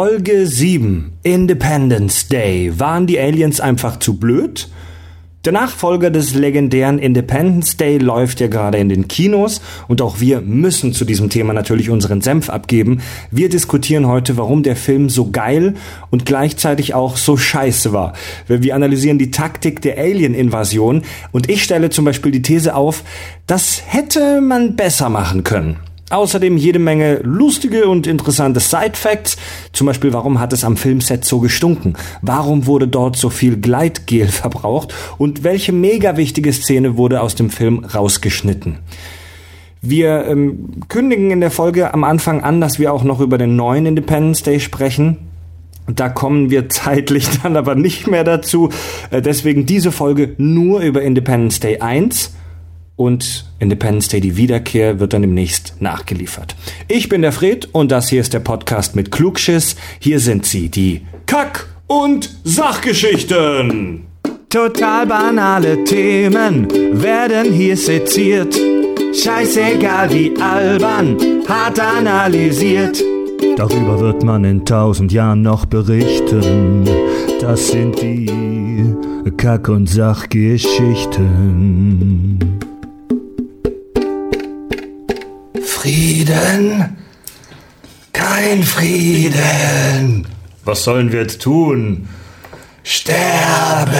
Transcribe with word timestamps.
Folge 0.00 0.46
7 0.46 1.10
Independence 1.24 2.28
Day. 2.28 2.78
Waren 2.78 3.08
die 3.08 3.18
Aliens 3.18 3.58
einfach 3.58 3.98
zu 3.98 4.16
blöd? 4.16 4.68
Der 5.44 5.52
Nachfolger 5.52 6.12
des 6.12 6.36
legendären 6.36 7.00
Independence 7.00 7.76
Day 7.76 7.98
läuft 7.98 8.38
ja 8.38 8.46
gerade 8.46 8.78
in 8.78 8.88
den 8.88 9.08
Kinos 9.08 9.60
und 9.88 10.00
auch 10.00 10.20
wir 10.20 10.40
müssen 10.40 10.92
zu 10.92 11.04
diesem 11.04 11.30
Thema 11.30 11.52
natürlich 11.52 11.90
unseren 11.90 12.20
Senf 12.20 12.48
abgeben. 12.48 13.00
Wir 13.32 13.48
diskutieren 13.48 14.06
heute, 14.06 14.36
warum 14.36 14.62
der 14.62 14.76
Film 14.76 15.08
so 15.08 15.32
geil 15.32 15.74
und 16.10 16.24
gleichzeitig 16.24 16.94
auch 16.94 17.16
so 17.16 17.36
scheiße 17.36 17.92
war. 17.92 18.12
Wir 18.46 18.76
analysieren 18.76 19.18
die 19.18 19.32
Taktik 19.32 19.82
der 19.82 19.98
Alien-Invasion 19.98 21.02
und 21.32 21.50
ich 21.50 21.64
stelle 21.64 21.90
zum 21.90 22.04
Beispiel 22.04 22.30
die 22.30 22.42
These 22.42 22.76
auf, 22.76 23.02
das 23.48 23.82
hätte 23.84 24.40
man 24.42 24.76
besser 24.76 25.08
machen 25.08 25.42
können. 25.42 25.87
Außerdem 26.10 26.56
jede 26.56 26.78
Menge 26.78 27.20
lustige 27.22 27.86
und 27.86 28.06
interessante 28.06 28.60
Side-Facts. 28.60 29.36
Zum 29.72 29.86
Beispiel, 29.86 30.12
warum 30.12 30.40
hat 30.40 30.52
es 30.54 30.64
am 30.64 30.76
Filmset 30.78 31.24
so 31.24 31.40
gestunken? 31.40 31.96
Warum 32.22 32.66
wurde 32.66 32.88
dort 32.88 33.16
so 33.16 33.28
viel 33.28 33.58
Gleitgel 33.58 34.26
verbraucht? 34.28 34.94
Und 35.18 35.44
welche 35.44 35.72
mega 35.72 36.16
wichtige 36.16 36.52
Szene 36.52 36.96
wurde 36.96 37.20
aus 37.20 37.34
dem 37.34 37.50
Film 37.50 37.84
rausgeschnitten? 37.84 38.78
Wir 39.80 40.24
ähm, 40.26 40.82
kündigen 40.88 41.30
in 41.30 41.40
der 41.40 41.50
Folge 41.50 41.92
am 41.94 42.02
Anfang 42.04 42.42
an, 42.42 42.60
dass 42.60 42.78
wir 42.78 42.92
auch 42.92 43.04
noch 43.04 43.20
über 43.20 43.38
den 43.38 43.54
neuen 43.54 43.86
Independence 43.86 44.42
Day 44.42 44.60
sprechen. 44.60 45.18
Da 45.86 46.08
kommen 46.08 46.50
wir 46.50 46.68
zeitlich 46.70 47.28
dann 47.42 47.56
aber 47.56 47.74
nicht 47.74 48.06
mehr 48.06 48.24
dazu. 48.24 48.70
Äh, 49.10 49.20
deswegen 49.20 49.66
diese 49.66 49.92
Folge 49.92 50.34
nur 50.38 50.80
über 50.80 51.02
Independence 51.02 51.60
Day 51.60 51.78
1 51.80 52.32
und 52.98 53.46
Independence 53.60 54.08
Day 54.08 54.20
die 54.20 54.36
Wiederkehr 54.36 55.00
wird 55.00 55.14
dann 55.14 55.22
demnächst 55.22 55.80
nachgeliefert. 55.80 56.54
Ich 56.88 57.08
bin 57.08 57.22
der 57.22 57.32
Fred 57.32 57.70
und 57.72 57.90
das 57.90 58.10
hier 58.10 58.20
ist 58.20 58.34
der 58.34 58.40
Podcast 58.40 58.94
mit 58.96 59.10
Klugschiss. 59.10 59.76
Hier 60.00 60.20
sind 60.20 60.44
sie, 60.44 60.68
die 60.68 61.00
Kack- 61.24 61.66
und 61.86 62.28
Sachgeschichten. 62.44 64.04
Total 64.50 65.06
banale 65.06 65.84
Themen 65.84 66.68
werden 66.92 67.50
hier 67.52 67.76
seziert. 67.76 68.58
Scheißegal 69.14 70.12
wie 70.12 70.34
albern, 70.40 71.16
hart 71.48 71.78
analysiert. 71.80 73.02
Darüber 73.56 74.00
wird 74.00 74.24
man 74.24 74.42
in 74.44 74.64
tausend 74.64 75.12
Jahren 75.12 75.42
noch 75.42 75.66
berichten. 75.66 76.82
Das 77.40 77.68
sind 77.68 78.02
die 78.02 78.26
Kack- 79.36 79.68
und 79.68 79.88
Sachgeschichten. 79.88 82.57
Frieden, 85.80 86.96
kein 88.12 88.64
Frieden. 88.64 90.26
Was 90.64 90.82
sollen 90.82 91.12
wir 91.12 91.20
jetzt 91.20 91.40
tun? 91.40 92.08
Sterben. 92.82 93.92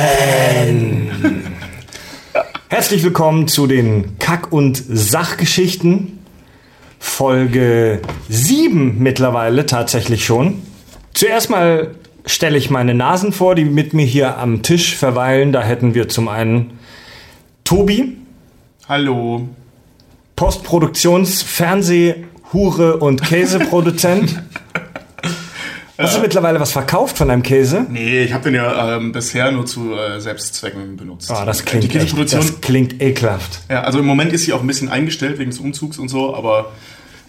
Herzlich 2.66 3.04
willkommen 3.04 3.46
zu 3.46 3.68
den 3.68 4.18
Kack- 4.18 4.50
und 4.52 4.82
Sachgeschichten. 4.88 6.18
Folge 6.98 8.02
7 8.28 8.98
mittlerweile 8.98 9.64
tatsächlich 9.64 10.24
schon. 10.24 10.60
Zuerst 11.14 11.48
mal 11.48 11.94
stelle 12.26 12.58
ich 12.58 12.70
meine 12.70 12.94
Nasen 12.94 13.32
vor, 13.32 13.54
die 13.54 13.64
mit 13.64 13.94
mir 13.94 14.04
hier 14.04 14.38
am 14.38 14.64
Tisch 14.64 14.96
verweilen. 14.96 15.52
Da 15.52 15.62
hätten 15.62 15.94
wir 15.94 16.08
zum 16.08 16.26
einen 16.26 16.80
Tobi. 17.62 18.16
Hallo. 18.88 19.48
Postproduktions-, 20.38 21.42
Fernseh-, 21.42 22.24
Hure- 22.52 22.98
und 22.98 23.22
Käseproduzent. 23.22 24.40
Hast 25.98 26.16
du 26.16 26.20
mittlerweile 26.20 26.60
was 26.60 26.70
verkauft 26.70 27.18
von 27.18 27.26
deinem 27.26 27.42
Käse? 27.42 27.84
Nee, 27.90 28.22
ich 28.22 28.32
habe 28.32 28.44
den 28.44 28.54
ja 28.54 28.96
ähm, 28.96 29.10
bisher 29.10 29.50
nur 29.50 29.66
zu 29.66 29.94
äh, 29.94 30.20
Selbstzwecken 30.20 30.96
benutzt. 30.96 31.28
Ah, 31.28 31.44
das 31.44 31.64
klingt, 31.64 31.82
Die 31.82 31.88
Käseproduktion. 31.88 32.40
echt, 32.40 32.52
das 32.52 32.60
klingt 32.60 33.02
ekelhaft. 33.02 33.62
ja, 33.68 33.80
also 33.82 33.98
im 33.98 34.06
Moment 34.06 34.32
ist 34.32 34.44
sie 34.44 34.52
auch 34.52 34.60
ein 34.60 34.66
bisschen 34.68 34.88
eingestellt 34.88 35.40
wegen 35.40 35.50
des 35.50 35.58
Umzugs 35.58 35.98
und 35.98 36.08
so, 36.08 36.36
aber 36.36 36.70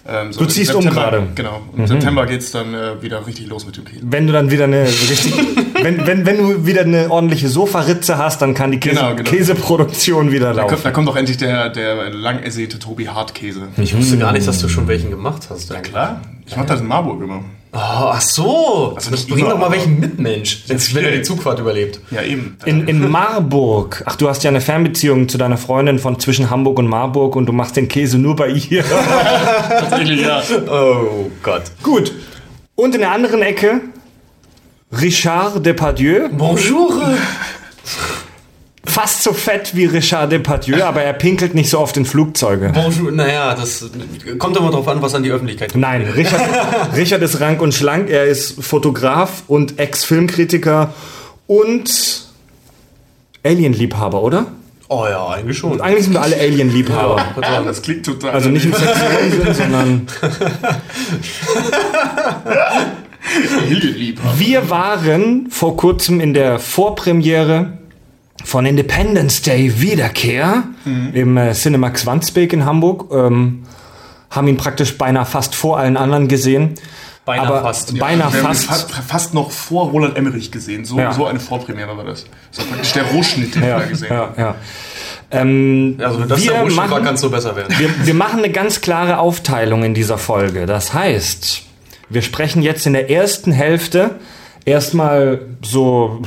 ähm, 0.08 0.32
so 0.34 0.40
Du 0.42 0.46
ziehst 0.48 0.74
um 0.74 0.82
September- 0.82 1.02
gerade. 1.12 1.22
Mhm. 1.22 1.36
Genau. 1.36 1.62
Im 1.78 1.88
September 1.88 2.26
geht's 2.26 2.52
dann 2.52 2.74
äh, 2.74 3.02
wieder 3.02 3.26
richtig 3.28 3.48
los 3.48 3.66
mit 3.66 3.78
dem 3.78 3.86
Käse. 3.86 4.02
Wenn 4.04 4.28
du 4.28 4.34
dann 4.34 4.50
wieder 4.52 4.64
eine 4.66 4.84
richtig, 4.88 5.34
wenn, 5.82 6.06
wenn, 6.08 6.26
wenn 6.26 6.38
du 6.38 6.66
wieder 6.66 6.82
eine 6.82 7.10
ordentliche 7.12 7.48
Sofaritze 7.50 8.18
hast, 8.18 8.42
dann 8.42 8.54
kann 8.54 8.72
die 8.72 8.80
Käse, 8.80 8.96
Genau, 8.96 9.16
genau. 9.16 9.30
Käseproduktion 9.30 10.32
wieder 10.32 10.54
Da 10.54 10.62
kommt, 10.62 10.72
laufen. 10.72 10.84
da 10.84 10.92
kommt 10.92 11.08
doch 11.08 11.16
endlich 11.16 11.38
der, 11.38 11.70
der 11.70 12.10
lang 12.12 12.40
ersehnte 12.44 12.80
Tobi 12.80 13.08
Hartkäse. 13.08 13.68
Ich 13.78 13.96
wusste 13.96 14.18
gar 14.18 14.32
nicht, 14.32 14.48
dass 14.48 14.60
du 14.60 14.68
schon 14.70 14.88
welchen 14.88 15.10
gemacht 15.12 15.44
hast. 15.50 15.72
eigentlich. 15.72 15.92
Klar, 15.92 16.22
ich 16.46 16.56
mach 16.58 16.66
das 16.66 16.81
in 16.81 16.88
Marburg 16.88 17.22
immer. 17.22 17.44
Oh, 17.72 17.78
ach 17.78 18.22
so. 18.22 18.94
Also 18.96 19.12
nicht 19.12 19.30
bring 19.30 19.47
doch 19.47 19.57
mal 19.57 19.72
welchen 19.72 20.00
mit, 20.00 20.18
Mensch. 20.19 20.63
Jetzt, 20.66 20.96
wenn 20.96 21.06
er 21.06 21.12
die 21.12 21.22
Zugfahrt 21.22 21.59
überlebt. 21.59 22.00
Ja, 22.09 22.24
eben. 22.24 22.57
In, 22.66 22.88
in 22.88 23.09
Marburg. 23.09 24.03
Ach, 24.07 24.16
du 24.16 24.28
hast 24.28 24.44
ja 24.44 24.50
eine 24.50 24.62
Fernbeziehung 24.62 25.30
zu 25.30 25.38
deiner 25.38 25.57
Freundin 25.57 26.00
von 26.00 26.19
zwischen 26.19 26.50
Hamburg 26.50 26.80
und 26.80 26.88
Marburg 26.88 27.35
und 27.35 27.46
du 27.46 27.53
machst 27.53 27.75
den 27.75 27.88
Käse 27.88 28.18
nur 28.18 28.35
bei 28.35 28.50
ihr. 28.50 28.84
Tatsächlich, 29.69 30.22
ja. 30.22 30.41
Oh 30.68 31.30
Gott. 31.44 31.63
Gut. 31.84 32.12
Und 32.74 32.96
in 32.96 33.02
der 33.02 33.12
anderen 33.12 33.44
Ecke 33.44 33.81
Richard 34.91 35.63
Depardieu. 35.63 36.30
Bonjour. 36.31 37.03
Fast 39.00 39.24
so 39.24 39.32
fett 39.32 39.78
wie 39.78 39.86
Richard 39.86 40.30
Depardieu, 40.30 40.84
aber 40.84 41.02
er 41.02 41.14
pinkelt 41.14 41.56
nicht 41.56 41.70
so 41.70 41.80
oft 41.80 41.96
in 41.96 42.06
Flugzeuge. 42.06 42.74
Bonjour. 42.74 43.14
Naja, 43.14 43.56
das 43.56 43.90
kommt 44.38 44.58
immer 44.58 44.72
drauf 44.72 44.90
an, 44.90 45.02
was 45.02 45.16
an 45.16 45.24
die 45.24 45.32
Öffentlichkeit 45.32 45.72
kommt. 45.72 45.84
Nein, 45.84 46.02
Richard, 46.02 46.42
Richard 46.98 47.22
ist 47.22 47.40
rank 47.40 47.62
und 47.62 47.74
schlank. 47.74 48.10
Er 48.10 48.26
ist 48.26 48.62
Fotograf 48.62 49.44
und 49.48 49.80
Ex-Filmkritiker 49.80 50.94
und 51.48 52.26
Alien-Liebhaber, 53.46 54.22
oder? 54.22 54.48
Oh 54.90 55.06
ja, 55.10 55.30
eigentlich 55.30 55.58
schon. 55.58 55.80
Eigentlich 55.80 56.04
sind 56.04 56.16
wir 56.16 56.22
alle 56.22 56.36
Alien-Liebhaber. 56.36 57.24
Ah, 57.42 57.62
das 57.62 57.81
klingt 57.81 58.06
total. 58.06 58.31
Also 58.31 58.50
nicht 58.50 58.66
im 58.66 58.74
sexuellen 58.74 59.31
Sinn, 59.31 59.54
sondern 59.54 60.08
wir 64.36 64.70
waren 64.70 65.48
vor 65.52 65.78
kurzem 65.78 66.20
in 66.20 66.34
der 66.34 66.60
Vorpremiere 66.60 67.78
von 68.44 68.66
Independence 68.66 69.41
Day 69.41 69.81
Wiederkehr 69.81 70.63
im 71.13 71.38
äh, 71.38 71.53
Cinemax 71.53 72.05
Wandsbek 72.05 72.53
in 72.53 72.66
Hamburg. 72.66 73.11
Ähm, 73.13 73.63
haben 74.29 74.47
ihn 74.47 74.57
praktisch 74.57 74.97
beinahe 74.97 75.25
fast 75.25 75.55
vor 75.55 75.77
allen 75.79 75.97
anderen 75.97 76.27
gesehen. 76.27 76.75
Beinahe 77.25 77.47
aber 77.47 77.61
fast. 77.61 77.97
Beinahe 78.00 78.31
Wir 78.33 78.44
haben 78.44 78.51
ihn 78.51 78.55
fast. 78.55 78.91
fa 78.91 79.01
fast 79.01 79.33
noch 79.33 79.51
vor 79.51 79.89
Roland 79.89 80.16
Emmerich 80.17 80.51
gesehen. 80.51 80.85
So, 80.85 80.97
Ja. 81.00 81.11
so 81.13 81.25
eine 81.25 81.39
Vorpremiere 81.39 81.95
war 81.97 82.03
das. 82.05 82.25
Das 82.51 82.59
war 82.59 82.66
praktisch 82.73 82.94
der 82.94 83.03
Rohschnitt, 83.03 83.55
den 83.55 83.61
wir 83.63 83.69
Ja, 83.69 83.79
da 83.79 83.85
gesehen 83.85 84.07
ja, 84.11 84.17
haben. 84.17 84.33
ja. 84.39 84.56
Ähm, 85.31 85.97
Also, 86.03 86.21
das 86.25 86.41
wir, 86.44 86.51
der 86.51 86.61
Rohschnitt 86.61 86.77
war, 86.77 86.88
machen, 86.89 87.03
kann 87.06 87.16
es 87.16 87.21
so 87.21 87.29
besser 87.29 87.56
werden. 87.56 87.73
wir, 87.77 87.89
wir 88.06 88.13
machen 88.13 88.39
eine 88.39 88.51
ganz 88.51 88.81
klare 88.81 89.19
Aufteilung 89.19 89.83
in 89.83 89.94
dieser 89.94 90.17
Folge. 90.17 90.66
Das 90.66 90.94
heißt, 90.94 91.61
wir 92.09 92.21
sprechen 92.23 92.61
jetzt 92.63 92.85
in 92.88 92.94
der 92.94 93.09
ersten 93.11 93.51
Hälfte 93.51 94.16
erstmal 94.66 95.41
so 95.63 96.21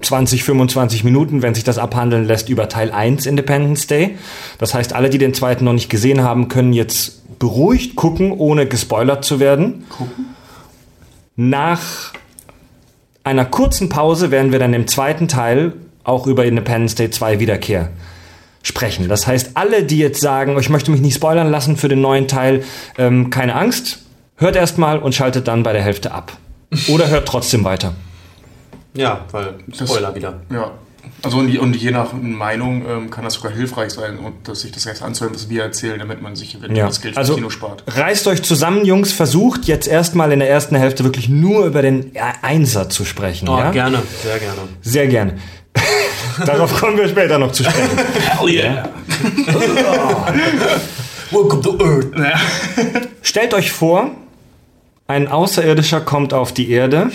20, 0.00 0.44
25 0.44 1.04
Minuten, 1.04 1.42
wenn 1.42 1.54
sich 1.54 1.64
das 1.64 1.78
abhandeln 1.78 2.24
lässt, 2.24 2.48
über 2.48 2.68
Teil 2.68 2.90
1 2.92 3.26
Independence 3.26 3.86
Day. 3.86 4.16
Das 4.58 4.74
heißt, 4.74 4.92
alle, 4.92 5.10
die 5.10 5.18
den 5.18 5.34
zweiten 5.34 5.64
noch 5.64 5.72
nicht 5.72 5.88
gesehen 5.88 6.22
haben, 6.22 6.48
können 6.48 6.72
jetzt 6.72 7.38
beruhigt 7.38 7.96
gucken, 7.96 8.32
ohne 8.32 8.66
gespoilert 8.66 9.24
zu 9.24 9.40
werden. 9.40 9.84
Gucken? 9.88 10.26
Nach 11.36 12.12
einer 13.24 13.44
kurzen 13.44 13.88
Pause 13.88 14.30
werden 14.30 14.52
wir 14.52 14.58
dann 14.58 14.72
im 14.72 14.86
zweiten 14.86 15.28
Teil 15.28 15.72
auch 16.04 16.26
über 16.26 16.44
Independence 16.44 16.94
Day 16.94 17.10
2 17.10 17.40
Wiederkehr 17.40 17.90
sprechen. 18.62 19.08
Das 19.08 19.26
heißt, 19.26 19.52
alle, 19.54 19.84
die 19.84 19.98
jetzt 19.98 20.20
sagen, 20.20 20.56
oh, 20.56 20.58
ich 20.58 20.70
möchte 20.70 20.90
mich 20.90 21.00
nicht 21.00 21.14
spoilern 21.14 21.50
lassen 21.50 21.76
für 21.76 21.88
den 21.88 22.00
neuen 22.00 22.28
Teil, 22.28 22.64
ähm, 22.98 23.30
keine 23.30 23.54
Angst, 23.54 24.00
hört 24.36 24.56
erstmal 24.56 24.98
und 24.98 25.14
schaltet 25.14 25.48
dann 25.48 25.62
bei 25.62 25.72
der 25.72 25.82
Hälfte 25.82 26.12
ab. 26.12 26.36
Oder 26.88 27.08
hört 27.08 27.28
trotzdem 27.28 27.64
weiter. 27.64 27.94
Ja, 28.96 29.20
weil 29.32 29.54
Spoiler 29.72 30.14
wieder. 30.14 30.34
Ja. 30.50 30.70
Also 31.22 31.38
und, 31.38 31.48
je- 31.48 31.58
und 31.58 31.74
je 31.76 31.92
nach 31.92 32.12
Meinung 32.12 32.84
ähm, 32.86 33.10
kann 33.10 33.24
das 33.24 33.34
sogar 33.34 33.52
hilfreich 33.52 33.90
sein, 33.90 34.18
und 34.18 34.46
dass 34.48 34.60
sich 34.60 34.72
das 34.72 34.84
erst 34.86 35.02
anzuhören, 35.02 35.34
was 35.34 35.48
wir 35.48 35.62
erzählen, 35.62 35.98
damit 35.98 36.20
man 36.20 36.36
sich 36.36 36.50
eventuell 36.54 36.76
Ja. 36.78 36.86
das 36.86 37.00
Geld 37.00 37.14
fürs 37.14 37.24
Also 37.24 37.36
Kino 37.36 37.48
spart. 37.48 37.84
reißt 37.86 38.26
euch 38.26 38.42
zusammen, 38.42 38.84
Jungs, 38.84 39.12
versucht 39.12 39.64
jetzt 39.66 39.86
erstmal 39.88 40.32
in 40.32 40.40
der 40.40 40.50
ersten 40.50 40.74
Hälfte 40.76 41.04
wirklich 41.04 41.28
nur 41.28 41.64
über 41.64 41.80
den 41.80 42.12
Einser 42.42 42.88
zu 42.90 43.04
sprechen. 43.04 43.48
Oh, 43.48 43.56
ja? 43.56 43.70
gerne, 43.70 44.02
sehr 44.22 44.38
gerne. 44.38 44.58
Sehr 44.82 45.06
gern. 45.06 45.40
Darauf 46.44 46.74
kommen 46.78 46.96
wir 46.98 47.08
später 47.08 47.38
noch 47.38 47.52
zu 47.52 47.64
sprechen. 47.64 47.98
Hell 48.38 48.48
yeah. 48.50 48.88
Welcome 51.30 51.62
to 51.62 51.78
Earth. 51.82 53.08
Stellt 53.22 53.54
euch 53.54 53.72
vor, 53.72 54.10
Ein 55.08 55.28
Außerirdischer 55.28 56.00
kommt 56.00 56.34
auf 56.34 56.52
die 56.52 56.70
Erde 56.70 57.10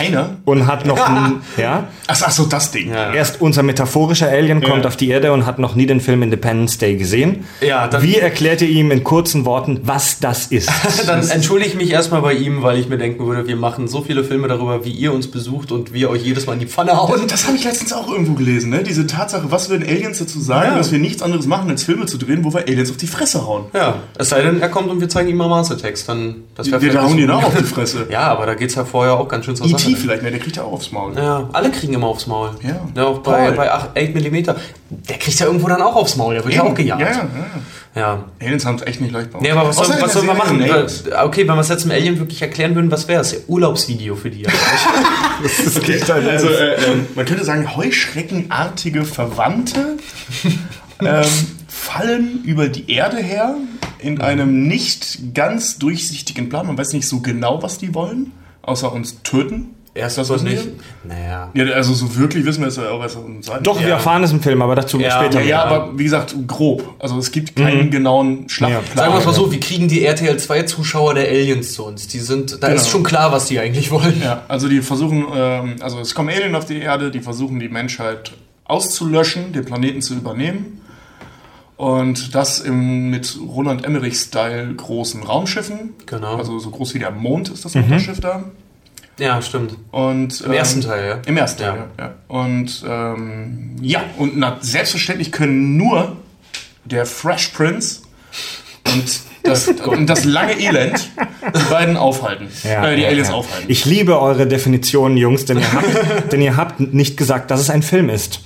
Einer? 0.00 0.36
und 0.44 0.66
hat 0.66 0.86
noch, 0.86 0.98
n- 1.08 1.40
ja, 1.56 1.88
Ach, 2.06 2.20
ach 2.26 2.30
so, 2.30 2.44
das 2.46 2.70
Ding. 2.72 2.90
Ja. 2.92 3.12
erst 3.12 3.40
unser 3.40 3.62
metaphorischer 3.62 4.28
Alien 4.28 4.60
kommt 4.62 4.82
Ja. 4.82 4.88
auf 4.88 4.96
die 4.96 5.08
Erde 5.10 5.32
und 5.32 5.46
hat 5.46 5.58
noch 5.60 5.74
nie 5.76 5.86
den 5.86 6.00
Film 6.00 6.22
Independence 6.22 6.78
Day 6.78 6.96
gesehen. 6.96 7.44
Ja, 7.60 7.86
dann- 7.86 8.02
Wie 8.02 8.16
erklärt 8.16 8.62
ihr 8.62 8.68
ihm 8.68 8.90
in 8.90 9.04
kurzen 9.04 9.44
Worten, 9.44 9.80
was 9.84 10.18
das 10.18 10.46
ist? 10.46 10.70
Dann 11.06 11.28
entschuldige 11.28 11.70
ich 11.70 11.76
mich 11.76 11.90
erstmal 11.92 12.20
bei 12.22 12.32
ihm, 12.34 12.62
weil 12.62 12.78
ich 12.78 12.88
mir 12.88 12.98
denken 12.98 13.26
würde, 13.26 13.46
wir 13.46 13.56
machen 13.56 13.86
so 13.88 14.02
viele 14.02 14.24
Filme 14.24 14.48
darüber, 14.48 14.84
wie 14.84 14.90
ihr 14.90 15.12
uns 15.12 15.30
besucht 15.30 15.70
und 15.72 15.92
wir 15.92 16.10
euch 16.10 16.22
jedes 16.24 16.46
Mal 16.46 16.54
in 16.54 16.58
die 16.60 16.66
Pfanne 16.66 16.96
hauen. 16.96 17.10
Das, 17.12 17.26
das 17.26 17.46
habe 17.46 17.56
ich 17.56 17.64
letztens 17.64 17.92
auch 17.92 18.08
irgendwo 18.10 18.32
gelesen, 18.34 18.70
ne? 18.70 18.82
Diese 18.82 19.06
Tatsache, 19.06 19.50
was 19.50 19.68
würden 19.70 19.86
Aliens 19.88 20.18
dazu 20.18 20.40
sagen, 20.40 20.70
Ja. 20.72 20.78
dass 20.78 20.90
wir 20.92 20.98
nichts 20.98 21.22
anderes 21.22 21.46
machen, 21.46 21.70
als 21.70 21.84
Filme 21.84 22.06
zu 22.06 22.18
drehen, 22.18 22.44
wo 22.44 22.52
wir 22.52 22.60
Aliens 22.66 22.90
auf 22.90 22.96
die 22.96 23.06
Fresse 23.06 23.46
hauen. 23.46 23.66
Ja, 23.74 23.94
es 24.18 24.28
sei 24.30 24.42
denn, 24.42 24.60
er 24.60 24.68
kommt 24.68 24.88
und 24.90 25.00
wir 25.00 25.08
zeigen 25.08 25.28
ihm 25.28 25.36
mal 25.36 25.50
Attacks, 25.60 26.06
dann 26.06 26.36
das 26.54 26.70
Wir, 26.70 27.02
hauen 27.02 27.18
ihn 27.18 27.30
auch 27.30 27.44
auf 27.44 27.56
die 27.56 27.64
Fresse. 27.64 28.06
Ja, 28.10 28.28
aber 28.28 28.46
da 28.46 28.54
geht's 28.54 28.74
ja 28.74 28.84
vorher 28.84 29.14
auch 29.14 29.28
ganz 29.28 29.44
schön 29.44 29.54
zur 29.56 29.68
Sache. 29.68 29.89
E.T. 29.92 30.00
vielleicht, 30.00 30.22
ne? 30.22 30.30
Der 30.30 30.40
kriegt 30.40 30.56
ja 30.56 30.64
auch 30.64 30.72
aufs 30.72 30.92
Maul. 30.92 31.14
Ja, 31.16 31.48
alle 31.52 31.70
kriegen 31.70 31.94
immer 31.94 32.06
aufs 32.06 32.26
Maul. 32.26 32.50
Ja. 32.62 33.04
auch 33.04 33.18
bei, 33.18 33.46
Paul. 33.46 33.56
bei 33.56 33.72
8, 33.72 33.90
8 33.96 34.14
mm. 34.14 34.44
Der 34.90 35.18
kriegt 35.18 35.38
ja 35.38 35.46
irgendwo 35.46 35.68
dann 35.68 35.82
auch 35.82 35.96
aufs 35.96 36.16
Maul, 36.16 36.34
der 36.34 36.44
wird 36.44 36.54
ja 36.54 36.62
auch 36.62 36.74
gejagt. 36.74 37.00
Ja, 37.00 37.08
ja, 37.08 37.28
ja. 37.94 38.00
ja. 38.00 38.24
Aliens 38.40 38.64
haben 38.64 38.76
es 38.76 38.82
echt 38.82 39.00
nicht 39.00 39.12
leicht 39.12 39.30
bei 39.30 39.38
uns. 39.38 39.46
Nee, 39.46 39.52
aber 39.52 39.68
was, 39.68 39.76
soll, 39.76 39.96
was 40.00 40.12
sollen 40.12 40.26
wir 40.26 40.34
machen? 40.34 40.62
Aliens. 40.62 41.04
Okay, 41.22 41.46
wenn 41.46 41.54
wir 41.54 41.60
es 41.60 41.68
jetzt 41.68 41.84
im 41.84 41.90
Alien 41.90 42.18
wirklich 42.18 42.42
erklären 42.42 42.74
würden, 42.74 42.90
was 42.90 43.08
wäre 43.08 43.20
es? 43.20 43.44
Urlaubsvideo 43.46 44.16
für 44.16 44.30
die. 44.30 44.46
Okay, 45.42 45.98
also 46.06 46.48
äh, 46.48 46.74
ähm, 46.84 47.06
man 47.14 47.24
könnte 47.24 47.44
sagen, 47.44 47.74
heuschreckenartige 47.74 49.06
Verwandte 49.06 49.96
ähm, 51.00 51.24
fallen 51.66 52.42
über 52.44 52.68
die 52.68 52.92
Erde 52.92 53.16
her 53.16 53.56
in 53.98 54.20
einem 54.20 54.66
nicht 54.66 55.34
ganz 55.34 55.78
durchsichtigen 55.78 56.48
Plan. 56.48 56.66
Man 56.66 56.78
weiß 56.78 56.92
nicht 56.92 57.08
so 57.08 57.20
genau, 57.20 57.62
was 57.62 57.78
die 57.78 57.94
wollen, 57.94 58.32
außer 58.62 58.92
uns 58.92 59.22
töten. 59.22 59.74
Erst 59.92 60.18
das 60.18 60.30
wissen 60.30 60.44
nicht. 60.46 60.64
wir? 60.64 60.72
Naja. 61.16 61.50
Ja, 61.52 61.64
also 61.74 61.92
so 61.94 62.16
wirklich 62.16 62.44
wissen 62.44 62.60
wir 62.60 62.68
es 62.68 62.76
ja 62.76 62.90
auch 62.90 63.02
erst 63.02 63.16
im 63.16 63.42
zweiten. 63.42 63.64
Doch, 63.64 63.80
wir 63.80 63.88
Ja. 63.88 63.94
erfahren 63.94 64.22
es 64.22 64.30
im 64.30 64.40
Film, 64.40 64.62
aber 64.62 64.76
dazu 64.76 65.00
Ja, 65.00 65.10
später. 65.20 65.40
Ja, 65.40 65.46
ja, 65.46 65.64
aber 65.64 65.98
wie 65.98 66.04
gesagt, 66.04 66.34
grob. 66.46 66.94
Also 67.00 67.18
es 67.18 67.32
gibt 67.32 67.56
keinen 67.56 67.90
genauen 67.90 68.48
Schlachtplan. 68.48 68.96
Sagen 68.96 69.12
wir 69.14 69.18
es 69.18 69.26
mal 69.26 69.34
so, 69.34 69.50
wie 69.50 69.58
kriegen 69.58 69.88
die 69.88 70.04
RTL 70.04 70.36
2 70.38 70.62
Zuschauer 70.62 71.14
der 71.14 71.28
Aliens 71.28 71.72
zu 71.72 71.84
uns? 71.84 72.06
Die 72.06 72.20
sind, 72.20 72.62
da 72.62 72.68
Genau. 72.68 72.80
ist 72.80 72.88
schon 72.88 73.02
klar, 73.02 73.32
was 73.32 73.46
die 73.46 73.58
eigentlich 73.58 73.90
wollen. 73.90 74.20
Ja, 74.22 74.42
also 74.46 74.68
die 74.68 74.80
versuchen, 74.80 75.24
ähm, 75.34 75.76
also 75.80 75.98
es 75.98 76.14
kommen 76.14 76.28
Alien 76.28 76.54
auf 76.54 76.66
die 76.66 76.78
Erde, 76.78 77.10
die 77.10 77.20
versuchen 77.20 77.58
die 77.58 77.68
Menschheit 77.68 78.32
auszulöschen, 78.66 79.52
den 79.52 79.64
Planeten 79.64 80.02
zu 80.02 80.14
übernehmen. 80.14 80.80
Und 81.76 82.34
das 82.34 82.60
im, 82.60 83.10
mit 83.10 83.36
Roland 83.40 83.84
Emmerich-Style 83.84 84.72
großen 84.74 85.22
Raumschiffen. 85.24 85.94
Genau. 86.06 86.36
Also 86.36 86.58
so 86.58 86.70
groß 86.70 86.94
wie 86.94 86.98
der 87.00 87.10
Mond 87.10 87.48
ist 87.48 87.64
das 87.64 87.74
Raumschiff 87.74 88.20
da. 88.20 88.44
Ja, 89.20 89.40
stimmt. 89.42 89.76
Und, 89.90 90.40
Im 90.40 90.52
ersten 90.52 90.80
Teil, 90.80 91.08
ja. 91.08 91.18
Im 91.26 91.36
ersten 91.36 91.62
Teil, 91.62 91.76
Ja. 91.76 91.86
ja. 91.98 92.04
ja. 92.04 92.14
Und 92.28 92.84
ähm, 92.88 93.76
ja, 93.82 94.02
und 94.16 94.38
na, 94.38 94.56
selbstverständlich 94.60 95.30
können 95.30 95.76
nur 95.76 96.16
der 96.84 97.04
Fresh 97.06 97.48
Prince 97.48 98.00
und 98.86 99.04
das, 99.42 99.68
und 99.86 100.06
das 100.06 100.24
lange 100.24 100.58
Elend 100.58 101.10
die 101.54 101.70
beiden 101.70 101.96
aufhalten. 101.96 102.48
Ja, 102.64 102.88
äh, 102.88 102.96
die 102.96 103.02
ja, 103.02 103.08
Aliens 103.08 103.28
ja. 103.28 103.34
aufhalten. 103.34 103.66
Ich 103.68 103.84
liebe 103.84 104.20
eure 104.20 104.46
Definitionen, 104.46 105.16
Jungs, 105.16 105.44
denn 105.44 105.58
ihr, 105.58 105.72
habt, 105.72 106.32
denn 106.32 106.40
ihr 106.40 106.56
habt 106.56 106.80
nicht 106.80 107.16
gesagt, 107.16 107.50
dass 107.50 107.60
es 107.60 107.70
ein 107.70 107.82
Film 107.82 108.08
ist. 108.08 108.40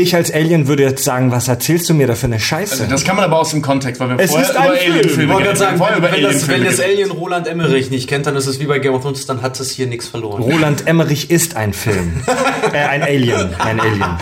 Ich 0.00 0.14
als 0.14 0.32
Alien 0.32 0.66
würde 0.66 0.82
jetzt 0.82 1.04
sagen, 1.04 1.30
was 1.30 1.46
erzählst 1.46 1.88
du 1.90 1.94
mir 1.94 2.06
da 2.06 2.14
für 2.14 2.26
eine 2.26 2.40
Scheiße? 2.40 2.72
Also 2.72 2.86
das 2.86 3.04
kann 3.04 3.16
man 3.16 3.24
aber 3.26 3.38
aus 3.38 3.50
dem 3.50 3.60
Kontext, 3.60 4.00
weil 4.00 4.08
wir 4.08 4.18
Es 4.18 4.30
vorher 4.30 4.48
ist 4.48 4.56
ein 4.56 4.66
über 4.66 4.76
Film. 4.76 4.92
Alien-Filme 4.92 5.34
gerade 5.36 5.56
sagen, 5.58 5.76
vorher 5.76 5.98
über 5.98 6.10
wenn, 6.10 6.22
das, 6.22 6.48
wenn 6.48 6.64
das. 6.64 6.80
Alien 6.80 7.10
Roland 7.10 7.46
Emmerich 7.46 7.90
nicht 7.90 8.08
kennt, 8.08 8.26
dann 8.26 8.34
ist 8.34 8.46
es 8.46 8.58
wie 8.60 8.64
bei 8.64 8.78
Game 8.78 8.94
of 8.94 9.02
Thrones, 9.02 9.26
dann 9.26 9.42
hat 9.42 9.60
es 9.60 9.70
hier 9.70 9.86
nichts 9.86 10.08
verloren. 10.08 10.42
Roland 10.42 10.86
Emmerich 10.86 11.30
ist 11.30 11.56
ein 11.56 11.74
Film. 11.74 12.22
äh, 12.72 12.78
ein 12.78 13.02
Alien. 13.02 13.54
Ein 13.58 13.78
Alien. 13.78 14.16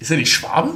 Ist 0.00 0.10
er 0.10 0.16
nicht 0.16 0.32
Schwabe? 0.32 0.74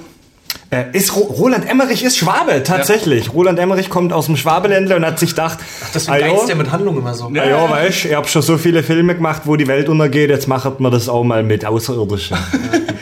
Äh, 0.72 0.84
ist 0.92 1.16
Ro 1.16 1.22
Roland 1.22 1.68
Emmerich 1.68 2.04
ist 2.04 2.16
Schwabe, 2.16 2.62
tatsächlich. 2.62 3.32
Roland 3.32 3.58
Emmerich 3.58 3.90
kommt 3.90 4.12
aus 4.12 4.26
dem 4.26 4.36
Schwabeländler 4.36 4.96
und 4.96 5.04
hat 5.04 5.18
sich 5.18 5.30
gedacht, 5.30 5.58
Deswegen 5.92 6.22
"Ajo, 6.22 6.34
geizt 6.36 6.48
der 6.48 6.54
mit 6.54 6.70
Handlung 6.70 6.96
immer 6.96 7.12
so. 7.12 7.28
Ja, 7.34 7.44
ja, 7.44 7.68
weißt 7.68 8.04
ich 8.04 8.14
hab 8.14 8.28
schon 8.28 8.42
so 8.42 8.56
viele 8.56 8.84
Filme 8.84 9.16
gemacht, 9.16 9.42
wo 9.46 9.56
die 9.56 9.66
Welt 9.66 9.88
untergeht, 9.88 10.30
jetzt 10.30 10.46
macht 10.46 10.78
man 10.78 10.92
das 10.92 11.08
auch 11.08 11.24
mal 11.24 11.42
mit 11.42 11.64
Außerirdischen. 11.64 12.36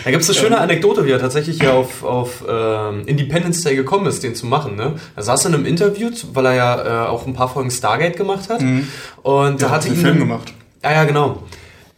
Da 0.04 0.12
gibt 0.12 0.22
es 0.22 0.30
eine 0.30 0.38
schöne 0.38 0.58
Anekdote, 0.58 1.04
wie 1.04 1.10
er 1.10 1.18
tatsächlich 1.18 1.58
ja 1.58 1.72
auf, 1.72 2.02
auf 2.02 2.42
ähm, 2.48 3.02
Independence 3.04 3.62
Day 3.62 3.76
gekommen 3.76 4.06
ist, 4.06 4.22
den 4.22 4.34
zu 4.34 4.46
machen. 4.46 4.74
Ne? 4.74 4.94
Er 5.16 5.22
saß 5.22 5.44
in 5.46 5.54
einem 5.54 5.66
Interview, 5.66 6.08
weil 6.32 6.46
er 6.46 6.54
ja 6.54 7.04
äh, 7.04 7.08
auch 7.08 7.26
ein 7.26 7.34
paar 7.34 7.48
Folgen 7.50 7.70
Stargate 7.70 8.16
gemacht 8.16 8.48
hat. 8.48 8.62
Und 9.22 9.60
da 9.60 9.68
hatte 9.70 9.88
einen 9.88 9.96
ihn 9.96 10.00
Film 10.02 10.18
gemacht. 10.18 10.54
Ja, 10.82 10.92
ja, 10.92 11.04
genau. 11.04 11.42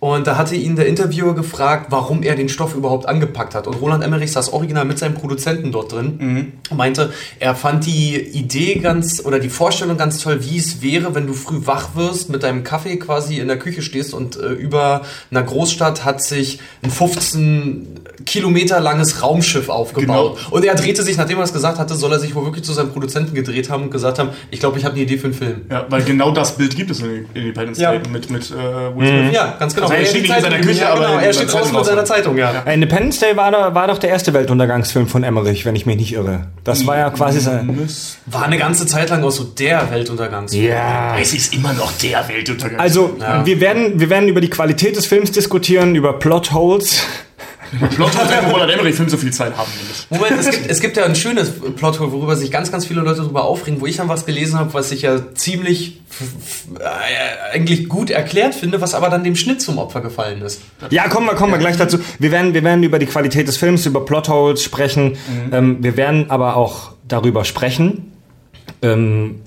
Und 0.00 0.26
da 0.26 0.38
hatte 0.38 0.56
ihn 0.56 0.76
der 0.76 0.86
Interviewer 0.86 1.34
gefragt, 1.34 1.88
warum 1.90 2.22
er 2.22 2.34
den 2.34 2.48
Stoff 2.48 2.74
überhaupt 2.74 3.06
angepackt 3.06 3.54
hat. 3.54 3.66
Und 3.66 3.74
Roland 3.82 4.02
Emmerich 4.02 4.32
saß 4.32 4.50
original 4.54 4.86
mit 4.86 4.98
seinem 4.98 5.12
Produzenten 5.12 5.72
dort 5.72 5.92
drin 5.92 6.52
und 6.70 6.76
meinte, 6.76 7.12
er 7.38 7.54
fand 7.54 7.84
die 7.84 8.16
Idee 8.16 8.76
ganz 8.76 9.22
oder 9.22 9.38
die 9.38 9.50
Vorstellung 9.50 9.98
ganz 9.98 10.22
toll, 10.22 10.38
wie 10.42 10.56
es 10.56 10.80
wäre, 10.80 11.14
wenn 11.14 11.26
du 11.26 11.34
früh 11.34 11.66
wach 11.66 11.90
wirst, 11.96 12.30
mit 12.30 12.42
deinem 12.42 12.64
Kaffee 12.64 12.96
quasi 12.96 13.38
in 13.40 13.48
der 13.48 13.58
Küche 13.58 13.82
stehst 13.82 14.14
und 14.14 14.36
äh, 14.36 14.52
über 14.52 15.02
einer 15.30 15.42
Großstadt 15.42 16.02
hat 16.02 16.22
sich 16.22 16.60
ein 16.82 16.90
15 16.90 18.00
Kilometer 18.24 18.80
langes 18.80 19.22
Raumschiff 19.22 19.68
aufgebaut. 19.68 20.36
Genau. 20.36 20.50
Und 20.50 20.64
er 20.64 20.74
drehte 20.76 21.02
sich, 21.02 21.18
nachdem 21.18 21.38
er 21.38 21.42
das 21.42 21.52
gesagt 21.52 21.78
hatte, 21.78 21.94
soll 21.94 22.12
er 22.12 22.18
sich 22.18 22.34
wohl 22.34 22.44
wirklich 22.44 22.64
zu 22.64 22.72
seinem 22.72 22.90
Produzenten 22.90 23.34
gedreht 23.34 23.68
haben 23.68 23.84
und 23.84 23.90
gesagt 23.90 24.18
haben, 24.18 24.30
ich 24.50 24.60
glaube, 24.60 24.78
ich 24.78 24.84
habe 24.84 24.94
eine 24.94 25.02
Idee 25.04 25.18
für 25.18 25.26
einen 25.26 25.34
Film. 25.34 25.62
Ja, 25.70 25.84
weil 25.90 26.02
genau 26.02 26.30
das 26.30 26.56
Bild 26.56 26.74
gibt 26.74 26.90
es 26.90 27.00
in 27.00 27.26
Independence 27.34 27.78
Ja. 27.78 27.92
Day 27.92 28.08
mit, 28.10 28.30
mit 28.30 28.50
äh, 28.50 28.54
Will 28.96 29.06
Smith. 29.06 29.34
Ja, 29.34 29.56
ganz 29.58 29.74
genau. 29.74 29.89
Also 29.90 30.02
er 30.02 30.06
steht 30.08 30.22
nicht 30.22 30.30
in 30.36 30.42
seiner 30.42 30.54
Zeitung- 30.56 30.66
Küche, 30.68 30.80
ja, 30.82 30.92
aber 30.92 31.06
genau, 31.06 31.18
er 31.18 31.32
steht 31.32 31.52
draußen 31.52 31.74
mit 31.76 31.84
seiner. 31.84 32.04
Zeitung, 32.04 32.36
ja. 32.38 32.50
Independence 32.62 33.18
Day 33.20 33.36
war, 33.36 33.50
doch- 33.52 33.74
war 33.74 33.86
doch 33.88 33.98
der 33.98 34.10
erste 34.10 34.32
Weltuntergangsfilm 34.32 35.06
von 35.06 35.22
Emmerich, 35.22 35.64
wenn 35.66 35.76
ich 35.76 35.86
mich 35.86 35.96
nicht 35.96 36.12
irre. 36.12 36.46
Das 36.64 36.86
war 36.86 36.96
ja 36.96 37.10
quasi 37.10 37.40
sein. 37.40 37.88
War 38.26 38.44
eine 38.44 38.58
ganze 38.58 38.86
Zeit 38.86 39.10
lang 39.10 39.22
auch 39.22 39.30
so 39.30 39.44
der 39.44 39.90
Weltuntergangsfilm. 39.90 40.64
Ja. 40.66 41.16
Es 41.20 41.34
ist 41.34 41.52
immer 41.54 41.72
noch 41.72 41.92
der 41.98 42.26
Weltuntergang. 42.28 42.80
Also, 42.80 43.16
Ja. 43.20 43.44
wir, 43.44 43.60
werden, 43.60 44.00
wir 44.00 44.08
werden 44.10 44.28
über 44.28 44.40
die 44.40 44.50
Qualität 44.50 44.96
des 44.96 45.06
Films 45.06 45.30
diskutieren, 45.32 45.94
über 45.94 46.18
Plotholes. 46.18 47.02
Plot 47.94 48.16
hat 48.16 48.30
der 48.30 48.50
Roland 48.50 48.72
Emmerich-Film 48.72 49.08
so 49.08 49.16
viel 49.16 49.32
Zeit 49.32 49.56
haben 49.56 49.70
wir 49.76 49.88
nicht. 49.88 50.10
Moment, 50.10 50.40
es 50.40 50.50
gibt, 50.50 50.70
es 50.70 50.80
gibt 50.80 50.96
ja 50.96 51.04
ein 51.04 51.14
schönes 51.14 51.52
Plothole, 51.76 52.12
worüber 52.12 52.36
sich 52.36 52.50
ganz, 52.50 52.72
ganz 52.72 52.86
viele 52.86 53.00
Leute 53.02 53.20
darüber 53.20 53.44
aufregen, 53.44 53.80
wo 53.80 53.86
ich 53.86 53.96
dann 53.96 54.08
was 54.08 54.26
gelesen 54.26 54.58
habe, 54.58 54.74
was 54.74 54.90
ich 54.90 55.02
ja 55.02 55.34
ziemlich 55.34 56.00
äh, 56.78 57.54
eigentlich 57.54 57.88
gut 57.88 58.10
erklärt 58.10 58.54
finde, 58.54 58.80
was 58.80 58.94
aber 58.94 59.08
dann 59.08 59.24
dem 59.24 59.36
Schnitt 59.36 59.62
zum 59.62 59.78
Opfer 59.78 60.00
gefallen 60.00 60.42
ist. 60.42 60.62
Ja, 60.90 61.08
kommen 61.08 61.26
wir, 61.26 61.34
kommen 61.34 61.52
wir 61.52 61.58
gleich 61.58 61.76
dazu. 61.76 61.98
Wir 62.18 62.32
werden, 62.32 62.54
wir 62.54 62.64
werden 62.64 62.82
über 62.82 62.98
die 62.98 63.06
Qualität 63.06 63.46
des 63.46 63.56
Films, 63.56 63.86
über 63.86 64.04
Plotholes 64.04 64.62
sprechen. 64.62 65.16
Ähm, 65.52 65.78
wir 65.80 65.96
werden 65.96 66.30
aber 66.30 66.56
auch 66.56 66.92
darüber 67.06 67.44
sprechen. 67.44 68.12
Ähm, 68.82 69.42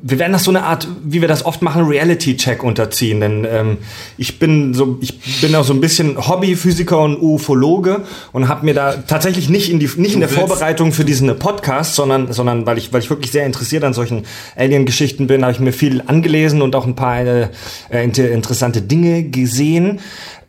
wir 0.00 0.18
werden 0.18 0.32
das 0.32 0.44
so 0.44 0.50
eine 0.50 0.62
Art, 0.64 0.88
wie 1.04 1.20
wir 1.20 1.28
das 1.28 1.44
oft 1.44 1.60
machen, 1.60 1.84
Reality-Check 1.84 2.64
unterziehen. 2.64 3.20
Denn 3.20 3.46
ähm, 3.48 3.78
ich 4.16 4.38
bin 4.38 4.72
so, 4.74 4.98
ich 5.00 5.40
bin 5.40 5.54
auch 5.54 5.64
so 5.64 5.74
ein 5.74 5.80
bisschen 5.80 6.16
Hobbyphysiker 6.16 6.98
und 6.98 7.20
Ufologe 7.20 8.00
und 8.32 8.48
habe 8.48 8.64
mir 8.64 8.74
da 8.74 8.94
tatsächlich 8.96 9.48
nicht 9.48 9.70
in 9.70 9.78
die, 9.78 9.90
nicht 9.96 10.14
in 10.14 10.20
der 10.20 10.28
Vorbereitung 10.28 10.92
für 10.92 11.04
diesen 11.04 11.38
Podcast, 11.38 11.94
sondern, 11.94 12.32
sondern 12.32 12.66
weil 12.66 12.78
ich, 12.78 12.92
weil 12.92 13.00
ich 13.00 13.10
wirklich 13.10 13.30
sehr 13.30 13.44
interessiert 13.44 13.84
an 13.84 13.92
solchen 13.92 14.24
Alien-Geschichten 14.56 15.26
bin, 15.26 15.42
habe 15.42 15.52
ich 15.52 15.60
mir 15.60 15.72
viel 15.72 16.02
angelesen 16.06 16.62
und 16.62 16.74
auch 16.74 16.86
ein 16.86 16.96
paar 16.96 17.20
äh, 17.20 17.48
inter- 17.90 18.30
interessante 18.30 18.82
Dinge 18.82 19.24
gesehen. 19.24 20.00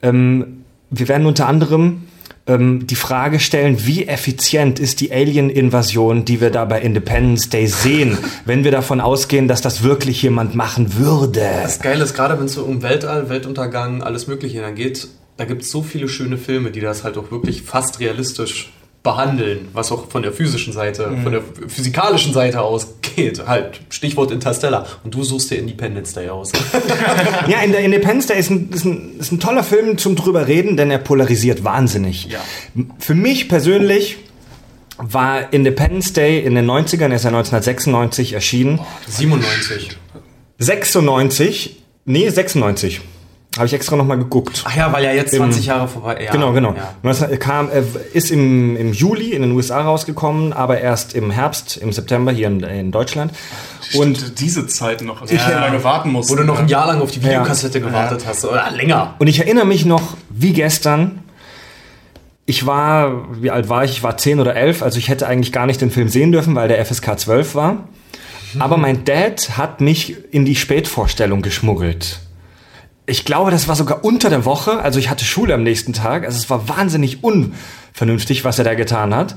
Ähm, 0.01 0.63
wir 0.89 1.07
werden 1.07 1.27
unter 1.27 1.47
anderem 1.47 2.03
ähm, 2.45 2.85
die 2.87 2.95
Frage 2.95 3.39
stellen, 3.39 3.85
wie 3.85 4.07
effizient 4.07 4.79
ist 4.79 4.99
die 5.01 5.11
Alien-Invasion, 5.11 6.25
die 6.25 6.41
wir 6.41 6.49
da 6.49 6.65
bei 6.65 6.81
Independence 6.81 7.49
Day 7.49 7.67
sehen, 7.67 8.17
wenn 8.45 8.63
wir 8.63 8.71
davon 8.71 8.99
ausgehen, 8.99 9.47
dass 9.47 9.61
das 9.61 9.83
wirklich 9.83 10.21
jemand 10.21 10.55
machen 10.55 10.97
würde. 10.97 11.47
Das 11.63 11.79
Geile 11.79 12.03
ist, 12.03 12.13
gerade 12.13 12.37
wenn 12.37 12.45
es 12.45 12.53
so 12.53 12.63
um 12.63 12.81
Weltall, 12.81 13.29
Weltuntergang, 13.29 14.03
alles 14.03 14.27
Mögliche 14.27 14.61
dann 14.61 14.75
geht, 14.75 15.07
da 15.37 15.45
gibt 15.45 15.63
es 15.63 15.71
so 15.71 15.81
viele 15.81 16.07
schöne 16.09 16.37
Filme, 16.37 16.71
die 16.71 16.81
das 16.81 17.03
halt 17.03 17.17
auch 17.17 17.31
wirklich 17.31 17.63
fast 17.63 17.99
realistisch 17.99 18.71
behandeln, 19.01 19.67
was 19.73 19.91
auch 19.91 20.09
von 20.09 20.23
der 20.23 20.31
physischen 20.31 20.71
Seite, 20.71 21.11
von 21.23 21.31
der 21.33 21.41
physikalischen 21.67 22.33
Seite 22.33 22.61
ausgeht. 23.13 23.45
Halt, 23.45 23.81
Stichwort 23.89 24.31
Interstellar. 24.31 24.85
Und 25.03 25.13
du 25.13 25.23
suchst 25.23 25.51
dir 25.51 25.55
Independence 25.55 26.13
Day 26.13 26.29
aus. 26.29 26.51
Ja, 27.47 27.61
in 27.61 27.71
der 27.71 27.81
Independence 27.81 28.27
Day 28.27 28.39
ist 28.39 28.49
ein, 28.49 28.69
ist, 28.71 28.85
ein, 28.85 29.19
ist 29.19 29.31
ein 29.31 29.39
toller 29.39 29.63
Film 29.63 29.97
zum 29.97 30.15
drüber 30.15 30.47
reden, 30.47 30.77
denn 30.77 30.89
er 30.89 30.97
polarisiert 30.97 31.63
wahnsinnig. 31.63 32.25
Ja. 32.25 32.39
Für 32.99 33.15
mich 33.15 33.49
persönlich 33.49 34.17
war 34.97 35.51
Independence 35.51 36.13
Day 36.13 36.39
in 36.39 36.55
den 36.55 36.69
90ern, 36.69 37.09
er 37.09 37.15
ist 37.15 37.23
ja 37.23 37.29
1996 37.29 38.33
erschienen. 38.33 38.79
97. 39.07 39.97
96, 40.59 41.83
nee, 42.05 42.29
96. 42.29 43.01
Habe 43.55 43.67
ich 43.67 43.73
extra 43.73 43.95
nochmal 43.95 44.17
geguckt. 44.17 44.63
Ach 44.67 44.75
ja, 44.75 44.91
weil 44.91 45.03
ja 45.03 45.11
jetzt 45.11 45.35
20 45.35 45.67
Jahre 45.67 45.87
vorbei. 45.87 46.23
Ja, 46.25 46.31
Genau, 46.31 46.53
genau. 46.53 46.73
Ja. 46.75 46.95
Und 47.03 47.09
das 47.09 47.39
kam, 47.39 47.69
äh, 47.69 47.83
ist 48.13 48.31
im, 48.31 48.75
im 48.75 48.93
Juli 48.93 49.31
in 49.33 49.43
den 49.43 49.51
USA 49.51 49.81
rausgekommen, 49.81 50.53
aber 50.53 50.79
erst 50.81 51.13
im 51.13 51.29
Herbst, 51.29 51.77
im 51.77 51.93
September 51.93 52.31
hier 52.31 52.47
in, 52.47 52.61
in 52.63 52.91
Deutschland. 52.91 53.31
Und 53.93 54.01
Und 54.23 54.39
diese 54.39 54.65
Zeit 54.65 55.01
noch, 55.01 55.21
als 55.21 55.31
ich 55.31 55.39
ja 55.39 55.59
lange 55.59 55.83
warten 55.83 56.11
musste. 56.11 56.33
Wo 56.33 56.37
du 56.37 56.43
noch 56.43 56.59
ein 56.59 56.67
Jahr 56.67 56.87
lang 56.87 56.99
auf 57.01 57.11
die 57.11 57.19
Ja. 57.19 57.27
Videokassette 57.29 57.79
gewartet 57.79 58.25
hast. 58.25 58.43
Oder 58.45 58.71
länger. 58.71 59.13
Und 59.19 59.27
ich 59.27 59.39
erinnere 59.39 59.65
mich 59.65 59.85
noch 59.85 60.17
wie 60.29 60.53
gestern. 60.53 61.19
Ich 62.45 62.65
war, 62.65 63.27
wie 63.41 63.51
alt 63.51 63.69
war 63.69 63.83
ich? 63.85 63.91
Ich 63.91 64.03
war 64.03 64.17
10 64.17 64.39
oder 64.39 64.55
11, 64.55 64.81
also 64.81 64.97
ich 64.97 65.09
hätte 65.09 65.27
eigentlich 65.27 65.53
gar 65.53 65.65
nicht 65.65 65.79
den 65.79 65.91
Film 65.91 66.09
sehen 66.09 66.31
dürfen, 66.31 66.55
weil 66.55 66.67
der 66.67 66.83
FSK 66.83 67.19
12 67.19 67.55
war. 67.55 67.87
Aber 68.59 68.77
mein 68.77 69.05
Dad 69.05 69.57
hat 69.57 69.79
mich 69.79 70.15
in 70.33 70.43
die 70.43 70.55
Spätvorstellung 70.55 71.41
geschmuggelt. 71.41 72.19
Ich 73.05 73.25
glaube, 73.25 73.51
das 73.51 73.67
war 73.67 73.75
sogar 73.75 74.05
unter 74.05 74.29
der 74.29 74.45
Woche, 74.45 74.79
also 74.79 74.97
ich 74.97 75.09
hatte 75.09 75.25
Schule 75.25 75.53
am 75.53 75.63
nächsten 75.63 75.91
Tag, 75.91 76.25
also 76.25 76.37
es 76.37 76.49
war 76.49 76.69
wahnsinnig 76.69 77.21
unvernünftig, 77.21 78.45
was 78.45 78.59
er 78.59 78.65
da 78.65 78.75
getan 78.75 79.13
hat. 79.13 79.35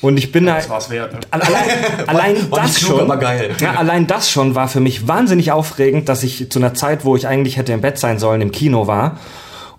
Und 0.00 0.16
ich 0.16 0.32
bin 0.32 0.46
da... 0.46 0.56
Das 0.56 0.68
war's 0.68 0.90
wert. 0.90 1.12
Ne? 1.12 1.20
Allein, 1.30 2.08
allein 2.08 2.36
war 2.50 2.62
das 2.62 2.76
klug, 2.76 2.90
schon, 2.90 3.00
aber 3.02 3.16
geil. 3.18 3.54
Ja, 3.60 3.74
allein 3.74 4.08
das 4.08 4.30
schon 4.30 4.56
war 4.56 4.66
für 4.66 4.80
mich 4.80 5.06
wahnsinnig 5.06 5.52
aufregend, 5.52 6.08
dass 6.08 6.24
ich 6.24 6.50
zu 6.50 6.58
einer 6.58 6.74
Zeit, 6.74 7.04
wo 7.04 7.14
ich 7.14 7.28
eigentlich 7.28 7.56
hätte 7.56 7.72
im 7.72 7.82
Bett 7.82 7.98
sein 7.98 8.18
sollen, 8.18 8.40
im 8.40 8.50
Kino 8.50 8.88
war. 8.88 9.20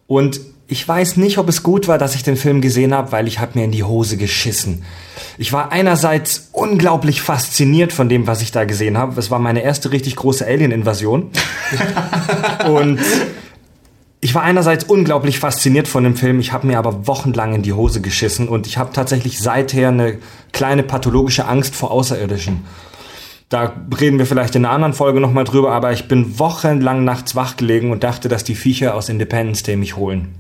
Und 0.08 0.40
ich 0.68 0.88
weiß 0.88 1.18
nicht, 1.18 1.38
ob 1.38 1.48
es 1.48 1.62
gut 1.62 1.88
war, 1.88 1.98
dass 1.98 2.16
ich 2.16 2.24
den 2.24 2.38
Film 2.38 2.60
gesehen 2.60 2.94
habe, 2.94 3.12
weil 3.12 3.28
ich 3.28 3.40
habe 3.40 3.52
mir 3.58 3.66
in 3.66 3.72
die 3.72 3.84
Hose 3.84 4.18
geschissen. 4.18 4.84
Ich 5.38 5.54
war 5.54 5.72
einerseits 5.72 6.50
unglaublich 6.54 7.22
fasziniert 7.22 7.94
von 7.94 8.10
dem, 8.10 8.26
was 8.26 8.42
ich 8.42 8.52
da 8.52 8.66
gesehen 8.66 8.98
habe. 8.98 9.20
Es 9.20 9.30
war 9.30 9.40
meine 9.40 9.62
erste 9.62 9.92
richtig 9.92 10.16
große 10.16 10.46
Alien-Invasion. 10.46 11.30
Und 12.68 13.00
ich 14.22 14.34
war 14.34 14.42
einerseits 14.42 14.86
unglaublich 14.86 15.38
fasziniert 15.38 15.88
von 15.88 16.04
dem 16.04 16.16
Film, 16.16 16.40
ich 16.40 16.52
habe 16.52 16.66
mir 16.66 16.80
aber 16.80 17.06
wochenlang 17.06 17.54
in 17.54 17.62
die 17.62 17.74
Hose 17.74 18.02
geschissen 18.02 18.48
und 18.48 18.66
ich 18.66 18.80
habe 18.80 18.92
tatsächlich 18.92 19.40
seither 19.40 19.90
eine 19.90 20.18
kleine 20.52 20.82
pathologische 20.82 21.48
Angst 21.48 21.76
vor 21.76 21.92
Außerirdischen. 21.92 22.66
Da 23.50 23.74
reden 24.00 24.18
wir 24.18 24.26
vielleicht 24.26 24.56
in 24.56 24.66
einer 24.66 24.74
anderen 24.74 24.94
Folge 24.96 25.20
nochmal 25.20 25.44
drüber, 25.44 25.74
aber 25.74 25.92
ich 25.92 26.08
bin 26.08 26.40
wochenlang 26.40 27.04
nachts 27.04 27.36
wach 27.36 27.56
gelegen 27.56 27.92
und 27.92 28.04
dachte, 28.04 28.28
dass 28.28 28.44
die 28.44 28.56
Viecher 28.56 28.96
aus 28.96 29.10
Independence 29.10 29.62
Day 29.62 29.76
mich 29.76 29.96
holen. 29.96 30.34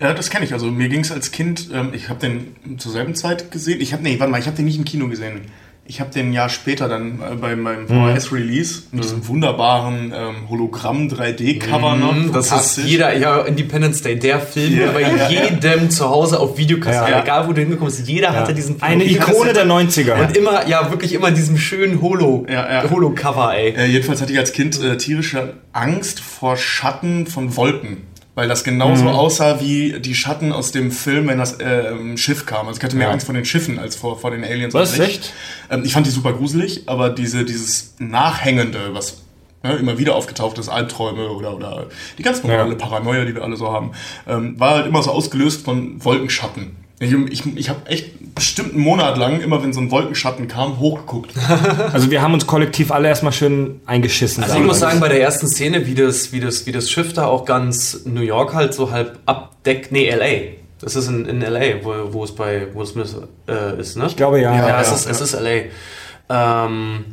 Ja, 0.00 0.14
das 0.14 0.30
kenne 0.30 0.44
ich. 0.44 0.52
Also 0.52 0.66
mir 0.66 0.88
ging 0.88 1.00
es 1.00 1.12
als 1.12 1.30
Kind, 1.32 1.68
ähm, 1.74 1.90
ich 1.92 2.08
habe 2.08 2.20
den 2.20 2.78
zur 2.78 2.92
selben 2.92 3.14
Zeit 3.14 3.50
gesehen. 3.50 3.80
Ich 3.80 3.92
habe, 3.92 4.02
nee, 4.02 4.18
warte 4.18 4.30
mal, 4.30 4.40
ich 4.40 4.46
habe 4.46 4.56
den 4.56 4.64
nicht 4.64 4.78
im 4.78 4.84
Kino 4.84 5.08
gesehen. 5.08 5.42
Ich 5.90 6.00
habe 6.00 6.12
den 6.12 6.28
ein 6.28 6.32
Jahr 6.34 6.50
später 6.50 6.86
dann 6.86 7.20
äh, 7.20 7.34
bei 7.36 7.56
meinem 7.56 7.84
Mhm. 7.84 7.88
VHS-Release 8.14 8.82
mit 8.92 9.04
diesem 9.04 9.26
wunderbaren 9.26 10.12
ähm, 10.14 10.48
Hologramm-3D-Cover 10.50 11.96
noch. 11.96 12.12
Mhm, 12.14 12.32
Das 12.32 12.44
ist 12.46 12.50
Fantastisch. 12.50 12.84
jeder, 12.84 13.16
ja, 13.16 13.40
Independence 13.40 14.02
Day, 14.02 14.18
der 14.18 14.40
Film, 14.40 14.72
Ja, 14.74 14.78
der 14.86 14.92
bei 14.92 15.00
ja, 15.02 15.16
ja. 15.16 15.28
jedem 15.30 15.90
zu 15.90 16.08
Hause 16.08 16.40
auf 16.40 16.58
Videokassette, 16.58 17.10
Ja. 17.10 17.22
egal 17.22 17.48
wo 17.48 17.52
du 17.54 17.60
hingekommen 17.62 17.92
bist, 17.92 18.06
jeder 18.06 18.34
hatte 18.34 18.52
diesen 18.54 18.78
Film. 18.78 18.82
Eine 18.92 19.04
Ikone 19.04 19.52
der 19.54 19.66
90er. 19.66 20.20
Und 20.28 20.36
immer, 20.36 20.66
ja, 20.68 20.90
wirklich 20.90 21.14
immer 21.14 21.28
in 21.28 21.34
diesem 21.34 21.56
schönen 21.56 22.02
Holo, 22.02 22.44
Ja, 22.48 22.82
ja. 22.84 22.90
Holo-Cover, 22.90 23.54
ey. 23.56 23.70
Äh, 23.74 23.86
jedenfalls 23.86 24.20
hatte 24.20 24.32
ich 24.32 24.38
als 24.38 24.52
Kind 24.52 24.78
äh, 24.82 24.96
tierische 24.98 25.54
Angst 25.72 26.20
vor 26.20 26.56
Schatten 26.58 27.26
von 27.26 27.56
Wolken. 27.56 28.02
Weil 28.38 28.46
das 28.46 28.62
genauso 28.62 29.02
Mhm. 29.02 29.08
aussah 29.08 29.60
wie 29.60 29.98
die 29.98 30.14
Schatten 30.14 30.52
aus 30.52 30.70
dem 30.70 30.92
Film, 30.92 31.26
wenn 31.26 31.38
das 31.38 31.58
äh, 31.58 32.16
Schiff 32.16 32.46
kam. 32.46 32.68
Also 32.68 32.78
ich 32.78 32.84
hatte 32.84 32.94
mehr 32.94 33.08
Ja. 33.08 33.12
Angst 33.12 33.26
vor 33.26 33.34
den 33.34 33.44
Schiffen 33.44 33.80
als 33.80 33.96
vor, 33.96 34.16
vor 34.16 34.30
den 34.30 34.44
Aliens. 34.44 34.74
Was, 34.74 34.92
sich. 34.92 35.00
echt? 35.00 35.32
Ähm, 35.70 35.82
ich 35.84 35.92
fand 35.92 36.06
die 36.06 36.12
super 36.12 36.32
gruselig, 36.32 36.84
aber 36.86 37.10
diese, 37.10 37.44
dieses 37.44 37.96
Nachhängende, 37.98 38.90
was 38.94 39.22
ne, 39.64 39.74
immer 39.74 39.98
wieder 39.98 40.14
aufgetaucht 40.14 40.56
ist, 40.58 40.68
Albträume 40.68 41.30
oder, 41.30 41.56
oder 41.56 41.86
die 42.16 42.22
ganz 42.22 42.40
normale 42.44 42.68
Ja. 42.70 42.74
Paranoia, 42.76 43.24
die 43.24 43.34
wir 43.34 43.42
alle 43.42 43.56
so 43.56 43.72
haben, 43.72 43.90
ähm, 44.28 44.54
war 44.60 44.76
halt 44.76 44.86
immer 44.86 45.02
so 45.02 45.10
ausgelöst 45.10 45.64
von 45.64 46.04
Wolkenschatten. 46.04 46.76
Ich, 47.00 47.12
ich, 47.12 47.56
ich 47.56 47.68
habe 47.68 47.86
echt 47.86 48.34
bestimmt 48.34 48.74
einen 48.74 48.82
Monat 48.82 49.16
lang, 49.16 49.40
immer 49.40 49.62
wenn 49.62 49.72
so 49.72 49.80
ein 49.80 49.90
Wolkenschatten 49.90 50.48
kam, 50.48 50.80
hochgeguckt. 50.80 51.32
Also 51.92 52.10
wir 52.10 52.22
haben 52.22 52.34
uns 52.34 52.46
kollektiv 52.46 52.90
alle 52.90 53.08
erstmal 53.08 53.32
schön 53.32 53.80
eingeschissen. 53.86 54.42
Also 54.42 54.56
ich 54.58 54.64
muss 54.64 54.80
sagen, 54.80 55.00
bei 55.00 55.08
der 55.08 55.20
ersten 55.20 55.48
Szene, 55.48 55.86
wie 55.86 55.94
das, 55.94 56.32
wie 56.32 56.40
das, 56.40 56.66
wie 56.66 56.72
das 56.72 56.90
Schiff 56.90 57.12
da 57.12 57.26
auch 57.26 57.44
ganz 57.44 58.00
New 58.04 58.20
York 58.20 58.54
halt 58.54 58.74
so 58.74 58.90
halb 58.90 59.18
abdeckt, 59.26 59.92
nee, 59.92 60.08
L.A. 60.08 60.54
Das 60.80 60.96
ist 60.96 61.08
in, 61.08 61.24
in 61.26 61.42
L.A., 61.42 61.84
wo, 61.84 62.12
wo 62.12 62.24
es 62.24 62.34
bei 62.34 62.68
Will 62.74 62.86
Smith 62.86 63.16
äh, 63.48 63.80
ist, 63.80 63.96
ne? 63.96 64.06
ich 64.06 64.16
glaube 64.16 64.40
ja. 64.40 64.54
Ja, 64.54 64.68
Ja, 64.68 64.80
es, 64.80 64.88
ja, 64.88 64.94
ist, 64.94 65.04
ja. 65.06 65.10
es 65.12 65.20
ist 65.20 65.34
L.A. 65.34 66.66
Ähm, 66.66 67.04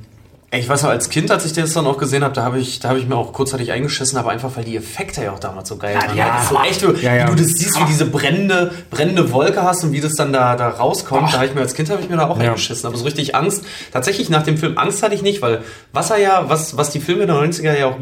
ich 0.52 0.70
weiß 0.70 0.84
noch, 0.84 0.90
als 0.92 1.10
Kind, 1.10 1.32
als 1.32 1.46
ich 1.46 1.52
das 1.54 1.74
dann 1.74 1.86
auch 1.86 1.98
gesehen 1.98 2.24
habe, 2.24 2.34
da 2.34 2.44
habe 2.44 2.60
ich, 2.60 2.80
da 2.80 2.90
habe 2.90 3.00
ich 3.00 3.08
mir 3.08 3.16
auch 3.18 3.34
kurzzeitig 3.34 3.72
eingeschissen, 3.74 4.18
aber 4.18 4.30
einfach, 4.30 4.52
weil 4.56 4.64
die 4.64 4.78
Effekte 4.78 5.22
ja 5.24 5.34
auch 5.34 5.40
damals 5.40 5.68
so 5.68 5.76
geil 5.76 5.96
waren. 5.98 6.16
ja. 6.16 6.28
Das 6.36 6.44
ist 6.44 6.50
so 6.50 6.86
echt, 6.88 6.98
wie, 7.02 7.06
Ja, 7.06 7.14
ja. 7.16 7.26
du 7.26 7.36
das 7.36 7.48
siehst, 7.48 7.78
wie 7.80 7.84
diese 7.86 8.06
brennende, 8.06 8.72
brennende 8.90 9.32
Wolke 9.34 9.64
hast 9.64 9.84
und 9.84 9.92
wie 9.92 10.00
das 10.00 10.14
dann 10.14 10.32
da, 10.32 10.56
da 10.56 10.70
rauskommt. 10.70 11.34
Da 11.34 11.38
habe 11.38 11.48
ich 11.48 11.56
mir 11.56 11.62
als 11.62 11.74
Kind 11.74 11.90
habe 11.90 12.02
ich 12.02 12.10
mir 12.10 12.16
da 12.18 12.28
auch 12.30 12.40
Ja. 12.40 12.50
eingeschissen. 12.52 12.88
Aber 12.88 12.96
so 12.98 13.04
richtig 13.04 13.36
Angst, 13.36 13.64
tatsächlich 13.92 14.30
nach 14.30 14.44
dem 14.44 14.58
Film 14.58 14.78
Angst 14.78 15.04
hatte 15.04 15.14
ich 15.16 15.22
nicht, 15.24 15.42
weil 15.42 15.62
was 15.92 16.10
er 16.12 16.18
ja, 16.20 16.46
was, 16.48 16.78
was 16.78 16.90
die 16.92 17.00
Filme 17.02 17.26
der 17.26 17.36
90er 17.36 17.78
ja 17.78 17.88
auch 17.88 17.98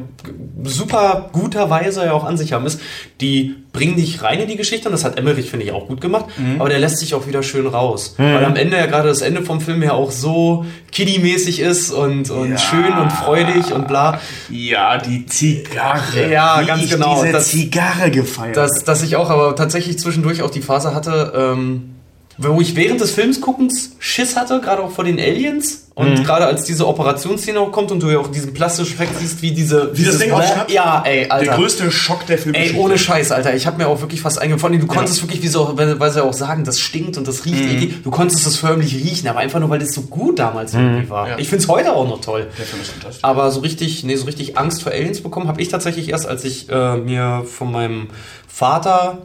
super 0.64 1.30
guterweise 1.34 2.06
ja 2.06 2.14
auch 2.14 2.24
an 2.24 2.38
sich 2.38 2.54
haben, 2.54 2.66
ist, 2.66 2.80
die 3.22 3.56
bringen 3.74 3.96
dich 3.98 4.22
rein 4.22 4.39
in 4.39 4.48
die 4.48 4.56
Geschichte 4.56 4.88
und 4.88 4.92
das 4.94 5.03
hat 5.03 5.18
Emmerich, 5.18 5.50
finde 5.50 5.65
ich, 5.65 5.72
auch 5.74 5.88
gut 5.88 6.00
gemacht, 6.00 6.25
aber 6.60 6.70
der 6.70 6.77
lässt 6.80 7.00
sich 7.00 7.15
auch 7.15 7.25
wieder 7.27 7.42
schön 7.44 7.65
raus. 7.68 8.13
Weil 8.18 8.46
am 8.46 8.56
Ende 8.56 8.77
ja 8.77 8.86
gerade 8.86 9.10
das 9.10 9.22
Ende 9.22 9.42
vom 9.42 9.60
Film 9.62 9.82
ja 9.84 9.94
auch 9.94 10.12
so 10.12 10.63
kiddie-mäßig 10.92 11.60
ist 11.60 11.89
und, 11.92 12.30
und 12.30 12.51
Ja. 12.51 12.58
schön 12.60 12.94
und 12.94 13.12
freudig 13.12 13.74
und 13.74 13.88
bla. 13.88 14.20
Ja, 14.50 15.00
die 15.00 15.25
Zigarre. 15.25 16.32
Ja, 16.32 16.62
Wie 16.62 16.65
ganz 16.68 16.84
ich 16.84 16.92
genau. 16.92 17.22
Diese 17.24 17.34
Das- 17.34 17.50
Zigarre 17.50 18.12
gefeiert. 18.12 18.56
Dass, 18.56 18.84
dass 18.84 19.01
ich 19.01 19.15
auch 19.15 19.30
aber 19.32 19.56
tatsächlich 19.56 19.98
zwischendurch 19.98 20.44
auch 20.44 20.51
die 20.51 20.62
Phase 20.62 20.94
hatte, 20.94 21.34
ähm, 21.36 21.93
wo 22.38 22.60
ich 22.62 22.75
während 22.75 23.00
des 23.02 23.12
Films 23.12 23.40
guckens 23.42 23.92
Schiss 24.00 24.36
hatte, 24.36 24.60
gerade 24.62 24.82
auch 24.82 24.92
vor 24.92 25.04
den 25.04 25.20
Aliens. 25.20 25.80
Und 25.96 26.10
Mhm. 26.18 26.24
gerade 26.24 26.48
als 26.48 26.63
diese 26.63 26.88
Operationsszene 26.88 27.60
auch 27.60 27.72
kommt 27.72 27.92
und 27.92 28.02
du 28.02 28.10
ja 28.10 28.18
auch 28.18 28.25
diesen 28.32 28.52
plastischen 28.56 28.96
Effekt 28.96 29.12
siehst, 29.20 29.44
wie 29.44 29.52
diese... 29.52 29.96
Wie 29.96 30.04
das 30.04 30.18
Ding 30.18 30.32
aufschnappt? 30.32 30.72
Ja, 30.72 31.04
ey, 31.06 31.30
Alter. 31.30 31.46
der 31.46 31.56
größte 31.56 31.92
Schock 31.92 32.25
der 32.25 32.38
Ey, 32.38 32.42
Filmgeschichte. 32.42 32.80
ohne 32.80 32.98
Scheiß, 32.98 33.32
Alter. 33.32 33.54
Ich 33.56 33.68
habe 33.68 33.78
mir 33.78 33.88
auch 33.88 34.02
wirklich 34.02 34.20
fast 34.20 34.42
allem, 34.42 34.58
du 34.58 34.88
konntest 34.88 35.22
wirklich, 35.22 35.44
wie 35.44 35.48
so, 35.48 35.74
weil 35.78 36.10
sie 36.12 36.24
auch 36.24 36.34
sagen, 36.34 36.63
das 36.63 36.80
stinkt 36.80 37.16
und 37.20 37.28
das 37.28 37.46
riecht 37.46 37.63
Mhm. 37.63 37.70
eklig. 37.70 38.04
Du 38.04 38.10
konntest 38.10 38.48
es 38.48 38.58
förmlich 38.58 38.96
riechen, 38.96 39.28
aber 39.28 39.38
einfach 39.38 39.60
nur, 39.60 39.70
weil 39.70 39.84
es 39.84 39.94
so 39.94 40.02
gut 40.02 40.40
damals 40.40 40.74
irgendwie 40.74 41.08
war. 41.12 41.25
Mhm. 41.25 41.32
Ja. 41.34 41.38
Ich 41.38 41.50
find's 41.50 41.68
heute 41.68 41.94
auch 41.94 42.08
noch 42.08 42.22
toll. 42.22 42.48
Der 42.58 42.66
Film 42.66 42.82
ist 42.82 42.90
fantastisch. 42.92 43.24
Aber 43.24 43.52
so 43.52 43.60
richtig, 43.60 44.04
nee, 44.04 44.16
so 44.16 44.25
richtig 44.25 44.58
Angst 44.58 44.82
vor 44.82 44.92
Aliens 44.92 45.22
bekommen 45.22 45.48
habe 45.48 45.62
ich 45.62 45.68
tatsächlich 45.68 46.10
erst, 46.10 46.25
als 46.28 46.44
ich 46.44 46.70
äh, 46.72 46.98
mir 46.98 47.44
von 47.46 47.72
meinem 47.72 48.08
Vater, 48.48 49.20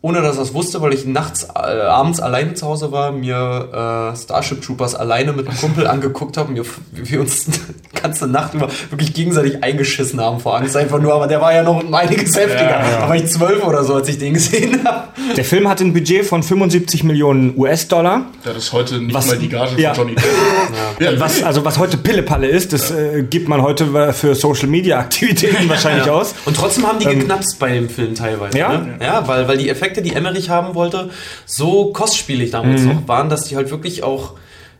ohne 0.00 0.22
dass 0.22 0.36
er 0.36 0.42
es 0.44 0.54
wusste, 0.54 0.80
weil 0.80 0.94
ich 0.94 1.06
nachts, 1.06 1.44
äh, 1.54 1.58
abends 1.58 2.20
alleine 2.20 2.54
zu 2.54 2.66
Hause 2.66 2.92
war, 2.92 3.10
mir 3.10 4.12
äh, 4.14 4.16
Starship 4.16 4.62
Troopers 4.62 4.94
alleine 4.94 5.32
mit 5.32 5.48
einem 5.48 5.58
Kumpel 5.58 5.86
angeguckt 5.88 6.36
habe, 6.36 6.52
mir, 6.52 6.62
wie 6.92 7.10
wir 7.10 7.20
uns 7.20 7.46
die 7.46 8.00
ganze 8.00 8.26
Nacht 8.28 8.54
über 8.54 8.68
wirklich 8.90 9.12
gegenseitig 9.12 9.62
eingeschissen 9.64 10.20
haben 10.20 10.38
vor 10.40 10.56
Angst 10.56 10.76
einfach 10.76 11.00
nur, 11.00 11.14
aber 11.14 11.26
der 11.26 11.40
war 11.40 11.52
ja 11.52 11.62
noch 11.64 11.82
um 11.82 11.92
einiges 11.94 12.36
heftiger. 12.36 12.62
Ja, 12.70 12.90
ja. 12.90 13.00
Da 13.00 13.08
war 13.08 13.16
ich 13.16 13.26
zwölf 13.26 13.64
oder 13.64 13.82
so, 13.82 13.94
als 13.94 14.08
ich 14.08 14.18
den 14.18 14.34
gesehen 14.34 14.84
habe. 14.84 15.08
Der 15.36 15.44
Film 15.44 15.68
hat 15.68 15.80
ein 15.80 15.92
Budget 15.92 16.24
von 16.24 16.42
75 16.44 17.02
Millionen 17.02 17.58
US-Dollar. 17.58 18.26
Das 18.44 18.56
ist 18.56 18.72
heute 18.72 18.98
nicht 19.00 19.14
Was- 19.14 19.26
mal 19.26 19.38
die 19.38 19.48
Gage 19.48 19.80
Ja. 19.80 19.94
von 19.94 20.04
Johnny 20.08 20.14
Depp. 20.14 20.24
ja. 21.00 21.20
Was, 21.20 21.42
also 21.42 21.64
was 21.64 21.76
heute 21.78 21.96
Pillepalle 21.96 22.46
ist, 22.46 22.72
das 22.72 22.90
äh, 22.92 23.24
gibt 23.28 23.48
man 23.48 23.62
heute 23.62 24.12
für 24.12 24.34
Social 24.36 24.68
Media 24.68 24.98
Aktivitäten 25.00 25.68
wahrscheinlich 25.68 26.06
Ja. 26.06 26.12
aus. 26.12 26.34
Und 26.44 26.56
trotzdem 26.56 26.86
haben 26.86 26.98
die 27.00 27.06
geknapst 27.06 27.58
bei 27.58 27.72
dem 27.72 27.88
Film 27.90 28.14
teilweise. 28.14 28.56
Ähm, 28.56 28.60
Ja? 28.60 28.78
Ne? 28.78 28.98
ja 29.02 29.26
weil, 29.26 29.48
weil 29.48 29.58
die 29.58 29.68
Effekte, 29.68 29.87
die 30.02 30.14
Emmerich 30.14 30.50
haben 30.50 30.74
wollte, 30.74 31.10
so 31.46 31.92
kostspielig 31.92 32.50
damals 32.50 32.82
Mhm. 32.82 32.88
noch 32.88 33.08
waren, 33.08 33.28
dass 33.28 33.44
die 33.44 33.56
halt 33.56 33.70
wirklich 33.70 34.02
auch 34.02 34.34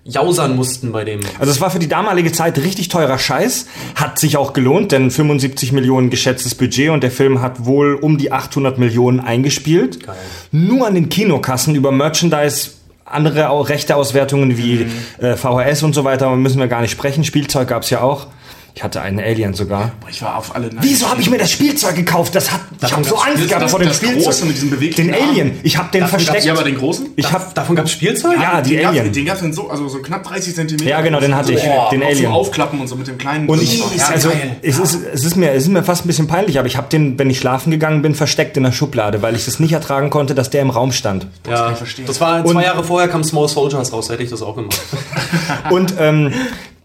jausern 0.04 0.56
mussten 0.56 0.90
bei 0.92 1.04
dem. 1.04 1.20
Also 1.38 1.52
es 1.52 1.60
war 1.60 1.70
für 1.70 1.78
die 1.78 1.88
damalige 1.88 2.32
Zeit 2.32 2.56
richtig 2.58 2.88
teurer 2.88 3.18
Scheiß, 3.18 3.66
hat 3.94 4.18
sich 4.18 4.36
auch 4.38 4.54
gelohnt, 4.54 4.90
denn 4.92 5.10
75 5.10 5.72
Millionen 5.72 6.08
geschätztes 6.08 6.54
Budget 6.54 6.90
und 6.90 7.02
der 7.02 7.10
Film 7.10 7.42
hat 7.42 7.66
wohl 7.66 7.94
um 7.94 8.16
die 8.16 8.32
800 8.32 8.78
Millionen 8.78 9.20
eingespielt. 9.20 10.06
Geil. 10.06 10.16
Nur 10.50 10.86
an 10.86 10.94
den 10.94 11.10
Kinokassen 11.10 11.74
über 11.74 11.92
Merchandise, 11.92 12.70
andere 13.04 13.50
auch 13.50 13.68
Rechteauswertungen 13.68 14.56
wie 14.56 14.86
äh, 15.18 15.36
VHS 15.36 15.82
und 15.82 15.94
so 15.94 16.04
weiter, 16.04 16.34
müssen 16.36 16.58
wir 16.58 16.68
gar 16.68 16.80
nicht 16.80 16.90
sprechen. 16.92 17.24
Spielzeug 17.24 17.68
gab's 17.68 17.90
ja 17.90 18.00
auch. 18.00 18.28
Ich 18.78 18.84
hatte 18.84 19.00
einen 19.00 19.18
Alien 19.18 19.54
sogar. 19.54 19.90
Ich 20.08 20.22
war 20.22 20.36
auf 20.36 20.54
alle 20.54 20.70
Wieso 20.82 21.10
habe 21.10 21.20
ich 21.20 21.28
mir 21.28 21.36
das 21.38 21.50
Spielzeug 21.50 21.96
gekauft? 21.96 22.32
Das 22.36 22.52
hat, 22.52 22.60
ich 22.80 22.92
habe 22.92 23.02
so 23.02 23.16
gab's- 23.16 23.26
Angst 23.26 23.40
das- 23.42 23.48
gehabt 23.48 23.64
das- 23.64 23.70
vor 23.72 23.80
dem 23.80 23.88
das 23.88 23.96
Spielzeug. 23.96 24.22
große 24.22 24.46
mit 24.46 24.54
diesem 24.54 24.70
beweglichen 24.70 25.10
den 25.12 25.20
Arm. 25.20 25.30
Alien. 25.30 25.60
Ich 25.64 25.76
habe 25.76 25.90
den 25.90 26.02
Davon 26.02 26.10
versteckt. 26.20 26.34
gab's 26.36 26.46
ja 26.46 26.52
aber 26.52 26.62
den 26.62 26.76
großen? 26.78 27.06
ich 27.16 27.32
habe 27.32 27.44
Davon 27.54 27.74
gab 27.74 27.86
es 27.86 27.90
Spielzeug? 27.90 28.36
Ja, 28.40 28.60
die 28.60 28.70
den 28.76 28.82
gab's- 28.82 28.96
Alien. 29.00 29.12
Den 29.12 29.26
gab 29.26 29.42
es 29.42 29.56
so, 29.56 29.68
also 29.68 29.88
so 29.88 29.98
knapp 29.98 30.22
30 30.22 30.54
Zentimeter. 30.54 30.88
Ja, 30.88 31.00
genau, 31.00 31.18
den 31.18 31.34
hatte 31.34 31.52
ich, 31.54 31.58
So, 31.58 31.66
den 31.90 32.04
Alien. 32.04 32.22
Zum 32.26 32.32
Aufklappen 32.32 32.80
und 32.80 32.86
so 32.86 32.94
mit 32.94 33.08
dem 33.08 33.18
kleinen. 33.18 33.48
Und 33.48 33.60
ich, 33.60 33.78
so, 33.78 33.90
ja, 33.96 34.06
also, 34.14 34.30
es 34.62 34.78
ist, 34.78 34.98
es 35.12 35.24
ist 35.24 35.34
mir, 35.34 35.50
es 35.50 35.64
ist 35.64 35.70
mir 35.70 35.82
fast 35.82 36.04
ein 36.04 36.06
bisschen 36.06 36.28
peinlich, 36.28 36.60
aber 36.60 36.68
ich 36.68 36.76
habe 36.76 36.88
den, 36.88 37.18
wenn 37.18 37.28
ich 37.30 37.38
schlafen 37.40 37.72
gegangen 37.72 38.00
bin, 38.02 38.14
versteckt 38.14 38.56
in 38.56 38.62
der 38.62 38.70
Schublade, 38.70 39.22
weil 39.22 39.34
ich 39.34 39.44
das 39.44 39.58
nicht 39.58 39.72
ertragen 39.72 40.08
konnte, 40.10 40.36
dass 40.36 40.50
der 40.50 40.62
im 40.62 40.70
Raum 40.70 40.92
stand. 40.92 41.26
ja. 41.50 41.56
kann 41.64 41.72
ich 41.72 41.78
verstehen. 41.78 42.06
Das 42.06 42.20
war 42.20 42.44
Und- 42.44 42.52
zwei 42.52 42.62
Jahre 42.62 42.84
vorher 42.84 43.08
kam 43.08 43.24
Small 43.24 43.48
Soldiers 43.48 43.92
raus, 43.92 44.08
hätte 44.08 44.22
ich 44.22 44.30
das 44.30 44.40
auch 44.40 44.54
gemacht. 44.54 44.78
Und 45.70 45.94
ähm, 45.98 46.32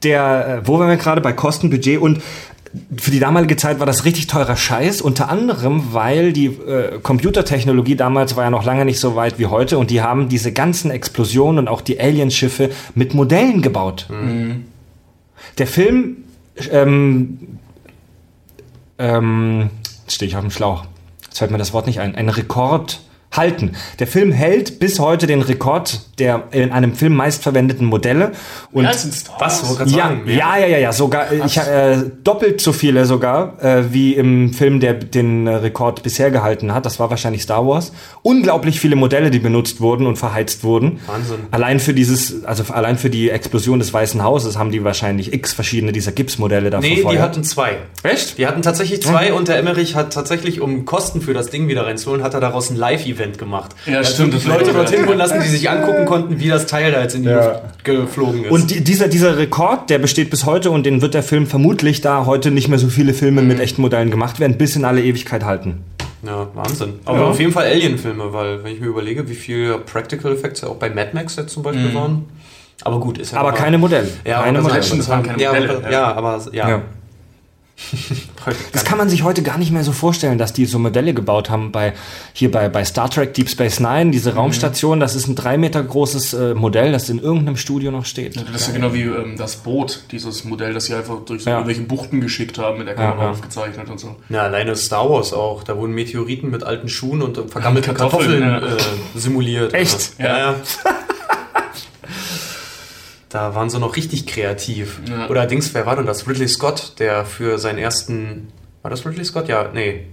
der, 0.03 0.62
äh, 0.63 0.67
wo 0.67 0.79
waren 0.79 0.89
wir 0.89 0.98
gerade? 0.98 1.22
Bei 1.22 1.33
Kosten, 1.33 1.69
Budget 1.69 2.00
und 2.00 2.22
für 2.98 3.12
die 3.12 3.19
damalige 3.19 3.55
Zeit 3.55 3.79
war 3.79 3.86
das 3.86 4.03
richtig 4.03 4.27
teurer 4.27 4.55
Scheiß, 4.55 5.01
unter 5.01 5.29
anderem, 5.29 5.93
weil 5.93 6.33
die 6.33 6.48
äh, 6.48 7.00
Computertechnologie 7.01 7.95
damals 7.95 8.36
war 8.36 8.45
ja 8.45 8.50
noch 8.50 8.65
lange 8.65 8.83
nicht 8.86 9.00
so 9.00 9.15
weit 9.15 9.38
wie 9.38 9.45
heute. 9.45 9.77
Und 9.77 9.91
die 9.91 10.01
haben 10.01 10.27
diese 10.27 10.51
ganzen 10.51 10.89
Explosionen 10.89 11.60
und 11.60 11.67
auch 11.67 11.81
die 11.81 12.00
Alienschiffe 12.00 12.72
mit 12.95 13.13
Modellen 13.13 13.62
gebaut. 13.62 14.07
Mhm. 14.10 14.65
Der 15.60 15.67
Film, 15.67 16.17
ähm, 16.72 17.60
ähm, 18.98 19.69
stehe 20.07 20.27
ich 20.27 20.36
auf 20.36 20.41
dem 20.41 20.51
Schlauch, 20.51 20.86
jetzt 21.25 21.38
fällt 21.38 21.51
mir 21.51 21.57
das 21.60 21.74
Wort 21.74 21.86
nicht 21.86 22.00
ein, 22.00 22.15
ein 22.15 22.29
Rekord 22.29 23.01
halten. 23.35 23.71
Der 23.99 24.07
Film 24.07 24.31
hält 24.31 24.79
bis 24.79 24.99
heute 24.99 25.27
den 25.27 25.41
Rekord 25.41 25.99
der 26.19 26.43
in 26.51 26.71
einem 26.71 26.93
Film 26.93 27.15
meistverwendeten 27.15 27.87
Modelle. 27.87 28.33
Und 28.71 28.83
Ja, 28.83 28.91
Was? 29.39 29.63
Ja, 29.91 30.11
ja, 30.25 30.57
ja, 30.57 30.67
ja, 30.67 30.77
ja, 30.77 30.93
sogar 30.93 31.31
ich, 31.31 31.57
äh, 31.57 31.97
doppelt 32.23 32.61
so 32.61 32.71
viele 32.71 33.05
sogar 33.05 33.61
äh, 33.63 33.91
wie 33.91 34.13
im 34.13 34.53
Film, 34.53 34.79
der 34.79 34.93
den 34.93 35.47
äh, 35.47 35.55
Rekord 35.55 36.03
bisher 36.03 36.29
gehalten 36.29 36.73
hat. 36.73 36.85
Das 36.85 36.99
war 36.99 37.09
wahrscheinlich 37.09 37.41
Star 37.41 37.65
Wars. 37.65 37.91
Unglaublich 38.21 38.79
viele 38.79 38.95
Modelle, 38.95 39.31
die 39.31 39.39
benutzt 39.39 39.81
wurden 39.81 40.05
und 40.05 40.17
verheizt 40.17 40.63
wurden. 40.63 40.99
Wahnsinn. 41.07 41.39
Allein 41.49 41.79
für 41.79 41.93
dieses, 41.93 42.45
also 42.45 42.71
allein 42.71 42.97
für 42.97 43.09
die 43.09 43.29
Explosion 43.29 43.79
des 43.79 43.91
Weißen 43.91 44.23
Hauses 44.23 44.57
haben 44.57 44.71
die 44.71 44.83
wahrscheinlich 44.83 45.33
x 45.33 45.53
verschiedene 45.53 45.91
dieser 45.91 46.11
Gipsmodelle 46.11 46.69
da 46.69 46.79
Nee, 46.79 47.03
die 47.09 47.19
hatten 47.19 47.43
zwei. 47.43 47.77
Echt? 48.03 48.37
Die 48.37 48.45
hatten 48.45 48.61
tatsächlich 48.61 49.01
zwei 49.01 49.33
und 49.33 49.47
der 49.47 49.57
Emmerich 49.57 49.95
hat 49.95 50.13
tatsächlich, 50.13 50.61
um 50.61 50.85
Kosten 50.85 51.21
für 51.21 51.33
das 51.33 51.49
Ding 51.49 51.67
wieder 51.67 51.85
reinzuholen, 51.85 52.23
hat 52.23 52.33
er 52.35 52.39
daraus 52.39 52.69
ein 52.69 52.75
Live-Event 52.75 53.23
gemacht. 53.32 53.72
Ja, 53.86 53.98
hat 54.00 54.08
stimmt, 54.08 54.34
das 54.34 54.46
Leute 54.46 54.74
dorthin 54.74 55.01
ja. 55.01 55.08
holen 55.08 55.18
lassen, 55.18 55.39
die 55.42 55.48
sich 55.48 55.70
angucken 55.70 56.06
konnten, 56.06 56.39
wie 56.39 56.48
das 56.50 56.65
Teil 56.68 56.92
da 56.92 57.01
jetzt 57.01 57.15
in 57.15 57.24
die 57.24 57.30
Ja. 57.30 57.48
Luft 57.53 57.84
geflogen 57.84 58.46
ist. 58.46 58.51
Und 58.51 58.70
die, 58.72 58.84
dieser, 58.84 59.08
dieser 59.08 59.38
Rekord, 59.38 59.89
der 59.89 60.00
besteht 60.00 60.30
bis 60.30 60.46
heute 60.46 60.70
und 60.72 60.86
den 60.86 61.01
wird 61.01 61.13
der 61.13 61.24
Film 61.24 61.48
vermutlich, 61.48 62.01
da 62.01 62.25
heute 62.25 62.51
nicht 62.51 62.68
mehr 62.68 62.80
so 62.80 62.88
viele 62.89 63.13
Filme 63.13 63.42
mit 63.42 63.60
echten 63.60 63.82
Modellen 63.82 64.12
gemacht 64.12 64.39
werden, 64.39 64.58
bis 64.58 64.75
in 64.75 64.86
alle 64.86 65.01
Ewigkeit 65.03 65.44
halten. 65.44 65.84
ja, 66.24 66.48
Wahnsinn. 66.53 66.94
Aber 67.06 67.27
auf 67.27 67.39
jeden 67.39 67.51
Fall 67.51 67.65
Alien-Filme, 67.65 68.32
weil 68.34 68.63
wenn 68.63 68.74
ich 68.74 68.80
mir 68.80 68.88
überlege, 68.88 69.27
wie 69.30 69.36
viel 69.36 69.77
Practical 69.80 70.32
Effects 70.34 70.62
ja 70.62 70.68
auch 70.70 70.75
bei 70.75 70.89
Mad 70.89 71.10
Max 71.13 71.36
jetzt 71.36 71.53
zum 71.53 71.63
Beispiel 71.63 71.94
waren. 71.94 72.25
Aber 72.84 73.00
gut, 73.00 73.18
ist 73.18 73.32
ja 73.32 73.39
Aber 73.39 73.53
keine 73.53 73.77
Modelle. 73.77 74.08
Ja, 74.25 74.42
keine 74.42 74.60
aber 74.60 74.68
Modelle. 74.70 75.08
waren 75.08 75.24
keine 75.24 75.42
ja, 75.42 75.51
Modelle, 75.53 75.70
aber- 75.77 75.84
ja. 75.86 75.92
ja, 75.92 76.13
aber 76.13 76.42
ja. 76.51 76.82
Ja. 78.46 78.53
Das 78.72 78.86
kann 78.86 78.98
man 78.98 79.10
sich 79.10 79.24
heute 79.24 79.42
gar 79.42 79.58
nicht 79.58 79.72
mehr 79.72 79.84
so 79.84 79.92
vorstellen, 79.94 80.38
dass 80.38 80.53
die 80.53 80.65
so 80.65 80.77
Modelle 80.80 81.13
gebaut 81.13 81.50
haben 81.50 81.72
bei 81.72 81.94
hier 82.34 82.51
bei, 82.51 82.70
bei 82.70 82.86
Star 82.86 83.10
Trek 83.10 83.34
Deep 83.34 83.50
Space 83.50 83.80
Nine, 83.80 84.12
diese 84.12 84.36
Raumstation, 84.36 85.00
das 85.00 85.15
ist 85.15 85.27
ein 85.27 85.36
drei 85.36 85.58
Meter 85.58 85.82
großes 85.84 86.34
äh, 86.34 86.53
Modell, 86.53 86.92
das 86.92 87.10
in 87.10 87.20
irgendeinem 87.20 87.58
Studio 87.58 87.92
noch 87.92 88.06
steht. 88.06 88.36
Das 88.36 88.44
ist 88.62 88.68
ja 88.68 88.74
genau 88.74 88.94
wie 88.94 89.03
ähm, 89.03 89.36
das 89.38 89.56
Boot, 89.58 90.03
dieses 90.12 90.44
Modell, 90.44 90.74
das 90.74 90.86
sie 90.86 90.94
einfach 90.94 91.22
durch 91.25 91.44
so 91.44 91.50
Ja. 91.50 91.58
irgendwelche 91.58 91.82
Buchten 91.82 92.22
geschickt 92.22 92.58
haben, 92.58 92.77
mit 92.77 92.88
der 92.88 92.96
Kamera 92.96 93.18
Ja, 93.18 93.24
ja. 93.25 93.32
aufgezeichnet 93.32 93.89
und 93.89 94.00
so. 94.00 94.15
Ja, 94.30 94.44
alleine 94.44 94.75
Star 94.75 95.10
Wars 95.10 95.34
auch. 95.34 95.63
Da 95.63 95.77
wurden 95.77 95.94
Meteoriten 95.94 96.50
mit 96.51 96.63
alten 96.63 96.89
Schuhen 96.89 97.22
und 97.22 97.38
äh, 97.38 97.48
vergammelte 97.48 97.94
Kartoffeln, 97.94 98.42
Kartoffeln, 98.42 98.77
ja. 98.77 98.77
äh, 98.77 99.20
simuliert. 99.20 99.74
Echt? 99.74 100.13
Ja, 100.20 100.38
ja. 100.38 100.56
da 103.33 103.55
waren 103.55 103.69
sie 103.69 103.79
noch 103.79 103.95
richtig 103.95 104.27
kreativ. 104.27 104.99
Ja. 105.09 105.27
Oder 105.27 105.47
Dings, 105.47 105.73
wer 105.73 105.87
war 105.87 105.95
denn 105.95 106.05
das? 106.05 106.27
Ridley 106.27 106.47
Scott, 106.47 106.99
der 106.99 107.25
für 107.25 107.57
seinen 107.57 107.79
ersten. 107.79 108.49
War 108.83 108.91
das 108.91 109.05
Ridley 109.05 109.25
Scott? 109.25 109.47
Ja, 109.47 109.71
nee. 109.73 110.05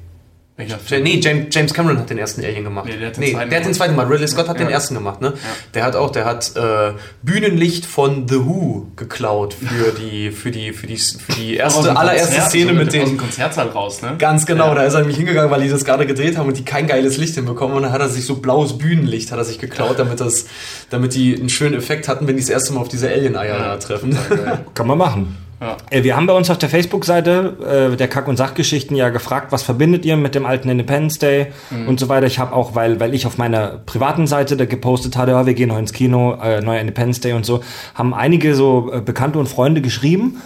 Welcher 0.60 0.78
Ja, 0.88 1.00
Nee, 1.02 1.18
James, 1.20 1.46
James 1.54 1.74
Cameron 1.74 1.98
hat 1.98 2.08
den 2.10 2.18
ersten 2.18 2.44
Alien 2.44 2.64
gemacht. 2.64 2.86
Nee, 2.86 2.96
der 2.98 3.08
hat 3.08 3.16
den 3.16 3.20
nee, 3.24 3.32
zweiten 3.32 3.50
der 3.50 3.58
hat 3.58 3.66
den 3.66 3.74
zweiten 3.74 3.92
gemacht. 3.96 4.10
Ridley 4.10 4.28
Scott 4.28 4.48
hat 4.48 4.58
den 4.60 4.66
Ja. 4.68 4.72
ersten 4.74 4.94
gemacht, 4.94 5.20
ne? 5.20 5.32
Der 5.74 5.84
hat 5.84 5.96
auch, 5.96 6.10
der 6.10 6.24
hat 6.24 6.52
äh, 6.56 6.92
Bühnenlicht 7.22 7.86
von 7.86 8.28
The 8.28 8.36
Who 8.46 8.86
geklaut 8.96 9.54
für 9.54 9.92
die, 9.92 10.30
für 10.30 10.50
die, 10.50 10.72
für 10.72 10.86
die, 10.86 10.96
für 10.96 11.32
die 11.32 11.62
Aus 11.62 11.74
erste, 11.74 11.88
dem 11.88 11.96
allererste 11.96 12.26
Konzert, 12.28 12.50
Szene 12.50 12.66
so 12.72 12.74
mit 12.78 12.86
Aus 12.88 12.92
dem 12.92 13.04
den. 13.06 13.16
Konzertsaal 13.16 13.68
raus, 13.68 14.02
ne? 14.02 14.14
Ganz 14.18 14.46
genau, 14.46 14.68
Ja. 14.68 14.74
da 14.76 14.82
ist 14.84 14.94
er 14.94 15.00
nämlich 15.00 15.16
hingegangen, 15.16 15.50
weil 15.50 15.62
die 15.62 15.68
das 15.68 15.84
gerade 15.84 16.06
gedreht 16.06 16.36
haben 16.36 16.46
und 16.48 16.56
die 16.56 16.64
kein 16.64 16.86
geiles 16.86 17.16
Licht 17.16 17.34
hinbekommen 17.34 17.76
und 17.76 17.82
dann 17.82 17.92
hat 17.92 18.00
er 18.00 18.08
sich 18.08 18.24
so 18.26 18.36
blaues 18.36 18.78
Bühnenlicht 18.78 19.32
hat 19.32 19.38
er 19.38 19.44
sich 19.44 19.58
geklaut, 19.58 19.98
damit 19.98 20.20
das, 20.20 20.46
damit 20.90 21.14
die 21.14 21.34
einen 21.36 21.48
schönen 21.48 21.74
Effekt 21.74 22.08
hatten, 22.08 22.26
wenn 22.26 22.36
die 22.36 22.42
das 22.42 22.50
erste 22.50 22.72
Mal 22.74 22.80
auf 22.80 22.88
diese 22.88 23.08
Alien-Eier 23.08 23.58
da 23.58 23.76
treffen. 23.78 24.16
Kann 24.74 24.86
man 24.86 24.98
machen. 24.98 25.36
Ja. 25.60 25.76
Äh, 25.90 26.02
Wir 26.04 26.16
haben 26.16 26.26
bei 26.26 26.32
uns 26.32 26.48
auf 26.50 26.58
der 26.58 26.68
Facebook-Seite 26.68 27.90
äh, 27.92 27.96
der 27.96 28.08
Kack- 28.08 28.28
und 28.28 28.36
Sachgeschichten 28.36 28.96
ja 28.96 29.10
gefragt, 29.10 29.52
was 29.52 29.62
verbindet 29.62 30.04
ihr 30.04 30.16
mit 30.16 30.34
dem 30.34 30.46
alten 30.46 30.68
Independence 30.70 31.18
Day 31.18 31.48
und 31.86 32.00
so 32.00 32.08
weiter. 32.08 32.26
Ich 32.26 32.38
habe 32.38 32.54
auch, 32.54 32.74
weil, 32.74 32.98
weil 33.00 33.14
ich 33.14 33.26
auf 33.26 33.36
meiner 33.36 33.80
privaten 33.84 34.26
Seite 34.26 34.56
da 34.56 34.64
gepostet 34.64 35.16
hatte, 35.16 35.32
ja, 35.32 35.46
wir 35.46 35.54
gehen 35.54 35.70
heute 35.70 35.80
ins 35.80 35.92
Kino, 35.92 36.34
äh, 36.42 36.60
neuer 36.62 36.80
Independence 36.80 37.20
Day 37.20 37.32
und 37.34 37.44
so, 37.44 37.62
haben 37.94 38.14
einige 38.14 38.54
so 38.54 38.90
äh, 38.92 39.00
Bekannte 39.00 39.38
und 39.38 39.48
Freunde 39.48 39.82
geschrieben. 39.82 40.40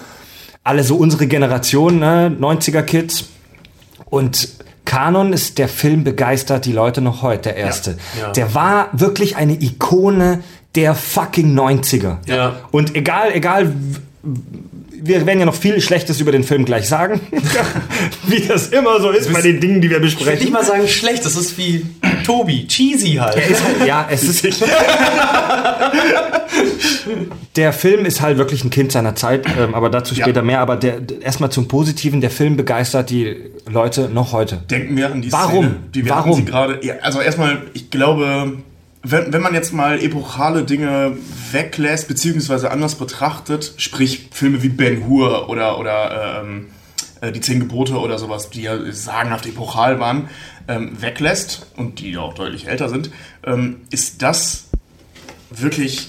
Alle 0.65 0.83
so 0.83 0.97
unsere 0.97 1.27
Generation, 1.27 1.99
ne? 1.99 2.35
90er-Kids. 2.41 3.27
Und 4.07 4.49
Kanon 4.85 5.33
ist 5.33 5.59
der 5.59 5.69
Film 5.69 6.05
begeistert 6.05 6.65
die 6.65 6.73
Leute 6.73 7.01
noch 7.01 7.23
heute, 7.23 7.51
der 7.51 7.57
erste. 7.57 7.97
Ja. 8.21 8.33
Der 8.33 8.55
war 8.55 8.89
wirklich 8.93 9.37
eine 9.37 9.55
Ikone 9.55 10.43
der 10.75 10.95
fucking 10.95 11.59
90er. 11.59 12.17
Ja. 12.27 12.57
Und 12.71 12.97
egal, 12.97 13.31
egal, 13.33 13.73
wir 15.07 15.27
werden 15.27 15.39
ja 15.41 15.47
noch 15.47 15.55
viel 15.55 15.81
Schlechtes 15.81 16.21
über 16.21 16.33
den 16.33 16.45
Film 16.45 16.65
gleich 16.65 16.89
sagen. 16.89 17.21
wie 18.27 18.41
das 18.41 18.69
immer 18.69 19.01
so 19.01 19.11
ist 19.11 19.33
bei 19.33 19.43
den 19.43 19.61
Dingen, 19.61 19.81
die 19.81 19.91
wir 19.91 19.99
Ich 19.99 20.03
will 20.03 20.09
nicht 20.09 20.19
besprechen. 20.27 20.53
mal 20.53 20.65
sagen 20.65 20.89
schlecht, 20.89 21.25
das 21.25 21.37
ist 21.37 21.57
wie 21.59 21.85
Tobi, 22.25 22.67
cheesy 22.67 23.15
halt. 23.21 23.37
Halt, 23.37 23.87
ja, 23.87 24.07
es 24.11 24.23
ist. 24.25 24.45
der 27.57 27.73
Film 27.73 28.05
ist 28.05 28.21
halt 28.21 28.39
wirklich 28.39 28.65
ein 28.65 28.71
Kind 28.71 28.93
seiner 28.93 29.15
Zeit, 29.15 29.47
ähm, 29.59 29.75
aber 29.75 29.91
dazu 29.91 30.15
Ja. 30.15 30.25
später 30.25 30.43
mehr. 30.43 30.61
Aber 30.61 30.77
der, 30.77 31.01
erstmal 31.21 31.51
zum 31.51 31.69
Positiven, 31.69 32.21
der 32.21 32.31
Film 32.31 32.57
begeistert 32.57 33.11
die 33.11 33.37
Leute 33.71 34.09
noch 34.13 34.33
heute. 34.33 34.57
Denken 34.71 34.97
wir 34.97 35.11
an 35.13 35.23
die 35.23 35.31
Warum? 35.33 35.65
Szene, 35.65 35.77
die 35.95 36.05
wir 36.05 36.13
Warum? 36.13 36.45
gerade. 36.45 36.81
Ja, 36.83 36.95
also 37.03 37.21
erstmal, 37.21 37.63
ich 37.75 37.91
glaube, 37.91 38.55
wenn, 39.05 39.33
wenn 39.33 39.43
man 39.43 39.55
jetzt 39.55 39.73
mal 39.73 40.03
epochale 40.03 40.65
Dinge 40.65 41.17
weglässt, 41.53 42.09
beziehungsweise 42.09 42.71
anders 42.71 42.95
betrachtet, 42.95 43.75
sprich 43.77 44.31
Filme 44.33 44.63
wie 44.63 44.71
Ben 44.71 45.07
Hur 45.07 45.51
oder, 45.51 45.79
oder 45.79 46.43
ähm, 46.43 46.67
äh, 47.21 47.31
die 47.31 47.43
Zehn 47.43 47.61
Gebote 47.61 47.99
oder 47.99 48.19
sowas, 48.19 48.49
die 48.49 48.63
ja 48.63 48.79
sagenhaft 48.91 49.47
epochal 49.47 50.01
waren, 50.01 50.31
ähm, 50.69 51.01
weglässt 51.01 51.67
und 51.77 52.01
die 52.01 52.13
ja 52.13 52.21
auch 52.21 52.33
deutlich 52.33 52.67
älter 52.67 52.89
sind, 52.89 53.11
ähm, 53.45 53.83
ist 53.91 54.23
das 54.23 54.69
wirklich 55.51 56.09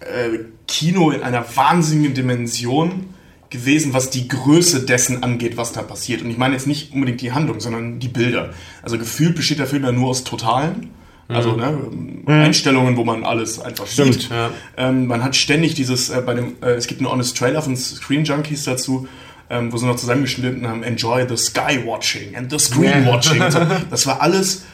äh, 0.00 0.40
Kino 0.68 1.10
in 1.10 1.22
einer 1.22 1.44
wahnsinnigen 1.56 2.14
Dimension 2.14 3.14
gewesen, 3.48 3.94
was 3.94 4.10
die 4.10 4.28
Größe 4.28 4.84
dessen 4.84 5.22
angeht, 5.22 5.56
was 5.56 5.72
da 5.72 5.80
passiert. 5.80 6.20
Und 6.20 6.30
ich 6.30 6.36
meine 6.36 6.54
jetzt 6.54 6.66
nicht 6.66 6.92
unbedingt 6.92 7.22
die 7.22 7.32
Handlung, 7.32 7.60
sondern 7.60 8.00
die 8.00 8.08
Bilder. 8.08 8.52
Also 8.82 8.98
gefühlt 8.98 9.34
besteht 9.34 9.60
der 9.60 9.66
Film 9.66 9.84
ja 9.84 9.92
nur 9.92 10.10
aus 10.10 10.24
Totalen. 10.24 10.90
Also 11.28 11.52
ne, 11.56 11.78
Einstellungen, 12.26 12.96
wo 12.96 13.04
man 13.04 13.24
alles 13.24 13.58
einfach 13.58 13.86
Stimmt, 13.86 14.14
sieht. 14.14 14.30
ja. 14.30 14.50
Ähm, 14.76 15.06
man 15.06 15.24
hat 15.24 15.34
ständig 15.36 15.74
dieses, 15.74 16.10
äh, 16.10 16.20
bei 16.24 16.34
dem, 16.34 16.56
äh, 16.62 16.72
es 16.72 16.86
gibt 16.86 17.00
einen 17.00 17.10
Honest 17.10 17.36
Trailer 17.36 17.62
von 17.62 17.76
Screen 17.76 18.24
Junkies 18.24 18.64
dazu, 18.64 19.08
ähm, 19.48 19.72
wo 19.72 19.76
sie 19.78 19.86
noch 19.86 19.96
zusammengeschnitten 19.96 20.66
haben, 20.68 20.82
Enjoy 20.82 21.26
the 21.28 21.36
Sky 21.36 21.80
Watching 21.84 22.36
and 22.36 22.50
the 22.50 22.58
Screen 22.58 23.06
Watching. 23.06 23.40
und 23.42 23.52
so. 23.52 23.60
Das 23.90 24.06
war 24.06 24.20
alles, 24.20 24.64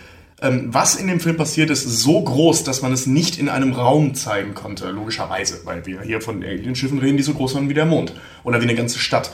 ähm, 0.42 0.68
was 0.72 0.96
in 0.96 1.06
dem 1.06 1.20
Film 1.20 1.36
passiert 1.36 1.70
ist, 1.70 1.82
so 1.84 2.20
groß, 2.20 2.64
dass 2.64 2.82
man 2.82 2.92
es 2.92 3.06
nicht 3.06 3.38
in 3.38 3.48
einem 3.48 3.72
Raum 3.72 4.14
zeigen 4.14 4.54
konnte, 4.54 4.90
logischerweise, 4.90 5.60
weil 5.64 5.86
wir 5.86 6.02
hier 6.02 6.20
von 6.20 6.42
Alienschiffen 6.42 6.98
reden, 6.98 7.16
die 7.16 7.22
so 7.22 7.34
groß 7.34 7.54
waren 7.54 7.68
wie 7.68 7.74
der 7.74 7.86
Mond 7.86 8.12
oder 8.42 8.60
wie 8.60 8.64
eine 8.64 8.74
ganze 8.74 8.98
Stadt. 8.98 9.32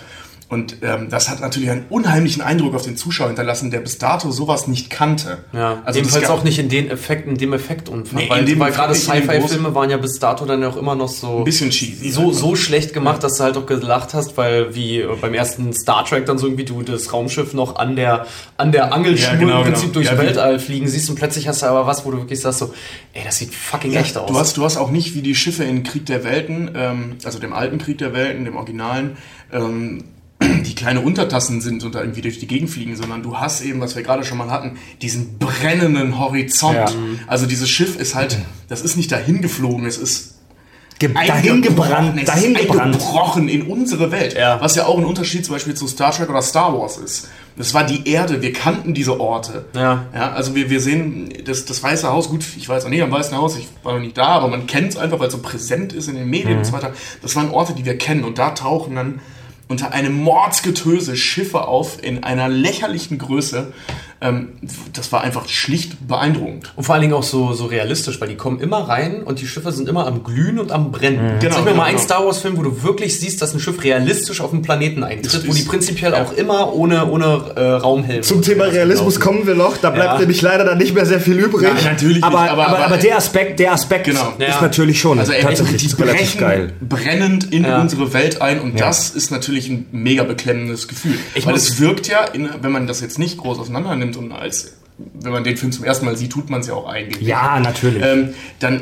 Und 0.49 0.77
ähm, 0.83 1.09
das 1.11 1.29
hat 1.29 1.41
natürlich 1.41 1.71
einen 1.71 1.87
unheimlichen 1.89 2.41
Eindruck 2.41 2.77
auf 2.77 2.83
den 2.83 2.97
Zuschauer 2.97 3.27
hinterlassen, 3.27 3.73
der 3.73 3.81
bis 3.81 3.99
dato 3.99 4.31
sowas 4.31 4.69
nicht 4.69 4.91
kannte. 4.91 5.39
Ja, 5.53 5.83
also 5.85 5.99
jedenfalls 5.99 6.31
auch 6.31 6.45
nicht 6.45 6.61
in 6.61 6.69
den 6.69 6.89
Effekten, 6.89 7.33
in 7.33 7.39
dem 7.39 7.53
Effektumfang. 7.53 8.17
Nee, 8.17 8.31
weil 8.31 8.41
in 8.41 8.47
dem 8.47 8.61
weil 8.61 8.71
Effekt 8.71 8.87
gerade 8.87 8.95
Sci-Fi-Filme 8.95 9.75
waren 9.75 9.91
ja 9.91 9.97
bis 9.97 10.21
dato 10.21 10.47
dann 10.47 10.63
auch 10.63 10.77
immer 10.77 10.95
noch 10.95 11.09
so. 11.09 11.39
Ein 11.39 11.45
bisschen 11.45 11.71
cheesy. 11.71 12.11
So, 12.11 12.33
so 12.33 12.55
schlecht 12.55 12.95
gemacht, 12.95 13.25
dass 13.25 13.39
du 13.39 13.43
halt 13.43 13.57
auch 13.57 13.67
gelacht 13.67 14.15
hast, 14.15 14.37
weil 14.37 14.73
wie 14.77 15.01
äh, 15.01 15.09
beim 15.21 15.35
ersten 15.35 15.73
Star 15.73 16.05
Trek 16.05 16.27
dann 16.27 16.39
so 16.39 16.47
irgendwie 16.47 16.65
du 16.65 16.83
das 16.83 17.13
Raumschiff 17.13 17.53
noch 17.53 17.75
an 17.75 17.97
der, 17.97 18.27
an 18.57 18.71
der 18.71 18.95
Angelschnur 18.95 19.33
Ja, 19.33 19.39
genau, 19.41 19.59
im 19.59 19.65
Prinzip 19.65 19.93
genau. 19.93 19.95
durchs 19.95 20.11
Ja, 20.11 20.19
Weltall 20.19 20.61
fliegen 20.61 20.87
siehst 20.87 21.11
und 21.11 21.17
plötzlich 21.17 21.49
hast 21.49 21.63
du 21.63 21.67
aber 21.67 21.89
was, 21.89 22.05
wo 22.05 22.13
du 22.13 22.19
wirklich 22.19 22.41
sagst 22.41 22.61
so, 22.61 22.73
ey, 23.15 23.23
das 23.25 23.39
sieht 23.39 23.53
fucking 23.53 23.95
echt 23.95 24.17
aus. 24.17 24.31
Du 24.31 24.39
hast, 24.39 24.57
du 24.57 24.65
hast 24.65 24.77
auch 24.77 24.93
nicht 24.93 25.17
wie 25.17 25.23
die 25.23 25.35
Schiffe 25.35 25.65
in 25.65 25.83
Krieg 25.83 26.07
der 26.07 26.23
Welten, 26.23 26.71
ähm, 26.77 27.17
also 27.25 27.41
dem 27.41 27.53
alten 27.53 27.79
Krieg 27.79 27.99
der 27.99 28.15
Welten, 28.15 28.45
dem 28.45 28.55
Originalen, 28.55 29.17
ähm, 29.53 30.05
die 30.65 30.75
kleine 30.75 31.01
Untertassen 31.01 31.61
sind 31.61 31.85
und 31.85 31.95
da 31.95 32.01
irgendwie 32.01 32.23
durch 32.23 32.39
die 32.39 32.47
Gegend 32.47 32.71
fliegen, 32.71 32.97
sondern 32.97 33.23
du 33.23 33.39
hast 33.39 33.63
eben, 33.63 33.81
was 33.81 33.97
wir 33.97 34.03
gerade 34.03 34.25
schon 34.25 34.39
mal 34.39 34.51
hatten, 34.51 34.79
diesen 35.03 35.39
brennenden 35.39 36.19
Horizont. 36.19 36.77
Ja. 36.77 36.91
Also 37.27 37.47
dieses 37.47 37.69
Schiff 37.69 37.99
ist 37.99 38.15
halt, 38.15 38.39
das 38.69 38.83
ist 38.83 38.97
nicht 38.97 39.13
dahin 39.13 39.43
geflogen, 39.43 39.87
es 39.87 39.99
ist 39.99 40.37
Ge 40.99 41.13
dahin 41.13 41.61
gebrannt, 41.61 42.19
es 42.19 42.25
dahin 42.25 42.55
ist 42.55 42.63
gebrannt. 42.63 42.95
eingebrochen 42.95 43.49
in 43.49 43.63
unsere 43.63 44.11
Welt. 44.11 44.35
Ja. 44.35 44.61
Was 44.63 44.77
ja 44.77 44.87
auch 44.87 44.97
ein 44.97 45.05
Unterschied 45.05 45.45
zum 45.45 45.55
Beispiel 45.55 45.75
zu 45.75 45.87
Star 45.89 46.11
Trek 46.11 46.31
oder 46.31 46.41
Star 46.41 46.73
Wars 46.73 46.97
ist. 46.97 47.29
Das 47.59 47.75
war 47.75 47.85
die 47.85 48.09
Erde, 48.09 48.41
wir 48.41 48.53
kannten 48.53 48.95
diese 48.95 49.21
Orte. 49.21 49.67
Ja. 49.75 50.07
Ja, 50.15 50.33
also 50.33 50.55
wir, 50.55 50.71
wir 50.71 50.81
sehen 50.81 51.33
das, 51.45 51.67
das 51.67 51.83
Weiße 51.83 52.11
Haus, 52.11 52.29
gut, 52.31 52.45
ich 52.57 52.69
jetzt 52.69 52.85
auch 52.85 52.91
nicht 52.91 53.03
am 53.03 53.11
Weißen 53.11 53.37
Haus, 53.37 53.57
ich 53.59 53.69
war 53.83 53.95
noch 53.95 54.01
nicht 54.01 54.17
da, 54.17 54.27
aber 54.27 54.49
man 54.49 54.67
kennt 54.67 54.91
es 54.91 54.97
einfach, 54.97 55.19
weil 55.19 55.29
es 55.29 55.35
so 55.35 55.41
präsent 55.41 55.93
ist 55.93 56.09
in 56.09 56.15
den 56.17 56.29
Medien 56.29 56.59
und 56.59 56.65
so 56.65 56.73
weiter. 56.73 56.93
Das 57.21 57.37
waren 57.37 57.51
Orte, 57.51 57.75
die 57.75 57.85
wir 57.85 57.99
kennen 57.99 58.25
und 58.25 58.39
da 58.39 58.51
tauchen 58.51 58.95
dann 58.95 59.21
unter 59.69 59.93
einem 59.93 60.15
Mordsgetöse 60.15 61.17
Schiffe 61.17 61.67
auf 61.67 62.03
in 62.03 62.23
einer 62.23 62.49
lächerlichen 62.49 63.19
Größe. 63.19 63.73
Ähm, 64.21 64.49
das 64.95 65.13
war 65.13 65.21
einfach 65.23 65.47
schlicht 65.49 66.09
beeindruckend. 66.09 66.73
Und 66.75 66.85
vor 66.85 66.95
allen 66.95 67.03
Dingen 67.03 67.13
auch 67.13 67.23
so, 67.23 67.53
so 67.53 67.67
realistisch, 67.67 68.19
weil 68.21 68.29
die 68.29 68.37
kommen 68.37 68.61
immer 68.61 68.89
rein 68.89 69.23
und 69.23 69.41
die 69.43 69.47
Schiffe 69.47 69.73
sind 69.73 69.89
immer 69.91 70.07
am 70.07 70.25
Glühen 70.25 70.59
und 70.59 70.73
am 70.73 70.91
Brennen. 70.91 71.39
Genau, 71.39 71.55
Sag 71.55 71.65
mir 71.65 71.71
genau, 71.73 71.83
mal 71.83 71.89
einen 71.89 71.97
genau. 71.97 72.05
Star 72.07 72.25
Wars 72.25 72.39
Film, 72.39 72.57
wo 72.57 72.63
du 72.63 72.83
wirklich 72.83 73.21
siehst, 73.21 73.43
dass 73.43 73.53
ein 73.53 73.61
Schiff 73.61 73.85
realistisch 73.85 74.41
auf 74.41 74.51
dem 74.51 74.63
Planeten 74.63 75.05
eintritt, 75.05 75.47
wo 75.47 75.53
die 75.53 75.63
prinzipiell 75.65 76.13
ja. 76.13 76.23
auch 76.25 76.33
immer 76.33 76.73
ohne, 76.73 77.07
ohne 77.11 77.45
äh, 77.57 77.61
Raumhelm. 77.61 78.23
Zum 78.23 78.41
Thema 78.41 78.65
Realismus 78.65 79.21
kommen 79.21 79.47
wir 79.47 79.55
noch. 79.55 79.77
Da 79.77 79.91
bleibt 79.91 80.15
Ja. 80.15 80.19
nämlich 80.21 80.41
leider 80.41 80.65
dann 80.65 80.79
nicht 80.79 80.95
mehr 80.95 81.05
sehr 81.05 81.21
viel 81.21 81.39
übrig. 81.39 81.63
Nein, 81.65 81.85
natürlich 81.85 82.25
aber, 82.25 82.41
nicht, 82.43 82.51
aber, 82.53 82.67
aber- 82.69 82.77
aber, 82.79 82.87
aber- 82.87 82.97
der 82.97 83.17
Aspekt, 83.19 83.59
der 83.61 83.73
Aspekt 83.73 84.05
Genau. 84.07 84.31
ist 84.39 84.49
Ja. 84.49 84.61
natürlich 84.63 84.99
schon 84.99 85.19
Also 85.19 85.33
er 85.33 85.43
tatsächlich 85.43 85.87
die 85.89 86.03
relativ 86.03 86.21
brechen 86.21 86.41
geil. 86.41 86.73
brennend 86.81 87.53
in 87.53 87.65
Ja. 87.65 87.81
unsere 87.83 88.13
Welt 88.15 88.41
ein 88.41 88.61
und 88.61 88.79
Ja. 88.81 88.87
das 88.87 89.11
ist 89.11 89.31
natürlich 89.31 89.69
ein 89.69 89.87
mega 89.93 90.23
beklemmendes 90.25 90.89
Gefühl. 90.89 91.15
Ich 91.35 91.45
Weil 91.45 91.55
es 91.55 91.79
wirkt 91.81 92.09
ja, 92.09 92.25
in, 92.25 92.49
wenn 92.63 92.73
man 92.73 92.87
das 92.87 93.01
jetzt 93.03 93.19
nicht 93.19 93.37
groß 93.37 93.59
auseinander 93.59 93.95
nimmt 93.97 94.06
und 94.15 94.31
als 94.33 94.75
wenn 95.21 95.33
man 95.33 95.45
den 95.45 95.57
Film 95.57 95.73
zum 95.73 95.85
ersten 95.85 96.07
Mal 96.07 96.17
sieht, 96.17 96.33
tut 96.33 96.49
man 96.51 96.61
es 96.61 96.69
ja 96.69 96.75
auch 96.75 96.89
eigentlich. 96.89 97.27
Ja, 97.27 97.61
natürlich. 97.61 98.03
ähm, 98.05 98.35
dann 98.61 98.81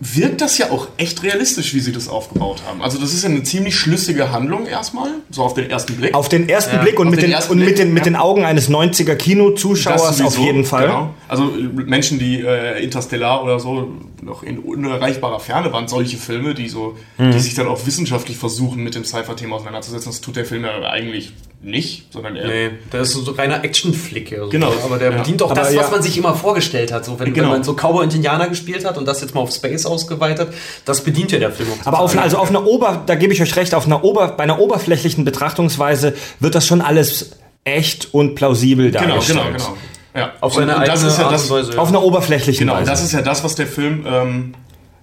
wirkt 0.00 0.40
das 0.40 0.58
ja 0.58 0.70
auch 0.72 0.88
echt 0.96 1.22
realistisch, 1.22 1.72
wie 1.72 1.78
sie 1.80 1.92
das 1.92 2.08
aufgebaut 2.08 2.62
haben. 2.66 2.82
Also 2.82 2.98
das 2.98 3.14
ist 3.14 3.22
ja 3.22 3.28
eine 3.30 3.44
ziemlich 3.44 3.76
schlüssige 3.78 4.32
Handlung 4.32 4.66
erstmal, 4.66 5.08
so 5.30 5.42
auf 5.44 5.54
den 5.54 5.70
ersten 5.70 5.94
Blick. 5.94 6.12
auf 6.14 6.28
den 6.28 6.48
ersten 6.48 6.74
Ja, 6.76 6.82
Blick 6.82 6.98
und, 6.98 7.10
mit 7.10 7.22
den 7.22 7.30
den, 7.30 7.38
und 7.48 7.58
mit 7.58 7.66
Blick, 7.66 7.76
den, 7.76 7.94
mit 7.94 8.04
den 8.04 8.16
Augen 8.16 8.44
eines 8.44 8.68
90er 8.68 9.14
Kinozuschauers 9.14 10.20
auf 10.20 10.36
jeden 10.36 10.64
Fall. 10.64 10.86
Genau. 10.88 11.14
Also 11.28 11.44
Menschen, 11.72 12.18
die 12.18 12.40
äh, 12.40 12.82
Interstellar 12.82 13.44
oder 13.44 13.60
so 13.60 13.92
noch 14.20 14.42
in 14.42 14.58
unerreichbarer 14.58 15.38
Ferne 15.38 15.72
waren, 15.72 15.86
solche 15.86 16.16
Filme, 16.16 16.54
die 16.54 16.68
so, 16.68 16.96
Mhm. 17.16 17.30
die 17.30 17.38
sich 17.38 17.54
dann 17.54 17.68
auch 17.68 17.86
wissenschaftlich 17.86 18.36
versuchen, 18.36 18.82
mit 18.82 18.96
dem 18.96 19.04
Sci-Fi-Thema 19.04 19.56
auseinanderzusetzen. 19.56 20.10
Das 20.10 20.20
tut 20.20 20.34
der 20.34 20.44
Film 20.44 20.64
ja 20.64 20.82
eigentlich 20.90 21.32
nicht, 21.64 22.12
sondern 22.12 22.36
er. 22.36 22.46
Nee, 22.46 22.70
das 22.90 23.08
ist 23.08 23.24
so 23.24 23.32
ein 23.32 23.36
reiner 23.36 23.64
Actionflick. 23.64 24.30
Ja, 24.30 24.40
so. 24.44 24.48
Genau. 24.50 24.72
Aber 24.84 24.98
der 24.98 25.10
Ja. 25.12 25.18
bedient 25.18 25.42
auch 25.42 25.50
Aber 25.50 25.60
das, 25.60 25.72
ja. 25.72 25.80
was 25.80 25.90
man 25.90 26.02
sich 26.02 26.16
immer 26.18 26.34
vorgestellt 26.34 26.92
hat. 26.92 27.04
So, 27.04 27.18
wenn, 27.18 27.32
Genau. 27.32 27.46
wenn 27.48 27.54
man 27.56 27.64
so 27.64 27.72
Cowboy 27.74 28.04
und 28.04 28.14
Indianer 28.14 28.48
gespielt 28.48 28.84
hat 28.84 28.98
und 28.98 29.06
das 29.08 29.20
jetzt 29.22 29.34
mal 29.34 29.40
auf 29.40 29.50
Space 29.52 29.86
ausgeweitet, 29.86 30.48
das 30.84 31.02
bedient 31.02 31.32
ja 31.32 31.38
der 31.38 31.50
Film 31.50 31.68
auch 31.72 31.86
Aber 31.86 32.00
auf, 32.00 32.16
also 32.16 32.36
auf 32.38 32.50
einer 32.50 32.66
Ober, 32.66 33.02
da 33.06 33.14
gebe 33.14 33.32
ich 33.32 33.40
euch 33.42 33.56
recht, 33.56 33.74
auf 33.74 33.86
einer 33.86 34.04
Ober, 34.04 34.28
bei 34.28 34.44
einer 34.44 34.58
oberflächlichen 34.60 35.24
Betrachtungsweise 35.24 36.14
wird 36.40 36.54
das 36.54 36.66
schon 36.66 36.80
alles 36.82 37.30
echt 37.64 38.12
und 38.12 38.34
plausibel 38.34 38.90
Genau, 38.90 39.06
dargestellt. 39.06 39.38
genau, 39.46 39.56
genau. 39.58 39.76
Ja. 40.16 40.32
auf 40.40 40.54
seine 40.54 40.74
Und- 40.76 40.82
und 40.82 40.88
das 40.88 41.02
ist 41.02 41.18
ja 41.18 41.24
Art 41.24 41.32
das, 41.34 41.50
und 41.50 41.56
Weise. 41.58 41.72
ja. 41.72 41.78
Auf 41.78 41.88
einer 41.88 42.02
oberflächlichen 42.02 42.66
Genau, 42.66 42.78
Weise. 42.78 42.90
das 42.90 43.02
ist 43.02 43.12
ja 43.12 43.22
das, 43.22 43.42
was 43.42 43.54
der 43.56 43.66
Film 43.66 44.06
ähm, 44.06 44.54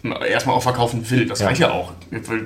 erstmal 0.04 0.56
auch 0.56 0.64
verkaufen 0.64 1.10
will. 1.10 1.26
Das 1.28 1.40
Ja. 1.40 1.48
reicht 1.48 1.62
ja 1.62 1.72
auch. 1.72 1.92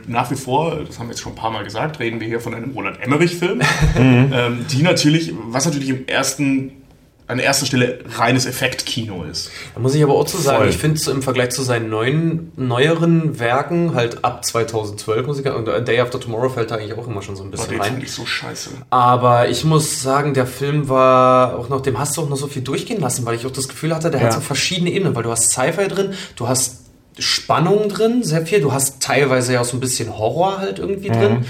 Nach 0.07 0.29
wie 0.31 0.35
vor, 0.35 0.77
das 0.85 0.99
haben 0.99 1.07
wir 1.07 1.11
jetzt 1.13 1.21
schon 1.21 1.31
ein 1.33 1.35
paar 1.37 1.51
Mal 1.51 1.63
gesagt, 1.63 1.99
reden 1.99 2.19
wir 2.19 2.27
hier 2.27 2.39
von 2.39 2.53
einem 2.53 2.71
Roland 2.71 3.01
Emmerich-Film, 3.01 3.59
Mhm. 3.97 4.31
ähm, 4.33 4.65
die 4.71 4.83
natürlich, 4.83 5.33
was 5.47 5.65
natürlich 5.65 5.89
im 5.89 6.07
ersten, 6.07 6.71
an 7.27 7.39
erster 7.39 7.65
Stelle 7.65 7.99
reines 8.19 8.45
Effektkino 8.45 9.23
ist. 9.23 9.49
Da 9.73 9.79
muss 9.79 9.95
ich 9.95 10.03
aber 10.03 10.13
auch 10.13 10.25
zu 10.27 10.37
sagen, 10.37 10.59
Voll. 10.59 10.69
ich 10.69 10.77
finde 10.77 11.01
im 11.09 11.23
Vergleich 11.23 11.49
zu 11.49 11.63
seinen 11.63 11.89
neuen, 11.89 12.51
neueren 12.55 13.39
Werken, 13.39 13.95
halt 13.95 14.23
ab 14.23 14.45
2012 14.45 15.25
muss 15.25 15.39
ich 15.39 15.43
sagen, 15.43 15.65
Day 15.85 15.99
After 15.99 16.19
Tomorrow 16.19 16.49
fällt 16.49 16.69
da 16.69 16.75
eigentlich 16.75 16.93
auch 16.93 17.07
immer 17.07 17.23
schon 17.23 17.35
so 17.35 17.43
ein 17.43 17.49
bisschen 17.49 17.69
den 17.71 17.79
rein. 17.81 17.91
finde 17.93 18.05
ich 18.05 18.11
so 18.11 18.27
scheiße. 18.27 18.69
Aber 18.91 19.49
ich 19.49 19.63
muss 19.65 20.03
sagen, 20.03 20.35
der 20.35 20.45
Film 20.45 20.87
war 20.87 21.57
auch 21.57 21.67
noch, 21.67 21.81
dem 21.81 21.97
hast 21.97 22.15
du 22.15 22.21
auch 22.21 22.29
noch 22.29 22.37
so 22.37 22.45
viel 22.45 22.61
durchgehen 22.61 23.01
lassen, 23.01 23.25
weil 23.25 23.35
ich 23.37 23.45
auch 23.47 23.51
das 23.51 23.67
Gefühl 23.69 23.95
hatte, 23.95 24.11
der 24.11 24.19
Ja. 24.19 24.27
hat 24.27 24.33
so 24.33 24.39
verschiedene 24.41 24.91
Ebenen, 24.91 25.15
weil 25.15 25.23
du 25.23 25.31
hast 25.31 25.49
Sci-Fi 25.49 25.87
drin, 25.87 26.13
du 26.35 26.47
hast 26.47 26.84
Spannung 27.17 27.87
drin, 27.87 28.23
sehr 28.23 28.45
viel, 28.45 28.59
du 28.59 28.73
hast 28.73 29.01
teilweise 29.01 29.53
ja 29.53 29.61
auch 29.61 29.65
so 29.65 29.77
ein 29.77 29.79
bisschen 29.79 30.17
Horror 30.17 30.57
halt 30.57 30.79
irgendwie 30.79 31.09
drin. 31.09 31.45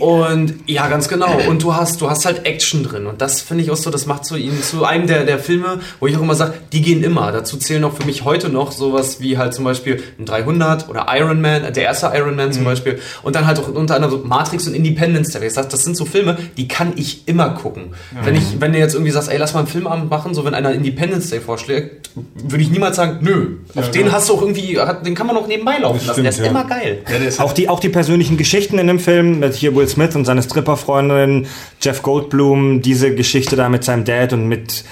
Und 0.00 0.54
ja, 0.66 0.86
ganz 0.88 1.08
genau. 1.08 1.36
Und 1.48 1.62
du 1.62 1.74
hast, 1.74 2.00
du 2.00 2.08
hast 2.08 2.24
halt 2.24 2.46
Action 2.46 2.84
drin. 2.84 3.06
Und 3.06 3.20
das 3.20 3.40
finde 3.40 3.64
ich 3.64 3.70
auch 3.70 3.76
so, 3.76 3.90
das 3.90 4.06
macht 4.06 4.24
so 4.24 4.36
ihn 4.36 4.62
zu 4.62 4.84
einem 4.84 5.06
der, 5.06 5.24
der 5.24 5.38
Filme, 5.38 5.80
wo 5.98 6.06
ich 6.06 6.16
auch 6.16 6.22
immer 6.22 6.36
sage, 6.36 6.54
die 6.72 6.80
gehen 6.80 7.02
immer. 7.02 7.32
Dazu 7.32 7.56
zählen 7.56 7.82
auch 7.84 7.94
für 7.94 8.06
mich 8.06 8.24
heute 8.24 8.48
noch 8.48 8.70
sowas 8.70 9.20
wie 9.20 9.36
halt 9.36 9.52
zum 9.52 9.64
Beispiel 9.64 10.02
ein 10.18 10.26
300 10.26 10.88
oder 10.88 11.06
Iron 11.10 11.40
Man, 11.40 11.64
äh, 11.64 11.72
der 11.72 11.84
erste 11.84 12.12
Iron 12.14 12.36
Man 12.36 12.52
zum 12.52 12.64
Beispiel. 12.64 13.00
Und 13.22 13.34
dann 13.34 13.46
halt 13.46 13.58
auch 13.58 13.68
unter 13.68 13.96
anderem 13.96 14.12
so 14.12 14.26
Matrix 14.26 14.66
und 14.68 14.74
Independence 14.74 15.32
Day. 15.32 15.46
Ich 15.46 15.54
sag, 15.54 15.70
das 15.70 15.82
sind 15.82 15.96
so 15.96 16.04
Filme, 16.04 16.38
die 16.56 16.68
kann 16.68 16.92
ich 16.96 17.26
immer 17.26 17.50
gucken. 17.50 17.94
Wenn 18.22 18.36
ich, 18.36 18.60
wenn 18.60 18.72
du 18.72 18.78
jetzt 18.78 18.94
irgendwie 18.94 19.10
sagst, 19.10 19.28
ey, 19.28 19.38
lass 19.38 19.54
mal 19.54 19.60
einen 19.60 19.68
Filmabend 19.68 20.08
machen, 20.08 20.34
so 20.34 20.44
wenn 20.44 20.54
einer 20.54 20.72
Independence 20.72 21.30
Day 21.30 21.40
vorschlägt, 21.40 22.10
würde 22.34 22.62
ich 22.62 22.70
niemals 22.70 22.96
sagen, 22.96 23.18
nö. 23.22 23.56
Auf 23.74 23.90
den 23.90 24.12
hast 24.12 24.28
du 24.28 24.34
auch 24.34 24.42
irgendwie, 24.42 24.78
hat, 24.86 25.06
den 25.06 25.14
kann 25.14 25.26
man 25.26 25.36
auch 25.36 25.46
nebenbei 25.46 25.78
laufen 25.78 26.06
lassen. 26.06 26.22
Der 26.22 26.30
ist 26.30 26.36
stimmt, 26.36 26.54
ja. 26.54 26.60
immer 26.60 26.68
geil. 26.68 27.02
Ja, 27.08 27.16
ist 27.16 27.40
Auch 27.40 27.52
die, 27.52 27.68
auch 27.68 27.80
die 27.80 27.88
persönlichen 27.88 28.36
Geschichten 28.36 28.78
in 28.78 28.86
dem 28.86 28.98
Film, 28.98 29.40
mit 29.40 29.54
hier 29.54 29.74
Will 29.74 29.88
Smith 29.88 30.14
und 30.16 30.24
seine 30.24 30.42
Stripperfreundin, 30.42 31.46
Jeff 31.80 32.02
Goldblum, 32.02 32.82
diese 32.82 33.14
Geschichte 33.14 33.56
da 33.56 33.68
mit 33.68 33.84
seinem 33.84 34.04
Dad 34.04 34.32
und 34.32 34.46
mit, 34.46 34.84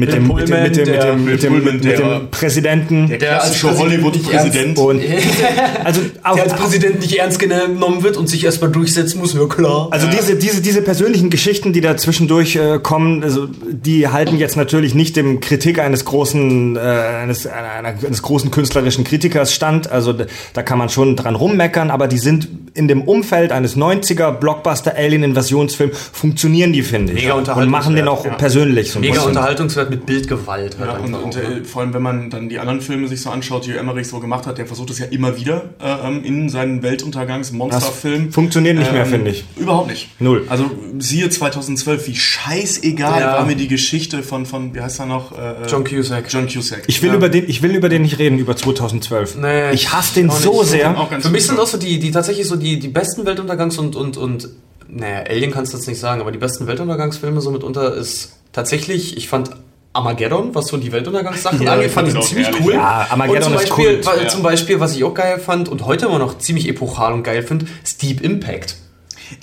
mit, 0.00 0.12
dem, 0.12 0.26
mit, 0.26 0.30
dem, 0.30 0.46
Pullman, 0.46 0.62
mit, 0.64 0.76
dem, 0.76 0.84
mit, 0.84 0.94
der- 0.94 1.04
dem, 1.12 1.24
mit, 1.24 1.42
dem, 1.42 1.64
mit 1.64 1.84
der- 1.84 1.96
dem 2.18 2.30
Präsidenten. 2.30 3.08
der 3.08 3.18
Der 3.18 3.42
als 3.42 3.58
klassische 3.60 3.66
Präsident 3.68 4.78
Hollywood-Präsident. 4.78 4.78
Also 5.84 6.00
auch, 6.22 6.34
Der 6.34 6.44
als 6.44 6.54
Präsident 6.54 7.00
nicht 7.00 7.18
ernst 7.18 7.38
genommen 7.38 8.02
wird 8.02 8.16
und 8.16 8.28
sich 8.28 8.44
erstmal 8.44 8.70
durchsetzen 8.70 9.18
muss, 9.20 9.34
ja 9.34 9.44
klar. 9.46 9.88
Also 9.90 10.06
diese, 10.08 10.36
diese, 10.36 10.60
diese 10.62 10.82
persönlichen 10.82 11.30
Geschichten, 11.30 11.72
die 11.72 11.80
da 11.80 11.96
zwischendurch 11.96 12.56
äh, 12.56 12.78
kommen, 12.82 13.22
also 13.22 13.46
die 13.70 14.08
halten 14.08 14.36
jetzt 14.38 14.56
natürlich 14.56 14.94
nicht 14.94 15.16
dem 15.16 15.40
Kritik 15.40 15.78
eines 15.78 16.04
großen, 16.04 16.76
äh, 16.76 16.80
eines, 16.80 17.46
einer, 17.46 17.88
eines 18.04 18.22
großen 18.22 18.50
künstlerischen 18.50 19.04
Kritikers 19.04 19.54
stand. 19.54 19.90
Also 19.90 20.14
da, 20.52 20.62
kann 20.62 20.78
man 20.78 20.88
schon 20.88 21.16
dran 21.16 21.34
rummeckern, 21.34 21.90
aber 21.90 22.08
die 22.08 22.18
sind 22.18 22.48
in 22.74 22.88
dem 22.88 23.02
Umfeld 23.02 23.52
eines 23.52 23.76
90er 23.76 24.32
Blockbuster 24.32 24.94
Alien 24.96 25.22
Invasionsfilm 25.22 25.90
funktionieren 25.92 26.72
die, 26.72 26.82
finde 26.82 27.12
ich. 27.14 27.22
Mega 27.22 27.34
und 27.34 27.68
machen 27.68 27.96
den 27.96 28.08
auch 28.08 28.24
ja. 28.24 28.32
persönlich 28.34 28.90
so 28.92 28.98
ein 28.98 29.02
Mega 29.02 29.14
bisschen. 29.14 29.28
Unterhaltungswert 29.30 29.89
mit 29.90 30.06
Bildgewalt. 30.06 30.78
Halt 30.78 30.88
Ja, 30.88 30.96
und, 30.98 31.04
einfach 31.14 31.22
und 31.24 31.36
auch, 31.36 31.42
ne? 31.42 31.60
äh, 31.60 31.64
vor 31.64 31.82
allem, 31.82 31.92
wenn 31.92 32.02
man 32.02 32.30
dann 32.30 32.48
die 32.48 32.58
anderen 32.58 32.80
Filme 32.80 33.06
sich 33.08 33.20
so 33.20 33.30
anschaut, 33.30 33.66
die 33.66 33.72
Emmerich 33.72 34.08
so 34.08 34.20
gemacht 34.20 34.46
hat, 34.46 34.56
der 34.58 34.66
versucht 34.66 34.90
das 34.90 34.98
ja 34.98 35.06
immer 35.06 35.36
wieder 35.36 35.70
äh, 35.82 36.08
ähm, 36.08 36.24
in 36.24 36.48
seinen 36.48 36.82
Weltuntergangs-Monsterfilm. 36.82 38.32
funktioniert 38.32 38.78
nicht 38.78 38.92
mehr, 38.92 39.06
finde 39.06 39.30
ich. 39.30 39.44
Überhaupt 39.56 39.88
nicht. 39.90 40.08
Null. 40.20 40.46
Also 40.48 40.70
siehe 40.98 41.28
2012, 41.28 42.06
wie 42.08 42.16
scheißegal 42.16 43.20
Ja. 43.20 43.32
war 43.34 43.46
mir 43.46 43.56
die 43.56 43.68
Geschichte 43.68 44.22
von, 44.22 44.46
von 44.46 44.74
wie 44.74 44.80
heißt 44.80 45.00
er 45.00 45.06
noch? 45.06 45.32
Äh, 45.36 45.66
John 45.68 45.84
Cusack. 45.84 46.24
John 46.32 46.46
Cusack. 46.48 46.82
Ich 46.86 47.02
will, 47.02 47.10
Ja. 47.10 47.16
über 47.16 47.28
den, 47.28 47.48
ich 47.48 47.62
will 47.62 47.74
über 47.74 47.88
den 47.88 48.02
nicht 48.02 48.18
reden, 48.18 48.38
über 48.38 48.56
2012. 48.56 49.36
Nee, 49.36 49.72
ich 49.72 49.92
hasse 49.92 50.14
den 50.14 50.30
auch 50.30 50.34
nicht. 50.34 50.42
so 50.44 50.62
sehr. 50.62 50.98
Auch 50.98 51.10
Für 51.20 51.30
mich 51.30 51.46
sind 51.46 51.58
auch 51.58 51.66
so 51.66 51.78
die, 51.78 51.98
die 51.98 52.10
tatsächlich 52.10 52.46
so 52.46 52.56
die, 52.56 52.78
die 52.78 52.88
besten 52.88 53.22
Weltuntergangs- 53.26 53.78
und, 53.78 53.96
und, 53.96 54.16
und, 54.16 54.48
naja, 54.88 55.24
Alien 55.28 55.50
kannst 55.50 55.72
du 55.72 55.76
jetzt 55.78 55.86
nicht 55.86 56.00
sagen, 56.00 56.20
aber 56.20 56.32
die 56.32 56.38
besten 56.38 56.66
Weltuntergangsfilme 56.66 57.40
so 57.40 57.50
mitunter 57.50 57.94
ist 57.94 58.36
tatsächlich, 58.52 59.16
ich 59.16 59.28
fand 59.28 59.50
Armageddon, 59.92 60.54
was 60.54 60.68
so 60.68 60.76
die 60.76 60.92
Weltuntergangssachen 60.92 61.62
Ja, 61.64 61.72
angeht, 61.72 61.88
ich 61.88 61.92
fand 61.92 62.08
ich 62.08 62.20
ziemlich 62.20 62.46
ehrlich. 62.48 62.64
cool. 62.64 62.74
Ja, 62.74 63.06
Armageddon 63.10 63.36
und 63.38 63.44
zum 63.44 63.54
ist 63.54 63.68
Beispiel, 63.70 63.94
Kult. 64.00 64.06
wa- 64.06 64.22
Ja. 64.22 64.28
zum 64.28 64.42
Beispiel, 64.42 64.80
was 64.80 64.94
ich 64.96 65.02
auch 65.04 65.14
geil 65.14 65.38
fand 65.38 65.68
und 65.68 65.84
heute 65.84 66.06
immer 66.06 66.18
noch 66.18 66.38
ziemlich 66.38 66.68
epochal 66.68 67.12
und 67.12 67.22
geil 67.24 67.42
finde, 67.42 67.66
ist 67.82 68.00
Deep 68.02 68.20
Impact. 68.22 68.76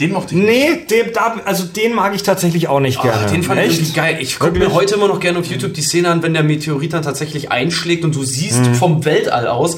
Den 0.02 0.12
mochte 0.12 0.36
ich 0.36 0.42
nicht. 0.42 0.50
Nee, 0.50 0.86
dem, 1.04 1.14
da, 1.14 1.36
also 1.46 1.64
den 1.64 1.94
mag 1.96 2.14
ich 2.14 2.22
tatsächlich 2.22 2.68
auch 2.68 2.82
nicht 2.82 3.02
gerne. 3.02 3.24
Ach, 3.26 3.32
den 3.32 3.42
fand 3.42 3.62
ich 3.62 3.68
Echt? 3.68 3.78
irgendwie 3.80 3.94
geil. 3.94 4.18
Ich 4.20 4.38
gucke 4.38 4.60
mir 4.60 4.74
heute 4.74 4.96
immer 4.96 5.08
noch 5.08 5.22
gerne 5.22 5.40
auf 5.40 5.46
YouTube 5.46 5.74
die 5.74 5.82
Szene 5.82 6.10
an, 6.10 6.22
wenn 6.24 6.34
der 6.34 6.44
Meteorit 6.44 6.92
dann 6.92 7.04
tatsächlich 7.04 7.52
einschlägt 7.52 8.04
und 8.04 8.14
du 8.14 8.24
siehst 8.24 8.60
Mhm. 8.66 8.76
vom 8.76 9.06
Weltall 9.06 9.48
aus, 9.48 9.78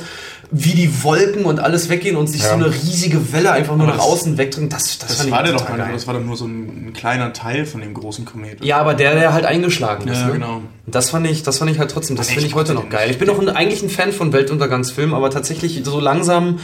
wie 0.52 0.72
die 0.74 1.04
Wolken 1.04 1.46
und 1.46 1.60
alles 1.60 1.90
weggehen 1.90 2.16
und 2.16 2.26
sich 2.28 2.42
Ja. 2.42 2.50
so 2.50 2.56
eine 2.56 2.74
riesige 2.74 3.32
Welle 3.34 3.52
einfach 3.52 3.76
nur 3.76 3.88
Aber 3.88 3.98
nach 3.98 4.04
das- 4.04 4.12
außen 4.14 4.38
wegdrücken. 4.40 4.70
Das, 4.70 4.98
das, 4.98 5.18
Das 5.20 5.30
war 5.32 5.44
der 5.44 5.54
doch 5.54 5.68
gar 5.68 5.78
nicht. 5.78 5.94
Das 5.94 6.08
war 6.08 6.16
doch 6.16 6.24
nur 6.24 6.36
so 6.36 6.46
ein, 6.46 6.88
ein 6.88 6.94
kleiner 6.94 7.34
Teil 7.34 7.68
von 7.68 7.82
dem 7.82 7.94
großen 7.94 8.26
Kometen. 8.26 8.66
Ja, 8.66 8.78
aber 8.78 8.96
der, 8.96 9.14
der 9.14 9.34
halt 9.34 9.46
eingeschlagen 9.46 10.08
ist. 10.08 10.18
Ja, 10.22 10.28
ne? 10.28 10.34
genau. 10.34 10.62
Das 10.88 11.12
fand 11.12 11.28
ich, 11.28 11.44
das 11.44 11.60
fand 11.60 11.70
ich 11.70 11.78
halt 11.78 11.92
trotzdem, 11.92 12.16
das 12.16 12.30
finde 12.32 12.48
ich 12.48 12.56
heute 12.56 12.74
noch 12.74 12.90
geil. 12.90 13.12
Ich 13.12 13.20
bin 13.20 13.30
auch 13.30 13.40
ein, 13.40 13.48
eigentlich 13.50 13.84
ein 13.84 13.90
Fan 13.92 14.12
von 14.12 14.34
Weltuntergangsfilmen, 14.34 15.14
aber 15.14 15.30
tatsächlich 15.30 15.82
so 15.84 16.00
langsam 16.00 16.58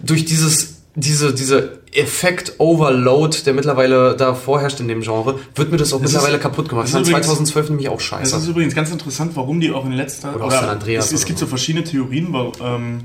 durch 0.00 0.26
dieses, 0.26 0.74
diese, 0.94 1.32
diese 1.32 1.78
Effekt-Overload, 1.92 3.38
der 3.46 3.54
mittlerweile 3.54 4.16
da 4.16 4.34
vorherrscht 4.34 4.80
in 4.80 4.88
dem 4.88 5.00
Genre, 5.00 5.38
wird 5.54 5.70
mir 5.70 5.76
das 5.76 5.92
auch 5.92 6.00
Das 6.02 6.12
mittlerweile 6.12 6.36
ist- 6.36 6.42
kaputt 6.42 6.68
gemacht. 6.68 6.84
das 6.86 6.92
Das 6.92 7.02
ist 7.02 7.06
war 7.12 7.18
übrigens- 7.20 7.26
2012 7.26 7.68
nämlich 7.70 7.88
auch 7.88 7.96
Es 7.98 8.02
scheiße. 8.04 8.36
ist 8.36 8.48
übrigens 8.48 8.74
ganz 8.74 8.90
interessant, 8.90 9.32
warum 9.34 9.60
die 9.60 9.70
auch 9.72 9.84
in 9.86 9.92
letzter 9.92 10.34
Oder 10.36 10.50
San 10.50 10.68
Andreas 10.68 11.06
Es, 11.06 11.12
es 11.12 11.20
oder 11.20 11.26
gibt 11.28 11.38
so. 11.38 11.46
verschiedene 11.46 11.84
Theorien, 11.84 12.34
ähm, 12.62 13.00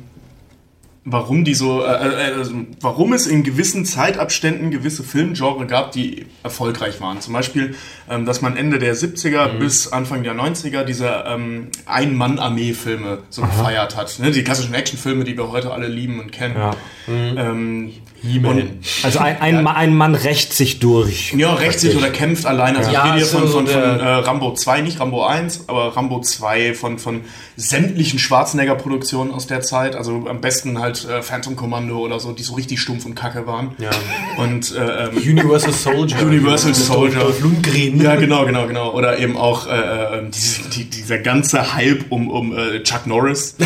warum 1.06 1.44
die 1.46 1.54
so, 1.56 1.84
äh, 1.84 1.88
äh, 1.88 2.34
also, 2.38 2.54
warum 2.82 3.14
es 3.14 3.26
in 3.26 3.44
gewissen 3.44 3.86
Zeitabständen 3.86 4.70
gewisse 4.70 5.04
Filmgenre 5.04 5.66
gab, 5.66 5.92
die 5.92 6.26
erfolgreich 6.44 7.00
waren. 7.02 7.22
Zum 7.22 7.34
Beispiel, 7.34 7.76
ähm, 8.10 8.26
dass 8.26 8.42
man 8.42 8.58
Ende 8.58 8.80
der 8.80 8.96
70er 8.96 9.54
Mhm. 9.54 9.60
bis 9.60 9.88
Anfang 9.92 10.24
der 10.24 10.34
90er 10.36 10.84
diese 10.84 11.24
ähm, 11.28 11.70
Ein-Mann-Armee-Filme 11.86 13.20
so 13.30 13.42
gefeiert 13.42 13.96
hat. 13.96 14.20
Ne? 14.20 14.32
Die 14.32 14.44
klassischen 14.44 14.74
Actionfilme, 14.74 15.24
die 15.24 15.38
wir 15.38 15.50
heute 15.52 15.72
alle 15.72 15.88
lieben 15.88 16.20
und 16.20 16.32
kennen. 16.32 16.56
Ja. 16.56 16.72
Ähm, 17.08 17.92
He-Man. 18.22 18.80
Also 19.04 19.20
ein, 19.20 19.40
ein, 19.42 19.64
Ma- 19.64 19.74
ein 19.74 19.96
Mann 19.96 20.16
rächt 20.16 20.54
sich 20.54 20.80
durch. 20.80 21.34
Ja, 21.34 21.54
rächt 21.54 21.80
sich 21.80 21.96
oder 21.96 22.10
kämpft 22.10 22.46
allein. 22.46 22.76
Also 22.76 22.92
Ja, 22.92 23.00
ich 23.06 23.12
rede 23.12 23.18
hier 23.18 23.26
so 23.26 23.38
von, 23.40 23.48
von, 23.50 23.66
der- 23.66 23.74
von 23.98 24.00
äh, 24.00 24.10
Rambo 24.10 24.54
2, 24.54 24.82
nicht 24.82 25.00
Rambo 25.00 25.26
1, 25.26 25.66
aber 25.68 25.96
Rambo 25.96 26.20
2 26.22 26.74
von, 26.74 27.00
von 27.00 27.22
sämtlichen 27.56 28.20
Schwarzenegger-Produktionen 28.20 29.32
aus 29.32 29.48
der 29.48 29.62
Zeit. 29.62 29.96
Also 29.96 30.26
am 30.30 30.42
besten 30.42 30.80
halt 30.80 31.06
äh, 31.08 31.22
Phantom 31.22 31.56
Commando 31.56 31.98
oder 32.00 32.20
so, 32.20 32.32
die 32.32 32.44
so 32.44 32.54
richtig 32.56 32.80
stumpf 32.82 33.06
und 33.06 33.16
kacke 33.16 33.48
waren. 33.48 33.72
Ja. 33.78 33.90
Und 34.38 34.76
äh, 34.76 35.06
ähm, 35.06 35.18
Universal 35.18 35.74
Soldier. 35.74 36.22
Universal 36.22 36.74
Soldier. 36.74 37.32
Lundgren. 37.42 38.02
Ja, 38.02 38.16
genau, 38.16 38.46
genau, 38.46 38.68
genau. 38.68 38.92
Oder 38.94 39.18
eben 39.20 39.38
auch 39.38 39.68
äh, 39.68 39.72
äh, 39.72 40.30
diese, 40.34 40.70
die, 40.70 40.86
dieser 40.86 41.20
ganze 41.20 41.74
Hype 41.76 42.06
um, 42.10 42.30
um 42.30 42.56
äh, 42.58 42.84
Chuck 42.84 43.08
Norris. 43.08 43.56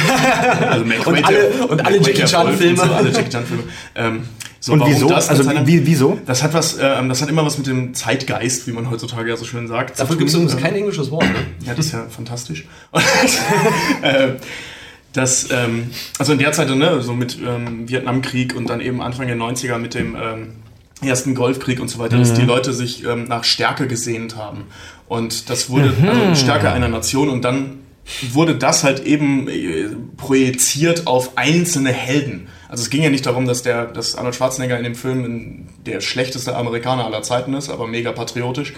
Also 0.69 0.85
Mac 0.85 1.05
Und 1.05 1.23
alle- 1.25 1.49
und 1.67 1.85
alle 1.85 1.97
Jackie 1.97 2.13
Waiter 2.21 2.25
Chan 2.27 2.47
Wolf 2.47 2.57
Filme. 2.57 2.81
und 2.81 2.87
So, 2.87 2.93
alle 2.93 3.09
Jackie 3.11 3.29
Chan 3.29 3.45
Filme. 3.45 3.63
Ähm, 3.95 4.23
so, 4.63 4.71
Und 4.71 4.85
wieso? 4.85 5.09
Das, 5.09 5.27
Also 5.27 5.43
das, 5.43 5.53
hat, 5.53 5.67
wie, 5.67 5.85
wieso? 5.85 6.21
das 6.25 6.41
hat 6.41 6.53
was, 6.53 6.77
ähm, 6.79 7.09
das 7.09 7.21
hat 7.21 7.27
immer 7.27 7.45
was 7.45 7.57
mit 7.57 7.67
dem 7.67 7.93
Zeitgeist, 7.93 8.65
wie 8.65 8.71
man 8.71 8.89
heutzutage 8.89 9.29
ja 9.29 9.35
so 9.35 9.43
schön 9.43 9.67
sagt. 9.67 9.99
Dafür 9.99 10.15
gibt 10.15 10.29
es 10.29 10.35
übrigens 10.35 10.55
kein 10.55 10.73
englisches 10.73 11.11
Wort. 11.11 11.25
Ne? 11.25 11.35
Ja, 11.65 11.75
das 11.75 11.87
ist 11.87 11.91
ja 11.91 12.05
fantastisch. 12.09 12.65
Und, 12.91 13.03
äh, 14.03 14.35
das, 15.11 15.51
ähm, 15.51 15.89
also 16.17 16.31
in 16.31 16.39
der 16.39 16.53
Zeit, 16.53 16.73
ne, 16.73 17.01
so 17.01 17.11
mit 17.11 17.37
ähm, 17.45 17.89
Vietnamkrieg 17.89 18.55
und 18.55 18.69
dann 18.69 18.79
eben 18.79 19.01
Anfang 19.01 19.27
der 19.27 19.35
90er 19.35 19.79
mit 19.79 19.95
dem 19.95 20.15
ähm, 20.15 20.53
ersten 21.01 21.35
Golfkrieg 21.35 21.81
und 21.81 21.89
so 21.89 21.99
weiter, 21.99 22.17
dass 22.17 22.33
die 22.33 22.43
Leute 22.43 22.71
sich 22.71 23.03
ähm, 23.03 23.25
nach 23.25 23.43
Stärke 23.43 23.87
gesehnt 23.87 24.37
haben. 24.37 24.67
Und 25.09 25.49
das 25.49 25.69
wurde 25.69 25.93
also 26.07 26.35
Stärke 26.35 26.71
einer 26.71 26.87
Nation 26.87 27.27
und 27.27 27.43
dann 27.43 27.79
wurde 28.31 28.55
das 28.55 28.83
halt 28.83 29.05
eben 29.05 29.47
äh, 29.47 29.89
projiziert 30.17 31.07
auf 31.07 31.37
einzelne 31.37 31.91
Helden. 31.91 32.47
Also 32.67 32.83
es 32.83 32.89
ging 32.89 33.03
ja 33.03 33.09
nicht 33.09 33.25
darum, 33.25 33.45
dass 33.45 33.63
der, 33.63 33.85
dass 33.85 34.15
Arnold 34.15 34.35
Schwarzenegger 34.35 34.77
in 34.77 34.83
dem 34.83 34.95
Film 34.95 35.67
der 35.85 36.01
schlechteste 36.01 36.55
Amerikaner 36.55 37.05
aller 37.05 37.21
Zeiten 37.21 37.53
ist, 37.53 37.69
aber 37.69 37.87
mega 37.87 38.11
patriotisch, 38.11 38.73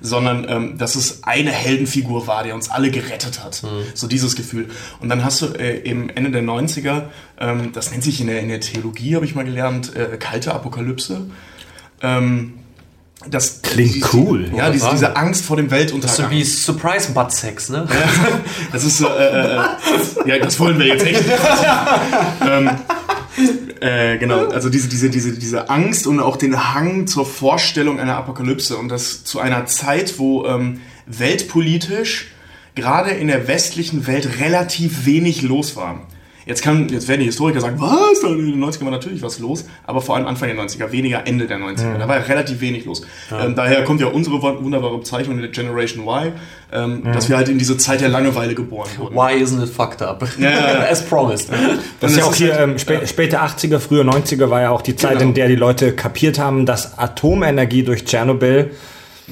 sondern 0.00 0.46
ähm, 0.48 0.78
dass 0.78 0.94
es 0.94 1.24
eine 1.24 1.50
Heldenfigur 1.50 2.26
war, 2.26 2.44
der 2.44 2.54
uns 2.54 2.70
alle 2.70 2.90
gerettet 2.90 3.42
hat. 3.42 3.62
So 3.94 4.06
dieses 4.06 4.36
Gefühl. 4.36 4.68
Und 5.00 5.08
dann 5.08 5.24
hast 5.24 5.42
du 5.42 5.46
äh, 5.46 5.82
eben 5.82 6.08
Ende 6.10 6.30
der 6.30 6.42
90er, 6.42 7.04
ähm, 7.40 7.72
das 7.72 7.90
nennt 7.90 8.04
sich 8.04 8.20
in 8.20 8.28
der, 8.28 8.40
in 8.40 8.48
der 8.48 8.60
Theologie, 8.60 9.16
habe 9.16 9.24
ich 9.24 9.34
mal 9.34 9.44
gelernt, 9.44 9.96
äh, 9.96 10.16
kalte 10.18 10.54
Apokalypse. 10.54 11.30
Ähm, 12.00 12.57
das 13.26 13.62
Klingt 13.62 13.96
die- 13.96 14.04
cool. 14.12 14.50
Ja, 14.54 14.70
diese, 14.70 14.88
diese 14.90 15.16
Angst 15.16 15.44
vor 15.44 15.56
dem 15.56 15.68
Das 15.68 15.78
ist 15.80 15.80
Weltuntergang. 15.80 16.26
so 16.26 16.30
wie 16.30 16.44
Surprise 16.44 17.12
Butt 17.12 17.32
Sex, 17.32 17.68
ne? 17.68 17.86
Das 18.72 18.84
ist 18.84 18.98
so, 18.98 19.08
äh, 19.08 19.56
äh, 19.56 19.58
ja, 20.26 20.38
das 20.38 20.58
wollen 20.60 20.78
wir 20.78 20.86
jetzt 20.86 21.04
echt. 21.04 21.26
nicht. 21.26 21.38
ähm, 22.48 22.70
äh, 23.80 24.18
genau, 24.18 24.46
also 24.48 24.68
diese, 24.70 24.88
diese, 24.88 25.10
diese, 25.10 25.32
diese 25.32 25.68
Angst 25.68 26.06
und 26.06 26.20
auch 26.20 26.36
den 26.36 26.74
Hang 26.74 27.06
zur 27.06 27.26
Vorstellung 27.26 27.98
einer 28.00 28.16
Apokalypse 28.16 28.76
und 28.76 28.88
das 28.88 29.24
zu 29.24 29.40
einer 29.40 29.66
Zeit, 29.66 30.18
wo 30.18 30.46
ähm, 30.46 30.80
weltpolitisch 31.06 32.28
gerade 32.74 33.10
in 33.10 33.28
der 33.28 33.48
westlichen 33.48 34.06
Welt 34.06 34.38
relativ 34.40 35.06
wenig 35.06 35.42
los 35.42 35.74
war. 35.76 36.06
Jetzt, 36.48 36.62
kann, 36.62 36.88
jetzt 36.88 37.06
werden 37.08 37.20
die 37.20 37.26
Historiker 37.26 37.60
sagen, 37.60 37.76
was, 37.78 38.22
in 38.22 38.38
den 38.52 38.64
90ern 38.64 38.84
war 38.84 38.90
natürlich 38.90 39.22
was 39.22 39.38
los, 39.38 39.66
aber 39.84 40.00
vor 40.00 40.16
allem 40.16 40.26
Anfang 40.26 40.48
der 40.48 40.58
90er, 40.64 40.90
weniger 40.92 41.26
Ende 41.26 41.46
der 41.46 41.58
90er. 41.58 41.98
Da 41.98 42.08
war 42.08 42.16
ja 42.16 42.22
relativ 42.22 42.60
wenig 42.62 42.86
los. 42.86 43.02
Ähm, 43.30 43.54
daher 43.54 43.84
kommt 43.84 44.00
ja 44.00 44.06
unsere 44.06 44.36
wun- 44.42 44.64
wunderbare 44.64 44.96
Bezeichnung 44.98 45.38
der 45.38 45.48
Generation 45.50 46.04
Y, 46.08 46.32
ähm, 46.72 47.02
dass 47.12 47.28
wir 47.28 47.36
halt 47.36 47.48
in 47.50 47.58
diese 47.58 47.76
Zeit 47.76 48.00
der 48.00 48.08
Langeweile 48.08 48.54
geboren 48.54 48.88
wurden. 48.96 49.14
Why 49.14 49.42
isn't 49.42 49.62
it 49.62 49.68
fucked 49.68 50.00
up? 50.02 50.26
Ja, 50.38 50.50
ja, 50.50 50.58
ja. 50.84 50.86
As 50.90 51.04
promised. 51.04 51.50
Das 52.00 52.12
ist 52.12 52.16
ja 52.18 52.24
auch 52.24 52.34
hier 52.34 52.54
halt- 52.54 52.62
ähm, 52.70 52.78
spä 52.78 53.06
späte 53.06 53.40
80er, 53.42 53.78
frühe 53.78 54.02
90er 54.02 54.48
war 54.48 54.62
ja 54.62 54.70
auch 54.70 54.80
die 54.82 54.96
Zeit, 54.96 55.18
Genau. 55.18 55.24
in 55.28 55.34
der 55.34 55.48
die 55.48 55.56
Leute 55.56 55.92
kapiert 55.94 56.38
haben, 56.38 56.64
dass 56.66 56.98
Atomenergie 56.98 57.82
durch 57.82 58.04
Tschernobyl 58.06 58.70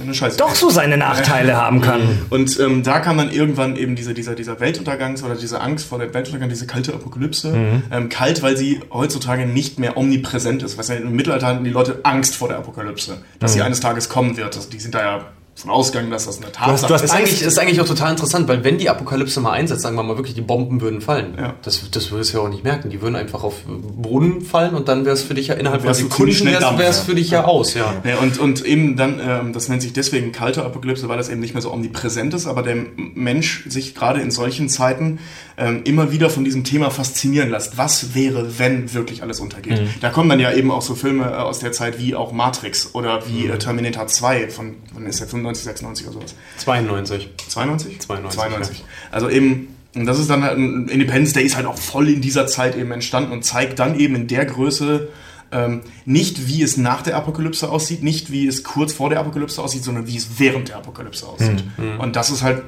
Eine 0.01 0.15
Scheiße. 0.15 0.37
doch 0.37 0.55
so 0.55 0.71
seine 0.71 0.97
Nachteile 0.97 1.57
haben 1.63 1.81
kann. 1.81 2.01
Und 2.31 2.59
ähm, 2.61 2.83
da 2.83 3.01
kam 3.01 3.19
dann 3.19 3.31
irgendwann 3.31 3.77
eben 3.77 3.97
diese, 3.97 4.15
dieser, 4.15 4.35
dieser 4.35 4.55
Weltuntergangs- 4.55 5.25
oder 5.25 5.35
diese 5.35 5.61
Angst 5.61 5.87
vor 5.87 5.99
dem 5.99 6.13
Weltuntergang, 6.13 6.49
diese 6.49 6.67
kalte 6.67 6.93
Apokalypse. 6.95 7.55
Ähm, 7.91 8.09
kalt, 8.09 8.43
weil 8.43 8.57
sie 8.57 8.81
heutzutage 8.93 9.47
nicht 9.47 9.79
mehr 9.79 9.97
omnipräsent 9.97 10.63
ist. 10.63 10.79
Weißt 10.79 10.91
du, 10.91 10.95
im 10.95 11.13
Mittelalter 11.17 11.47
hatten 11.47 11.65
die 11.65 11.71
Leute 11.71 12.01
Angst 12.03 12.37
vor 12.37 12.49
der 12.49 12.59
Apokalypse, 12.59 13.19
dass 13.39 13.53
sie 13.55 13.63
eines 13.63 13.81
Tages 13.81 14.09
kommen 14.09 14.37
wird. 14.37 14.57
Also 14.57 14.69
die 14.71 14.79
sind 14.79 14.95
da 14.95 15.01
ja 15.01 15.21
von 15.57 15.71
ausgegangen, 15.71 16.11
dass 16.11 16.27
das 16.27 16.37
eine 16.37 16.53
Tatsache 16.53 16.71
hast- 16.73 16.83
du 16.90 16.95
hast 16.95 17.03
Das 17.03 17.11
ist 17.11 17.16
eigentlich, 17.16 17.42
ist 17.42 17.59
eigentlich 17.59 17.81
auch 17.81 17.87
total 17.87 18.11
interessant, 18.11 18.47
weil 18.47 18.62
wenn 18.62 18.77
die 18.77 18.90
Apokalypse 18.90 19.40
mal 19.40 19.53
einsetzt, 19.53 19.83
sagen 19.83 19.97
wir 19.97 20.03
mal 20.03 20.16
wirklich, 20.16 20.35
die 20.35 20.42
Bomben 20.42 20.83
würden 20.83 21.01
fallen. 21.01 21.35
Ja. 21.38 21.55
Das, 21.62 21.90
das 21.90 22.11
würdest 22.11 22.33
du 22.35 22.38
ja 22.38 22.45
auch 22.45 22.49
nicht 22.51 22.62
merken. 22.62 22.90
Die 22.90 23.01
würden 23.01 23.16
einfach 23.16 23.42
auf 23.42 23.55
Boden 23.66 24.42
fallen 24.42 24.75
und 24.75 24.88
dann 24.88 25.05
wäre 25.07 25.14
es 25.14 25.23
für 25.23 25.33
dich 25.35 25.47
ja 25.49 25.55
innerhalb 25.55 25.83
von 25.83 25.95
Sekunden 25.95 26.45
wäre 26.45 26.83
es 26.90 26.99
ja. 26.99 27.05
für 27.05 27.14
dich 27.14 27.31
ja 27.31 27.45
aus. 27.45 27.73
Ja. 27.75 27.95
Ja, 28.05 28.19
und, 28.19 28.38
und 28.38 28.64
eben 28.66 28.97
dann, 28.97 29.19
ähm, 29.19 29.53
das 29.55 29.69
nennt 29.69 29.81
sich 29.81 29.95
deswegen 29.95 30.31
kalte 30.33 30.62
Apokalypse, 30.62 31.09
weil 31.09 31.16
das 31.16 31.31
eben 31.31 31.40
nicht 31.40 31.55
mehr 31.55 31.62
so 31.62 31.73
omnipräsent 31.73 32.35
ist, 32.35 32.47
aber 32.47 32.62
der 32.62 32.77
Mensch 33.14 33.64
sich 33.69 33.95
gerade 33.95 34.21
in 34.21 34.31
solchen 34.31 34.69
Zeiten 34.69 35.19
ähm, 35.57 35.83
immer 35.85 36.12
wieder 36.12 36.29
von 36.29 36.45
diesem 36.45 36.64
Thema 36.64 36.90
faszinieren 36.90 37.49
lässt. 37.51 37.79
Was 37.79 38.14
wäre, 38.14 38.59
wenn 38.59 38.92
wirklich 38.92 39.23
alles 39.23 39.40
untergeht? 39.40 39.81
Da 40.03 40.11
kommen 40.11 40.29
dann 40.29 40.38
ja 40.40 40.53
eben 40.53 40.71
auch 40.71 40.83
so 40.83 40.95
Filme 40.95 41.25
äh, 41.25 41.35
aus 41.37 41.61
der 41.61 41.73
Zeit 41.73 41.99
wie 41.99 42.14
auch 42.14 42.33
Matrix 42.33 42.95
oder 42.95 43.23
wie 43.27 43.47
äh, 43.47 43.57
Terminator 43.57 44.07
2 44.07 44.51
von, 44.51 44.75
wann 44.92 45.07
ist 45.07 45.21
der, 45.21 45.27
95, 45.29 45.46
96 45.55 46.07
oder 46.07 46.15
sowas. 46.15 46.35
92. 46.59 47.31
92? 47.49 48.01
92, 48.01 48.41
92. 48.41 48.85
Also 49.11 49.29
eben, 49.29 49.69
und 49.95 50.07
das 50.07 50.19
ist 50.19 50.29
dann 50.29 50.43
halt, 50.43 50.59
ein 50.59 50.89
Independence 50.89 51.33
Day 51.33 51.45
ist 51.45 51.57
halt 51.57 51.67
auch 51.67 51.79
voll 51.79 52.09
in 52.09 52.21
dieser 52.21 52.47
Zeit 52.47 52.77
eben 52.77 52.91
entstanden 52.93 53.33
und 53.33 53.45
zeigt 53.45 53.79
dann 53.79 53.99
eben 53.99 54.15
in 54.15 54.27
der 54.27 54.45
Größe 54.47 55.09
ähm, 55.53 55.83
nicht, 56.05 56.49
wie 56.49 56.63
es 56.63 56.77
nach 56.77 57.03
der 57.03 57.17
Apokalypse 57.17 57.71
aussieht, 57.71 58.03
nicht 58.03 58.33
wie 58.33 58.47
es 58.47 58.65
kurz 58.65 58.93
vor 58.93 59.11
der 59.11 59.21
Apokalypse 59.21 59.63
aussieht, 59.63 59.85
sondern 59.85 60.07
wie 60.07 60.17
es 60.17 60.39
während 60.39 60.69
der 60.69 60.77
Apokalypse 60.77 61.27
aussieht. 61.27 61.63
Und 61.99 62.17
das 62.17 62.31
ist 62.31 62.43
halt 62.43 62.63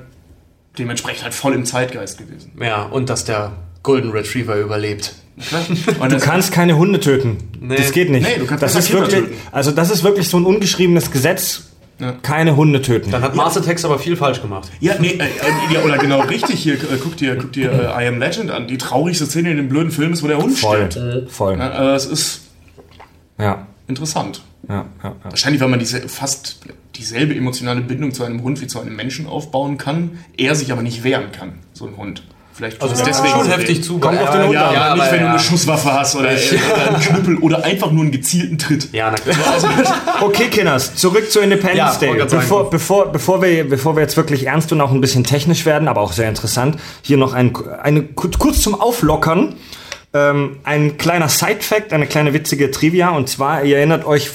dementsprechend 0.78 1.24
halt 1.24 1.34
voll 1.34 1.54
im 1.54 1.64
Zeitgeist 1.64 2.18
gewesen. 2.18 2.52
Ja, 2.60 2.84
und 2.84 3.10
dass 3.10 3.24
der 3.24 3.52
Golden 3.82 4.10
Retriever 4.10 4.56
überlebt. 4.56 5.14
Und 6.00 6.12
Du 6.12 6.18
kannst 6.18 6.50
keine 6.52 6.76
Hunde 6.76 6.98
töten. 6.98 7.38
Das 7.68 7.92
geht 7.92 8.10
nicht. 8.10 8.26
Nee, 8.26 8.38
du 8.38 8.46
kannst 8.46 8.62
das 8.62 8.74
ist 8.74 8.86
Kinder 8.88 9.02
wirklich, 9.02 9.20
töten. 9.20 9.36
also 9.52 9.70
das 9.70 9.90
ist 9.90 10.02
wirklich 10.02 10.28
so 10.28 10.36
ein 10.36 10.44
ungeschriebenes 10.44 11.12
Gesetz. 11.12 11.67
Ja. 12.00 12.12
Keine 12.22 12.54
Hunde 12.54 12.80
töten. 12.80 13.10
Dann 13.10 13.22
hat 13.22 13.34
Master 13.34 13.60
Text 13.62 13.84
aber 13.84 13.98
viel 13.98 14.16
falsch 14.16 14.40
gemacht. 14.40 14.70
ja, 14.80 14.94
nee, 15.00 15.08
äh, 15.18 15.24
äh, 15.24 15.74
ja, 15.74 15.82
oder 15.82 15.98
genau 15.98 16.20
richtig 16.20 16.60
hier, 16.60 16.74
äh, 16.74 16.98
guck 17.02 17.16
dir, 17.16 17.34
guck 17.36 17.52
dir 17.52 17.72
äh, 17.72 18.04
I 18.04 18.06
Am 18.08 18.18
Legend 18.20 18.50
an. 18.52 18.68
Die 18.68 18.78
traurigste 18.78 19.26
Szene 19.26 19.50
in 19.50 19.56
dem 19.56 19.68
blöden 19.68 19.90
Film 19.90 20.12
ist, 20.12 20.22
wo 20.22 20.28
der 20.28 20.38
Hund 20.38 20.56
voll, 20.56 20.90
stirbt. 20.90 21.30
voll. 21.32 21.58
Ja, 21.58 21.92
äh, 21.92 21.96
es 21.96 22.06
ist 22.06 22.42
Ja, 23.38 23.66
interessant. 23.88 24.42
ja, 24.68 24.74
ja. 24.74 24.84
ja. 25.02 25.14
Wahrscheinlich, 25.24 25.60
weil 25.60 25.68
man 25.68 25.80
diese, 25.80 26.08
fast 26.08 26.60
dieselbe 26.94 27.34
emotionale 27.34 27.80
Bindung 27.80 28.12
zu 28.12 28.22
einem 28.24 28.42
Hund 28.42 28.60
wie 28.60 28.66
zu 28.68 28.80
einem 28.80 28.94
Menschen 28.94 29.26
aufbauen 29.26 29.76
kann, 29.78 30.18
er 30.36 30.54
sich 30.54 30.70
aber 30.72 30.82
nicht 30.82 31.02
wehren 31.04 31.32
kann, 31.32 31.54
so 31.72 31.86
ein 31.86 31.96
Hund. 31.96 32.22
Vielleicht 32.58 32.82
Also 32.82 33.04
ist 33.04 33.16
schon 33.16 33.46
heftig 33.46 33.84
zu. 33.84 34.00
Kommt 34.00 34.20
auf 34.20 34.30
den 34.30 34.40
ja, 34.40 34.46
Hund 34.46 34.54
Ja, 34.54 34.72
ja, 34.72 34.94
nicht, 34.96 35.12
wenn 35.12 35.20
du 35.20 35.28
eine 35.28 35.38
Schusswaffe 35.38 35.92
hast 35.92 36.16
oder, 36.16 36.30
oder 36.30 36.88
einen 36.88 37.00
Knüppel 37.00 37.38
oder 37.38 37.62
einfach 37.62 37.92
nur 37.92 38.02
einen 38.02 38.10
gezielten 38.10 38.58
Tritt. 38.58 38.92
Ja, 38.92 39.12
na 39.12 39.16
klar. 39.16 39.36
Okay, 40.20 40.48
Kinders, 40.48 40.96
zurück 40.96 41.30
zu 41.30 41.38
Independence 41.38 42.00
Ja, 42.00 42.14
Day. 42.14 42.24
Bevor, 42.28 42.68
bevor, 42.68 43.12
bevor, 43.12 43.42
wir, 43.42 43.68
bevor 43.68 43.94
wir 43.94 44.02
jetzt 44.02 44.16
wirklich 44.16 44.46
ernst 44.46 44.72
und 44.72 44.80
auch 44.80 44.90
ein 44.90 45.00
bisschen 45.00 45.22
technisch 45.22 45.66
werden, 45.66 45.86
aber 45.86 46.00
auch 46.00 46.12
sehr 46.12 46.28
interessant, 46.28 46.80
hier 47.02 47.16
noch 47.16 47.32
ein, 47.32 47.52
eine, 47.80 48.02
kurz 48.02 48.60
zum 48.60 48.74
Auflockern. 48.80 49.54
Ähm, 50.12 50.56
ein 50.64 50.96
kleiner 50.96 51.28
Side-Fact, 51.28 51.92
eine 51.92 52.06
kleine 52.06 52.32
witzige 52.32 52.72
Trivia. 52.72 53.10
Und 53.10 53.28
zwar, 53.28 53.62
ihr 53.62 53.76
erinnert 53.76 54.04
euch 54.04 54.30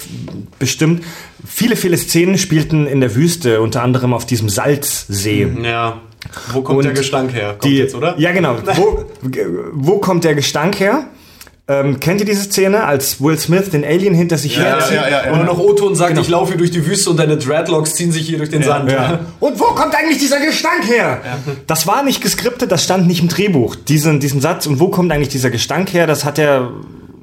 bestimmt, 0.59 1.03
viele, 1.45 1.75
viele 1.75 1.97
Szenen 1.97 2.37
spielten 2.37 2.87
in 2.87 3.01
der 3.01 3.15
Wüste, 3.15 3.59
unter 3.59 3.81
anderem 3.81 4.13
auf 4.13 4.25
diesem 4.25 4.47
Salzsee. 4.47 5.47
Ja. 5.61 5.99
Wo 6.51 6.61
kommt 6.61 6.79
Und 6.79 6.85
der 6.85 6.93
Gestank 6.93 7.33
her? 7.33 7.49
Kommt 7.49 7.63
Die, 7.65 7.77
jetzt, 7.77 7.95
oder? 7.95 8.17
Ja, 8.17 8.31
genau. 8.31 8.55
Wo, 8.75 9.05
wo 9.73 9.97
kommt 9.99 10.23
der 10.23 10.35
Gestank 10.35 10.79
her? 10.79 11.05
Ähm, 11.65 12.01
kennt 12.01 12.19
ihr 12.19 12.25
diese 12.25 12.43
Szene, 12.43 12.83
als 12.83 13.21
Will 13.21 13.39
Smith 13.39 13.69
den 13.69 13.85
Alien 13.85 14.13
hinter 14.13 14.37
sich 14.37 14.57
Ja, 14.57 14.63
herzieht? 14.63 14.95
ja, 14.97 15.03
ja, 15.07 15.09
ja. 15.09 15.37
Er 15.37 15.43
noch 15.45 15.59
O-Ton 15.59 15.95
sagt, 15.95 16.17
ich 16.17 16.27
laufe 16.27 16.49
hier 16.51 16.57
durch 16.57 16.71
die 16.71 16.85
Wüste 16.85 17.09
und 17.09 17.17
deine 17.17 17.37
Dreadlocks 17.37 17.95
ziehen 17.95 18.11
sich 18.11 18.27
hier 18.27 18.37
durch 18.37 18.49
den 18.49 18.63
Sand. 18.63 18.91
Ja. 18.91 19.21
Und 19.39 19.57
wo 19.61 19.65
kommt 19.67 19.95
eigentlich 19.95 20.17
dieser 20.17 20.41
Gestank 20.41 20.85
her? 20.89 21.21
Das 21.65 21.87
war 21.87 22.03
nicht 22.03 22.21
geskriptet, 22.21 22.69
das 22.69 22.83
stand 22.83 23.07
nicht 23.07 23.21
im 23.21 23.29
Drehbuch. 23.29 23.75
Diesen, 23.75 24.19
diesen 24.19 24.41
Satz, 24.41 24.67
und 24.67 24.81
wo 24.81 24.89
kommt 24.89 25.13
eigentlich 25.13 25.29
dieser 25.29 25.51
Gestank 25.51 25.93
her, 25.93 26.05
das 26.05 26.25
hat 26.25 26.37
er 26.37 26.69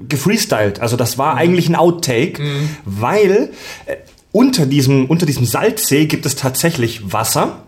gefreestylt. 0.09 0.81
Also 0.81 0.97
das 0.97 1.19
war 1.19 1.37
eigentlich 1.37 1.69
ein 1.69 1.77
Outtake, 1.77 2.41
weil 2.87 3.51
äh, 3.85 3.97
unter, 4.33 4.65
diesem, 4.65 5.05
unter 5.05 5.27
diesem 5.27 5.45
Salzsee 5.45 6.07
gibt 6.07 6.25
es 6.25 6.35
tatsächlich 6.37 7.13
Wasser. 7.13 7.65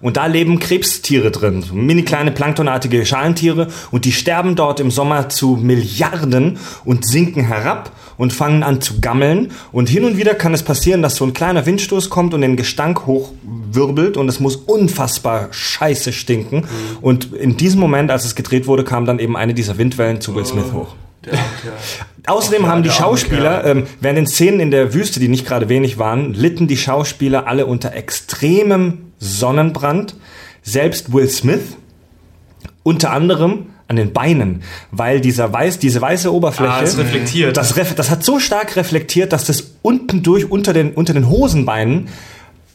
Und 0.00 0.16
da 0.16 0.26
leben 0.26 0.58
Krebstiere 0.58 1.30
drin, 1.30 1.64
mini 1.72 2.02
kleine 2.02 2.30
planktonartige 2.30 3.04
Schalentiere. 3.06 3.68
Und 3.90 4.04
die 4.04 4.12
sterben 4.12 4.56
dort 4.56 4.80
im 4.80 4.90
Sommer 4.90 5.28
zu 5.28 5.56
Milliarden 5.56 6.58
und 6.84 7.06
sinken 7.06 7.44
herab 7.44 7.92
und 8.16 8.32
fangen 8.32 8.62
an 8.62 8.80
zu 8.80 9.00
gammeln. 9.00 9.52
Und 9.72 9.88
hin 9.88 10.04
und 10.04 10.16
wieder 10.16 10.34
kann 10.34 10.54
es 10.54 10.62
passieren, 10.62 11.02
dass 11.02 11.16
so 11.16 11.24
ein 11.24 11.32
kleiner 11.32 11.64
Windstoß 11.64 12.10
kommt 12.10 12.34
und 12.34 12.42
den 12.42 12.56
Gestank 12.56 13.06
hochwirbelt. 13.06 14.16
Und 14.16 14.28
es 14.28 14.40
muss 14.40 14.56
unfassbar 14.56 15.48
scheiße 15.50 16.12
stinken. 16.12 16.64
Und 17.00 17.32
in 17.32 17.56
diesem 17.56 17.80
Moment, 17.80 18.10
als 18.10 18.24
es 18.24 18.34
gedreht 18.34 18.66
wurde, 18.66 18.84
kam 18.84 19.06
dann 19.06 19.18
eben 19.18 19.36
eine 19.36 19.54
dieser 19.54 19.78
Windwellen 19.78 20.20
zu 20.20 20.34
Will 20.34 20.44
Smith 20.44 20.72
hoch. 20.72 20.94
Der, 21.24 21.32
der, 21.32 21.40
Außerdem 22.26 22.66
haben 22.66 22.82
die 22.82 22.90
Schauspieler, 22.90 23.64
ähm, 23.66 23.86
während 24.00 24.18
den 24.18 24.26
Szenen 24.26 24.60
in 24.60 24.70
der 24.70 24.94
Wüste, 24.94 25.20
die 25.20 25.28
nicht 25.28 25.46
gerade 25.46 25.68
wenig 25.68 25.98
waren, 25.98 26.32
litten 26.32 26.66
die 26.66 26.76
Schauspieler 26.76 27.46
alle 27.46 27.66
unter 27.66 27.94
extremem 27.94 29.12
Sonnenbrand. 29.18 30.14
Selbst 30.62 31.12
Will 31.12 31.28
Smith, 31.28 31.76
unter 32.82 33.12
anderem 33.12 33.66
an 33.88 33.96
den 33.96 34.12
Beinen, 34.12 34.62
weil 34.92 35.20
dieser 35.20 35.52
weiß, 35.52 35.78
diese 35.80 36.00
weiße 36.00 36.32
Oberfläche, 36.32 36.70
Ah, 36.72 36.82
es 36.82 36.96
reflektiert. 36.96 37.56
das, 37.56 37.74
das 37.74 38.08
hat 38.10 38.22
so 38.24 38.38
stark 38.38 38.76
reflektiert, 38.76 39.32
dass 39.32 39.44
das 39.44 39.72
unten 39.82 40.22
durch 40.22 40.48
unter 40.50 40.72
den, 40.72 40.92
unter 40.92 41.12
den 41.12 41.28
Hosenbeinen 41.28 42.08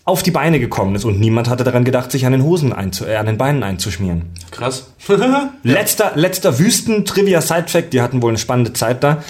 auf 0.06 0.22
die 0.22 0.30
Beine 0.30 0.60
gekommen 0.60 0.94
ist 0.94 1.04
und 1.04 1.20
niemand 1.20 1.50
hatte 1.50 1.64
daran 1.64 1.84
gedacht, 1.84 2.12
sich 2.12 2.28
an 2.28 2.32
den 2.32 2.44
Hosen 2.44 2.72
einzu, 2.72 3.06
äh, 3.06 3.16
an 3.16 3.26
den 3.26 3.40
Beinen 3.40 3.64
einzuschmieren. 3.64 4.30
Krass. 4.52 4.92
Letzter, 5.64 6.12
letzter 6.16 6.60
Wüsten-Trivia-Side-Fact, 6.60 7.92
die 7.92 8.02
hatten 8.02 8.22
wohl 8.22 8.30
eine 8.30 8.38
spannende 8.38 8.74
Zeit 8.74 9.04
da. 9.04 9.24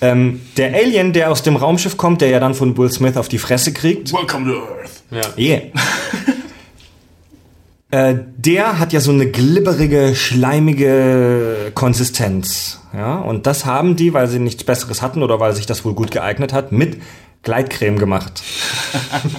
Ähm, 0.00 0.40
der 0.56 0.74
Alien, 0.74 1.12
der 1.12 1.30
aus 1.30 1.42
dem 1.42 1.56
Raumschiff 1.56 1.98
kommt, 1.98 2.22
der 2.22 2.30
ja 2.30 2.40
dann 2.40 2.54
von 2.54 2.76
Will 2.78 2.90
Smith 2.90 3.18
auf 3.18 3.28
die 3.28 3.38
Fresse 3.38 3.74
kriegt, 3.74 4.12
Welcome 4.14 4.50
to 4.50 4.60
Earth. 4.60 5.02
ja. 5.36 5.60
yeah. 7.90 8.10
äh, 8.10 8.18
der 8.38 8.78
hat 8.78 8.94
ja 8.94 9.00
so 9.00 9.12
eine 9.12 9.26
glibberige, 9.26 10.14
schleimige 10.14 11.70
Konsistenz. 11.74 12.80
Ja, 12.94 13.16
und 13.16 13.46
das 13.46 13.66
haben 13.66 13.96
die, 13.96 14.14
weil 14.14 14.28
sie 14.28 14.38
nichts 14.38 14.64
Besseres 14.64 15.02
hatten 15.02 15.22
oder 15.22 15.40
weil 15.40 15.52
sich 15.54 15.66
das 15.66 15.84
wohl 15.84 15.94
gut 15.94 16.12
geeignet 16.12 16.52
hat, 16.52 16.70
mit 16.70 16.98
Gleitcreme 17.44 17.98
gemacht. 17.98 18.42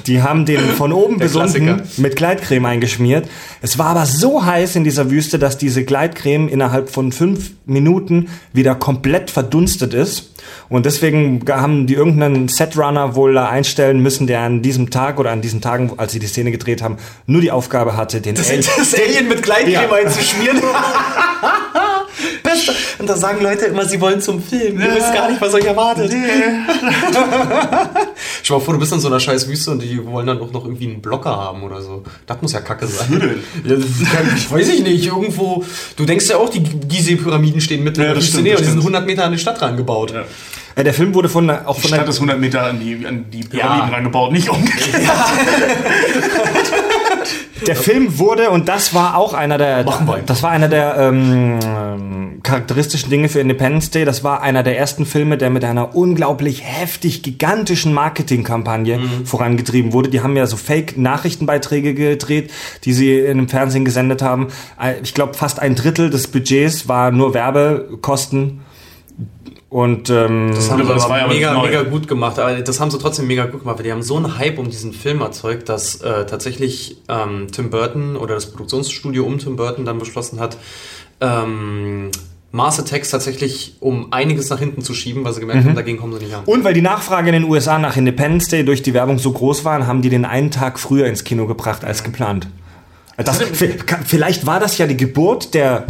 Die 0.07 0.21
haben 0.21 0.45
den 0.45 0.59
von 0.59 0.93
oben 0.93 1.17
bis 1.19 1.35
unten 1.35 1.81
mit 1.97 2.15
Gleitcreme 2.15 2.65
eingeschmiert. 2.65 3.27
Es 3.61 3.77
war 3.77 3.87
aber 3.87 4.05
so 4.05 4.45
heiß 4.45 4.75
in 4.75 4.83
dieser 4.83 5.09
Wüste, 5.11 5.39
dass 5.39 5.57
diese 5.57 5.83
Gleitcreme 5.83 6.47
innerhalb 6.47 6.89
von 6.89 7.11
fünf 7.11 7.51
Minuten 7.65 8.29
wieder 8.53 8.75
komplett 8.75 9.31
verdunstet 9.31 9.93
ist. 9.93 10.31
Und 10.69 10.85
deswegen 10.85 11.43
haben 11.49 11.87
die 11.87 11.95
irgendeinen 11.95 12.47
Setrunner 12.47 13.15
wohl 13.15 13.33
da 13.33 13.49
einstellen 13.49 13.99
müssen, 14.01 14.27
der 14.27 14.41
an 14.41 14.61
diesem 14.61 14.91
Tag 14.91 15.19
oder 15.19 15.31
an 15.31 15.41
diesen 15.41 15.59
Tagen, 15.61 15.93
als 15.97 16.11
sie 16.13 16.19
die 16.19 16.27
Szene 16.27 16.51
gedreht 16.51 16.83
haben, 16.83 16.97
nur 17.25 17.41
die 17.41 17.49
Aufgabe 17.51 17.97
hatte, 17.97 18.21
den 18.21 18.35
Das, 18.35 18.49
Al- 18.51 18.57
das 18.77 18.93
Alien 18.93 19.27
mit 19.27 19.41
Gleitcreme 19.41 19.71
Ja. 19.73 19.91
einzuschmieren. 19.91 20.61
Beste. 22.55 22.73
Und 22.99 23.09
da 23.09 23.15
sagen 23.17 23.41
Leute 23.43 23.65
immer, 23.65 23.85
sie 23.85 23.99
wollen 24.01 24.21
zum 24.21 24.41
Film. 24.41 24.79
Du 24.79 24.95
wisst 24.95 25.13
gar 25.13 25.29
nicht, 25.29 25.41
was 25.41 25.53
euch 25.53 25.65
erwartet. 25.65 26.11
Stell 28.43 28.57
mal 28.57 28.63
vor, 28.63 28.73
du 28.73 28.79
bist 28.79 28.91
in 28.93 28.99
so 28.99 29.07
einer 29.07 29.19
scheiß 29.19 29.47
Wüste 29.47 29.71
und 29.71 29.81
die 29.81 30.03
wollen 30.05 30.27
dann 30.27 30.39
auch 30.41 30.51
noch 30.51 30.65
irgendwie 30.65 30.87
einen 30.87 31.01
Blocker 31.01 31.35
haben 31.35 31.63
oder 31.63 31.81
so. 31.81 32.03
Das 32.27 32.41
muss 32.41 32.53
ja 32.53 32.61
kacke 32.61 32.87
sein. 32.87 33.41
Ja, 33.63 33.75
ich 34.35 34.51
weiß 34.51 34.69
ich 34.69 34.83
nicht. 34.83 35.05
Irgendwo. 35.05 35.63
Du 35.95 36.05
denkst 36.05 36.27
ja 36.29 36.37
auch, 36.37 36.49
die 36.49 36.61
Gizeh-Pyramiden 36.63 37.61
stehen 37.61 37.83
mitten 37.83 38.01
Ja, 38.01 38.07
in 38.07 38.13
der 38.13 38.21
Wüste. 38.21 38.41
Nee, 38.41 38.51
und 38.51 38.59
die 38.59 38.63
sind 38.65 38.81
stimmt. 38.81 38.95
100 38.95 39.05
Meter 39.05 39.25
an 39.25 39.31
die 39.31 39.39
Stadt 39.39 39.61
rangebaut. 39.61 40.11
Ja. 40.13 40.23
Äh, 40.75 40.83
der 40.83 40.93
Film 40.93 41.13
wurde 41.13 41.29
von 41.29 41.47
der- 41.47 41.67
auch 41.69 41.75
Die 41.75 41.81
von 41.81 41.87
Stadt 41.89 42.01
der, 42.01 42.09
ist 42.09 42.17
100 42.17 42.39
Meter 42.39 42.63
an 42.65 42.79
die, 42.79 43.05
an 43.05 43.25
die 43.31 43.43
Pyramiden 43.43 43.87
Ja. 43.89 43.93
reingebaut, 43.95 44.31
nicht 44.33 44.49
umgekehrt. 44.49 45.01
Der 47.67 47.75
Film 47.75 48.19
wurde, 48.19 48.49
und 48.49 48.67
das 48.67 48.93
war 48.93 49.15
auch 49.17 49.33
einer 49.33 49.57
der, 49.57 49.83
das 50.25 50.43
war 50.43 50.51
einer 50.51 50.67
der 50.67 50.97
ähm, 50.97 51.59
ähm, 51.65 52.39
charakteristischen 52.43 53.09
Dinge 53.09 53.29
für 53.29 53.39
Independence 53.39 53.89
Day. 53.91 54.05
Das 54.05 54.23
war 54.23 54.41
einer 54.41 54.61
der 54.61 54.77
ersten 54.77 55.05
Filme, 55.05 55.37
der 55.37 55.49
mit 55.49 55.63
einer 55.63 55.95
unglaublich 55.95 56.63
heftig 56.63 57.23
gigantischen 57.23 57.93
Marketingkampagne 57.93 58.97
Mhm. 58.97 59.25
vorangetrieben 59.25 59.93
wurde. 59.93 60.09
Die 60.09 60.21
haben 60.21 60.35
ja 60.37 60.45
so 60.47 60.57
Fake-Nachrichtenbeiträge 60.57 61.93
gedreht, 61.93 62.51
die 62.83 62.93
sie 62.93 63.19
in 63.19 63.37
dem 63.37 63.49
Fernsehen 63.49 63.85
gesendet 63.85 64.21
haben. 64.21 64.47
Äh, 64.81 64.95
Ich 65.01 65.13
glaube, 65.13 65.33
fast 65.33 65.59
ein 65.59 65.75
Drittel 65.75 66.09
des 66.09 66.27
Budgets 66.27 66.87
war 66.87 67.11
nur 67.11 67.33
Werbekosten. 67.33 68.61
Und 69.75 70.09
ähm, 70.09 70.53
Das 70.55 70.71
haben 70.71 70.83
sie 70.83 70.93
das 70.93 71.03
aber 71.03 71.09
war 71.09 71.17
ja 71.17 71.25
aber 71.25 71.33
mega, 71.33 71.53
neu. 71.53 71.67
mega 71.67 71.83
gut 71.83 72.07
gemacht. 72.07 72.39
Aber 72.39 72.55
das 72.61 72.79
haben 72.79 72.91
sie 72.91 72.97
trotzdem 72.97 73.27
mega 73.27 73.45
gut 73.45 73.59
gemacht, 73.59 73.77
weil 73.77 73.83
die 73.83 73.91
haben 73.91 74.03
so 74.03 74.15
einen 74.15 74.37
Hype 74.37 74.57
um 74.57 74.69
diesen 74.69 74.93
Film 74.93 75.19
erzeugt, 75.19 75.67
dass 75.67 75.99
äh, 75.99 76.25
tatsächlich 76.25 76.95
ähm, 77.09 77.47
Tim 77.51 77.71
Burton 77.71 78.15
oder 78.15 78.35
das 78.35 78.45
Produktionsstudio 78.45 79.25
um 79.25 79.37
Tim 79.37 79.57
Burton 79.57 79.83
dann 79.83 79.99
beschlossen 79.99 80.39
hat, 80.39 80.55
ähm, 81.19 82.09
Mars 82.53 82.79
Attacks 82.79 83.09
tatsächlich 83.09 83.75
um 83.81 84.13
einiges 84.13 84.49
nach 84.49 84.59
hinten 84.59 84.81
zu 84.81 84.93
schieben, 84.93 85.25
weil 85.25 85.33
sie 85.33 85.41
gemerkt 85.41 85.65
haben, 85.65 85.75
dagegen 85.75 85.97
kommen 85.97 86.13
sie 86.13 86.23
nicht 86.23 86.33
an. 86.33 86.45
Und 86.45 86.63
weil 86.63 86.73
die 86.73 86.81
Nachfrage 86.81 87.27
in 87.27 87.33
den 87.33 87.43
USA 87.43 87.77
nach 87.77 87.97
Independence 87.97 88.47
Day 88.47 88.63
durch 88.63 88.81
die 88.81 88.93
Werbung 88.93 89.19
so 89.19 89.33
groß 89.33 89.65
war, 89.65 89.85
haben 89.85 90.01
die 90.01 90.09
den 90.09 90.23
einen 90.23 90.51
Tag 90.51 90.79
früher 90.79 91.05
ins 91.07 91.25
Kino 91.25 91.47
gebracht 91.47 91.83
als 91.83 92.01
geplant. 92.05 92.47
Das, 93.17 93.41
vielleicht 94.05 94.45
war 94.45 94.61
das 94.61 94.77
ja 94.77 94.87
die 94.87 94.95
Geburt 94.95 95.53
der, 95.53 95.85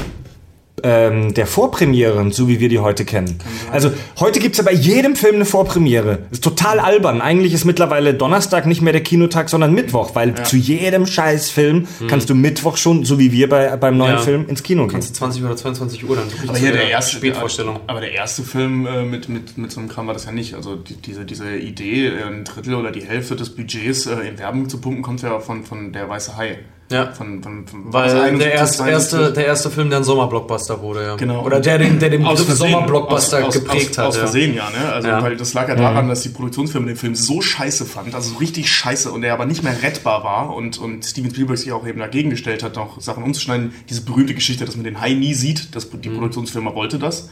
ähm, 0.83 1.33
der 1.33 1.47
Vorpremieren, 1.47 2.31
so 2.31 2.47
wie 2.47 2.59
wir 2.59 2.69
die 2.69 2.79
heute 2.79 3.05
kennen. 3.05 3.39
Also 3.71 3.91
heute 4.19 4.39
gibt's 4.39 4.57
ja 4.57 4.63
bei 4.63 4.73
jedem 4.73 5.15
Film 5.15 5.35
eine 5.35 5.45
Vorpremiere. 5.45 6.19
Ist 6.31 6.43
total 6.43 6.79
albern. 6.79 7.21
Eigentlich 7.21 7.53
ist 7.53 7.65
mittlerweile 7.65 8.13
Donnerstag 8.13 8.65
nicht 8.65 8.81
mehr 8.81 8.93
der 8.93 9.03
Kinotag, 9.03 9.49
sondern 9.49 9.73
Mittwoch, 9.73 10.15
weil 10.15 10.35
zu 10.43 10.57
jedem 10.57 11.05
scheiß 11.05 11.49
Film 11.49 11.87
kannst 12.07 12.29
du 12.29 12.35
Mittwoch 12.35 12.77
schon, 12.77 13.05
so 13.05 13.19
wie 13.19 13.31
wir 13.31 13.49
bei, 13.49 13.75
beim 13.77 13.97
neuen 13.97 14.15
Ja. 14.15 14.21
Film, 14.21 14.47
ins 14.47 14.63
Kino 14.63 14.83
gehen. 14.83 14.93
Kannst 14.93 15.09
du 15.11 15.13
20 15.13 15.43
oder 15.43 15.55
22 15.55 16.07
Uhr 16.07 16.15
dann 16.15 16.27
Aber 16.47 16.53
zu 16.53 16.59
hier 16.59 16.71
der 16.71 16.89
erste 16.89 17.15
Spätvorstellung. 17.15 17.79
Aber 17.87 18.01
der 18.01 18.11
erste 18.11 18.43
Film 18.43 18.85
äh, 18.85 19.03
mit, 19.03 19.29
mit, 19.29 19.57
mit 19.57 19.71
so 19.71 19.79
einem 19.79 19.89
Kram 19.89 20.07
war 20.07 20.13
das 20.13 20.25
ja 20.25 20.31
nicht. 20.31 20.55
Also 20.55 20.75
die, 20.75 20.95
diese, 20.95 21.25
diese 21.25 21.55
Idee, 21.55 22.07
äh, 22.07 22.23
ein 22.23 22.43
Drittel 22.43 22.75
oder 22.75 22.91
die 22.91 23.03
Hälfte 23.03 23.35
des 23.35 23.55
Budgets 23.55 24.05
äh, 24.07 24.15
in 24.27 24.37
Werbung 24.39 24.69
zu 24.69 24.79
pumpen, 24.79 25.01
kommt 25.03 25.21
ja 25.21 25.39
von, 25.39 25.63
von 25.63 25.93
der 25.93 26.09
Weiße 26.09 26.37
Hai. 26.37 26.59
Ja. 26.91 27.11
Von, 27.13 27.41
von, 27.41 27.67
von 27.67 27.91
Weil 27.93 28.13
der 28.13 28.23
71, 28.23 28.53
erste, 28.53 28.77
72. 28.77 29.19
erste, 29.19 29.33
der 29.33 29.45
erste 29.47 29.69
Film, 29.71 29.89
der 29.89 29.99
ein 29.99 30.03
Sommerblockbuster 30.03 30.81
wurde, 30.81 31.03
ja. 31.03 31.15
Genau. 31.15 31.43
Oder 31.43 31.59
der 31.59 31.79
den, 31.79 31.97
der 31.97 32.11
den 32.11 32.23
aus 32.23 32.39
Begriff 32.39 32.57
Versehen, 32.57 32.71
Sommerblockbuster 32.73 33.45
aus, 33.47 33.53
geprägt 33.55 33.91
aus, 33.91 33.97
hat. 33.97 34.05
Aus 34.05 34.15
ja. 34.15 34.21
Versehen, 34.21 34.55
ja. 34.55 34.69
Ne? 34.69 34.93
Also, 34.93 35.07
Ja. 35.07 35.23
weil 35.23 35.35
das 35.35 35.53
lag 35.55 35.67
ja 35.67 35.75
daran, 35.75 36.07
dass 36.07 36.21
die 36.21 36.29
Produktionsfirma 36.29 36.85
den 36.85 36.95
Film 36.95 37.15
so 37.15 37.41
scheiße 37.41 37.85
fand, 37.85 38.13
also 38.13 38.33
so 38.33 38.37
richtig 38.37 38.71
scheiße 38.71 39.11
und 39.11 39.21
der 39.23 39.33
aber 39.33 39.47
nicht 39.47 39.63
mehr 39.63 39.81
rettbar 39.81 40.23
war 40.23 40.55
und, 40.55 40.77
und 40.77 41.03
Steven 41.03 41.31
Spielberg 41.31 41.57
sich 41.57 41.71
auch 41.71 41.87
eben 41.87 41.99
dagegen 41.99 42.29
gestellt 42.29 42.61
hat, 42.61 42.75
noch 42.75 43.01
Sachen 43.01 43.23
umzuschneiden. 43.23 43.73
Diese 43.89 44.01
berühmte 44.01 44.35
Geschichte, 44.35 44.65
dass 44.65 44.75
man 44.75 44.83
den 44.83 45.01
Hai 45.01 45.13
nie 45.13 45.33
sieht, 45.33 45.75
dass 45.75 45.89
die 45.89 46.09
Produktionsfirma 46.09 46.75
wollte 46.75 46.99
das, 46.99 47.29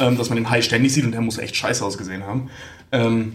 ähm, 0.00 0.18
dass 0.18 0.28
man 0.28 0.36
den 0.36 0.50
Hai 0.50 0.60
ständig 0.60 0.92
sieht 0.92 1.04
und 1.04 1.12
der 1.12 1.22
muss 1.22 1.38
echt 1.38 1.56
scheiße 1.56 1.82
ausgesehen 1.82 2.24
haben. 2.24 2.50
Ähm, 2.92 3.32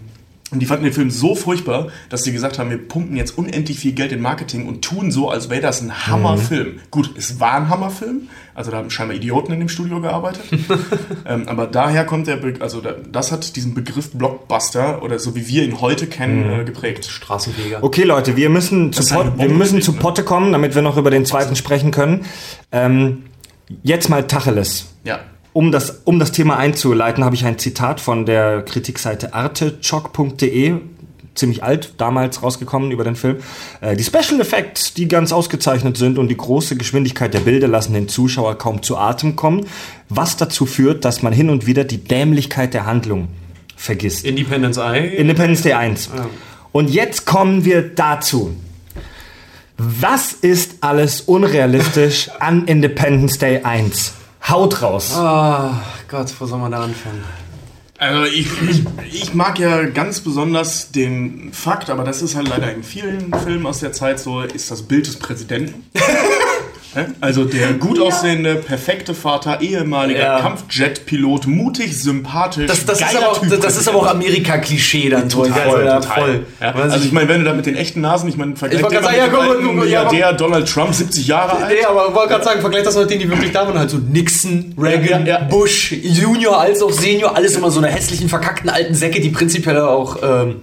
und 0.52 0.60
die 0.60 0.66
fanden 0.66 0.84
den 0.84 0.94
Film 0.94 1.10
so 1.10 1.34
furchtbar, 1.34 1.88
dass 2.10 2.24
sie 2.24 2.34
gesagt 2.34 2.60
haben, 2.60 2.70
wir 2.70 2.78
pumpen 2.78 3.16
jetzt 3.16 3.38
unendlich 3.38 3.80
viel 3.80 3.94
Geld 3.94 4.12
in 4.12 4.22
Marketing 4.22 4.68
und 4.68 4.82
tun 4.82 5.10
so, 5.10 5.30
als 5.30 5.50
wäre 5.50 5.62
das 5.62 5.82
ein 5.82 6.08
Hammerfilm. 6.08 6.80
Gut, 6.92 7.12
es 7.18 7.40
war 7.40 7.54
ein 7.54 7.70
Hammerfilm, 7.70 8.28
also 8.54 8.70
da 8.70 8.78
haben 8.78 8.90
scheinbar 8.90 9.16
Idioten 9.16 9.54
in 9.54 9.60
dem 9.60 9.70
Studio 9.70 10.02
gearbeitet. 10.02 10.44
ähm, 11.26 11.48
aber 11.48 11.68
daher 11.68 12.06
kommt 12.06 12.28
der, 12.28 12.36
Be 12.36 12.56
also 12.60 12.82
da, 12.82 12.96
das 13.10 13.32
hat 13.32 13.56
diesen 13.56 13.74
Begriff 13.74 14.12
Blockbuster 14.12 15.02
oder 15.02 15.20
so 15.20 15.36
wie 15.36 15.48
wir 15.48 15.64
ihn 15.64 15.80
heute 15.80 16.06
kennen, 16.06 16.62
äh, 16.62 16.64
geprägt. 16.66 17.06
Straßenfeger. 17.06 17.82
Okay, 17.82 18.04
Leute, 18.04 18.36
wir 18.36 18.50
müssen, 18.50 18.92
zu, 18.92 19.06
Pot, 19.14 19.38
wir 19.38 19.50
müssen 19.50 19.82
zu 19.82 19.94
ne? 19.94 20.00
Potte 20.00 20.24
kommen, 20.24 20.52
damit 20.52 20.76
wir 20.76 20.82
noch 20.82 20.98
über 20.98 21.12
den 21.12 21.26
zweiten 21.26 21.56
sprechen 21.56 21.92
können. 21.92 22.26
Ähm, 22.74 23.24
jetzt 23.84 24.10
mal 24.10 24.28
Tacheles. 24.28 24.88
Ja. 25.06 25.22
Um 25.54 25.72
das, 25.72 26.02
um 26.06 26.18
das 26.18 26.32
Thema 26.32 26.58
einzuleiten, 26.58 27.26
habe 27.26 27.36
ich 27.36 27.46
ein 27.46 27.60
Zitat 27.60 28.00
von 28.00 28.26
der 28.26 28.62
Kritikseite 28.62 29.34
artechock.de, 29.34 30.76
ziemlich 31.36 31.64
alt, 31.64 31.94
damals 31.98 32.42
rausgekommen 32.42 32.92
über 32.92 33.04
den 33.04 33.16
Film. 33.16 33.38
Äh, 33.82 33.98
die 33.98 34.04
Special 34.04 34.40
Effects, 34.40 34.94
die 34.94 35.08
ganz 35.08 35.34
ausgezeichnet 35.34 35.98
sind 35.98 36.18
und 36.18 36.30
die 36.30 36.38
große 36.38 36.78
Geschwindigkeit 36.78 37.34
der 37.34 37.42
Bilder 37.42 37.68
lassen 37.68 37.94
den 37.94 38.08
Zuschauer 38.08 38.58
kaum 38.58 38.82
zu 38.82 38.98
Atem 38.98 39.36
kommen, 39.36 39.66
was 40.08 40.38
dazu 40.38 40.66
führt, 40.66 41.04
dass 41.04 41.22
man 41.22 41.34
hin 41.34 41.50
und 41.50 41.66
wieder 41.66 41.84
die 41.84 42.04
Dämlichkeit 42.04 42.74
der 42.74 42.86
Handlung 42.86 43.28
vergisst. 43.76 44.26
Independence 44.26 44.78
Eye. 44.78 45.08
Independence 45.16 45.64
Day 45.64 45.74
1. 45.74 46.10
Und 46.72 46.90
jetzt 46.90 47.26
kommen 47.26 47.66
wir 47.66 47.82
dazu. 47.82 48.56
Was 49.78 50.32
ist 50.34 50.76
alles 50.82 51.22
unrealistisch 51.22 52.30
an 52.40 52.68
Independence 52.68 53.38
Day 53.38 53.64
1? 53.64 54.14
Haut 54.48 54.82
raus. 54.82 55.14
Ah, 55.16 55.82
Gott, 56.08 56.34
wo 56.40 56.46
soll 56.46 56.60
man 56.60 56.72
da 56.72 56.84
anfangen? 56.84 57.24
Also 57.98 58.24
ich, 58.24 58.48
ich, 58.64 58.84
ich 59.14 59.34
mag 59.36 59.60
ja 59.60 59.84
ganz 59.84 60.22
besonders 60.22 60.92
den 60.92 61.54
Fakt, 61.54 61.92
aber 61.92 62.04
das 62.04 62.24
ist 62.24 62.36
halt 62.36 62.48
leider 62.48 62.74
in 62.74 62.84
vielen 62.84 63.32
Filmen 63.44 63.68
aus 63.68 63.80
der 63.80 63.94
Zeit 63.94 64.20
so, 64.20 64.42
ist 64.42 64.72
das 64.72 64.82
Bild 64.82 65.06
des 65.06 65.20
Präsidenten. 65.20 65.88
Also 67.22 67.46
der 67.46 67.74
gut 67.74 68.00
aussehende, 68.00 68.56
perfekte 68.56 69.14
Vater, 69.14 69.62
ehemaliger 69.62 70.20
Ja. 70.20 70.40
Kampfjet-Pilot, 70.42 71.48
mutig, 71.48 71.98
sympathisch, 72.02 72.68
Das, 72.68 72.86
das, 72.86 73.00
ist, 73.00 73.08
geiler 73.08 73.20
aber 73.28 73.32
auch, 73.32 73.42
Typ 73.42 73.62
das 73.62 73.78
ist 73.78 73.88
aber 73.88 73.98
auch 74.00 74.08
Amerika-Klischee 74.08 75.10
dann. 75.10 75.30
Total, 75.30 75.70
voll. 75.70 75.86
Ja, 75.86 76.02
voll. 76.02 76.46
Ja, 76.60 76.74
Weil 76.74 76.82
also 76.84 76.98
sich- 76.98 77.08
ich 77.08 77.12
meine, 77.14 77.30
wenn 77.30 77.40
du 77.40 77.46
da 77.46 77.54
mit 77.54 77.66
den 77.66 77.76
echten 77.76 78.02
Nasen, 78.02 78.28
ich 78.30 78.38
meine, 78.38 78.56
vergleich 78.56 78.82
Ich 78.82 78.88
den 78.88 79.04
sagen, 79.04 79.16
mit 79.16 79.18
ja, 79.18 79.28
dem 79.28 79.36
aber- 79.70 79.74
Milliardär 79.74 80.34
Donald 80.34 80.68
Trump, 80.68 80.94
70 80.94 81.28
Jahre 81.28 81.64
alt. 81.64 81.74
Nee, 81.78 81.86
aber 81.86 82.08
ich 82.10 82.16
wollte 82.16 82.30
gerade 82.30 82.44
sagen, 82.44 82.62
vergleich 82.62 82.84
das 82.84 82.96
mal 82.96 83.02
mit 83.02 83.12
denen, 83.12 83.22
die 83.22 83.30
wirklich 83.30 83.52
da 83.52 83.66
waren. 83.68 83.80
Halt 83.80 83.90
so 83.90 83.98
Nixon, 83.98 84.74
Reagan, 84.78 85.26
Ja, 85.26 85.34
ja, 85.36 85.40
ja. 85.42 85.48
Bush, 85.48 85.92
Junior 85.94 86.60
als 86.60 86.82
auch 86.82 86.92
Senior. 86.92 87.36
Alles 87.36 87.56
immer 87.56 87.72
so 87.72 87.80
eine 87.80 87.88
hässlichen, 87.88 88.28
verkackten 88.30 88.70
alten 88.70 88.96
Säcke, 88.96 89.22
die 89.22 89.30
prinzipiell 89.30 89.80
auch 89.80 90.18
ähm, 90.24 90.56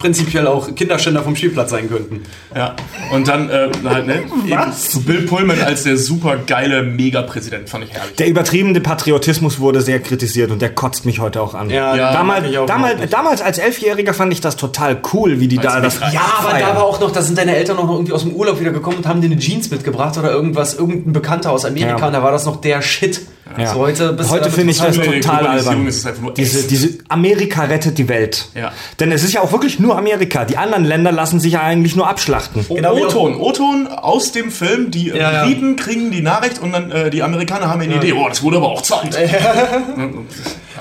prinzipiell 0.00 0.46
auch 0.46 0.74
Kinderschänder 0.74 1.22
vom 1.22 1.36
Spielplatz 1.36 1.70
sein 1.70 1.88
könnten. 1.88 2.22
Ja, 2.56 2.74
und 3.12 3.28
dann 3.28 3.48
äh, 3.50 3.68
halt, 3.84 4.06
ne? 4.06 4.22
Was? 4.48 4.96
Eben 4.96 5.04
Bill 5.04 5.22
Pullman 5.26 5.60
als 5.62 5.84
der 5.84 5.96
super 5.96 6.36
geile 6.38 6.82
Mega-Präsident, 6.82 7.68
fand 7.68 7.84
ich 7.84 7.92
herrlich. 7.92 8.16
Der 8.16 8.26
übertriebene 8.26 8.80
Patriotismus 8.80 9.60
wurde 9.60 9.80
sehr 9.82 10.00
kritisiert 10.00 10.50
und 10.50 10.60
der 10.62 10.74
kotzt 10.74 11.04
mich 11.06 11.20
heute 11.20 11.40
auch 11.42 11.54
an. 11.54 11.70
Ja, 11.70 11.94
Ja, 11.94 12.12
damals, 12.12 12.46
damals, 12.66 13.10
damals 13.10 13.42
als 13.42 13.58
Elfjähriger 13.58 14.14
fand 14.14 14.32
ich 14.32 14.40
das 14.40 14.56
total 14.56 15.00
cool, 15.12 15.38
wie 15.38 15.48
die 15.48 15.58
da 15.58 15.76
du 15.76 15.82
das. 15.82 16.00
Ja, 16.12 16.20
aber 16.38 16.50
feiern. 16.50 16.68
da 16.70 16.76
war 16.76 16.84
auch 16.84 16.98
noch, 17.00 17.10
da 17.12 17.22
sind 17.22 17.36
deine 17.38 17.54
Eltern 17.54 17.76
noch 17.76 17.90
irgendwie 17.90 18.12
aus 18.12 18.22
dem 18.22 18.32
Urlaub 18.32 18.58
wieder 18.58 18.72
gekommen 18.72 18.96
und 18.96 19.06
haben 19.06 19.20
dir 19.20 19.26
eine 19.30 19.38
Jeans 19.38 19.70
mitgebracht 19.70 20.16
oder 20.16 20.32
irgendwas, 20.32 20.74
irgendein 20.74 21.12
Bekannter 21.12 21.52
aus 21.52 21.64
Amerika 21.64 21.98
Ja. 21.98 22.06
und 22.06 22.12
da 22.14 22.22
war 22.22 22.32
das 22.32 22.46
noch 22.46 22.56
der 22.60 22.80
Shit. 22.82 23.20
Ja. 23.58 23.72
So 23.74 23.80
heute 23.80 24.16
Heute 24.28 24.50
finde 24.50 24.72
ich 24.72 24.78
das 24.78 24.96
total- 24.96 25.46
albern. 25.46 25.88
Diese, 26.36 26.66
diese 26.68 26.98
Amerika 27.08 27.64
rettet 27.64 27.98
die 27.98 28.08
Welt. 28.08 28.46
Ja. 28.54 28.72
Denn 29.00 29.10
es 29.12 29.24
ist 29.24 29.32
ja 29.32 29.40
auch 29.40 29.52
wirklich 29.52 29.78
nur 29.80 29.98
Amerika. 29.98 30.44
Die 30.44 30.56
anderen 30.56 30.84
Länder 30.84 31.10
lassen 31.12 31.40
sich 31.40 31.54
ja 31.54 31.60
eigentlich 31.62 31.96
nur 31.96 32.08
abschlachten. 32.08 32.64
Genau 32.68 32.96
wie 32.96 33.04
auch- 33.04 33.08
O-Ton, 33.14 33.34
O-Ton 33.36 33.86
aus 33.88 34.32
dem 34.32 34.50
Film, 34.50 34.90
die 34.90 35.08
Ja, 35.08 35.16
ja. 35.32 35.44
Briten 35.44 35.76
kriegen 35.76 36.10
die 36.10 36.22
Nachricht 36.22 36.60
und 36.60 36.72
dann 36.72 36.90
äh, 36.90 37.10
die 37.10 37.22
Amerikaner 37.22 37.68
haben 37.68 37.80
eine 37.80 37.96
Idee, 37.96 38.12
oh, 38.12 38.28
das 38.28 38.42
wurde 38.42 38.58
aber 38.58 38.68
auch 38.68 38.82
Zeit. 38.82 39.16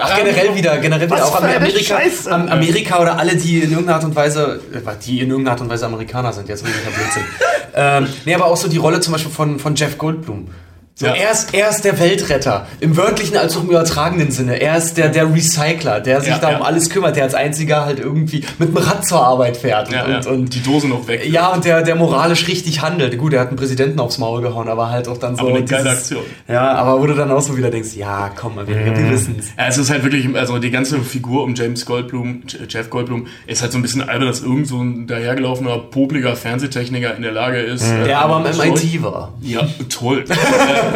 Ach, 0.02 0.16
generell 0.16 0.56
wieder, 0.56 0.78
generell 0.78 1.08
wieder 1.08 1.16
Was 1.20 1.24
auch 1.24 1.38
für 1.40 1.44
eine 1.44 1.58
Amerika, 1.58 2.00
Amerika 2.30 3.02
oder 3.02 3.18
alle, 3.18 3.36
die 3.36 3.58
in 3.60 3.72
irgendeiner 3.72 3.96
Art 3.96 4.06
und 4.06 4.16
Weise, 4.16 4.62
äh, 4.74 4.80
die 5.06 5.20
in 5.20 5.30
irgendeiner 5.30 5.52
Art 5.54 5.62
und 5.62 5.70
Weise 5.70 5.86
Amerikaner 5.88 6.32
sind, 6.32 6.48
jetzt 6.48 6.64
wirklich 6.66 6.84
Blödsinn. 6.84 7.24
ähm, 7.76 8.08
nee, 8.26 8.34
aber 8.34 8.46
auch 8.46 8.58
so 8.58 8.68
die 8.70 8.78
Rolle 8.78 9.00
zum 9.02 9.14
Beispiel 9.14 9.32
von, 9.32 9.60
von 9.60 9.76
Jeff 9.76 9.98
Goldblum. 9.98 10.48
So, 11.00 11.06
Ja. 11.06 11.14
er, 11.14 11.32
ist, 11.32 11.54
er 11.54 11.70
ist 11.70 11.86
der 11.86 11.98
Weltretter, 11.98 12.68
im 12.82 12.98
wörtlichen 12.98 13.38
als 13.38 13.56
auch 13.56 13.64
im 13.64 13.70
übertragenen 13.70 14.32
Sinne. 14.32 14.60
Er 14.62 14.76
ist 14.78 14.98
der, 14.98 15.08
der 15.08 15.34
Recycler, 15.34 16.02
der 16.02 16.20
sich 16.20 16.30
Ja, 16.30 16.40
da 16.40 16.52
ja. 16.52 16.58
um 16.58 16.64
alles 16.64 16.90
kümmert, 16.90 17.16
der 17.16 17.24
als 17.24 17.36
einziger 17.36 17.86
halt 17.86 18.00
irgendwie 18.00 18.44
mit 18.58 18.68
dem 18.76 18.78
Rad 18.78 19.06
zur 19.08 19.26
Arbeit 19.26 19.56
fährt. 19.56 19.94
Ja, 19.94 20.04
und, 20.04 20.26
ja. 20.26 20.30
und 20.32 20.54
die 20.54 20.62
Dose 20.62 20.90
noch 20.90 21.08
weg. 21.08 21.26
ja, 21.32 21.48
und 21.54 21.64
der, 21.64 21.84
der 21.84 21.96
moralisch 21.96 22.50
richtig 22.50 22.82
handelt. 22.82 23.18
Gut, 23.18 23.32
er 23.32 23.40
hat 23.40 23.48
einen 23.48 23.56
Präsidenten 23.56 23.98
aufs 24.02 24.18
Maul 24.18 24.42
gehauen, 24.42 24.68
aber 24.68 24.90
halt 24.90 25.08
auch 25.08 25.18
dann 25.18 25.38
so. 25.38 25.44
Aber 25.44 25.52
eine 25.56 25.64
geile 25.64 25.84
dieses- 25.84 26.00
Aktion. 26.00 26.24
Ja, 26.50 26.74
aber 26.74 27.00
wo 27.02 27.08
du 27.08 27.14
dann 27.14 27.32
auch 27.32 27.40
so 27.42 27.56
wieder 27.56 27.72
denkst, 27.72 27.96
ja, 27.96 28.30
komm, 28.36 28.58
Amerika, 28.60 28.98
wir 29.00 29.10
wissen's. 29.10 29.48
Ja, 29.58 29.68
es 29.68 29.78
ist 29.78 29.90
halt 29.90 30.04
wirklich, 30.04 30.28
also 30.36 30.60
die 30.60 30.70
ganze 30.70 31.00
Figur 31.00 31.44
um 31.44 31.56
James 31.56 31.86
Goldblum, 31.86 32.44
Jeff 32.68 32.90
Goldblum, 32.90 33.28
ist 33.48 33.62
halt 33.62 33.72
so 33.72 33.78
ein 33.78 33.82
bisschen 33.84 34.02
albern, 34.10 34.28
dass 34.28 34.42
irgend 34.42 34.68
so 34.68 34.82
ein 34.82 35.08
dahergelaufener, 35.08 35.78
popliger 35.78 36.36
Fernsehtechniker 36.36 37.16
in 37.16 37.22
der 37.22 37.32
Lage 37.32 37.60
ist. 37.62 37.84
äh, 37.90 38.04
Der 38.04 38.20
aber 38.20 38.36
am 38.36 38.44
MIT 38.44 39.02
war. 39.02 39.32
Ja, 39.42 39.62
toll. 39.88 40.26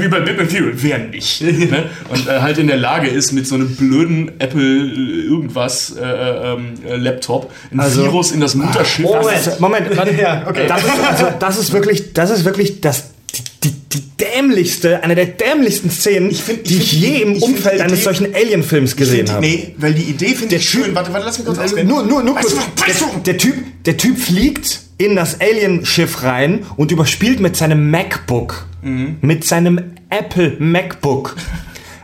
wie 0.00 0.08
bei 0.08 0.20
Bang 0.20 0.48
Theory, 0.48 0.72
wer 0.74 0.98
nicht? 0.98 1.40
ne? 1.42 1.84
Und 2.08 2.26
äh, 2.28 2.40
halt 2.40 2.58
in 2.58 2.66
der 2.66 2.76
Lage 2.76 3.08
ist, 3.08 3.32
mit 3.32 3.46
so 3.46 3.54
einem 3.54 3.74
blöden 3.76 4.32
Apple 4.40 4.62
äh, 4.62 5.22
irgendwas 5.26 5.94
äh, 6.00 6.04
ähm, 6.04 6.74
äh, 6.86 6.96
Laptop 6.96 7.50
ein 7.72 7.80
Also- 7.80 8.02
Virus 8.04 8.32
in 8.32 8.40
das 8.40 8.54
Mutterschiff. 8.54 9.06
Das 9.10 9.46
ist, 9.46 9.60
Moment, 9.60 9.86
warte. 9.96 10.14
Ja, 10.20 10.44
okay. 10.48 10.66
Das 10.68 10.82
ist, 10.84 10.90
also, 11.08 11.26
das 11.38 11.58
ist 11.58 11.72
wirklich, 11.72 12.12
das 12.12 12.30
ist 12.30 12.44
wirklich 12.44 12.80
das, 12.80 13.04
die, 13.34 13.42
die, 13.70 13.74
die 13.92 14.02
dämlichste, 14.18 15.02
eine 15.02 15.14
der 15.14 15.26
dämlichsten 15.26 15.90
Szenen, 15.90 16.30
find- 16.32 16.60
ich 16.64 16.68
die 16.68 16.76
ich 16.78 16.92
je 16.92 17.22
im 17.22 17.32
ich 17.36 17.42
Umfeld 17.42 17.80
eines 17.80 17.94
Idee- 17.94 18.02
solchen 18.02 18.34
Alien-Films 18.34 18.96
gesehen 18.96 19.30
habe. 19.30 19.40
Nee, 19.40 19.74
weil 19.78 19.94
die 19.94 20.02
Idee 20.02 20.34
finde 20.34 20.56
ich 20.56 20.62
Typ- 20.68 20.84
schön. 20.84 20.94
Warte, 20.94 21.12
warte, 21.12 21.26
lass 21.26 21.38
mich 21.38 21.46
kurz 21.46 21.58
Also 21.58 21.74
ausreden. 21.74 21.88
nur, 21.88 22.02
nur, 22.04 22.22
nur 22.22 22.34
kurz. 22.36 22.54
Der, 22.54 22.94
der, 23.24 23.38
typ, 23.38 23.54
der 23.84 23.96
Typ 23.96 24.18
fliegt 24.18 24.80
in 25.00 25.16
das 25.16 25.40
Alien-Schiff 25.40 26.22
rein 26.22 26.66
und 26.76 26.92
überspielt 26.92 27.40
mit 27.40 27.56
seinem 27.56 27.90
MacBook, 27.90 28.66
Mhm. 28.82 29.16
mit 29.22 29.44
seinem 29.44 29.80
Apple 30.10 30.56
MacBook, 30.58 31.36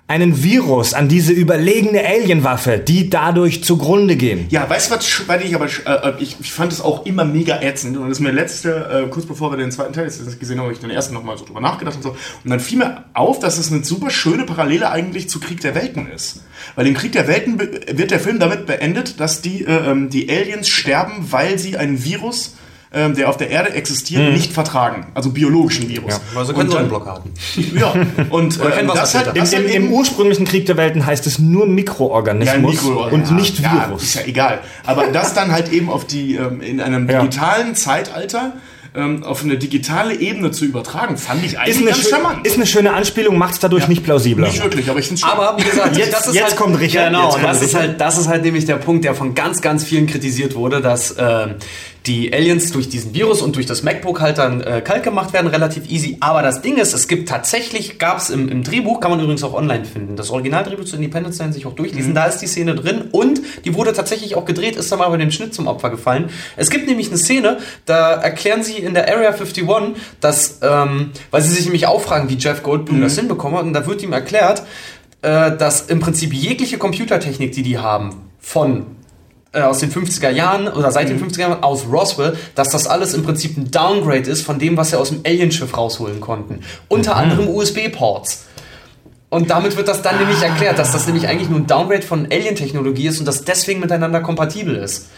einen 0.08 0.42
Virus 0.44 0.94
an 0.94 1.08
diese 1.08 1.32
überlegene 1.32 2.00
Alien-Waffe, 2.06 2.78
die 2.78 3.10
dadurch 3.10 3.64
zugrunde 3.64 4.14
gehen. 4.14 4.46
Ja, 4.50 4.70
weißt 4.70 4.90
du 4.90 4.94
was, 4.94 5.26
weil 5.28 5.44
ich 5.44 5.52
aber, 5.56 5.66
sch- 5.66 5.84
äh, 5.84 6.12
ich, 6.22 6.36
ich 6.38 6.52
fand 6.52 6.72
es 6.72 6.80
auch 6.80 7.04
immer 7.06 7.24
mega 7.24 7.60
ätzend 7.60 7.96
und 7.96 8.04
das 8.08 8.18
ist 8.18 8.22
mir 8.22 8.30
letzte, 8.30 9.04
äh, 9.06 9.10
kurz 9.10 9.26
bevor 9.26 9.50
wir 9.50 9.56
den 9.56 9.72
zweiten 9.72 9.92
Teil 9.94 10.04
jetzt 10.04 10.38
gesehen 10.38 10.58
haben, 10.58 10.66
habe 10.66 10.74
ich 10.74 10.78
den 10.78 10.90
ersten 10.90 11.12
nochmal 11.12 11.36
so 11.36 11.44
drüber 11.44 11.60
nachgedacht 11.60 11.96
und 11.96 12.02
so 12.02 12.10
und 12.10 12.50
dann 12.50 12.60
fiel 12.60 12.78
mir 12.78 13.04
auf, 13.14 13.40
dass 13.40 13.58
es 13.58 13.72
eine 13.72 13.82
super 13.82 14.10
schöne 14.10 14.44
Parallele 14.44 14.90
eigentlich 14.92 15.28
zu 15.28 15.40
Krieg 15.40 15.60
der 15.60 15.74
Welten 15.74 16.06
ist. 16.08 16.42
Weil 16.76 16.86
im 16.86 16.94
Krieg 16.94 17.10
der 17.10 17.26
Welten 17.26 17.58
wird 17.58 18.10
der 18.12 18.20
Film 18.20 18.38
damit 18.38 18.66
beendet, 18.66 19.18
dass 19.18 19.42
die, 19.42 19.64
äh, 19.64 19.90
ähm, 19.90 20.08
die 20.08 20.30
Aliens 20.30 20.68
sterben, 20.68 21.26
weil 21.32 21.58
sie 21.58 21.76
ein 21.78 22.04
Virus 22.04 22.54
ähm, 22.96 23.14
der 23.14 23.28
auf 23.28 23.36
der 23.36 23.50
Erde 23.50 23.70
existiert, 23.74 24.32
nicht 24.32 24.52
vertragen. 24.52 25.06
Also 25.14 25.30
biologischen 25.30 25.88
Virus. 25.88 26.20
Also 26.34 26.50
Und 26.52 26.56
können 26.58 26.70
dann- 26.70 26.70
Sonnenblock 26.70 27.06
haben. 27.06 27.30
Ja, 27.78 27.92
und 28.30 28.58
ähm, 28.58 28.90
das 28.94 29.14
Im, 29.14 29.20
das 29.34 29.52
im, 29.52 29.64
eben- 29.64 29.72
Im 29.86 29.92
ursprünglichen 29.92 30.46
Krieg 30.46 30.66
der 30.66 30.76
Welten 30.76 31.04
heißt 31.06 31.26
es 31.26 31.38
nur 31.38 31.66
ja, 31.66 31.72
Mikroorganismus 31.72 32.82
Mikro- 32.82 33.08
und 33.10 33.26
ja, 33.28 33.32
nicht 33.34 33.58
Ja, 33.60 33.86
Virus. 33.88 34.02
ist 34.02 34.14
ja 34.14 34.22
egal. 34.26 34.60
Aber 34.84 35.06
das 35.08 35.34
dann 35.34 35.52
halt 35.52 35.70
eben 35.72 35.90
auf 35.90 36.06
die, 36.06 36.34
ähm, 36.36 36.60
in 36.60 36.80
einem 36.80 37.08
Ja. 37.08 37.20
digitalen 37.20 37.74
Zeitalter 37.74 38.54
ähm, 38.94 39.24
auf 39.24 39.42
eine 39.44 39.58
digitale 39.58 40.14
Ebene 40.14 40.52
zu 40.52 40.64
übertragen, 40.64 41.18
fand 41.18 41.44
ich 41.44 41.58
eigentlich 41.58 41.74
ist, 41.76 41.82
eine 41.82 41.90
ganz 41.90 42.08
charmant. 42.08 42.46
ist 42.46 42.56
eine 42.56 42.64
schöne 42.66 42.94
Anspielung, 42.94 43.36
macht 43.36 43.52
es 43.52 43.60
dadurch 43.60 43.88
nicht 43.88 44.02
plausibler. 44.04 44.46
Nicht 44.46 44.62
wirklich, 44.62 44.88
aber 44.88 44.98
ich 45.00 45.08
finde 45.08 45.22
Aber 45.24 45.58
wie 45.58 45.64
gesagt, 45.68 45.98
Jetzt- 45.98 46.14
das 46.14 46.26
ist 46.28 46.34
jetzt 46.34 46.44
halt, 46.44 46.56
kommt 46.56 46.80
Richard, 46.80 47.08
Genau, 47.12 47.28
kommt 47.28 47.44
das 47.44 47.58
ist 47.60 47.68
Richard. 47.74 47.82
halt, 47.82 48.00
das 48.00 48.16
ist 48.16 48.28
halt 48.28 48.42
nämlich 48.44 48.64
der 48.64 48.76
Punkt, 48.76 49.04
der 49.04 49.14
von 49.14 49.34
ganz, 49.34 49.60
ganz 49.60 49.84
vielen 49.84 50.06
kritisiert 50.06 50.54
wurde, 50.54 50.80
dass 50.80 51.14
ähm, 51.18 51.56
die 52.06 52.32
Aliens 52.32 52.72
durch 52.72 52.88
diesen 52.88 53.14
Virus 53.14 53.42
und 53.42 53.56
durch 53.56 53.66
das 53.66 53.82
MacBook 53.82 54.20
halt 54.20 54.38
dann 54.38 54.60
äh, 54.60 54.80
kalt 54.80 55.02
gemacht 55.02 55.32
werden, 55.32 55.48
relativ 55.48 55.90
easy. 55.90 56.16
Aber 56.20 56.42
das 56.42 56.62
Ding 56.62 56.76
ist, 56.76 56.94
es 56.94 57.08
gibt 57.08 57.28
tatsächlich, 57.28 57.98
gab 57.98 58.18
es 58.18 58.30
im, 58.30 58.48
im 58.48 58.62
Drehbuch, 58.62 59.00
kann 59.00 59.10
man 59.10 59.20
übrigens 59.20 59.42
auch 59.42 59.54
online 59.54 59.84
finden, 59.84 60.16
das 60.16 60.30
Originaldrehbuch 60.30 60.84
zu 60.84 60.96
Independence 60.96 61.38
Day 61.38 61.52
sich 61.52 61.66
auch 61.66 61.74
durchlesen, 61.74 62.14
da 62.14 62.26
ist 62.26 62.38
die 62.38 62.46
Szene 62.46 62.74
drin 62.74 63.04
und 63.12 63.40
die 63.64 63.74
wurde 63.74 63.92
tatsächlich 63.92 64.36
auch 64.36 64.44
gedreht, 64.44 64.76
ist 64.76 64.90
dann 64.92 64.98
mal 64.98 65.08
bei 65.08 65.16
dem 65.16 65.30
Schnitt 65.30 65.54
zum 65.54 65.66
Opfer 65.66 65.90
gefallen. 65.90 66.30
Es 66.56 66.70
gibt 66.70 66.86
nämlich 66.86 67.08
eine 67.08 67.18
Szene, 67.18 67.58
da 67.84 68.12
erklären 68.12 68.62
sie 68.62 68.78
in 68.78 68.94
der 68.94 69.08
Area 69.08 69.30
51, 69.30 69.66
dass, 70.20 70.60
ähm, 70.62 71.10
weil 71.30 71.42
sie 71.42 71.50
sich 71.50 71.64
nämlich 71.64 71.86
auch 71.86 72.00
fragen, 72.00 72.28
wie 72.28 72.36
Jeff 72.36 72.62
Goldblum 72.62 73.00
das 73.00 73.16
hinbekommen 73.16 73.58
hat, 73.58 73.64
und 73.64 73.72
da 73.72 73.86
wird 73.86 74.02
ihm 74.02 74.12
erklärt, 74.12 74.62
äh, 75.22 75.56
dass 75.56 75.82
im 75.82 76.00
Prinzip 76.00 76.32
jegliche 76.32 76.78
Computertechnik, 76.78 77.52
die 77.52 77.62
die 77.62 77.78
haben, 77.78 78.30
von 78.38 78.95
äh, 79.56 79.62
aus 79.62 79.78
den 79.78 79.90
50er 79.90 80.30
Jahren 80.30 80.68
oder 80.68 80.92
seit 80.92 81.08
den 81.08 81.18
50er 81.18 81.40
Jahren 81.40 81.62
aus 81.62 81.86
Roswell, 81.90 82.36
dass 82.54 82.68
das 82.68 82.86
alles 82.86 83.14
im 83.14 83.22
Prinzip 83.22 83.56
ein 83.56 83.70
Downgrade 83.70 84.30
ist 84.30 84.42
von 84.42 84.58
dem, 84.58 84.76
was 84.76 84.90
sie 84.90 84.98
aus 84.98 85.08
dem 85.08 85.22
Alienschiff 85.24 85.76
rausholen 85.76 86.20
konnten. 86.20 86.60
Unter 86.88 87.16
anderem 87.16 87.48
USB-Ports. 87.48 88.44
Und 89.28 89.50
damit 89.50 89.76
wird 89.76 89.88
das 89.88 90.02
dann 90.02 90.18
nämlich 90.18 90.40
erklärt, 90.42 90.78
dass 90.78 90.92
das 90.92 91.06
nämlich 91.06 91.26
eigentlich 91.26 91.48
nur 91.48 91.58
ein 91.58 91.66
Downgrade 91.66 92.02
von 92.02 92.26
Alien-Technologie 92.30 93.08
ist 93.08 93.18
und 93.18 93.26
das 93.26 93.44
deswegen 93.44 93.80
miteinander 93.80 94.20
kompatibel 94.20 94.76
ist. 94.76 95.08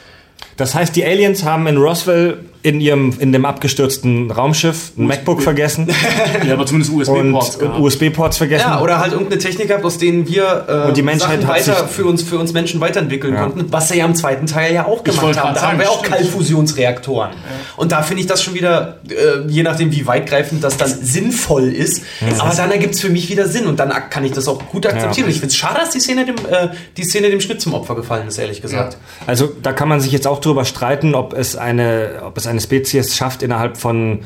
Das 0.59 0.75
heißt, 0.75 0.95
die 0.95 1.05
Aliens 1.05 1.45
haben 1.45 1.67
in 1.67 1.77
Roswell 1.79 2.39
in 2.63 2.81
ihrem 2.81 3.15
in 3.21 3.31
dem 3.31 3.45
abgestürzten 3.45 4.33
Raumschiff 4.33 4.91
ein 4.99 5.07
MacBook 5.07 5.41
vergessen 5.43 5.87
ja, 6.47 6.55
aber 6.55 6.67
zumindest 6.67 6.93
und 7.09 7.33
USB-Ports. 7.33 7.59
USB-Ports 7.79 8.37
vergessen. 8.37 8.67
Ja, 8.69 8.81
oder 8.81 8.99
halt 8.99 9.13
irgendeine 9.13 9.41
Technik 9.41 9.69
gehabt, 9.69 9.85
aus 9.85 9.99
denen 9.99 10.27
wir 10.27 10.67
äh, 10.69 10.89
Und 10.89 10.97
die 10.97 11.03
Menschheit 11.03 11.43
Sachen 11.43 11.49
weiter 11.55 11.87
für 11.87 12.05
uns, 12.05 12.25
für 12.25 12.37
uns 12.37 12.53
Menschen 12.53 12.81
weiterentwickeln 12.81 13.35
Ja. 13.35 13.43
konnten, 13.43 13.67
was 13.71 13.89
sie 13.89 13.99
ja 13.99 14.05
im 14.07 14.17
zweiten 14.17 14.47
Teil 14.47 14.75
ja 14.75 14.87
auch 14.87 15.05
gemacht 15.05 15.23
haben. 15.39 15.55
Da 15.55 15.61
sagen, 15.61 15.73
haben 15.73 15.79
wir 15.79 15.89
auch. 15.91 16.03
Kaltfusionsreaktoren. 16.03 17.31
Und 17.77 17.93
da 17.93 18.03
finde 18.03 18.23
ich 18.23 18.27
das 18.27 18.43
schon 18.43 18.55
wieder, 18.55 18.99
äh, 19.09 19.49
je 19.49 19.63
nachdem 19.63 19.93
wie 19.93 20.07
weitgreifend 20.07 20.65
das 20.65 20.77
dann 20.77 20.89
sinnvoll 20.91 21.69
ist, 21.73 22.03
aber 22.39 22.53
dann 22.55 22.73
ergibt 22.73 22.97
es 22.97 23.01
für 23.01 23.11
mich 23.11 23.31
wieder 23.31 23.47
Sinn 23.47 23.67
und 23.67 23.79
dann 23.79 23.93
kann 24.11 24.25
ich 24.25 24.33
das 24.33 24.49
auch 24.49 24.67
gut 24.67 24.85
akzeptieren. 24.87 25.27
Und 25.27 25.31
ich 25.31 25.39
finde 25.41 25.53
es 25.53 25.57
schade, 25.57 25.79
dass 25.79 25.91
die 25.91 26.01
Szene, 26.01 26.27
dem, 26.27 26.37
äh, 26.51 26.69
die 26.97 27.05
Szene 27.05 27.31
dem 27.31 27.41
Schnitt 27.41 27.61
zum 27.61 27.75
Opfer 27.75 27.95
gefallen 27.95 28.27
ist, 28.27 28.39
ehrlich 28.39 28.61
gesagt. 28.63 28.97
Also 29.27 29.49
da 29.63 29.73
kann 29.73 29.89
man 29.89 30.01
sich 30.01 30.11
jetzt 30.11 30.27
auch 30.27 30.41
drüber 30.49 30.65
streiten, 30.65 31.15
ob 31.15 31.33
es 31.33 31.57
eine, 31.57 32.23
ob 32.25 32.37
es 32.37 32.47
eine 32.47 32.61
Spezies 32.61 33.17
schafft, 33.17 33.43
innerhalb 33.43 33.77
von, 33.77 34.21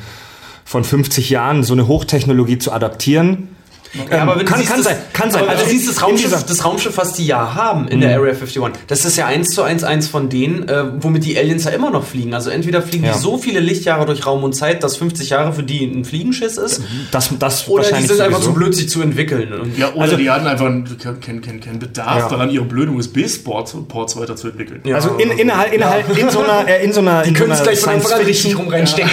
von 0.64 0.85
50 0.85 1.31
Jahren 1.31 1.62
so 1.64 1.75
eine 1.75 1.87
Hochtechnologie 1.87 2.59
zu 2.59 2.73
adaptieren. 2.73 3.49
Ja, 4.11 4.22
aber 4.22 4.32
wenn 4.32 4.38
du 4.40 4.45
kann, 4.47 4.59
siehst, 4.59 4.70
kann 4.70 4.78
das, 4.78 4.86
sein, 4.86 4.97
kann 5.12 5.30
sein. 5.30 5.49
Also 5.49 5.64
du 5.64 5.70
siehst, 5.70 5.88
das 5.88 6.03
Raumschiff, 6.03 6.30
Mhm. 6.30 6.45
das 6.49 6.64
Raumschiff, 6.64 6.97
was 6.97 7.12
die 7.12 7.26
ja 7.26 7.55
haben 7.55 7.88
in 7.88 8.01
der 8.01 8.16
Area 8.16 8.32
51, 8.32 8.62
das 8.86 9.05
ist 9.05 9.16
ja 9.16 9.26
eins 9.26 9.49
zu 9.49 9.62
eins 9.62 9.84
eins 9.84 10.09
von 10.09 10.28
denen, 10.30 10.66
äh, 10.68 10.84
womit 11.03 11.24
die 11.24 11.36
Aliens 11.38 11.64
ja 11.64 11.72
immer 11.72 11.90
noch 11.90 12.05
fliegen. 12.07 12.32
Also 12.32 12.49
entweder 12.51 12.80
fliegen 12.80 13.05
Ja. 13.05 13.12
die 13.12 13.18
so 13.18 13.36
viele 13.36 13.61
Lichtjahre 13.61 14.07
durch 14.07 14.24
Raum 14.26 14.45
und 14.45 14.55
Zeit, 14.55 14.82
dass 14.82 14.97
50 14.97 15.28
Jahre 15.30 15.53
für 15.53 15.62
die 15.62 15.84
ein 15.84 16.05
Fliegenschiss 16.07 16.57
ist, 16.57 16.80
das, 17.11 17.30
das 17.38 17.68
oder 17.68 17.84
die 17.84 18.07
sind 18.07 18.20
einfach 18.20 18.38
sowieso. 18.38 18.53
zu 18.53 18.55
blöd, 18.55 18.74
sich 18.74 18.88
zu 18.88 19.03
entwickeln. 19.03 19.72
Ja, 19.76 19.93
oder 19.93 20.03
Also- 20.03 20.16
die 20.16 20.30
hatten 20.30 20.47
einfach 20.47 20.64
keinen 20.66 21.20
kein, 21.20 21.40
kein, 21.43 21.61
kein 21.61 21.78
Bedarf 21.78 22.16
Ja. 22.18 22.28
daran, 22.28 22.49
ihre 22.51 22.64
blöden 22.64 22.97
USB-Ports 22.97 23.76
Ports 23.88 24.16
weiterzuentwickeln. 24.16 24.80
Ja. 24.84 24.95
Also 24.97 25.11
in, 25.16 25.30
innerhalb, 25.32 25.72
innerhalb, 25.72 26.16
in 26.16 26.30
so 26.30 26.40
einer, 26.43 26.66
äh, 26.66 26.84
in 26.84 26.93
so 26.93 27.01
einer, 27.01 27.22
die 27.24 27.28
in 27.30 27.36
so 27.36 27.45
einer 27.45 27.57
gleich 27.57 27.78
von 27.80 27.93
Anfang 27.95 28.12
an 28.12 28.24
richtig 28.24 28.57
rum 28.59 28.68
reinstecken. 28.68 29.11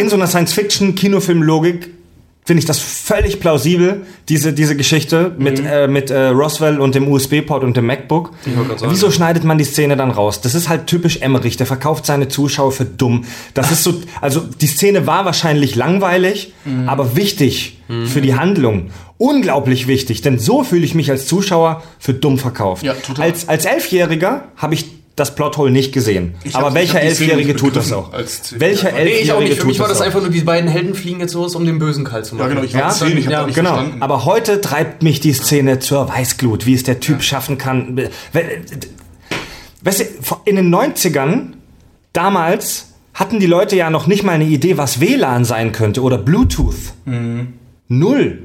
in 0.00 0.08
so 0.08 0.16
einer 0.16 0.26
Science-Fiction-Kinofilm-Logik 0.26 1.90
finde 2.48 2.60
ich 2.60 2.64
das 2.64 2.78
völlig 2.78 3.40
plausibel, 3.40 4.06
diese, 4.30 4.54
diese 4.54 4.74
Geschichte 4.74 5.34
mit, 5.36 5.60
äh, 5.62 5.86
mit 5.86 6.08
äh, 6.08 6.28
Roswell 6.28 6.80
und 6.80 6.94
dem 6.94 7.06
USB-Port 7.06 7.62
und 7.62 7.76
dem 7.76 7.84
MacBook. 7.84 8.30
Wieso 8.88 9.10
schneidet 9.10 9.44
man 9.44 9.58
die 9.58 9.64
Szene 9.64 9.98
dann 9.98 10.10
raus? 10.10 10.40
Das 10.40 10.54
ist 10.54 10.70
halt 10.70 10.86
typisch 10.86 11.18
Emmerich, 11.18 11.58
der 11.58 11.66
verkauft 11.66 12.06
seine 12.06 12.28
Zuschauer 12.28 12.72
für 12.72 12.86
dumm. 12.86 13.26
Das 13.52 13.70
ist 13.70 13.84
so, 13.84 14.00
also 14.22 14.40
die 14.40 14.66
Szene 14.66 15.06
war 15.06 15.26
wahrscheinlich 15.26 15.74
langweilig, 15.74 16.54
aber 16.86 17.16
wichtig 17.16 17.80
für 18.06 18.22
die 18.22 18.34
Handlung. 18.34 18.92
Unglaublich 19.18 19.86
wichtig, 19.86 20.22
denn 20.22 20.38
so 20.38 20.64
fühle 20.64 20.86
ich 20.86 20.94
mich 20.94 21.10
als 21.10 21.26
Zuschauer 21.26 21.82
für 21.98 22.14
dumm 22.14 22.38
verkauft. 22.38 22.82
Ja, 22.82 22.94
total. 22.94 23.26
Als, 23.26 23.46
als 23.46 23.66
Elfjähriger 23.66 24.44
habe 24.56 24.72
ich 24.72 24.86
das 25.18 25.34
Plothole 25.34 25.70
nicht 25.70 25.92
gesehen. 25.92 26.34
Ich 26.44 26.54
Aber 26.54 26.66
hab- 26.68 26.74
welcher 26.74 26.98
Szene 26.98 27.04
Elfjährige 27.10 27.56
tut 27.56 27.76
das 27.76 27.92
auch? 27.92 28.12
als- 28.12 28.54
Welcher 28.58 28.92
Nee, 28.92 29.04
Nee, 29.04 29.10
ich 29.10 29.32
auch 29.32 29.36
Elfjährige 29.40 29.44
nicht. 29.50 29.60
Für 29.60 29.66
mich 29.66 29.76
tut 29.76 29.82
war 29.82 29.88
das 29.88 29.98
das 29.98 30.06
einfach 30.06 30.20
nur, 30.20 30.30
die 30.30 30.40
beiden 30.40 30.68
Helden 30.70 30.94
fliegen 30.94 31.20
jetzt 31.20 31.34
los, 31.34 31.54
um 31.54 31.64
den 31.64 31.78
Bösen 31.78 32.04
kalt 32.04 32.26
zu 32.26 32.34
machen. 32.34 32.48
Ja, 32.48 32.54
genau, 32.54 32.62
ich 32.64 32.74
war 32.74 32.80
Ja, 32.82 32.88
zehn, 32.90 33.16
ich 33.18 33.24
ja, 33.26 33.44
nicht 33.46 33.54
Genau, 33.54 33.74
verstanden. 33.74 34.02
aber 34.02 34.24
heute 34.24 34.60
treibt 34.60 35.02
mich 35.02 35.20
die 35.20 35.32
Szene 35.32 35.78
zur 35.78 36.08
Weißglut, 36.08 36.66
wie 36.66 36.74
es 36.74 36.82
der 36.82 37.00
Typ 37.00 37.22
schaffen 37.22 37.58
kann. 37.58 38.00
Weißt 39.82 40.00
du, 40.00 40.04
in 40.44 40.56
den 40.56 40.70
90ern, 40.74 41.54
damals, 42.12 42.86
hatten 43.14 43.40
die 43.40 43.46
Leute 43.46 43.76
ja 43.76 43.90
noch 43.90 44.06
nicht 44.06 44.22
mal 44.22 44.32
eine 44.32 44.44
Idee, 44.44 44.76
was 44.78 45.00
WLAN 45.00 45.44
sein 45.44 45.72
könnte 45.72 46.02
oder 46.02 46.18
Bluetooth. 46.18 46.74
Null. 47.88 48.38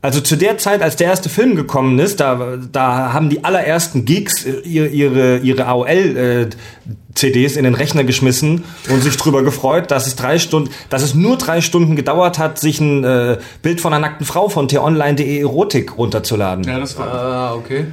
Also 0.00 0.20
zu 0.20 0.36
der 0.36 0.58
Zeit, 0.58 0.80
als 0.80 0.94
der 0.94 1.08
erste 1.08 1.28
Film 1.28 1.56
gekommen 1.56 1.98
ist, 1.98 2.20
da, 2.20 2.56
da 2.70 3.12
haben 3.12 3.30
die 3.30 3.42
allerersten 3.42 4.04
Geeks 4.04 4.44
äh, 4.44 4.60
ihre, 4.64 4.86
ihre, 4.88 5.38
ihre 5.38 5.66
AOL-CDs 5.66 7.56
in 7.56 7.64
den 7.64 7.74
Rechner 7.74 8.04
geschmissen 8.04 8.64
und 8.90 9.02
sich 9.02 9.16
drüber 9.16 9.42
gefreut, 9.42 9.90
dass 9.90 10.06
es 10.06 10.14
drei 10.14 10.38
Stunden, 10.38 10.70
dass 10.88 11.02
es 11.02 11.14
nur 11.14 11.36
drei 11.36 11.60
Stunden 11.60 11.96
gedauert 11.96 12.38
hat, 12.38 12.58
sich 12.60 12.80
ein 12.80 13.02
äh, 13.02 13.38
Bild 13.62 13.80
von 13.80 13.92
einer 13.92 14.06
nackten 14.06 14.24
Frau 14.26 14.48
von 14.48 14.68
t-online.de 14.68 15.40
Erotik 15.40 15.96
runterzuladen. 15.98 16.64
Ja, 16.64 16.78
das 16.78 16.96
war, 16.96 17.08
Ah, 17.12 17.54
okay. 17.54 17.86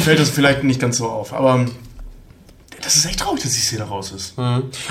fällt 0.00 0.18
das 0.18 0.30
vielleicht 0.30 0.64
nicht 0.64 0.80
ganz 0.80 0.96
so 0.96 1.06
auf, 1.06 1.34
aber 1.34 1.66
das 2.82 2.96
ist 2.96 3.06
echt 3.06 3.20
traurig, 3.20 3.42
dass 3.42 3.52
die 3.52 3.60
Szene 3.60 3.84
raus 3.84 4.12
ist. 4.12 4.34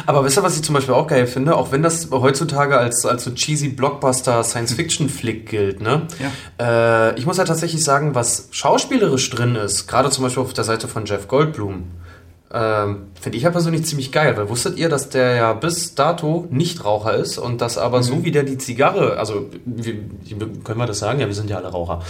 Aber 0.05 0.23
wisst 0.23 0.38
ihr, 0.38 0.43
was 0.43 0.55
ich 0.55 0.63
zum 0.63 0.75
Beispiel 0.75 0.93
auch 0.93 1.07
geil 1.07 1.27
finde? 1.27 1.55
Auch 1.55 1.71
wenn 1.71 1.83
das 1.83 2.09
heutzutage 2.11 2.77
als, 2.77 3.05
als 3.05 3.23
so 3.23 3.31
cheesy 3.31 3.69
Blockbuster 3.69 4.43
Science-Fiction-Flick 4.43 5.47
gilt, 5.49 5.81
ne? 5.81 6.07
Äh, 6.59 7.17
ich 7.17 7.25
muss 7.25 7.38
ja 7.38 7.43
tatsächlich 7.43 7.83
sagen, 7.83 8.15
was 8.15 8.47
schauspielerisch 8.51 9.29
drin 9.29 9.55
ist, 9.55 9.88
gerade 9.88 10.09
zum 10.09 10.23
Beispiel 10.23 10.43
auf 10.43 10.53
der 10.53 10.63
Seite 10.63 10.88
von 10.88 11.05
Jeff 11.05 11.27
Goldblum, 11.27 11.86
ähm, 12.55 13.07
finde 13.19 13.38
ich 13.38 13.43
ja 13.43 13.49
persönlich 13.49 13.86
ziemlich 13.86 14.11
geil, 14.11 14.38
weil 14.38 14.49
wusstet 14.49 14.77
ihr, 14.77 14.88
dass 14.88 15.09
der 15.09 15.36
ja 15.36 15.53
bis 15.53 15.95
dato 15.95 16.47
Nichtraucher 16.51 17.13
ist 17.15 17.38
und 17.38 17.59
dass 17.59 17.77
aber 17.77 18.01
so 18.01 18.23
wie 18.23 18.31
der 18.31 18.43
die 18.43 18.57
Zigarre, 18.57 19.17
also 19.17 19.49
wie, 19.65 19.99
können 20.63 20.79
wir 20.79 20.86
das 20.86 20.99
sagen? 20.99 21.19
Ja, 21.19 21.27
wir 21.27 21.33
sind 21.33 21.49
ja 21.49 21.57
alle 21.57 21.67
Raucher. 21.67 22.01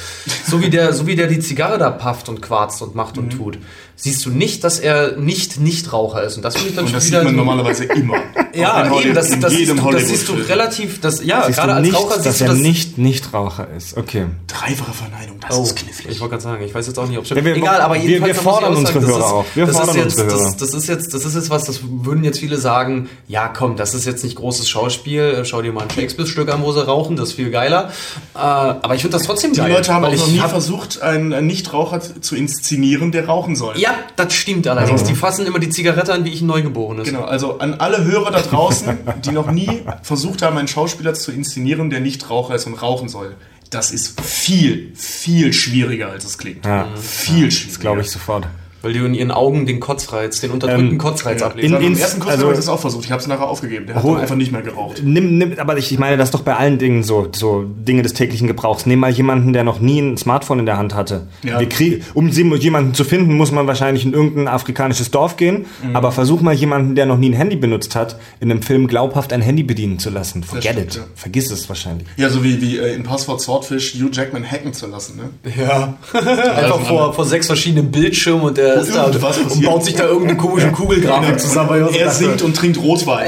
So 0.45 0.61
wie 0.61 0.69
der, 0.69 0.93
so 0.93 1.07
wie 1.07 1.15
der 1.15 1.27
die 1.27 1.39
Zigarre 1.39 1.79
da 1.79 1.89
pafft 1.89 2.29
und 2.29 2.41
quarzt 2.41 2.81
und 2.83 2.93
macht 2.93 3.17
und 3.17 3.31
tut, 3.31 3.57
siehst 3.95 4.25
du 4.25 4.29
nicht, 4.29 4.63
dass 4.63 4.79
er 4.79 5.17
nicht 5.17 5.59
Nichtraucher 5.59 6.23
ist. 6.23 6.35
Und 6.37 6.43
das 6.43 6.55
finde 6.55 6.69
ich 6.69 6.75
dann 6.75 6.85
Und 6.85 6.89
schon 6.91 6.99
das 6.99 7.07
wieder 7.07 7.19
sieht 7.19 7.25
man 7.27 7.35
normalerweise 7.35 7.83
immer. 7.95 8.15
ja, 8.53 8.89
Auch 8.91 8.99
in 8.99 9.07
eben, 9.07 9.15
das, 9.15 9.29
das, 9.39 9.53
siehst 9.53 9.71
du, 9.71 9.91
das 9.91 10.07
siehst 10.07 10.27
du 10.29 10.33
relativ, 10.33 10.99
das, 11.01 11.23
ja, 11.23 11.47
gerade 11.47 11.67
du 11.67 11.73
als 11.73 11.81
nicht, 11.87 11.95
Raucher 11.95 12.15
dass 12.17 12.23
siehst 12.23 12.41
du 12.41 12.43
er 12.45 12.49
das. 12.49 12.57
nicht 12.59 12.97
Nichtraucher 12.97 13.67
ist. 13.75 13.95
Okay. 13.97 14.25
Dreifache 14.47 14.91
Verneinung, 14.93 15.37
das 15.47 15.57
Oh, 15.57 15.63
ist 15.63 15.75
knifflig. 15.77 16.11
ich 16.13 16.19
wollte 16.19 16.31
gerade 16.31 16.43
sagen, 16.43 16.63
ich 16.63 16.73
weiß 16.75 16.87
jetzt 16.87 16.97
auch 16.99 17.07
nicht, 17.07 17.17
ob 17.17 17.25
Ja, 17.25 17.43
wir- 17.43 17.55
Egal, 17.55 17.79
aber 17.81 17.95
wir- 17.95 18.01
jedenfalls 18.01 18.35
wir 18.35 18.41
fordern 18.43 18.73
auch 18.73 18.77
unsere 18.79 18.99
das 18.99 19.09
Hörer 19.09 19.33
auf. 19.33 19.45
Wir 19.55 19.67
fordern 19.67 19.95
jetzt, 19.95 20.19
unsere 20.19 20.27
Hörer. 20.39 20.55
Das, 20.59 20.73
ist 20.73 20.87
jetzt, 20.87 21.13
das 21.13 21.25
ist 21.25 21.35
jetzt 21.35 21.49
was, 21.49 21.63
das 21.63 21.79
würden 21.83 22.23
jetzt 22.23 22.39
viele 22.39 22.57
sagen, 22.57 23.09
ja 23.27 23.47
komm, 23.47 23.75
das 23.77 23.93
ist 23.93 24.05
jetzt 24.05 24.23
nicht 24.23 24.35
großes 24.35 24.67
Schauspiel, 24.67 25.43
schau 25.45 25.61
dir 25.61 25.71
mal 25.71 25.83
ein 25.83 25.89
Shakespeare-Stück 25.89 26.51
an, 26.53 26.61
wo 26.63 26.71
sie 26.73 26.85
rauchen, 26.85 27.15
das 27.15 27.29
ist 27.29 27.35
viel 27.35 27.49
geiler. 27.51 27.89
Äh, 28.35 28.39
aber 28.39 28.95
ich 28.95 29.01
finde 29.01 29.17
das 29.17 29.25
trotzdem 29.25 29.53
Die 29.53 29.59
geil. 29.59 29.71
Leute 29.71 29.93
haben 29.93 30.03
auch 30.05 30.11
noch 30.15 30.27
nie 30.27 30.39
hab- 30.39 30.49
versucht, 30.51 31.01
einen, 31.01 31.33
einen 31.33 31.47
Nichtraucher 31.47 32.01
zu 32.21 32.35
inszenieren, 32.35 33.11
der 33.11 33.25
rauchen 33.27 33.55
soll. 33.55 33.77
Ja, 33.77 33.84
das 34.15 34.33
stimmt 34.33 34.67
allerdings. 34.67 35.03
Die 35.03 35.15
fassen 35.15 35.45
immer 35.45 35.59
die 35.59 35.69
Zigarette 35.69 36.13
an, 36.13 36.25
wie 36.25 36.29
ich 36.29 36.41
ein 36.41 36.47
Neugeborenes. 36.47 37.07
Genau, 37.07 37.23
also 37.23 37.59
an 37.59 37.75
alle 37.75 38.03
Hörer 38.03 38.31
da 38.31 38.41
draußen, 38.41 38.97
die 39.23 39.31
noch 39.31 39.51
nie 39.51 39.81
versucht 40.03 40.41
haben, 40.41 40.57
einen 40.57 40.67
Schauspieler 40.67 41.13
zu 41.13 41.31
inszenieren, 41.31 41.89
der 41.89 41.99
nicht 41.99 42.29
Raucher 42.29 42.55
ist 42.55 42.65
und 42.65 42.81
rauchen 42.81 43.09
soll. 43.09 43.35
Das 43.69 43.91
ist 43.91 44.21
viel, 44.21 44.91
viel 44.95 45.51
schwieriger, 45.51 46.09
als 46.11 46.25
es 46.25 46.37
klingt. 46.37 46.65
Ja. 46.65 46.87
Viel 46.95 47.51
schwieriger. 47.51 47.73
Das 47.73 47.79
glaube 47.79 48.01
ich 48.01 48.11
sofort. 48.11 48.47
Weil 48.85 48.93
du 48.93 49.03
in 49.03 49.15
ihren 49.15 49.31
Augen 49.31 49.65
den 49.65 49.79
Kotzreiz, 49.79 50.41
den 50.41 50.51
unterdrückten 50.51 50.91
Ähm, 50.91 50.97
Kotzreiz 50.99 51.41
Ja. 51.41 51.47
ablesen. 51.47 51.69
in- 51.69 51.73
Beim 51.81 51.83
ins- 51.91 51.99
ersten 52.01 52.19
Kurs 52.19 52.33
also- 52.33 52.43
habe 52.43 52.53
ich 52.53 52.59
das 52.59 52.69
auch 52.69 52.79
versucht. 52.79 53.05
Ich 53.05 53.11
habe 53.11 53.19
es 53.19 53.27
nachher 53.27 53.47
aufgegeben. 53.49 53.87
Der 53.87 53.95
hat 53.95 54.03
Hol- 54.03 54.13
dann 54.13 54.21
einfach 54.21 54.35
nicht 54.35 54.51
mehr 54.51 54.61
geraucht. 54.61 55.01
Nimm, 55.03 55.39
nimm, 55.39 55.53
aber 55.57 55.75
ich, 55.77 55.91
ich 55.91 55.97
meine, 55.97 56.17
das 56.17 56.27
ist 56.27 56.33
doch 56.35 56.41
bei 56.43 56.55
allen 56.55 56.77
Dingen 56.77 57.01
so, 57.01 57.27
so 57.35 57.63
Dinge 57.63 58.03
des 58.03 58.13
täglichen 58.13 58.47
Gebrauchs. 58.47 58.85
Nimm 58.85 58.99
mal 58.99 59.09
jemanden, 59.09 59.53
der 59.53 59.63
noch 59.63 59.79
nie 59.79 59.99
ein 59.99 60.17
Smartphone 60.17 60.59
in 60.59 60.67
der 60.67 60.77
Hand 60.77 60.93
hatte. 60.93 61.27
Ja. 61.43 61.59
Wir 61.59 61.67
krieg, 61.67 62.03
um 62.13 62.31
sie- 62.31 62.43
jemanden 62.59 62.93
zu 62.93 63.03
finden, 63.05 63.33
muss 63.33 63.51
man 63.51 63.65
wahrscheinlich 63.65 64.05
in 64.05 64.13
irgendein 64.13 64.47
afrikanisches 64.47 65.09
Dorf 65.09 65.35
gehen. 65.35 65.65
Mhm. 65.83 65.95
Aber 65.95 66.11
versuch 66.11 66.41
mal 66.41 66.53
jemanden, 66.53 66.93
der 66.93 67.07
noch 67.07 67.17
nie 67.17 67.29
ein 67.31 67.33
Handy 67.33 67.55
benutzt 67.55 67.95
hat, 67.95 68.17
in 68.39 68.51
einem 68.51 68.61
Film 68.61 68.85
glaubhaft 68.87 69.33
ein 69.33 69.41
Handy 69.41 69.63
bedienen 69.63 69.97
zu 69.97 70.11
lassen. 70.11 70.43
Forget 70.43 70.63
stimmt, 70.73 70.79
it. 70.85 70.95
ja. 70.95 71.01
Vergiss 71.15 71.49
es 71.49 71.67
wahrscheinlich. 71.67 72.07
Ja, 72.17 72.29
so 72.29 72.43
wie, 72.43 72.61
wie 72.61 72.77
äh, 72.77 72.93
in 72.93 73.01
Passwort 73.01 73.41
Swordfish 73.41 73.95
Hugh 73.95 74.09
Jackman 74.11 74.43
hacken 74.45 74.73
zu 74.73 74.85
lassen. 74.85 75.17
Ne? 75.17 75.53
Ja. 75.57 75.95
Einfach 76.13 76.81
vor, 76.81 77.13
vor 77.13 77.25
sechs 77.25 77.47
verschiedenen 77.47 77.89
Bildschirmen 77.91 78.43
und 78.43 78.57
der 78.57 78.74
da 78.83 79.05
irgendwas 79.07 79.37
und 79.37 79.43
passiert. 79.47 79.65
baut 79.65 79.83
sich 79.85 79.95
da 79.95 80.03
irgendeine 80.05 80.37
komische 80.37 80.71
Kugelgrafik 80.71 81.39
zusammen. 81.39 81.69
weil 81.69 81.87
ich 81.89 81.99
Er 81.99 82.05
dachte, 82.05 82.17
singt 82.17 82.41
und 82.41 82.55
trinkt 82.55 82.77
Rotwein. 82.79 83.27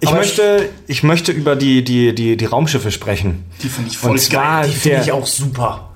Ich 0.00 0.08
Aber 0.08 0.16
möchte, 0.18 0.68
ich 0.88 1.04
möchte 1.04 1.30
über 1.30 1.54
die, 1.54 1.84
die, 1.84 2.12
die, 2.14 2.36
die 2.36 2.44
Raumschiffe 2.44 2.90
sprechen. 2.90 3.44
Die 3.62 3.68
finde 3.68 3.90
ich 3.90 3.98
voll 3.98 4.10
Und 4.10 4.20
zwar 4.20 4.62
geil. 4.62 4.70
Die 4.70 4.76
finde 4.76 5.00
ich 5.02 5.12
auch 5.12 5.26
super. 5.26 5.90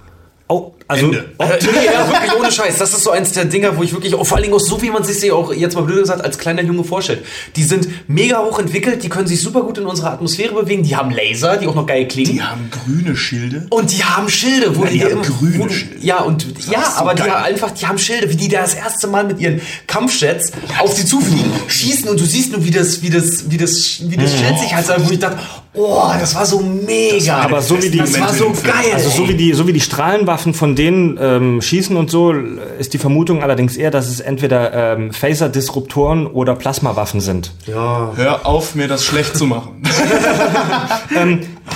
oh, 0.49 0.73
also, 0.89 1.07
Ende. 1.07 1.19
Äh, 1.39 1.45
nee, 1.63 1.87
ja, 1.87 2.09
wirklich 2.09 2.33
ohne 2.39 2.53
Scheiß. 2.53 2.79
Das 2.79 2.93
ist 2.93 3.03
so 3.03 3.11
eins 3.11 3.33
der 3.33 3.45
Dinger, 3.47 3.77
wo 3.77 3.83
ich 3.83 3.93
wirklich, 3.93 4.15
oh, 4.15 4.23
vor 4.23 4.37
allen 4.37 4.45
Dingen 4.45 4.55
auch 4.55 4.61
so, 4.61 4.81
wie 4.83 4.91
man 4.91 5.03
sich 5.03 5.19
sie 5.19 5.33
auch 5.33 5.53
jetzt 5.53 5.75
mal 5.75 5.83
blöd 5.83 6.01
gesagt 6.01 6.23
als 6.23 6.39
kleiner 6.39 6.63
Junge 6.63 6.85
vorstellt. 6.85 7.25
Die 7.57 7.65
sind 7.65 7.89
mega 8.09 8.39
hoch 8.39 8.59
entwickelt, 8.61 9.03
die 9.03 9.09
können 9.09 9.27
sich 9.27 9.41
super 9.41 9.63
gut 9.63 9.79
in 9.79 9.87
unserer 9.87 10.13
Atmosphäre 10.13 10.55
bewegen, 10.55 10.85
die 10.85 10.95
haben 10.95 11.11
Laser, 11.11 11.57
die 11.57 11.67
auch 11.67 11.75
noch 11.75 11.87
geil 11.87 12.07
klingen. 12.07 12.33
Die 12.35 12.43
haben 12.43 12.71
grüne 12.71 13.17
Schilde. 13.17 13.67
Und 13.71 13.91
die 13.91 14.05
haben 14.05 14.29
Schilde, 14.29 14.77
wo 14.77 14.85
Ja, 14.85 14.91
die 14.91 14.99
die, 14.99 15.05
haben 15.05 15.11
immer, 15.13 15.23
grüne 15.23 15.59
wo 15.59 15.69
Schilde. 15.69 15.97
Ja, 16.01 16.21
und 16.21 16.47
ja, 16.71 16.85
so 16.85 17.01
aber 17.01 17.15
die 17.15 17.23
geil. 17.23 17.33
haben 17.33 17.45
einfach, 17.45 17.71
die 17.73 17.87
haben 17.87 17.99
Schilde, 17.99 18.31
wie 18.31 18.37
die 18.37 18.49
da 18.49 18.61
das 18.61 18.75
erste 18.75 19.09
Mal 19.09 19.25
mit 19.25 19.41
ihren 19.41 19.61
Kampfjets 19.89 20.53
auf 20.79 20.93
sie 20.93 21.05
zufliegen, 21.05 21.51
schießen 21.67 22.09
und 22.09 22.21
du 22.21 22.25
siehst 22.25 22.53
nur, 22.53 22.65
wie 22.65 22.71
das, 22.71 23.03
wie 23.03 23.11
das, 23.11 23.51
wie 23.51 23.57
das, 23.57 24.09
wie 24.09 24.17
das 24.17 24.31
Schild 24.31 24.59
sich 24.61 24.73
halt, 24.73 24.87
wo 25.05 25.11
ich 25.11 25.19
dachte, 25.19 25.39
oh, 25.75 26.11
das 26.19 26.35
war 26.35 26.47
so 26.47 26.61
mega. 26.61 27.39
aber 27.39 27.61
so 27.61 27.83
wie 27.83 27.91
die, 27.91 27.99
das 27.99 28.19
war 28.21 28.33
so 28.33 28.53
geil. 28.63 28.93
Also 28.95 29.11
so 29.11 29.29
wie 29.29 29.35
die, 29.35 29.53
so 29.53 29.67
wie 29.67 29.73
die 29.73 29.81
Strahlenwaffen 29.81 30.55
von 30.55 30.76
denen 30.77 31.19
ähm, 31.21 31.61
schießen 31.61 31.97
und 31.97 32.11
so, 32.11 32.33
ist 32.79 32.95
die 32.95 32.99
Vermutung 32.99 33.43
allerdings 33.43 33.77
eher, 33.77 33.91
dass 33.91 34.09
es 34.09 34.21
entweder 34.21 34.95
ähm, 34.95 35.13
Phaser-Disruptoren 35.13 36.27
oder 36.27 36.55
Plasmawaffen 36.55 37.21
sind. 37.21 37.53
ja. 37.67 38.13
Hör 38.15 38.47
auf, 38.47 38.75
mir 38.75 38.87
das 38.89 39.05
schlecht 39.05 39.37
zu 39.37 39.47
machen. 39.47 39.83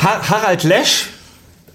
Ha 0.03 0.21
Harald 0.31 0.63
Lesch, 0.63 1.09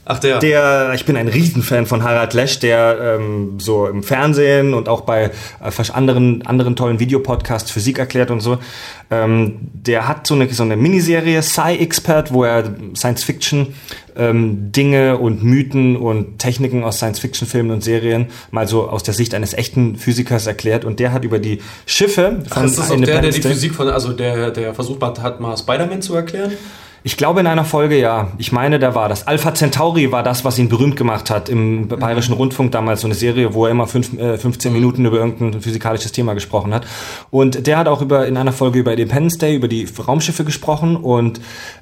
Ach 0.07 0.19
der. 0.19 0.37
der, 0.37 0.91
ich 0.93 1.05
bin 1.05 1.17
ein 1.17 1.27
Riesenfan 1.27 1.87
von 1.87 2.03
Harald 2.03 2.35
Lesch, 2.35 2.59
der 2.59 3.17
ähm, 3.19 3.59
so 3.59 3.87
im 3.87 4.03
Fernsehen 4.03 4.75
und 4.75 4.87
auch 4.87 5.01
bei 5.01 5.31
äh, 5.63 5.91
anderen, 5.93 6.45
anderen 6.45 6.75
tollen 6.75 6.99
Videopodcasts 6.99 7.71
Physik 7.71 7.97
erklärt 7.97 8.29
und 8.29 8.39
so. 8.39 8.59
Ähm, 9.09 9.57
der 9.73 10.07
hat 10.07 10.27
so 10.27 10.35
eine, 10.35 10.47
so 10.53 10.61
eine 10.61 10.77
Miniserie 10.77 11.41
Sci-Expert, 11.41 12.31
wo 12.31 12.43
er 12.43 12.75
Science-Fiction 12.95 13.73
ähm, 14.15 14.71
Dinge 14.71 15.17
und 15.17 15.43
Mythen 15.43 15.97
und 15.97 16.37
Techniken 16.37 16.83
aus 16.83 16.97
Science-Fiction-Filmen 16.97 17.71
und 17.71 17.83
Serien 17.83 18.27
mal 18.51 18.67
so 18.67 18.87
aus 18.87 19.01
der 19.01 19.15
Sicht 19.15 19.33
eines 19.33 19.53
echten 19.55 19.95
Physikers 19.95 20.45
erklärt. 20.45 20.85
Und 20.85 20.99
der 20.99 21.13
hat 21.13 21.23
über 21.23 21.39
die 21.39 21.61
Schiffe 21.87 22.43
Ach, 22.51 22.63
ist 22.63 22.77
das 22.77 22.91
auch 22.91 22.95
der, 23.01 23.21
der 23.21 23.31
die 23.31 23.41
Physik 23.41 23.73
von, 23.73 23.89
also 23.89 24.13
der, 24.13 24.51
der 24.51 24.75
versucht 24.75 25.01
hat, 25.01 25.39
mal 25.39 25.57
Spider-Man 25.57 26.03
zu 26.03 26.13
erklären? 26.13 26.51
Ich 27.07 27.17
glaube 27.17 27.39
in 27.39 27.45
einer 27.45 27.65
Folge 27.65 27.99
ja. 27.99 28.31
Ich 28.39 28.51
meine, 28.51 28.79
da 28.79 28.95
war 28.95 29.09
das. 29.09 29.27
Alpha 29.27 29.53
Centauri 29.53 30.11
war 30.11 30.23
das, 30.23 30.43
was 30.43 30.57
ihn 30.57 30.69
berühmt 30.69 30.95
gemacht 30.95 31.29
hat. 31.29 31.49
Im 31.49 31.87
Bayerischen 31.87 32.33
Rundfunk 32.33 32.71
damals 32.71 33.01
so 33.01 33.07
eine 33.07 33.13
Serie, 33.13 33.53
wo 33.53 33.65
er 33.65 33.71
immer 33.71 33.85
fünf, 33.85 34.17
äh, 34.17 34.39
15 34.39 34.73
Minuten 34.73 35.05
über 35.05 35.17
irgendein 35.17 35.61
physikalisches 35.61 36.13
Thema 36.13 36.33
gesprochen 36.33 36.73
hat. 36.73 36.87
Und 37.29 37.67
der 37.67 37.77
hat 37.77 37.87
auch 37.87 38.01
über 38.01 38.25
in 38.25 38.37
einer 38.37 38.51
Folge 38.51 38.79
über 38.79 38.91
Independence 38.91 39.37
Day, 39.37 39.55
über 39.55 39.67
die 39.67 39.87
Raumschiffe 40.07 40.45
gesprochen. 40.45 40.95
Und 40.95 41.39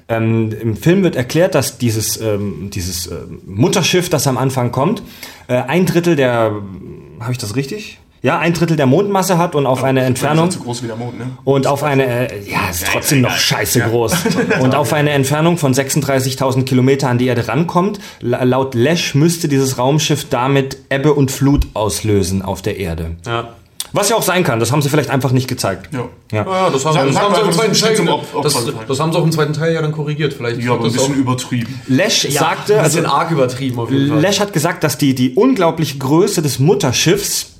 ähm, 0.08 0.52
im 0.60 0.76
Film 0.76 1.02
wird 1.02 1.16
erklärt, 1.16 1.54
dass 1.54 1.78
dieses, 1.78 2.20
ähm, 2.20 2.68
dieses 2.68 3.06
äh, 3.06 3.16
Mutterschiff, 3.46 4.10
das 4.10 4.26
am 4.26 4.36
Anfang 4.36 4.72
kommt, 4.72 5.02
äh, 5.48 5.54
ein 5.54 5.86
Drittel 5.86 6.16
der, 6.16 6.52
habe 7.20 7.32
ich 7.32 7.38
das 7.38 7.56
richtig? 7.56 7.98
Ja, 8.24 8.38
ein 8.38 8.54
Drittel 8.54 8.78
der 8.78 8.86
Mondmasse 8.86 9.36
hat 9.36 9.54
und 9.54 9.66
auf 9.66 9.84
eine 9.84 10.00
Entfernung. 10.00 10.46
Das 10.46 10.54
ist 10.54 10.60
zu 10.60 10.64
groß 10.64 10.82
wie 10.82 10.86
der 10.86 10.96
Mond, 10.96 11.18
ne? 11.18 11.26
Und 11.44 11.66
auf 11.66 11.82
eine, 11.82 12.32
äh, 12.32 12.50
ja, 12.50 12.70
ist 12.70 12.86
trotzdem 12.90 13.20
noch 13.20 13.36
scheiße 13.36 13.80
groß. 13.80 14.14
Und 14.60 14.74
auf 14.74 14.94
eine 14.94 15.10
Entfernung 15.10 15.58
von 15.58 15.74
36.000 15.74 16.64
Kilometer 16.64 17.10
an 17.10 17.18
die 17.18 17.26
Erde 17.26 17.48
rankommt. 17.48 18.00
La 18.20 18.42
laut 18.44 18.74
Lesch 18.74 19.14
müsste 19.14 19.46
dieses 19.48 19.76
Raumschiff 19.76 20.26
damit 20.30 20.78
Ebbe 20.88 21.12
und 21.12 21.32
Flut 21.32 21.66
auslösen 21.74 22.40
auf 22.40 22.62
der 22.62 22.78
Erde. 22.78 23.16
Ja. 23.26 23.50
Was 23.92 24.08
ja 24.08 24.16
auch 24.16 24.22
sein 24.22 24.42
kann, 24.42 24.58
das 24.58 24.72
haben 24.72 24.80
sie 24.80 24.88
vielleicht 24.88 25.10
einfach 25.10 25.30
nicht 25.30 25.46
gezeigt. 25.46 25.90
Ja. 25.92 26.08
Ja. 26.32 26.44
Ja, 26.46 26.70
das 26.70 26.84
haben, 26.86 26.94
das 26.94 27.04
sie 27.04 27.40
im 27.42 27.46
das 27.46 27.56
zweiten 27.78 28.06
Teil, 28.06 28.42
das, 28.42 28.64
das 28.88 29.00
haben 29.00 29.12
sie 29.12 29.18
auch 29.18 29.24
im 29.24 29.32
zweiten 29.32 29.52
Teil 29.52 29.74
ja 29.74 29.82
dann 29.82 29.92
korrigiert. 29.92 30.32
Vielleicht 30.32 30.62
Ja, 30.62 30.72
aber 30.72 30.86
ein 30.86 30.92
bisschen 30.92 31.12
auch- 31.12 31.16
übertrieben. 31.16 31.78
Lesch 31.88 32.24
ja, 32.24 32.40
sagte, 32.40 32.76
ein 32.76 32.80
also 32.84 32.96
bisschen 33.00 33.10
arg 33.10 33.30
übertrieben 33.30 33.78
auf 33.78 33.90
jeden 33.90 34.08
Fall. 34.08 34.20
Lesch 34.20 34.40
hat 34.40 34.54
gesagt, 34.54 34.82
dass 34.82 34.96
die, 34.96 35.14
die 35.14 35.34
unglaubliche 35.34 35.98
Größe 35.98 36.40
des 36.40 36.58
Mutterschiffs 36.58 37.53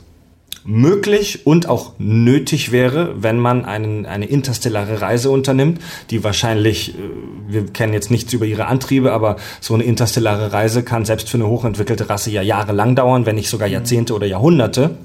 möglich 0.67 1.47
und 1.47 1.69
auch 1.69 1.93
nötig 1.99 2.73
wäre, 2.73 3.15
wenn 3.23 3.39
man 3.39 3.65
einen, 3.65 4.07
eine 4.07 4.27
interstellare 4.27 5.03
Reise 5.03 5.31
unternimmt, 5.31 5.81
die 6.11 6.25
wahrscheinlich, 6.25 6.95
äh, 6.95 7.03
wir 7.49 7.67
kennen 7.67 7.93
jetzt 7.93 8.11
nichts 8.11 8.33
über 8.33 8.47
ihre 8.47 8.67
Antriebe, 8.67 9.13
aber 9.13 9.37
so 9.61 9.75
eine 9.75 9.85
interstellare 9.85 10.53
Reise 10.53 10.83
kann 10.83 11.05
selbst 11.05 11.29
für 11.29 11.37
eine 11.37 11.47
hochentwickelte 11.49 12.09
Rasse 12.09 12.31
ja 12.31 12.43
jahrelang 12.43 12.97
dauern, 12.97 13.27
wenn 13.27 13.37
nicht 13.37 13.51
sogar 13.51 13.69
Jahrzehnte 13.69 14.15
oder 14.15 14.27
Jahrhunderte. 14.27 14.97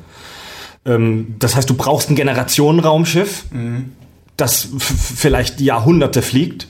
Ähm, 0.85 1.35
das 1.39 1.55
heißt, 1.55 1.69
du 1.69 1.73
brauchst 1.73 2.09
ein 2.09 2.15
Generationenraumschiff, 2.15 3.43
das 4.37 4.69
f- 4.73 5.13
vielleicht 5.17 5.59
Jahrhunderte 5.59 6.21
fliegt. 6.21 6.67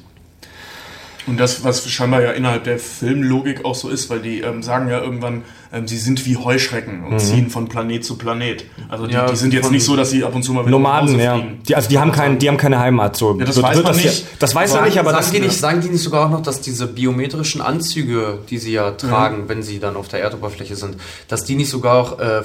Und 1.30 1.38
das, 1.40 1.64
was 1.64 1.88
scheinbar 1.90 2.22
ja 2.22 2.32
innerhalb 2.32 2.64
der 2.64 2.80
Filmlogik 2.80 3.64
auch 3.66 3.76
so 3.76 3.90
ist, 3.90 4.10
weil 4.10 4.20
die 4.20 4.42
ähm, 4.42 4.64
sagen 4.64 4.90
ja 4.90 5.00
irgendwann, 5.00 5.44
ähm, 5.72 5.88
sie 5.88 5.98
sind 5.98 6.26
wie 6.26 6.36
Heuschrecken 6.38 7.04
und 7.06 7.20
ziehen 7.20 7.50
von 7.50 7.68
Planet 7.70 8.04
zu 8.04 8.18
Planet. 8.18 8.66
Also 8.90 9.06
die, 9.08 9.14
Ja, 9.14 9.28
die 9.28 9.36
sind 9.36 9.54
jetzt 9.54 9.72
nicht 9.72 9.86
so, 9.86 9.96
dass 9.96 10.10
sie 10.10 10.24
ab 10.24 10.34
und 10.36 10.44
zu 10.44 10.54
mal 10.54 10.62
wieder 10.66 10.72
nach 10.80 11.04
Nomaden, 11.04 11.20
ja. 11.20 11.36
fliegen. 11.36 11.60
Die, 11.68 11.76
also 11.76 11.88
die 11.90 12.00
haben, 12.00 12.12
kein, 12.12 12.40
die 12.40 12.48
haben 12.48 12.58
keine 12.58 12.80
Heimat. 12.80 13.16
So. 13.16 13.38
Ja, 13.40 13.46
das 13.46 13.56
Wird- 13.58 13.66
weiß 13.68 13.84
das, 13.84 13.98
nicht. 13.98 14.26
Das 14.40 14.56
weiß 14.56 14.70
man 14.72 14.78
Sagen, 14.80 14.86
nicht, 14.90 15.00
aber 15.00 15.12
sagen, 15.12 15.22
das, 15.24 15.32
die 15.32 15.40
nicht, 15.40 15.58
sagen 15.60 15.82
die 15.82 15.90
nicht 15.90 16.04
sogar 16.04 16.26
auch 16.26 16.32
noch, 16.32 16.42
dass 16.42 16.62
diese 16.62 16.88
biometrischen 16.88 17.62
Anzüge, 17.62 18.40
die 18.50 18.58
sie 18.58 18.72
ja 18.74 18.92
tragen, 18.92 19.44
wenn 19.48 19.62
sie 19.64 19.80
dann 19.80 19.96
auf 19.96 20.08
der 20.08 20.22
Erdoberfläche 20.22 20.76
sind, 20.76 20.98
dass 21.28 21.46
die 21.46 21.56
nicht 21.56 21.70
sogar 21.70 21.96
auch 21.96 22.20
äh, 22.20 22.44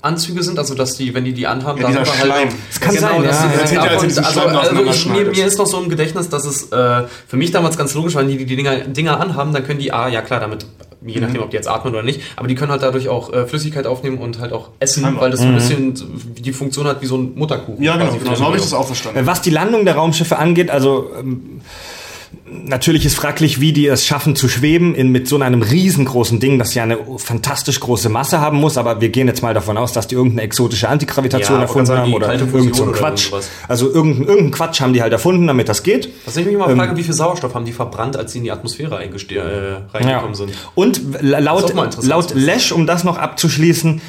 Versorgungsanzüge 0.00 0.42
sind, 0.42 0.58
also 0.58 0.74
dass 0.74 0.96
die, 0.96 1.14
wenn 1.14 1.24
die 1.24 1.32
die 1.32 1.46
anhaben, 1.46 1.80
Ja, 1.80 1.88
dieser 1.88 2.02
darüber 2.02 2.16
Schleim. 2.24 2.48
Das 2.68 2.80
kann 2.80 2.94
genau, 2.94 3.08
sein, 3.08 3.22
dass 3.24 3.36
ja. 3.42 3.48
die- 3.48 3.58
Das 3.60 3.62
hätte 3.72 3.74
ja, 3.74 3.80
als 3.82 3.90
davon- 3.92 4.10
sie 4.10 4.20
also, 4.40 4.40
also 4.40 4.84
ich, 4.90 5.06
mir, 5.06 5.24
mir 5.26 5.46
ist 5.46 5.58
noch 5.58 5.66
so 5.66 5.80
im 5.82 5.88
Gedächtnis, 5.88 6.28
dass 6.28 6.44
es 6.44 6.72
äh, 6.72 7.02
für 7.28 7.36
mich 7.36 7.50
damals 7.50 7.76
ganz 7.76 7.94
logisch 7.94 8.14
war, 8.14 8.22
wenn 8.22 8.28
die 8.30 8.44
die 8.44 8.56
Dinger, 8.56 8.76
Dinger 8.80 9.20
anhaben, 9.20 9.52
dann 9.52 9.64
können 9.66 9.78
die, 9.80 9.92
ah, 9.92 10.08
ja 10.08 10.22
klar, 10.22 10.40
damit 10.40 10.66
je 11.04 11.16
Mhm. 11.18 11.26
nachdem, 11.26 11.42
ob 11.42 11.50
die 11.50 11.56
jetzt 11.56 11.68
atmen 11.68 11.94
oder 11.94 12.02
nicht, 12.02 12.20
aber 12.36 12.46
die 12.48 12.54
können 12.54 12.70
halt 12.70 12.82
dadurch 12.82 13.08
auch 13.08 13.32
äh, 13.32 13.46
Flüssigkeit 13.46 13.86
aufnehmen 13.86 14.18
und 14.18 14.38
halt 14.38 14.52
auch 14.52 14.68
essen, 14.80 15.02
Scheinbar. 15.02 15.22
weil 15.24 15.30
das 15.30 15.40
so 15.40 15.46
ein 15.46 15.54
bisschen 15.54 15.94
die 16.38 16.52
Funktion 16.52 16.86
hat 16.86 17.00
wie 17.00 17.06
so 17.06 17.16
ein 17.16 17.32
Mutterkuchen. 17.36 17.82
Ja, 17.82 17.96
genau, 17.96 18.12
genau 18.12 18.34
so 18.34 18.44
habe 18.44 18.56
ich 18.56 18.62
das 18.62 18.74
auch 18.74 18.86
verstanden. 18.86 19.18
Äh, 19.20 19.26
Was 19.26 19.40
die 19.40 19.50
Landung 19.50 19.84
der 19.86 19.94
Raumschiffe 19.94 20.36
angeht, 20.38 20.70
also 20.70 21.10
ähm, 21.18 21.62
natürlich 22.46 23.04
ist 23.06 23.14
fraglich, 23.16 23.60
wie 23.60 23.72
die 23.72 23.86
es 23.86 24.06
schaffen 24.06 24.36
zu 24.36 24.48
schweben 24.48 24.94
in, 24.94 25.08
mit 25.10 25.26
so 25.28 25.36
einem 25.40 25.62
riesengroßen 25.62 26.40
Ding, 26.40 26.58
das 26.58 26.74
ja 26.74 26.82
eine 26.84 26.98
fantastisch 27.16 27.80
große 27.80 28.08
Masse 28.08 28.40
haben 28.40 28.58
muss, 28.58 28.76
aber 28.76 29.00
wir 29.00 29.08
gehen 29.08 29.26
jetzt 29.28 29.42
mal 29.42 29.54
davon 29.54 29.76
aus, 29.76 29.92
dass 29.92 30.06
die 30.06 30.14
irgendeine 30.14 30.42
exotische 30.42 30.88
Antigravitation 30.88 31.56
Ja, 31.58 31.62
erfunden 31.62 31.92
haben 31.96 32.12
oder 32.12 32.26
kalte 32.28 32.44
irgend 32.52 32.76
so 32.76 32.84
oder 32.84 32.92
Quatsch. 32.92 33.26
irgendwas. 33.26 33.50
Also 33.68 33.92
irgendeinen 33.92 34.28
irgendein 34.28 34.50
Quatsch 34.52 34.80
haben 34.80 34.92
die 34.92 35.02
halt 35.02 35.12
erfunden, 35.12 35.46
damit 35.46 35.68
das 35.68 35.82
geht. 35.82 36.08
Was 36.24 36.36
ich 36.36 36.44
mich 36.44 36.54
immer 36.54 36.68
Ähm, 36.68 36.76
frage, 36.76 36.96
wie 36.96 37.02
viel 37.02 37.14
Sauerstoff 37.14 37.54
haben 37.54 37.64
die 37.64 37.72
verbrannt, 37.72 38.16
als 38.16 38.32
sie 38.32 38.38
in 38.38 38.44
die 38.44 38.52
Atmosphäre 38.52 39.02
äh, 39.02 39.96
reingekommen 39.96 40.34
sind? 40.34 40.52
Und 40.74 41.00
laut, 41.20 41.74
mal 41.74 41.90
laut. 42.02 42.34
Lesch, 42.34 42.72
um 42.72 42.86
das 42.86 43.04
noch 43.04 43.18
abzuschließen, 43.18 44.00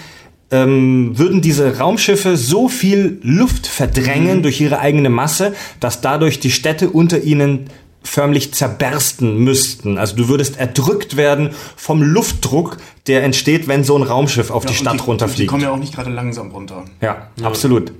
ähm, 0.53 1.17
würden 1.17 1.41
diese 1.41 1.77
Raumschiffe 1.77 2.35
so 2.35 2.67
viel 2.67 3.19
Luft 3.23 3.67
verdrängen 3.67 4.39
Mhm. 4.39 4.43
durch 4.43 4.59
ihre 4.59 4.79
eigene 4.79 5.09
Masse, 5.09 5.53
dass 5.79 6.01
dadurch 6.01 6.39
die 6.41 6.51
Städte 6.51 6.89
unter 6.89 7.21
ihnen 7.23 7.67
förmlich 8.03 8.53
zerbersten 8.53 9.37
müssten. 9.39 9.97
Also 9.97 10.15
du 10.15 10.27
würdest 10.27 10.57
erdrückt 10.59 11.17
werden 11.17 11.51
vom 11.75 12.01
Luftdruck, 12.01 12.77
der 13.07 13.23
entsteht, 13.23 13.67
wenn 13.67 13.83
so 13.83 13.95
ein 13.97 14.03
Raumschiff 14.03 14.49
auf 14.51 14.65
die 14.65 14.73
Ja, 14.73 14.79
und 14.79 14.81
Stadt 14.85 14.93
Die 14.95 15.03
runterfliegt. 15.03 15.49
kommen 15.49 15.63
ja 15.63 15.71
auch 15.71 15.77
nicht 15.77 15.93
gerade 15.95 16.09
langsam 16.09 16.51
runter. 16.51 16.85
ja, 17.01 17.27
absolut. 17.43 17.91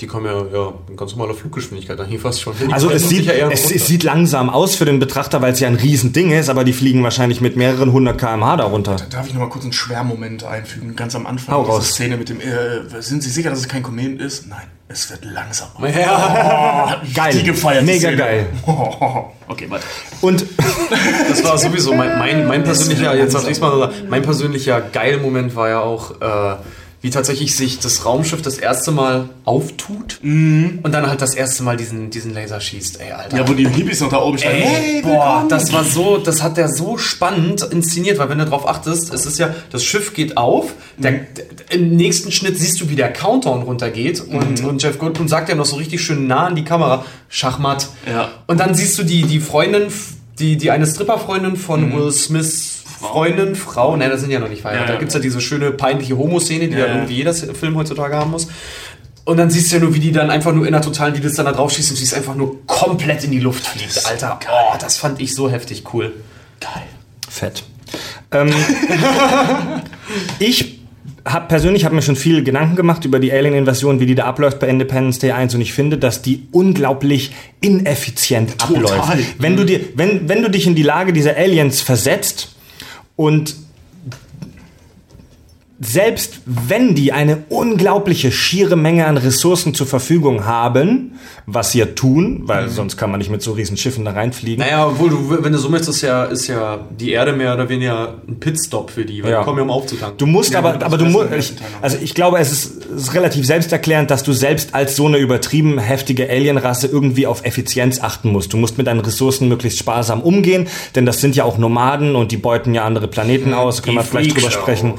Die 0.00 0.06
kommen 0.06 0.26
ja, 0.26 0.44
ja 0.52 0.72
in 0.88 0.96
ganz 0.96 1.10
normaler 1.16 1.34
Fluggeschwindigkeit, 1.34 1.98
dann 1.98 2.06
hier 2.06 2.20
fast 2.20 2.40
schon 2.40 2.54
hin. 2.54 2.68
Die 2.68 2.72
Also 2.72 2.88
es 2.88 3.08
sieht, 3.08 3.24
ja 3.26 3.32
eher 3.32 3.50
es, 3.50 3.64
runter. 3.64 3.78
sieht 3.84 4.04
langsam 4.04 4.48
aus 4.48 4.76
für 4.76 4.84
den 4.84 5.00
Betrachter, 5.00 5.42
weil 5.42 5.52
es 5.54 5.58
ja 5.58 5.66
ein 5.66 5.74
Riesending 5.74 6.30
ist, 6.30 6.48
aber 6.48 6.62
die 6.62 6.72
fliegen 6.72 7.02
wahrscheinlich 7.02 7.40
mit 7.40 7.56
mehreren 7.56 7.90
hundert 7.90 8.16
kmh 8.16 8.56
darunter. 8.58 8.94
Darf 9.10 9.26
ich 9.26 9.34
noch 9.34 9.40
mal 9.40 9.48
kurz 9.48 9.64
einen 9.64 9.72
Schwermoment 9.72 10.44
einfügen? 10.44 10.94
Ganz 10.94 11.16
am 11.16 11.26
Anfang 11.26 11.52
Hau 11.52 11.62
raus. 11.62 11.88
Szene 11.90 12.16
mit 12.16 12.28
dem, 12.28 12.40
äh, 12.40 13.02
sind 13.02 13.24
Sie 13.24 13.30
sicher, 13.30 13.50
dass 13.50 13.58
es 13.58 13.66
kein 13.66 13.82
Komet 13.82 14.20
ist? 14.20 14.46
Nein, 14.46 14.68
es 14.88 15.10
wird 15.10 15.24
langsamer. 15.24 15.88
ja, 15.88 16.98
mich 17.02 17.14
Geil. 17.14 17.34
Die 17.34 17.42
gefeiert. 17.44 17.84
Mega 17.84 18.08
Szene. 18.08 18.16
geil. 18.16 18.46
Okay, 19.50 19.70
weiter. 19.70 19.84
Und 20.20 20.44
das 21.30 21.42
war 21.42 21.56
sowieso 21.56 21.94
mein, 21.94 22.18
mein, 22.18 22.46
mein 22.46 22.64
persönlicher, 22.64 23.14
jetzt 23.16 23.32
langsam. 23.32 23.50
ich's 23.50 23.60
mal 23.60 23.90
mein 24.06 24.20
persönlicher 24.20 24.82
geil 24.82 25.20
Moment 25.20 25.56
war 25.56 25.70
ja 25.70 25.80
auch, 25.80 26.10
äh, 26.20 26.56
wie 27.00 27.10
tatsächlich 27.10 27.54
sich 27.54 27.78
das 27.78 28.04
Raumschiff 28.04 28.42
das 28.42 28.58
erste 28.58 28.90
Mal 28.90 29.28
auftut 29.44 30.18
und 30.22 30.82
dann 30.90 31.06
halt 31.06 31.22
das 31.22 31.34
erste 31.34 31.62
Mal 31.62 31.76
diesen, 31.76 32.10
diesen 32.10 32.34
Laser 32.34 32.60
schießt. 32.60 33.00
Ey, 33.00 33.12
Alter. 33.12 33.36
Ja, 33.36 33.48
wo 33.48 33.52
die 33.52 33.68
Hippies 33.68 34.00
noch 34.00 34.10
da 34.10 34.20
oben 34.20 34.36
stehen. 34.38 34.50
Ey, 34.62 35.02
boah, 35.02 35.46
das 35.48 35.72
war 35.72 35.84
so, 35.84 36.16
das 36.18 36.42
hat 36.42 36.56
der 36.56 36.68
so 36.68 36.98
spannend 36.98 37.62
inszeniert, 37.70 38.18
weil 38.18 38.28
wenn 38.30 38.38
du 38.38 38.46
drauf 38.46 38.66
achtest, 38.68 39.14
es 39.14 39.26
ist 39.26 39.38
ja, 39.38 39.54
das 39.70 39.84
Schiff 39.84 40.12
geht 40.14 40.36
auf, 40.36 40.72
der, 40.96 41.12
Mhm. 41.12 41.18
der, 41.36 41.44
im 41.78 41.96
nächsten 41.96 42.32
Schnitt 42.32 42.58
siehst 42.58 42.80
du, 42.80 42.88
wie 42.90 42.96
der 42.96 43.12
Countdown 43.12 43.62
runtergeht 43.62 44.20
und, 44.20 44.60
Mhm. 44.62 44.68
und 44.68 44.82
Jeff 44.82 44.98
Goldblum 44.98 45.28
sagt 45.28 45.48
ja 45.48 45.54
noch 45.54 45.66
so 45.66 45.76
richtig 45.76 46.00
schön 46.02 46.26
nah 46.26 46.46
an 46.46 46.56
die 46.56 46.64
Kamera, 46.64 47.04
Schachmatt. 47.28 47.88
Ja. 48.10 48.30
Und 48.48 48.58
dann 48.58 48.74
siehst 48.74 48.98
du 48.98 49.04
die, 49.04 49.22
die 49.22 49.38
Freundin, 49.40 49.92
die, 50.38 50.56
die 50.56 50.70
eine 50.70 50.86
Stripperfreundin 50.86 51.56
von 51.56 51.92
Will 51.96 52.10
Smiths 52.12 52.77
Freundin, 53.00 53.54
Frau, 53.54 53.96
ne, 53.96 54.08
das 54.08 54.20
sind 54.20 54.30
ja 54.30 54.40
noch 54.40 54.48
nicht 54.48 54.62
verheiratet. 54.62 54.88
Ja, 54.88 54.94
ja. 54.94 54.96
Da 54.96 55.00
gibt's 55.00 55.14
ja 55.14 55.20
diese 55.20 55.40
schöne 55.40 55.70
peinliche 55.70 56.16
Homo-Szene, 56.16 56.68
die 56.68 56.76
Ja, 56.76 56.86
irgendwie 56.86 57.14
jeder 57.14 57.32
Film 57.32 57.76
heutzutage 57.76 58.16
haben 58.16 58.32
muss. 58.32 58.48
Und 59.24 59.36
dann 59.36 59.50
siehst 59.50 59.70
du 59.70 59.76
ja 59.76 59.82
nur, 59.82 59.94
wie 59.94 60.00
die 60.00 60.10
dann 60.10 60.30
einfach 60.30 60.54
nur 60.54 60.66
in 60.66 60.72
der 60.72 60.80
totalen, 60.80 61.14
die 61.14 61.20
das 61.20 61.34
dann 61.34 61.44
da 61.44 61.52
drauf 61.52 61.70
schießt 61.70 61.90
und 61.90 61.96
sie 61.96 62.04
ist 62.04 62.14
einfach 62.14 62.34
nur 62.34 62.64
komplett 62.66 63.24
in 63.24 63.30
die 63.30 63.40
Luft 63.40 63.66
fliegt. 63.66 64.06
Alter, 64.06 64.40
oh, 64.50 64.76
das 64.80 64.96
fand 64.96 65.20
ich 65.20 65.34
so 65.34 65.50
heftig 65.50 65.84
cool. 65.92 66.12
Geil. 66.60 66.84
Fett. 67.28 67.62
Ähm, 68.32 68.52
ich 70.38 70.80
habe 71.26 71.46
persönlich 71.46 71.84
habe 71.84 71.94
mir 71.94 72.02
schon 72.02 72.16
viel 72.16 72.42
Gedanken 72.42 72.74
gemacht 72.74 73.04
über 73.04 73.18
die 73.18 73.30
Alien-Invasion, 73.30 74.00
wie 74.00 74.06
die 74.06 74.14
da 74.14 74.24
abläuft 74.24 74.60
bei 74.60 74.68
Independence 74.68 75.18
Day 75.18 75.32
1 75.32 75.54
und 75.54 75.60
ich 75.60 75.72
finde, 75.72 75.98
dass 75.98 76.22
die 76.22 76.48
unglaublich 76.50 77.32
ineffizient 77.60 78.58
Total. 78.58 78.98
abläuft. 78.98 79.26
Wenn 79.38 79.56
du 79.56 79.64
dir, 79.64 79.80
wenn, 79.94 80.28
wenn 80.28 80.42
du 80.42 80.50
dich 80.50 80.66
in 80.66 80.74
die 80.74 80.82
Lage 80.82 81.12
dieser 81.12 81.36
Aliens 81.36 81.80
versetzt 81.80 82.56
und 83.18 83.56
selbst 85.80 86.40
wenn 86.44 86.94
die 86.96 87.12
eine 87.12 87.44
unglaubliche 87.50 88.32
schiere 88.32 88.74
Menge 88.74 89.06
an 89.06 89.16
Ressourcen 89.16 89.74
zur 89.74 89.86
Verfügung 89.86 90.44
haben, 90.44 91.12
was 91.46 91.70
sie 91.70 91.78
ja 91.78 91.86
tun, 91.86 92.42
weil 92.46 92.68
sonst 92.68 92.96
kann 92.96 93.10
man 93.12 93.18
nicht 93.18 93.30
mit 93.30 93.42
so 93.42 93.52
riesen 93.52 93.76
Schiffen 93.76 94.04
da 94.04 94.10
reinfliegen. 94.10 94.64
Naja, 94.64 94.88
obwohl 94.88 95.10
du, 95.10 95.38
wenn 95.44 95.52
du 95.52 95.58
so 95.58 95.68
möchtest, 95.68 95.90
ist 95.90 96.02
ja, 96.02 96.24
ist 96.24 96.48
ja 96.48 96.80
die 96.98 97.12
Erde 97.12 97.32
mehr 97.32 97.54
oder 97.54 97.68
weniger 97.68 98.14
ein 98.26 98.40
Pitstop 98.40 98.90
für 98.90 99.04
die, 99.04 99.22
weil 99.22 99.30
Ja. 99.30 99.38
die 99.38 99.44
kommen 99.44 99.58
ja 99.58 99.64
um 99.64 99.70
aufzutanken. 99.70 100.18
Du 100.18 100.26
musst 100.26 100.52
Ja, 100.52 100.58
aber, 100.58 100.84
aber 100.84 100.98
du 100.98 101.04
musst, 101.04 101.32
ich, 101.32 101.52
also 101.80 101.96
ich 102.02 102.12
glaube, 102.14 102.38
es 102.38 102.50
ist, 102.50 102.84
ist 102.86 103.14
relativ 103.14 103.46
selbsterklärend, 103.46 104.10
dass 104.10 104.24
du 104.24 104.32
selbst 104.32 104.74
als 104.74 104.96
so 104.96 105.06
eine 105.06 105.18
übertrieben 105.18 105.78
heftige 105.78 106.28
Alienrasse 106.28 106.88
irgendwie 106.88 107.26
auf 107.28 107.44
Effizienz 107.44 108.00
achten 108.00 108.30
musst. 108.32 108.52
Du 108.52 108.56
musst 108.56 108.78
mit 108.78 108.88
deinen 108.88 109.00
Ressourcen 109.00 109.48
möglichst 109.48 109.78
sparsam 109.78 110.22
umgehen, 110.22 110.66
denn 110.96 111.06
das 111.06 111.20
sind 111.20 111.36
ja 111.36 111.44
auch 111.44 111.56
Nomaden 111.56 112.16
und 112.16 112.32
die 112.32 112.36
beuten 112.36 112.74
ja 112.74 112.84
andere 112.84 113.06
Planeten 113.06 113.54
aus, 113.54 113.76
da 113.76 113.82
können 113.82 113.96
wir 113.98 114.02
vielleicht 114.02 114.36
drüber 114.36 114.50
sprechen. 114.50 114.94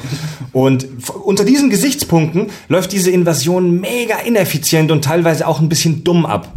Und 0.53 0.68
f- 0.78 1.09
unter 1.09 1.43
diesen 1.45 1.70
Gesichtspunkten 1.70 2.47
läuft 2.67 2.91
diese 2.91 3.11
Invasion 3.11 3.80
mega 3.80 4.17
ineffizient 4.20 4.91
und 4.91 5.03
teilweise 5.03 5.47
auch 5.47 5.59
ein 5.59 5.70
bisschen 5.70 6.03
dumm 6.03 6.26
ab. 6.26 6.53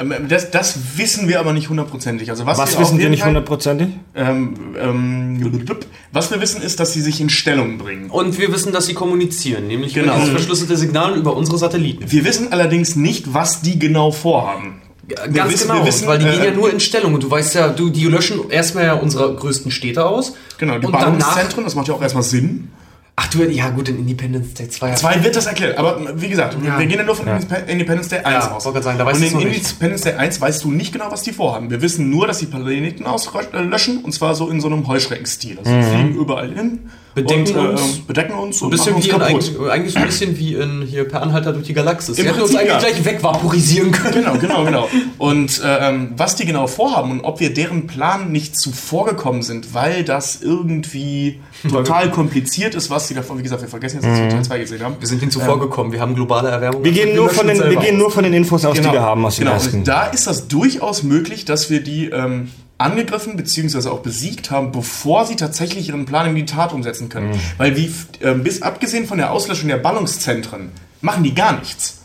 Ähm, 0.00 0.12
Das, 0.28 0.50
das 0.50 0.78
wissen 0.96 1.28
wir 1.28 1.38
aber 1.40 1.52
nicht 1.52 1.68
hundertprozentig. 1.68 2.30
Also 2.30 2.46
was, 2.46 2.58
Was 2.58 2.72
wir 2.72 2.80
wissen 2.80 2.98
wir 2.98 3.08
nicht 3.10 3.24
hundertprozentig? 3.24 3.88
Ähm, 4.14 4.54
ähm, 4.80 5.68
was 6.12 6.30
wir 6.30 6.40
wissen 6.40 6.62
ist, 6.62 6.80
dass 6.80 6.92
sie 6.92 7.00
sich 7.00 7.20
in 7.20 7.30
Stellung 7.30 7.78
bringen. 7.78 8.10
Und 8.10 8.38
wir 8.38 8.52
wissen, 8.52 8.72
dass 8.72 8.86
sie 8.86 8.94
kommunizieren, 8.94 9.66
nämlich 9.66 9.94
Genau. 9.94 10.12
über 10.12 10.14
dieses 10.20 10.30
verschlüsselte 10.30 10.76
Signal 10.76 11.16
über 11.16 11.36
unsere 11.36 11.58
Satelliten. 11.58 12.10
Wir 12.10 12.24
wissen 12.24 12.52
allerdings 12.52 12.96
nicht, 12.96 13.32
was 13.34 13.62
die 13.62 13.78
genau 13.78 14.10
vorhaben. 14.10 14.80
Wir 15.06 15.16
Ganz 15.32 15.52
wissen- 15.52 15.68
genau, 15.68 15.80
wir 15.80 15.86
wissen, 15.86 16.06
weil 16.06 16.18
die 16.18 16.26
äh, 16.26 16.32
gehen 16.32 16.44
ja 16.44 16.50
nur 16.52 16.72
in 16.72 16.78
Stellung 16.80 17.14
und 17.14 17.22
du 17.22 17.30
weißt 17.30 17.54
ja, 17.56 17.68
du, 17.68 17.90
die 17.90 18.04
löschen 18.04 18.50
erstmal 18.50 18.84
ja 18.84 18.94
unsere 18.94 19.34
größten 19.34 19.70
Städte 19.70 20.06
aus. 20.06 20.34
Genau, 20.58 20.78
die 20.78 20.86
und 20.86 20.92
Ballungszentren, 20.92 21.64
das 21.64 21.74
macht 21.74 21.88
ja 21.88 21.94
auch 21.94 22.02
erstmal 22.02 22.22
Sinn. 22.22 22.70
Ach 23.14 23.28
du, 23.28 23.42
ja 23.44 23.68
gut, 23.68 23.90
in 23.90 23.98
Independence 23.98 24.54
Day 24.54 24.68
2. 24.70 24.94
Zwei 24.94 25.22
wird 25.22 25.36
das 25.36 25.44
erklärt, 25.46 25.76
aber 25.76 26.20
wie 26.20 26.28
gesagt, 26.30 26.56
Ja. 26.64 26.78
wir 26.78 26.86
gehen 26.86 26.98
ja 26.98 27.04
nur 27.04 27.14
von 27.14 27.26
Indep- 27.26 27.66
Independence 27.66 28.08
Day 28.08 28.20
1 28.20 28.46
Ja, 28.46 28.50
aus. 28.52 28.64
sagen, 28.64 28.80
da 28.98 29.04
weißt 29.04 29.20
und 29.34 29.42
in. 29.42 29.48
Independence 29.52 30.02
Day 30.02 30.14
1 30.14 30.40
weißt 30.40 30.64
du 30.64 30.70
nicht 30.72 30.92
genau, 30.92 31.10
was 31.10 31.22
die 31.22 31.32
vorhaben. 31.32 31.70
Wir 31.70 31.82
wissen 31.82 32.08
nur, 32.08 32.26
dass 32.26 32.38
sie 32.38 32.46
Planeten 32.46 33.04
auslöschen 33.04 33.98
und 33.98 34.12
zwar 34.12 34.34
so 34.34 34.48
in 34.48 34.60
so 34.62 34.68
einem 34.68 34.88
Heuschreckenstil. 34.88 35.58
Also 35.58 35.70
sie 35.70 35.82
fliegen 35.90 36.14
überall 36.14 36.52
hin, 36.54 36.64
Mhm. 36.64 36.90
Bedecken 37.14 37.56
und, 37.56 37.66
uns. 37.70 37.98
bedecken 38.06 38.32
uns 38.32 38.60
Ein 38.60 38.64
und 38.64 38.70
bisschen 38.70 38.94
machen 38.94 39.04
wie 39.04 39.12
uns 39.12 39.48
in, 39.48 39.54
kaputt. 39.54 39.58
eigentlich, 39.58 39.70
eigentlich 39.70 39.92
so 39.92 39.98
ein 39.98 40.06
bisschen 40.06 40.38
wie 40.38 40.54
in 40.54 40.82
hier 40.82 41.06
per 41.06 41.22
Anhalter 41.22 41.52
durch 41.52 41.66
die 41.66 41.74
Galaxis. 41.74 42.18
Im 42.18 42.26
hätten 42.26 42.40
uns 42.40 42.54
eigentlich 42.54 42.72
ja. 42.72 42.78
gleich 42.78 43.04
wegvaporisieren 43.04 43.92
können. 43.92 44.12
Genau, 44.22 44.34
genau, 44.38 44.64
genau. 44.64 44.88
Und 45.18 45.60
ähm, 45.64 46.12
was 46.16 46.36
die 46.36 46.46
genau 46.46 46.66
vorhaben 46.66 47.10
und 47.10 47.20
ob 47.20 47.40
wir 47.40 47.52
deren 47.52 47.86
Plan 47.86 48.32
nicht 48.32 48.56
zuvorgekommen 48.58 49.42
sind, 49.42 49.74
weil 49.74 50.04
das 50.04 50.40
irgendwie 50.40 51.40
total 51.68 52.10
kompliziert 52.10 52.74
ist, 52.74 52.88
was 52.88 53.08
sie 53.08 53.14
davon, 53.14 53.38
wie 53.38 53.42
gesagt, 53.42 53.60
wir 53.60 53.68
vergessen 53.68 53.96
jetzt, 53.96 54.06
dass 54.06 54.18
wir 54.18 54.28
Teil 54.30 54.44
2 54.44 54.58
gesehen 54.58 54.82
haben. 54.82 54.96
Wir 54.98 55.08
sind 55.08 55.20
ihnen 55.22 55.30
zuvor 55.30 55.60
gekommen, 55.60 55.92
wir 55.92 56.00
haben 56.00 56.14
globale 56.14 56.48
Erwärmung. 56.48 56.82
Wir 56.82 56.92
gehen, 56.92 57.14
nur 57.14 57.28
von 57.28 57.46
den, 57.46 57.58
wir 57.58 57.76
gehen 57.76 57.98
nur 57.98 58.10
von 58.10 58.24
den 58.24 58.32
Infos 58.32 58.64
aus, 58.64 58.76
die 58.76 58.84
wir 58.84 59.02
haben 59.02 59.24
aus 59.24 59.36
den 59.36 59.44
genau. 59.44 59.54
ersten. 59.54 59.78
Und 59.78 59.88
da 59.88 60.06
ist 60.06 60.26
das 60.26 60.48
durchaus 60.48 61.02
möglich, 61.02 61.44
dass 61.44 61.68
wir 61.68 61.82
die 61.82 62.06
ähm, 62.06 62.48
angegriffen 62.82 63.36
bzw. 63.36 63.88
auch 63.88 64.00
besiegt 64.00 64.50
haben, 64.50 64.72
bevor 64.72 65.26
sie 65.26 65.36
tatsächlich 65.36 65.88
ihren 65.88 66.04
Plan 66.06 66.26
in 66.28 66.34
die 66.34 66.44
Tat 66.46 66.72
umsetzen 66.72 67.08
können. 67.08 67.30
Mhm. 67.30 67.40
Weil 67.58 67.76
wie 67.76 67.92
ähm, 68.22 68.42
bis 68.42 68.62
abgesehen 68.62 69.06
von 69.06 69.18
der 69.18 69.32
Auslöschung 69.32 69.68
der 69.68 69.78
Ballungszentren 69.78 70.70
machen 71.00 71.24
die 71.24 71.34
gar 71.34 71.58
nichts. 71.58 71.98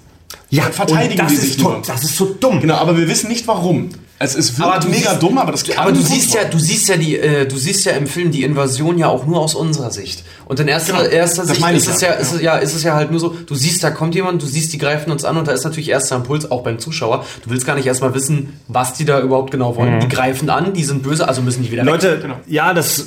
Ja, 0.49 0.63
verteidigen 0.63 1.27
die 1.27 1.33
ist 1.33 1.41
sich 1.41 1.57
to- 1.57 1.63
nur. 1.69 1.81
Das 1.85 2.03
ist 2.03 2.15
so 2.15 2.25
dumm. 2.33 2.61
Genau, 2.61 2.75
aber 2.75 2.97
wir 2.97 3.07
wissen 3.07 3.27
nicht 3.27 3.47
warum. 3.47 3.89
Es, 4.19 4.57
wirkt 4.57 4.83
du 4.83 4.89
mega 4.89 5.11
siehst- 5.11 5.21
dumm, 5.21 5.37
aber 5.37 5.51
das 5.51 5.63
kann 5.63 5.77
Aber 5.77 5.91
du 5.91 5.99
gut 5.99 6.07
siehst 6.07 6.33
ja, 6.33 6.43
du 6.45 6.57
siehst 6.57 6.89
ja 6.89 6.97
die, 6.97 7.17
äh, 7.19 7.45
du 7.47 7.55
siehst 7.55 7.85
ja 7.85 7.91
im 7.91 8.07
Film 8.07 8.31
die 8.31 8.43
Invasion 8.43 8.97
ja 8.97 9.07
auch 9.09 9.27
nur 9.27 9.39
aus 9.39 9.53
unserer 9.53 9.91
Sicht. 9.91 10.23
Und 10.45 10.59
in 10.59 10.67
erster, 10.67 10.93
Genau, 10.93 11.05
erster 11.05 11.45
Sicht 11.45 11.61
ist 11.69 11.87
es 11.87 12.01
ja, 12.01 12.09
ja, 12.09 12.13
ist 12.15 12.31
es, 12.33 12.41
ja, 12.41 12.57
ist 12.57 12.73
es 12.73 12.81
ja 12.83 12.95
halt 12.95 13.11
nur 13.11 13.19
so, 13.19 13.29
du 13.29 13.53
siehst, 13.53 13.83
da 13.83 13.91
kommt 13.91 14.15
jemand, 14.15 14.41
du 14.41 14.47
siehst, 14.47 14.73
die 14.73 14.79
greifen 14.79 15.11
uns 15.11 15.23
an 15.23 15.37
und 15.37 15.47
da 15.47 15.51
ist 15.51 15.63
natürlich 15.65 15.89
erster 15.89 16.15
Impuls 16.15 16.49
auch 16.49 16.63
beim 16.63 16.79
Zuschauer. 16.79 17.25
Du 17.43 17.51
willst 17.51 17.67
gar 17.67 17.75
nicht 17.75 17.85
erstmal 17.85 18.15
wissen, 18.15 18.59
was 18.67 18.93
die 18.93 19.05
da 19.05 19.19
überhaupt 19.21 19.51
genau 19.51 19.75
wollen. 19.75 19.99
Die 19.99 20.07
greifen 20.07 20.49
an, 20.49 20.73
die 20.73 20.83
sind 20.83 21.03
böse, 21.03 21.27
also 21.27 21.43
müssen 21.43 21.61
die 21.63 21.71
wieder 21.71 21.83
weg. 21.83 21.91
Leute, 21.91 22.19
genau. 22.19 22.39
ja, 22.47 22.73
das. 22.73 23.05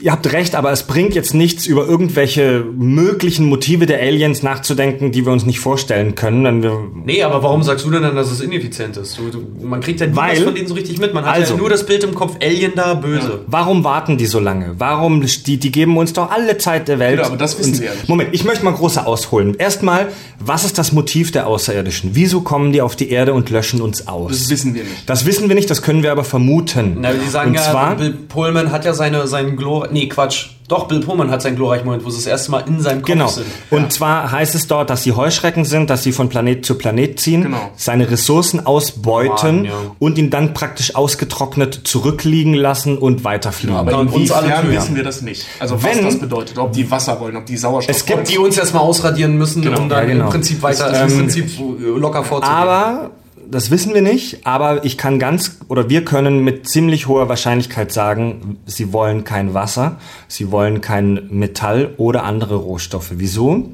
Ihr 0.00 0.12
habt 0.12 0.30
recht, 0.32 0.54
aber 0.54 0.70
es 0.72 0.82
bringt 0.82 1.14
jetzt 1.14 1.32
nichts, 1.32 1.66
über 1.66 1.86
irgendwelche 1.86 2.64
möglichen 2.76 3.46
Motive 3.46 3.86
der 3.86 4.00
Aliens 4.00 4.42
nachzudenken, 4.42 5.10
die 5.10 5.24
wir 5.24 5.32
uns 5.32 5.46
nicht 5.46 5.60
vorstellen 5.60 6.14
können. 6.14 6.44
Wenn 6.44 6.62
wir 6.62 6.78
Nee, 7.04 7.22
aber 7.22 7.42
warum 7.42 7.62
sagst 7.62 7.86
du 7.86 7.90
denn 7.90 8.02
dann, 8.02 8.14
dass 8.14 8.30
es 8.30 8.40
ineffizient 8.40 8.96
ist? 8.98 9.16
Du, 9.18 9.30
du, 9.30 9.64
man 9.66 9.80
kriegt 9.80 10.00
ja 10.00 10.06
nie 10.06 10.14
Weil- 10.16 10.36
was 10.36 10.44
von 10.44 10.54
denen 10.54 10.68
so 10.68 10.74
richtig 10.74 10.98
mit. 10.98 11.14
Man 11.14 11.24
hat 11.24 11.34
Also. 11.36 11.54
ja 11.54 11.60
nur 11.60 11.70
das 11.70 11.86
Bild 11.86 12.04
im 12.04 12.14
Kopf, 12.14 12.36
Alien 12.42 12.72
da, 12.76 12.92
böse. 12.94 13.40
Warum 13.46 13.82
warten 13.84 14.18
die 14.18 14.26
so 14.26 14.38
lange? 14.38 14.74
Warum, 14.78 15.22
die, 15.46 15.56
die 15.56 15.72
geben 15.72 15.96
uns 15.96 16.12
doch 16.12 16.30
alle 16.30 16.58
Zeit 16.58 16.86
der 16.88 16.98
Welt. 16.98 17.16
Genau, 17.16 17.28
aber 17.28 17.36
das 17.38 17.58
wissen 17.58 17.72
sie 17.74 17.84
ja 17.86 17.92
nicht. 17.92 18.08
Moment, 18.08 18.30
ich 18.32 18.44
möchte 18.44 18.64
mal 18.64 18.72
große 18.74 19.06
ausholen. 19.06 19.54
Erstmal, 19.56 20.08
was 20.38 20.64
ist 20.64 20.76
das 20.76 20.92
Motiv 20.92 21.32
der 21.32 21.46
Außerirdischen? 21.46 22.10
Wieso 22.12 22.42
kommen 22.42 22.72
die 22.72 22.82
auf 22.82 22.96
die 22.96 23.10
Erde 23.10 23.32
und 23.32 23.48
löschen 23.50 23.80
uns 23.80 24.06
aus? 24.08 24.30
Das 24.32 24.50
wissen 24.50 24.74
wir 24.74 24.82
nicht. 24.84 25.08
Das 25.08 25.24
wissen 25.24 25.48
wir 25.48 25.54
nicht, 25.56 25.70
das 25.70 25.80
können 25.80 26.02
wir 26.02 26.12
aber 26.12 26.24
vermuten. 26.24 26.98
Na, 27.00 27.12
die 27.12 27.28
sagen 27.30 27.50
und 27.50 27.54
ja, 27.56 27.62
zwar, 27.62 27.96
Bill 27.96 28.12
Pullman 28.12 28.70
hat 28.72 28.84
ja 28.84 28.92
seine, 28.92 29.26
seinen 29.26 29.56
Glor... 29.70 29.88
Nee, 29.90 30.08
Quatsch. 30.08 30.46
Doch, 30.68 30.86
Bill 30.86 31.00
Pullman 31.00 31.32
hat 31.32 31.42
seinen 31.42 31.56
glorreichen 31.56 31.84
Moment, 31.84 32.04
wo 32.04 32.10
sie 32.10 32.18
das 32.18 32.26
erste 32.28 32.52
Mal 32.52 32.60
in 32.68 32.80
seinem 32.80 32.98
Kopf 33.02 33.06
Genau. 33.10 33.26
sind. 33.26 33.46
Und 33.70 33.92
zwar 33.92 34.30
heißt 34.30 34.54
es 34.54 34.68
dort, 34.68 34.88
dass 34.88 35.02
sie 35.02 35.10
Heuschrecken 35.12 35.64
sind, 35.64 35.90
dass 35.90 36.04
sie 36.04 36.12
von 36.12 36.28
Planet 36.28 36.64
zu 36.64 36.76
Planet 36.76 37.18
ziehen, 37.18 37.42
Genau. 37.42 37.70
seine 37.76 38.08
Ressourcen 38.08 38.64
ausbeuten 38.64 39.56
Mann, 39.56 39.64
ja. 39.64 39.72
und 39.98 40.16
ihn 40.16 40.30
dann 40.30 40.54
praktisch 40.54 40.94
ausgetrocknet 40.94 41.80
zurückliegen 41.84 42.54
lassen 42.54 42.98
und 42.98 43.24
weiterfliegen. 43.24 43.74
Aber 43.76 43.98
und 43.98 44.08
uns 44.12 44.30
alle 44.30 44.70
wissen 44.70 44.94
wir 44.94 45.02
das 45.02 45.22
nicht. 45.22 45.44
Also 45.58 45.82
was 45.82 45.96
Wenn- 45.96 46.04
das 46.04 46.20
bedeutet, 46.20 46.56
ob 46.58 46.72
die 46.72 46.88
Wasser 46.88 47.18
wollen, 47.20 47.36
ob 47.36 47.46
die 47.46 47.56
Sauerstoff 47.56 47.96
Es 47.96 48.04
gibt 48.04 48.18
wollen. 48.18 48.28
Die 48.28 48.38
uns 48.38 48.56
erstmal 48.56 48.82
ausradieren 48.84 49.36
müssen, 49.36 49.66
um 49.66 49.88
dann 49.88 49.90
ja, 49.90 50.04
genau. 50.04 50.24
im 50.26 50.30
Prinzip 50.30 50.62
weiter, 50.62 50.84
Das- 50.88 51.00
das 51.00 51.12
im 51.12 51.28
wissen 51.28 51.46
Prinzip 51.48 51.98
locker 52.00 52.22
vorzugehen. 52.22 52.56
Aber 52.56 53.10
das 53.50 53.70
wissen 53.70 53.94
wir 53.94 54.02
nicht, 54.02 54.46
aber 54.46 54.84
ich 54.84 54.96
kann 54.96 55.18
ganz 55.18 55.58
oder 55.68 55.88
wir 55.88 56.04
können 56.04 56.44
mit 56.44 56.68
ziemlich 56.68 57.08
hoher 57.08 57.28
Wahrscheinlichkeit 57.28 57.92
sagen, 57.92 58.58
sie 58.66 58.92
wollen 58.92 59.24
kein 59.24 59.54
Wasser, 59.54 59.98
sie 60.28 60.50
wollen 60.50 60.80
kein 60.80 61.28
Metall 61.30 61.94
oder 61.96 62.24
andere 62.24 62.56
Rohstoffe. 62.56 63.12
Wieso? 63.16 63.70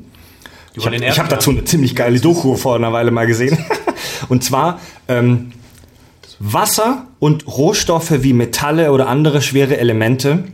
Ich 0.74 0.86
habe 0.86 0.98
hab 0.98 1.28
dazu 1.28 1.50
eine 1.50 1.64
ziemlich 1.64 1.96
geile 1.96 2.20
Doku 2.20 2.56
vor 2.56 2.76
einer 2.76 2.92
Weile 2.92 3.10
mal 3.10 3.26
gesehen. 3.26 3.58
Und 4.28 4.44
zwar 4.44 4.80
ähm, 5.08 5.52
Wasser 6.38 7.06
und 7.18 7.46
Rohstoffe 7.46 8.22
wie 8.22 8.34
Metalle 8.34 8.92
oder 8.92 9.08
andere 9.08 9.40
schwere 9.40 9.78
Elemente, 9.78 10.44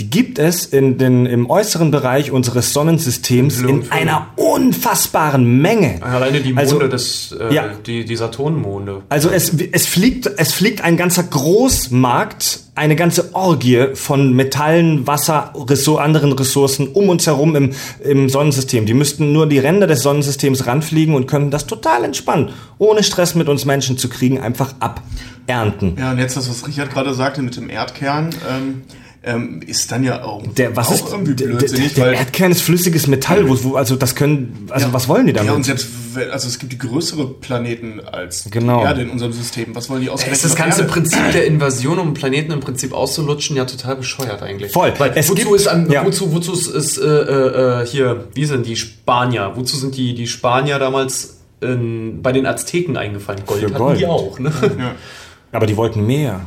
die 0.00 0.08
gibt 0.08 0.38
es 0.38 0.64
in 0.64 0.96
den, 0.96 1.26
im 1.26 1.50
äußeren 1.50 1.90
Bereich 1.90 2.30
unseres 2.30 2.72
Sonnensystems 2.72 3.58
in 3.60 3.90
einer 3.92 4.28
unfassbaren 4.36 5.60
Menge. 5.60 6.02
Alleine 6.02 6.40
die 6.40 6.54
Monde 6.54 6.60
Also- 6.60 6.88
des, 6.88 7.36
äh, 7.38 7.54
ja. 7.54 7.68
die, 7.86 8.06
die 8.06 8.16
Saturnmonde. 8.16 9.02
Also 9.10 9.28
es, 9.28 9.52
es, 9.72 9.86
fliegt, 9.86 10.30
es 10.38 10.54
fliegt 10.54 10.82
ein 10.82 10.96
ganzer 10.96 11.22
Großmarkt, 11.24 12.60
eine 12.74 12.96
ganze 12.96 13.34
Orgie 13.34 13.88
von 13.92 14.32
Metallen, 14.32 15.06
Wasser, 15.06 15.52
Ressor 15.54 16.00
anderen 16.00 16.32
Ressourcen 16.32 16.88
um 16.88 17.10
uns 17.10 17.26
herum 17.26 17.54
im, 17.54 17.72
im 18.02 18.30
Sonnensystem. 18.30 18.86
Die 18.86 18.94
müssten 18.94 19.34
nur 19.34 19.46
die 19.46 19.58
Ränder 19.58 19.86
des 19.86 20.00
Sonnensystems 20.02 20.66
ranfliegen 20.66 21.14
und 21.14 21.26
können 21.26 21.50
das 21.50 21.66
total 21.66 22.04
entspannt, 22.04 22.52
ohne 22.78 23.02
Stress 23.02 23.34
mit 23.34 23.50
uns 23.50 23.66
Menschen 23.66 23.98
zu 23.98 24.08
kriegen, 24.08 24.40
einfach 24.40 24.72
abernten. 24.80 25.96
Ja, 25.98 26.12
und 26.12 26.18
jetzt 26.18 26.38
das, 26.38 26.48
was 26.48 26.66
Richard 26.66 26.90
gerade 26.90 27.12
sagte 27.12 27.42
mit 27.42 27.54
dem 27.56 27.68
Erdkern, 27.68 28.30
ähm, 28.50 28.82
ähm, 29.22 29.60
ist 29.66 29.92
dann 29.92 30.02
ja 30.02 30.22
auch, 30.24 30.42
Der, 30.54 30.74
was 30.76 30.88
auch 30.88 30.92
ist, 30.92 31.12
irgendwie 31.12 31.34
der, 31.34 31.48
der, 31.48 31.54
blödsinnig, 31.56 31.92
der 31.92 32.06
weil 32.06 32.14
Erdkern 32.14 32.52
ist 32.52 32.62
flüssiges 32.62 33.06
Metall, 33.06 33.46
wo, 33.48 33.74
also 33.76 33.94
das 33.96 34.14
können, 34.14 34.66
also 34.70 34.86
Ja. 34.86 34.92
was 34.94 35.08
wollen 35.08 35.26
die 35.26 35.34
Ja, 35.34 35.40
und 35.42 35.48
damit? 35.48 35.64
selbst, 35.66 35.88
also 36.32 36.48
es 36.48 36.58
gibt 36.58 36.78
größere 36.78 37.26
Planeten 37.26 38.00
als 38.00 38.48
Genau. 38.50 38.80
die 38.80 38.86
Erde 38.86 39.02
in 39.02 39.10
unserem 39.10 39.32
System. 39.34 39.74
Was 39.74 39.90
wollen 39.90 40.00
die 40.00 40.08
ausgerechnet 40.08 40.36
ist 40.36 40.44
das 40.46 40.56
ganze 40.56 40.80
Erde? 40.82 40.92
Prinzip 40.94 41.32
der 41.32 41.44
Invasion, 41.46 41.98
um 41.98 42.14
Planeten 42.14 42.50
im 42.52 42.60
Prinzip 42.60 42.94
auszulutschen, 42.94 43.56
ja 43.56 43.66
total 43.66 43.96
bescheuert 43.96 44.42
eigentlich. 44.42 44.72
Voll. 44.72 44.94
Weil 44.96 45.12
Es 45.14 45.28
wozu 45.28 45.42
gibt- 45.42 45.54
ist 45.56 45.66
an, 45.68 45.90
ja. 45.90 46.02
wozu, 46.04 46.32
wozu 46.32 46.54
ist, 46.54 46.68
ist 46.68 46.96
äh, 46.96 47.04
äh, 47.04 47.82
äh, 47.82 47.86
hier, 47.86 48.24
wie 48.32 48.46
sind 48.46 48.64
die 48.66 48.76
Spanier? 48.76 49.52
Wozu 49.54 49.76
sind 49.76 49.96
die, 49.98 50.14
die 50.14 50.28
Spanier 50.28 50.78
damals 50.78 51.36
in, 51.60 52.22
bei 52.22 52.32
den 52.32 52.46
Azteken 52.46 52.96
eingefallen? 52.96 53.42
Gold 53.44 53.60
Für 53.60 53.66
hatten 53.66 53.76
Gold. 53.76 54.00
die 54.00 54.06
auch, 54.06 54.38
ne? 54.38 54.50
Aber 55.52 55.66
die 55.66 55.76
wollten 55.76 56.06
mehr. 56.06 56.40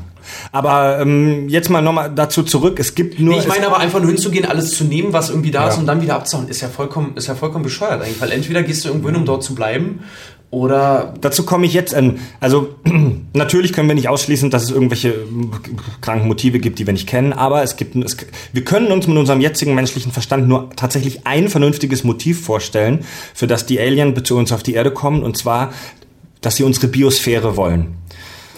Aber 0.51 0.99
ähm, 0.99 1.49
jetzt 1.49 1.69
mal 1.69 1.81
nochmal 1.81 2.11
dazu 2.13 2.43
zurück. 2.43 2.79
Es 2.79 2.95
gibt 2.95 3.19
nur. 3.19 3.35
Nee, 3.35 3.39
ich 3.41 3.47
meine 3.47 3.67
aber 3.67 3.79
einfach 3.79 3.99
nur 3.99 4.09
hinzugehen, 4.09 4.45
alles 4.45 4.71
zu 4.71 4.83
nehmen, 4.83 5.13
was 5.13 5.29
irgendwie 5.29 5.51
da 5.51 5.63
Ja. 5.63 5.69
ist 5.69 5.77
und 5.77 5.85
dann 5.85 6.01
wieder 6.01 6.15
abzuhauen, 6.15 6.47
ist 6.47 6.61
ja 6.61 6.67
vollkommen, 6.69 7.13
ist 7.15 7.27
ja 7.27 7.35
vollkommen 7.35 7.63
bescheuert 7.63 8.01
eigentlich, 8.01 8.21
weil 8.21 8.31
entweder 8.31 8.63
gehst 8.63 8.85
du 8.85 8.89
irgendwo 8.89 9.09
hin, 9.09 9.17
um 9.17 9.25
dort 9.25 9.43
zu 9.43 9.55
bleiben, 9.55 9.99
oder 10.53 11.15
Dazu 11.19 11.45
komme 11.45 11.65
ich 11.65 11.73
jetzt. 11.73 11.93
Ähm, 11.93 12.19
also 12.39 12.75
natürlich 13.33 13.73
können 13.73 13.87
wir 13.87 13.95
nicht 13.95 14.07
ausschließen, 14.07 14.51
dass 14.51 14.61
es 14.63 14.69
irgendwelche 14.69 15.15
kranken 15.99 16.27
Motive 16.27 16.59
gibt, 16.59 16.77
die 16.77 16.85
wir 16.85 16.93
nicht 16.93 17.07
kennen. 17.09 17.33
Aber 17.33 17.63
es 17.63 17.75
gibt, 17.75 17.95
es, 17.95 18.15
wir 18.51 18.63
können 18.63 18.91
uns 18.91 19.07
mit 19.07 19.17
unserem 19.17 19.41
jetzigen 19.41 19.73
menschlichen 19.73 20.11
Verstand 20.11 20.47
nur 20.47 20.69
tatsächlich 20.75 21.25
ein 21.25 21.49
vernünftiges 21.49 22.03
Motiv 22.03 22.45
vorstellen, 22.45 22.99
für 23.33 23.47
das 23.47 23.65
die 23.65 23.79
Alien 23.79 24.23
zu 24.23 24.37
uns 24.37 24.51
auf 24.51 24.61
die 24.61 24.75
Erde 24.75 24.91
kommen. 24.91 25.23
Und 25.23 25.37
zwar, 25.37 25.73
dass 26.41 26.57
sie 26.57 26.63
unsere 26.63 26.87
Biosphäre 26.87 27.57
wollen. 27.57 27.95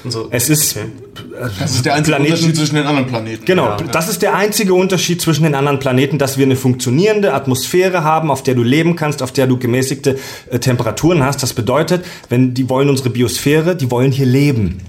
Und 0.05 0.11
so. 0.11 0.27
Es 0.31 0.49
ist 0.49 0.77
Okay. 0.77 1.51
Das 1.59 1.71
ist 1.75 1.85
der 1.85 1.93
einzige 1.95 2.15
Planeten- 2.15 2.33
Unterschied 2.33 2.55
zwischen 2.57 2.75
den 2.75 2.85
anderen 2.85 3.07
Planeten. 3.07 3.45
Genau, 3.45 3.65
Ja. 3.65 3.77
das 3.91 4.07
ist 4.09 4.21
der 4.21 4.35
einzige 4.35 4.73
Unterschied 4.73 5.21
zwischen 5.21 5.43
den 5.43 5.55
anderen 5.55 5.79
Planeten, 5.79 6.17
dass 6.17 6.37
wir 6.37 6.45
eine 6.45 6.55
funktionierende 6.55 7.33
Atmosphäre 7.33 8.03
haben, 8.03 8.31
auf 8.31 8.43
der 8.43 8.55
du 8.55 8.63
leben 8.63 8.95
kannst, 8.95 9.21
auf 9.21 9.31
der 9.31 9.47
du 9.47 9.57
gemäßigte 9.57 10.17
äh, 10.51 10.59
Temperaturen 10.59 11.23
hast. 11.23 11.41
Das 11.43 11.53
bedeutet, 11.53 12.05
wenn 12.29 12.53
die 12.53 12.69
wollen 12.69 12.89
unsere 12.89 13.09
Biosphäre, 13.09 13.75
die 13.75 13.91
wollen 13.91 14.11
hier 14.11 14.25
leben. 14.25 14.79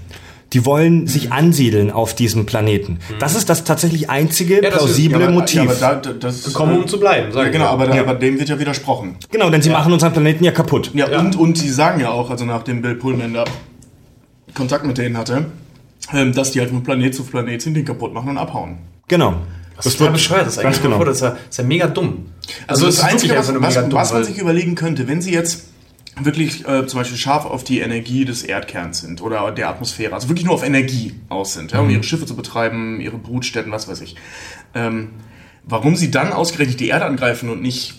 Die 0.53 0.65
wollen 0.65 1.01
Mhm. 1.01 1.07
sich 1.07 1.31
ansiedeln 1.33 1.91
auf 1.91 2.15
diesem 2.15 2.45
Planeten. 2.45 2.99
Das 3.19 3.35
ist 3.35 3.49
das 3.49 3.65
tatsächlich 3.65 4.09
einzige 4.09 4.55
Ja, 4.55 4.61
das 4.69 4.73
ist- 4.75 4.77
plausible 4.79 5.19
Ja, 5.19 5.25
aber, 5.27 5.33
Motiv. 5.33 5.55
ja, 5.55 5.61
aber 5.63 5.75
da, 5.75 5.95
da, 5.95 6.11
das 6.13 6.43
Gekommen, 6.45 6.77
um 6.77 6.87
zu 6.87 6.99
bleiben, 7.01 7.35
Ja, 7.35 7.49
genau, 7.49 7.65
aber, 7.65 7.87
da, 7.87 7.95
Ja. 7.95 8.01
aber 8.03 8.13
dem 8.15 8.39
wird 8.39 8.47
ja 8.47 8.57
widersprochen. 8.57 9.17
genau, 9.29 9.49
denn 9.49 9.61
sie 9.61 9.69
machen 9.69 9.91
unseren 9.91 10.13
Planeten 10.13 10.45
ja 10.45 10.51
kaputt. 10.51 10.91
Ja, 10.93 11.09
Ja. 11.09 11.19
Und, 11.19 11.35
und 11.35 11.61
die 11.61 11.69
sagen 11.69 11.99
ja 11.99 12.11
auch, 12.11 12.29
also 12.29 12.45
nachdem 12.45 12.81
Bill 12.81 12.95
Pullman 12.95 13.33
da 13.33 13.43
Kontakt 14.57 14.85
mit 14.85 14.97
denen 14.97 15.17
hatte, 15.17 15.45
ähm, 16.13 16.33
dass 16.33 16.51
die 16.51 16.59
halt 16.59 16.69
von 16.69 16.83
Planet 16.83 17.15
zu 17.15 17.23
Planet 17.23 17.61
sind, 17.61 17.75
den 17.75 17.85
kaputt 17.85 18.13
machen 18.13 18.29
und 18.29 18.37
abhauen. 18.37 18.79
Genau. 19.07 19.35
Das 19.77 19.85
ist 19.85 19.97
total 19.99 20.13
bescheuert, 20.13 20.47
das 20.47 20.53
ist 20.53 20.59
eigentlich 20.59 20.81
genau. 20.81 21.03
das 21.03 21.17
ist, 21.17 21.21
ja, 21.21 21.29
das 21.29 21.39
ist 21.49 21.57
ja 21.59 21.63
mega 21.63 21.87
dumm. 21.87 22.25
Also, 22.65 22.87
das, 22.87 22.95
ist 22.95 23.03
Einzige, 23.03 23.35
was, 23.37 23.53
was, 23.61 23.75
dumm, 23.75 23.93
was 23.93 24.11
man 24.11 24.23
sich 24.23 24.39
überlegen 24.39 24.73
könnte, 24.73 25.07
wenn 25.07 25.21
sie 25.21 25.31
jetzt 25.31 25.65
wirklich 26.19 26.67
äh, 26.67 26.87
zum 26.87 26.99
Beispiel 26.99 27.17
scharf 27.17 27.45
auf 27.45 27.63
die 27.63 27.79
Energie 27.79 28.25
des 28.25 28.41
Erdkerns 28.41 29.01
sind 29.01 29.21
oder 29.21 29.51
der 29.51 29.69
Atmosphäre, 29.69 30.13
also 30.13 30.29
wirklich 30.29 30.45
nur 30.45 30.55
auf 30.55 30.63
Energie 30.63 31.13
aus 31.29 31.53
sind, 31.53 31.73
ja, 31.73 31.79
um 31.79 31.91
ihre 31.91 32.01
Schiffe 32.01 32.25
zu 32.25 32.35
betreiben, 32.35 32.99
ihre 32.99 33.17
Brutstätten, 33.17 33.71
was 33.71 33.87
weiß 33.87 34.01
ich. 34.01 34.15
Ähm, 34.73 35.09
warum 35.63 35.95
sie 35.95 36.09
dann 36.09 36.33
ausgerechnet 36.33 36.79
die 36.79 36.87
Erde 36.87 37.05
angreifen 37.05 37.49
und 37.49 37.61
nicht 37.61 37.95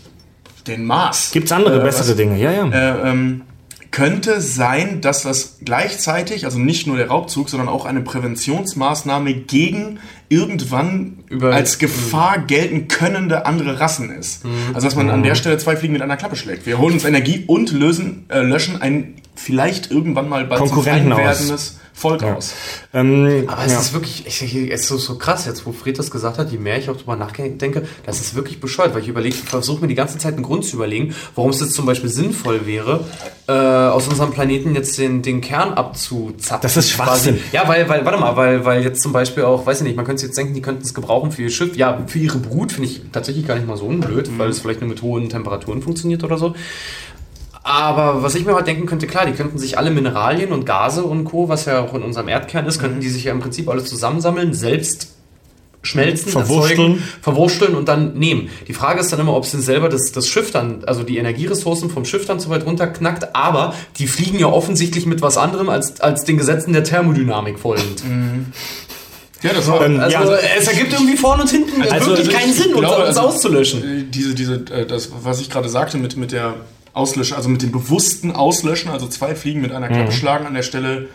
den 0.67 0.85
Mars? 0.85 1.31
Gibt's 1.31 1.53
andere 1.53 1.81
Äh, 1.81 1.85
bessere 1.85 2.09
was- 2.11 2.17
Dinge? 2.17 2.39
Ja, 2.39 2.51
ja. 2.51 2.69
Äh, 2.69 3.11
ähm, 3.11 3.43
könnte 3.91 4.41
sein, 4.41 5.01
dass 5.01 5.23
das 5.23 5.59
gleichzeitig, 5.65 6.45
also 6.45 6.59
nicht 6.59 6.87
nur 6.87 6.97
der 6.97 7.09
Raubzug, 7.09 7.49
sondern 7.49 7.69
auch 7.69 7.85
eine 7.87 8.01
Präventionsmaßnahme 8.03 9.35
gegen 9.35 9.99
irgendwann 10.29 11.19
Über- 11.29 11.55
als 11.55 11.79
Gefahr 11.79 12.39
gelten 12.39 12.89
könnende 12.89 13.47
andere 13.47 13.81
Rassen 13.81 14.11
ist. 14.11 14.45
Mhm. 14.45 14.51
Also 14.75 14.87
dass 14.87 14.95
man 14.97 15.11
an 15.11 15.23
der 15.23 15.35
Stelle 15.35 15.59
zwei 15.59 15.77
Fliegen 15.77 15.95
mit 15.95 16.03
einer 16.03 16.17
Klappe 16.17 16.37
schlägt. 16.37 16.67
Wir 16.67 16.79
holen 16.79 16.95
uns 16.95 17.05
Energie 17.05 17.45
und 17.47 17.73
lösen, 17.73 18.27
äh, 18.29 18.41
löschen 18.41 18.81
ein 18.81 19.15
vielleicht 19.39 19.91
irgendwann 19.91 20.29
mal 20.29 20.45
bald 20.45 20.59
zum 20.59 20.71
Konkurrenten 20.71 21.13
aus. 21.13 21.19
werdendes 21.19 21.79
Volk 21.99 22.23
aus. 22.23 22.55
Ähm, 22.95 23.45
Aber 23.49 23.65
es 23.65 23.73
ja. 23.73 23.81
ist 23.81 23.93
wirklich, 23.93 24.25
ich, 24.27 24.43
ich, 24.43 24.71
es 24.73 24.83
ist 24.83 24.89
so, 24.89 24.99
so 24.99 25.19
krass 25.19 25.47
jetzt, 25.47 25.67
wo 25.67 25.73
Fred 25.73 25.99
das 25.99 26.11
gesagt 26.11 26.39
hat, 26.39 26.51
je 26.53 26.59
mehr 26.59 26.79
ich 26.79 26.89
auch 26.89 26.97
drüber 26.97 27.17
nachdenke, 27.17 27.83
das 28.07 28.21
ist 28.21 28.35
wirklich 28.37 28.61
bescheuert, 28.61 28.95
weil 28.95 29.03
ich 29.03 29.09
überlege, 29.09 29.35
ich 29.35 29.43
versuche 29.43 29.81
mir 29.81 29.89
die 29.89 29.97
ganze 29.97 30.17
Zeit 30.17 30.35
einen 30.35 30.45
Grund 30.45 30.65
zu 30.65 30.77
überlegen, 30.77 31.15
warum 31.35 31.51
es 31.51 31.61
jetzt 31.61 31.75
zum 31.75 31.87
Beispiel 31.87 32.09
sinnvoll 32.09 32.67
wäre, 32.67 33.05
äh, 33.49 33.53
aus 33.53 34.07
unserem 34.07 34.31
Planeten 34.31 34.75
jetzt 34.75 34.97
den, 34.97 35.23
den 35.23 35.41
Kern 35.41 35.73
abzuzapfen. 35.75 36.63
Das 36.63 36.77
ist 36.77 36.91
Schwachsinn. 36.91 37.37
Quasi. 37.37 37.49
Ja, 37.53 37.67
weil, 37.67 37.89
weil, 37.89 38.05
warte 38.05 38.21
mal, 38.21 38.37
weil, 38.37 38.65
weil 38.65 38.85
jetzt 38.85 39.03
zum 39.03 39.13
Beispiel 39.13 39.43
auch, 39.43 39.67
weiß 39.67 39.79
ich 39.79 39.85
nicht, 39.85 39.97
man 39.97 40.05
könnte 40.05 40.25
jetzt 40.25 40.39
denken, 40.39 40.55
die 40.55 40.63
könnten 40.63 40.83
es 40.83 40.95
gebrauchen 40.95 41.33
für 41.33 41.43
ihr 41.43 41.51
Schiff. 41.51 41.77
Ja, 41.77 42.05
für 42.07 42.19
ihre 42.19 42.39
Brut 42.39 42.73
finde 42.73 42.91
ich 42.91 43.03
tatsächlich 43.13 43.47
gar 43.47 43.57
nicht 43.57 43.67
mal 43.67 43.77
so 43.77 43.87
unblöd, 43.87 44.31
weil 44.39 44.51
es 44.51 44.61
vielleicht 44.61 44.81
nur 44.81 44.89
mit 44.89 45.03
hohen 45.03 45.29
Temperaturen 45.29 45.83
funktioniert 45.83 46.23
oder 46.23 46.39
so. 46.39 46.55
Aber 47.69 48.23
was 48.23 48.35
ich 48.35 48.47
mir 48.47 48.55
halt 48.55 48.67
denken 48.67 48.87
könnte, 48.87 49.07
klar, 49.07 49.27
die 49.27 49.33
könnten 49.33 49.59
sich 49.59 49.77
alle 49.77 49.91
Mineralien 49.91 50.53
und 50.53 50.65
Gase 50.65 51.05
und 51.05 51.25
Co., 51.25 51.51
was 51.51 51.67
ja 51.67 51.83
auch 51.83 51.93
in 51.93 52.03
unserem 52.03 52.27
Erdkern 52.29 52.65
ist, 52.65 52.81
könnten 52.81 53.01
die 53.01 53.11
sich 53.11 53.25
ja 53.25 53.33
im 53.33 53.41
Prinzip 53.41 53.69
alles 53.69 53.85
zusammensammeln, 53.85 54.55
selbst 54.55 55.09
schmelzen, 55.83 56.33
Verwursteln. 56.33 56.81
erzeugen, 56.81 57.03
verwursteln 57.21 57.75
und 57.75 57.87
dann 57.87 58.15
nehmen. 58.15 58.49
Die 58.69 58.73
Frage 58.73 59.01
ist 59.01 59.13
dann 59.13 59.21
immer, 59.21 59.37
ob 59.37 59.45
sie 59.45 59.61
selber 59.61 59.91
das, 59.91 60.13
das 60.13 60.27
Schiff 60.27 60.51
dann, 60.51 60.83
also 60.87 61.03
die 61.03 61.19
Energieressourcen 61.19 61.91
vom 61.91 62.07
Schiff 62.07 62.25
dann 62.25 62.41
so 62.41 62.49
weit 62.49 62.65
runterknackt, 62.65 63.37
aber 63.37 63.75
die 63.99 64.07
fliegen 64.07 64.39
ja 64.39 64.47
offensichtlich 64.47 65.05
mit 65.05 65.21
was 65.21 65.37
anderem 65.37 65.69
als, 65.69 66.01
als 66.01 66.25
den 66.25 66.39
Gesetzen 66.39 66.73
der 66.73 66.85
Thermodynamik 66.85 67.59
folgend. 67.59 68.03
Ja, 69.43 69.53
das 69.53 69.69
war. 69.69 69.85
Ähm, 69.85 70.01
Also 70.01 70.17
ja, 70.17 70.39
es 70.59 70.67
ergibt 70.69 70.95
irgendwie 70.95 71.19
vorne 71.19 71.43
und 71.43 71.51
hinten 71.51 71.83
Also, 71.83 72.07
wirklich 72.07 72.29
also 72.29 72.39
keinen 72.39 72.53
Sinn, 72.55 72.71
uns, 72.73 72.81
glaube, 72.81 72.97
uns 73.03 73.09
also, 73.09 73.21
auszulöschen. 73.21 74.11
Diese, 74.11 74.35
diese, 74.35 74.55
äh, 74.73 74.87
das, 74.87 75.11
was 75.23 75.39
ich 75.43 75.51
gerade 75.51 75.69
sagte 75.69 75.99
mit, 75.99 76.17
mit 76.17 76.33
der 76.33 76.55
Auslöschen, 76.93 77.37
also 77.37 77.49
mit 77.49 77.63
dem 77.63 77.73
bewussten 77.73 78.33
Auslöschen, 78.33 78.91
also 78.91 79.07
zwei 79.09 79.35
Fliegen 79.35 79.61
mit 79.61 79.73
einer 79.73 79.89
Klappe 79.89 80.13
schlagen 80.13 80.47
an 80.47 80.55
der 80.55 80.63
Stelle, 80.63 81.09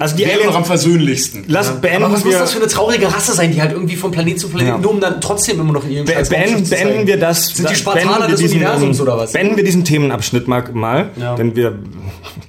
also 0.00 0.16
die 0.16 0.22
wäre 0.24 0.32
noch 0.38 0.40
Aliens. 0.40 0.56
am 0.56 0.64
versöhnlichsten. 0.64 1.44
Lass 1.46 1.68
Aber 1.70 1.78
beenden 1.78 2.12
was 2.12 2.24
muss 2.24 2.34
das 2.34 2.52
für 2.52 2.58
eine 2.58 2.66
traurige 2.66 3.06
Rasse 3.14 3.32
sein, 3.32 3.52
die 3.52 3.62
halt 3.62 3.72
irgendwie 3.72 3.94
von 3.94 4.10
Planet 4.10 4.38
zu 4.38 4.48
Planet, 4.48 4.68
Ja. 4.68 4.78
nur 4.78 4.90
um 4.90 5.00
dann 5.00 5.20
trotzdem 5.20 5.60
immer 5.60 5.72
noch 5.72 5.84
in 5.84 5.92
ihrem 5.92 6.04
Be 6.04 6.12
scheiß 6.12 6.28
beenden, 6.30 6.68
beenden 6.68 7.06
wir 7.06 7.16
das. 7.16 7.46
Sind 7.46 7.70
die 7.70 7.74
Spartaner 7.76 8.26
des 8.26 8.42
Universums 8.42 9.00
oder 9.00 9.16
was? 9.16 9.32
Beenden 9.32 9.56
wir 9.56 9.64
diesen 9.64 9.84
Themenabschnitt 9.84 10.48
mal, 10.48 10.64
mal 10.72 11.10
Ja. 11.16 11.36
denn 11.36 11.54
wir, 11.54 11.78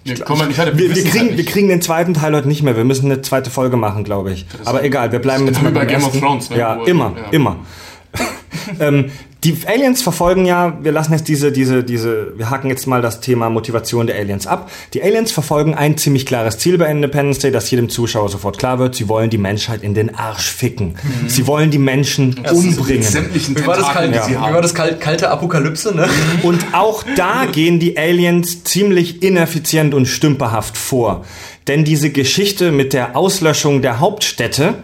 Nee, 0.05 0.15
komm 0.25 0.45
nicht 0.47 0.57
weiter. 0.57 0.77
wir, 0.77 0.93
wir, 0.95 1.03
kriegen, 1.03 1.27
halt 1.27 1.37
wir 1.37 1.45
kriegen 1.45 1.69
den 1.69 1.81
zweiten 1.81 2.13
Teil 2.15 2.35
heute 2.35 2.47
nicht 2.47 2.63
mehr. 2.63 2.75
Wir 2.75 2.83
müssen 2.83 3.05
eine 3.05 3.21
zweite 3.21 3.49
Folge 3.51 3.77
machen, 3.77 4.03
glaube 4.03 4.31
ich. 4.33 4.45
Aber 4.65 4.83
egal, 4.83 5.11
wir 5.11 5.19
bleiben 5.19 5.45
jetzt 5.45 5.61
mal 5.61 5.71
bei 5.71 5.85
Game 5.85 6.03
of. 6.03 6.19
Thrones, 6.19 6.49
ne? 6.49 6.57
Ja, 6.57 6.83
immer, 6.85 7.13
ja. 7.15 7.29
immer. 7.31 7.57
ähm, 8.79 9.11
die 9.43 9.57
Aliens 9.65 10.01
verfolgen 10.01 10.45
ja, 10.45 10.77
wir 10.81 10.91
lassen 10.91 11.11
jetzt 11.13 11.27
diese, 11.27 11.51
diese, 11.51 11.83
diese, 11.83 12.37
wir 12.37 12.49
haken 12.49 12.69
jetzt 12.69 12.87
mal 12.87 13.01
das 13.01 13.19
Thema 13.19 13.49
Motivation 13.49 14.07
der 14.07 14.15
Aliens 14.17 14.47
ab. 14.47 14.71
Die 14.93 15.03
Aliens 15.03 15.31
verfolgen 15.31 15.75
ein 15.75 15.97
ziemlich 15.97 16.25
klares 16.25 16.57
Ziel 16.57 16.77
bei 16.77 16.89
Independence 16.89 17.39
Day, 17.39 17.51
das 17.51 17.69
jedem 17.69 17.89
Zuschauer 17.89 18.29
sofort 18.29 18.57
klar 18.57 18.79
wird. 18.79 18.95
Sie 18.95 19.09
wollen 19.09 19.29
die 19.29 19.37
Menschheit 19.37 19.83
in 19.83 19.93
den 19.93 20.15
Arsch 20.15 20.49
ficken. 20.49 20.95
Sie 21.27 21.45
wollen 21.45 21.71
die 21.71 21.77
Menschen 21.77 22.35
umbringen. 22.49 22.99
Mit 22.99 23.03
sämtlichen 23.03 23.57
Wie 23.57 23.67
war 23.67 23.75
das, 23.75 23.89
kalt, 23.89 24.17
haben. 24.17 24.53
war 24.53 24.61
das 24.61 24.73
kalt, 24.73 25.01
kalte 25.01 25.29
Apokalypse, 25.29 25.93
ne? 25.93 26.07
Und 26.43 26.65
auch 26.73 27.03
da 27.15 27.45
gehen 27.45 27.79
die 27.79 27.97
Aliens 27.97 28.63
ziemlich 28.63 29.23
ineffizient 29.23 29.93
und 29.93 30.05
stümperhaft 30.05 30.77
vor. 30.77 31.25
Denn 31.67 31.83
diese 31.83 32.11
Geschichte 32.11 32.71
mit 32.71 32.93
der 32.93 33.15
Auslöschung 33.17 33.81
der 33.81 33.99
Hauptstädte 33.99 34.75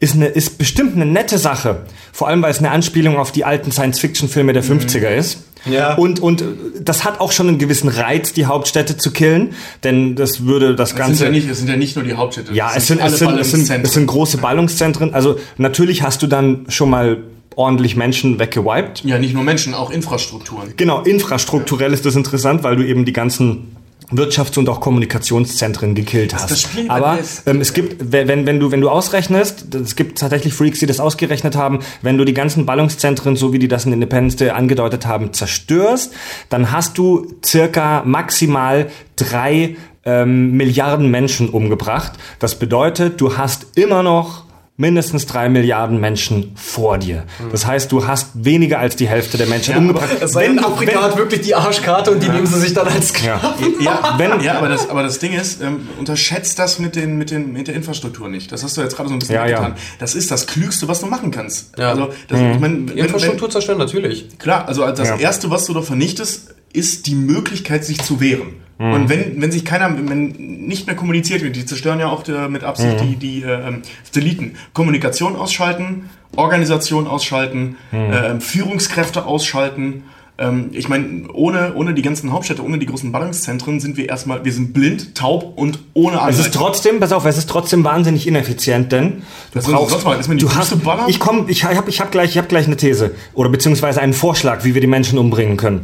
ist, 0.00 0.14
eine, 0.14 0.26
ist 0.26 0.58
bestimmt 0.58 0.96
eine 0.96 1.06
nette 1.06 1.38
Sache. 1.38 1.82
Vor 2.12 2.28
allem, 2.28 2.42
weil 2.42 2.50
es 2.50 2.58
eine 2.58 2.70
Anspielung 2.70 3.16
auf 3.16 3.32
die 3.32 3.44
alten 3.44 3.72
Science-Fiction-Filme 3.72 4.52
der 4.52 4.64
50er 4.64 5.08
ist. 5.08 5.44
Ja. 5.66 5.94
Und, 5.94 6.20
und 6.20 6.42
das 6.80 7.04
hat 7.04 7.20
auch 7.20 7.32
schon 7.32 7.48
einen 7.48 7.58
gewissen 7.58 7.88
Reiz, 7.88 8.32
die 8.32 8.46
Hauptstädte 8.46 8.96
zu 8.96 9.10
killen. 9.10 9.54
Denn 9.84 10.16
das 10.16 10.44
würde 10.44 10.74
das 10.74 10.90
Es 10.90 10.96
sind, 10.96 11.06
Ganze... 11.06 11.24
ja 11.24 11.30
nicht, 11.30 11.48
es 11.48 11.58
sind 11.58 11.68
ja 11.68 11.76
nicht 11.76 11.96
nur 11.96 12.04
die 12.04 12.14
Hauptstädte. 12.14 12.52
Ja, 12.54 12.68
das 12.68 12.78
es 12.78 12.86
sind, 12.88 13.00
es, 13.00 13.18
sind, 13.18 13.38
es, 13.38 13.50
sind, 13.50 13.84
es 13.84 13.92
sind 13.92 14.06
große 14.06 14.38
Ballungszentren. 14.38 15.14
Also 15.14 15.38
natürlich 15.58 16.02
hast 16.02 16.22
du 16.22 16.26
dann 16.26 16.66
schon 16.68 16.90
mal 16.90 17.18
ordentlich 17.56 17.96
Menschen 17.96 18.38
weggewiped. 18.38 19.04
Ja, 19.04 19.18
nicht 19.18 19.34
nur 19.34 19.42
Menschen, 19.42 19.74
auch 19.74 19.90
Infrastrukturen. 19.90 20.72
Genau, 20.76 21.02
infrastrukturell 21.02 21.92
ist 21.92 22.06
das 22.06 22.16
interessant, 22.16 22.62
weil 22.62 22.76
du 22.76 22.86
eben 22.86 23.04
die 23.04 23.12
ganzen 23.12 23.76
Wirtschafts- 24.12 24.58
und 24.58 24.68
auch 24.68 24.80
Kommunikationszentren 24.80 25.94
gekillt 25.94 26.34
hast. 26.34 26.50
das 26.50 26.62
Spiel 26.62 26.90
Aber 26.90 27.18
ähm, 27.46 27.60
es 27.60 27.72
gibt, 27.72 28.12
wenn, 28.12 28.28
wenn, 28.28 28.46
wenn 28.46 28.60
du, 28.60 28.70
wenn 28.70 28.80
du 28.80 28.88
ausrechnest, 28.88 29.74
es 29.74 29.96
gibt 29.96 30.18
tatsächlich 30.18 30.54
Freaks, 30.54 30.78
die 30.80 30.86
das 30.86 31.00
ausgerechnet 31.00 31.56
haben, 31.56 31.80
wenn 32.02 32.18
du 32.18 32.24
die 32.24 32.34
ganzen 32.34 32.66
Ballungszentren, 32.66 33.36
so 33.36 33.52
wie 33.52 33.58
die 33.58 33.68
das 33.68 33.86
in 33.86 33.92
Independence 33.92 34.36
Day 34.36 34.50
angedeutet 34.50 35.06
haben, 35.06 35.32
zerstörst, 35.32 36.12
dann 36.48 36.72
hast 36.72 36.98
du 36.98 37.34
circa 37.44 38.02
maximal 38.04 38.90
drei 39.16 39.76
ähm, 40.04 40.52
Milliarden 40.52 41.10
Menschen 41.10 41.50
umgebracht. 41.50 42.12
Das 42.38 42.58
bedeutet, 42.58 43.20
du 43.20 43.36
hast 43.36 43.76
immer 43.76 44.02
noch 44.02 44.49
mindestens 44.80 45.26
drei 45.26 45.50
Milliarden 45.50 46.00
Menschen 46.00 46.52
vor 46.54 46.96
dir. 46.96 47.24
Das 47.52 47.66
heißt, 47.66 47.92
du 47.92 48.06
hast 48.06 48.30
weniger 48.32 48.78
als 48.78 48.96
die 48.96 49.06
Hälfte 49.06 49.36
der 49.36 49.46
Menschen 49.46 49.76
umgebracht. 49.76 50.08
Es 50.20 50.32
sei 50.32 50.46
denn, 50.46 50.58
Afrika 50.58 51.02
hat 51.02 51.18
wirklich 51.18 51.42
die 51.42 51.54
Arschkarte 51.54 52.10
und 52.10 52.22
die 52.22 52.30
nehmen 52.30 52.46
sie 52.46 52.58
sich 52.58 52.72
dann 52.72 52.88
als 52.88 53.10
Sklaven. 53.10 53.50
Ja, 53.80 54.14
Wenn- 54.16 54.40
ja 54.40 54.56
aber, 54.56 54.68
das, 54.70 54.88
aber 54.88 55.02
das 55.02 55.18
Ding 55.18 55.34
ist, 55.34 55.60
ähm, 55.60 55.86
unterschätzt 55.98 56.58
das 56.58 56.78
mit, 56.78 56.96
den, 56.96 57.18
mit, 57.18 57.30
den, 57.30 57.52
mit 57.52 57.68
der 57.68 57.74
Infrastruktur 57.74 58.28
nicht. 58.30 58.50
Das 58.52 58.64
hast 58.64 58.78
du 58.78 58.80
jetzt 58.80 58.96
gerade 58.96 59.10
so 59.10 59.14
ein 59.14 59.18
bisschen 59.18 59.34
Ja, 59.34 59.46
ja. 59.46 59.56
getan. 59.58 59.74
Das 59.98 60.14
ist 60.14 60.30
das 60.30 60.46
Klügste, 60.46 60.88
was 60.88 61.00
du 61.00 61.06
machen 61.06 61.30
kannst. 61.30 61.76
Ja. 61.78 61.90
Also, 61.90 62.08
das, 62.28 62.40
ich 62.40 62.58
mein, 62.58 62.88
wenn, 62.88 62.96
Infrastruktur 62.96 63.50
zerstören, 63.50 63.78
natürlich. 63.78 64.28
wenn, 64.30 64.38
klar, 64.38 64.66
also 64.66 64.86
das 64.90 65.08
Ja. 65.08 65.16
Erste, 65.18 65.50
was 65.50 65.66
du 65.66 65.74
doch 65.74 65.84
vernichtest, 65.84 66.54
ist 66.72 67.06
die 67.06 67.14
Möglichkeit, 67.14 67.84
sich 67.84 68.00
zu 68.00 68.20
wehren. 68.20 68.54
Mhm. 68.78 68.92
Und 68.92 69.08
wenn, 69.08 69.40
wenn 69.42 69.52
sich 69.52 69.64
keiner, 69.64 69.94
wenn 70.08 70.28
nicht 70.66 70.86
mehr 70.86 70.96
kommuniziert 70.96 71.42
wird, 71.42 71.56
die 71.56 71.66
zerstören 71.66 72.00
ja 72.00 72.08
auch 72.08 72.26
äh, 72.28 72.48
mit 72.48 72.64
Absicht 72.64 73.00
Mhm. 73.00 73.08
die, 73.10 73.16
die 73.16 73.42
äh, 73.42 73.68
ähm, 73.68 73.82
deleten. 74.14 74.56
Kommunikation 74.72 75.36
ausschalten, 75.36 76.08
Organisation 76.36 77.06
ausschalten, 77.06 77.76
Mhm. 77.92 77.98
äh, 77.98 78.40
Führungskräfte 78.40 79.26
ausschalten. 79.26 80.04
Ähm, 80.40 80.70
ich 80.72 80.88
meine, 80.88 81.28
ohne, 81.34 81.74
ohne 81.74 81.92
die 81.92 82.00
ganzen 82.00 82.32
Hauptstädte, 82.32 82.64
ohne 82.64 82.78
die 82.78 82.86
großen 82.86 83.12
Ballungszentren 83.12 83.78
sind 83.78 83.98
wir 83.98 84.08
erstmal, 84.08 84.42
wir 84.42 84.52
sind 84.52 84.72
blind, 84.72 85.14
taub 85.14 85.52
und 85.56 85.78
ohne 85.92 86.16
Es 86.16 86.20
Anleitung. 86.22 86.44
ist 86.46 86.54
trotzdem, 86.54 86.98
pass 86.98 87.12
auf, 87.12 87.26
es 87.26 87.36
ist 87.36 87.50
trotzdem 87.50 87.84
wahnsinnig 87.84 88.26
ineffizient, 88.26 88.90
denn 88.90 89.22
du 89.52 89.60
mir 89.60 90.36
die 90.36 90.36
du 90.38 90.54
hast, 90.54 90.74
ich 91.08 91.20
komm, 91.20 91.44
ich 91.48 91.64
habe 91.64 91.90
ich 91.90 92.00
hab 92.00 92.10
gleich, 92.10 92.30
ich 92.30 92.38
hab 92.38 92.48
gleich 92.48 92.66
eine 92.66 92.78
These 92.78 93.10
oder 93.34 93.50
beziehungsweise 93.50 94.00
einen 94.00 94.14
Vorschlag, 94.14 94.64
wie 94.64 94.72
wir 94.74 94.80
die 94.80 94.86
Menschen 94.86 95.18
umbringen 95.18 95.58
können. 95.58 95.82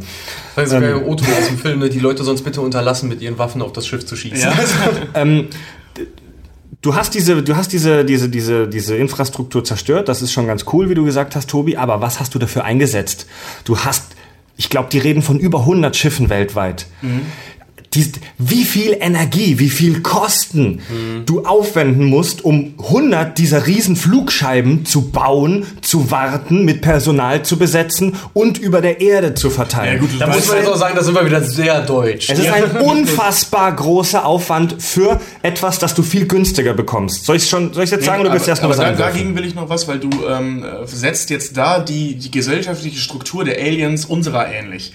Das 0.55 0.71
ist 0.71 0.73
ähm, 0.73 1.03
Otto 1.05 1.23
aus 1.25 1.47
dem 1.47 1.59
Film, 1.59 1.79
ne? 1.79 1.89
die 1.89 1.99
Leute 1.99 2.23
sonst 2.23 2.41
bitte 2.41 2.61
unterlassen, 2.61 3.09
mit 3.09 3.21
ihren 3.21 3.37
Waffen 3.37 3.61
auf 3.61 3.73
das 3.73 3.85
Schiff 3.85 4.05
zu 4.07 4.15
schießen. 4.15 4.49
Ja. 5.13 5.25
Du 6.81 6.95
hast 6.95 7.15
diese, 7.15 7.41
du 7.41 7.55
hast 7.55 7.73
diese, 7.73 8.05
diese, 8.05 8.29
diese, 8.29 8.67
diese 8.67 8.95
Infrastruktur 8.95 9.63
zerstört. 9.63 10.07
Das 10.07 10.21
ist 10.21 10.31
schon 10.31 10.45
ganz 10.45 10.63
cool, 10.71 10.89
wie 10.89 10.93
du 10.93 11.03
gesagt 11.03 11.35
hast, 11.35 11.49
Tobi. 11.49 11.75
Aber 11.75 12.01
was 12.01 12.19
hast 12.19 12.35
du 12.35 12.39
dafür 12.39 12.65
eingesetzt? 12.65 13.25
Du 13.65 13.79
hast, 13.79 14.15
ich 14.57 14.69
glaube, 14.69 14.89
die 14.91 14.99
reden 14.99 15.21
von 15.21 15.39
über 15.39 15.59
100 15.59 15.95
Schiffen 15.95 16.29
weltweit. 16.29 16.87
Die, 17.97 18.11
wie 18.37 18.63
viel 18.63 18.95
Energie, 18.99 19.57
wie 19.57 19.71
viel 19.71 20.01
Kosten 20.01 20.81
du 21.25 21.45
aufwenden 21.45 22.05
musst, 22.05 22.45
um 22.45 22.75
100 22.77 23.35
dieser 23.39 23.65
riesen 23.65 23.95
Flugscheiben 23.95 24.85
zu 24.85 25.09
bauen, 25.09 25.65
zu 25.81 26.11
warten, 26.11 26.63
mit 26.63 26.81
Personal 26.81 27.41
zu 27.41 27.57
besetzen 27.57 28.15
und 28.33 28.59
über 28.59 28.81
der 28.81 29.01
Erde 29.01 29.33
zu 29.33 29.49
verteilen. 29.49 29.95
Ja, 29.95 29.99
gut, 29.99 30.09
Da 30.19 30.27
muss 30.27 30.47
man 30.47 30.57
jetzt 30.57 30.69
auch 30.69 30.77
sagen, 30.77 30.95
da 30.95 31.03
sind 31.03 31.15
wir 31.15 31.25
wieder 31.25 31.41
sehr 31.41 31.81
deutsch. 31.81 32.29
Es 32.29 32.37
ist 32.37 32.51
ein 32.51 32.65
unfassbar 32.81 33.75
großer 33.75 34.23
Aufwand 34.23 34.75
für 34.77 35.19
etwas, 35.41 35.79
das 35.79 35.95
du 35.95 36.03
viel 36.03 36.27
günstiger 36.27 36.75
bekommst. 36.75 37.25
Soll 37.25 37.37
ich 37.37 37.49
schon, 37.49 37.73
soll 37.73 37.83
ich 37.83 37.89
jetzt 37.89 38.05
sagen, 38.05 38.21
oder 38.21 38.29
aber, 38.29 38.35
willst 38.35 38.45
du 38.45 38.51
erst 38.51 38.61
noch 38.61 38.69
was 38.69 38.77
da, 38.77 38.83
einwerfen? 38.83 39.15
dagegen 39.15 39.35
will 39.35 39.45
ich 39.45 39.55
noch 39.55 39.69
was, 39.69 39.87
weil 39.87 39.97
du 39.97 40.09
ähm, 40.29 40.63
setzt 40.85 41.31
jetzt 41.31 41.57
da 41.57 41.79
die, 41.79 42.13
die 42.13 42.29
gesellschaftliche 42.29 42.99
Struktur 42.99 43.43
der 43.43 43.57
Aliens 43.57 44.05
unserer 44.05 44.47
ähnlich. 44.53 44.93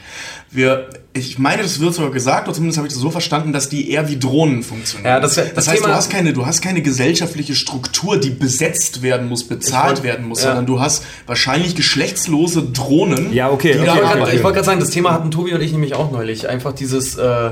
Wir, 0.55 0.90
ich 1.14 1.38
meine, 1.38 1.62
das 1.62 1.80
wird 1.80 1.94
sogar 1.94 2.11
gesagt, 2.11 2.46
oder 2.46 2.55
zumindest 2.55 2.76
habe 2.76 2.86
ich 2.86 2.92
das 2.92 3.00
so 3.00 3.11
verstanden, 3.11 3.55
dass 3.55 3.70
die 3.70 3.90
eher 3.90 4.09
wie 4.11 4.18
Drohnen 4.18 4.62
funktionieren. 4.62 5.09
Ja, 5.11 5.18
das- 5.20 5.36
das 5.36 5.55
das 5.55 5.68
heißt, 5.68 5.76
Thema- 5.78 5.88
du 5.88 5.94
hast 5.94 6.11
keine, 6.11 6.32
du 6.34 6.44
hast 6.44 6.61
keine 6.61 6.82
gesellschaftliche 6.82 7.55
Struktur, 7.55 8.18
die 8.20 8.28
besetzt 8.30 9.00
werden 9.00 9.28
muss, 9.28 9.44
bezahlt 9.44 9.96
wollt- 9.98 10.03
werden 10.03 10.26
muss, 10.28 10.40
ja. 10.42 10.48
sondern 10.48 10.66
du 10.66 10.78
hast 10.80 11.05
wahrscheinlich 11.26 11.74
geschlechtslose 11.74 12.64
Drohnen. 12.64 13.32
Ja, 13.32 13.48
okay, 13.50 13.72
die 13.72 13.78
okay, 13.80 13.86
da 14.03 14.28
Ich 14.32 14.42
wollte 14.42 14.57
gerade 14.57 14.66
sagen, 14.66 14.80
das 14.80 14.90
Thema 14.90 15.12
hatten 15.12 15.30
Tobi 15.30 15.55
und 15.55 15.62
ich 15.62 15.72
nämlich 15.72 15.94
auch 15.94 16.12
neulich. 16.12 16.48
Einfach 16.48 16.72
dieses, 16.72 17.16
äh, 17.16 17.50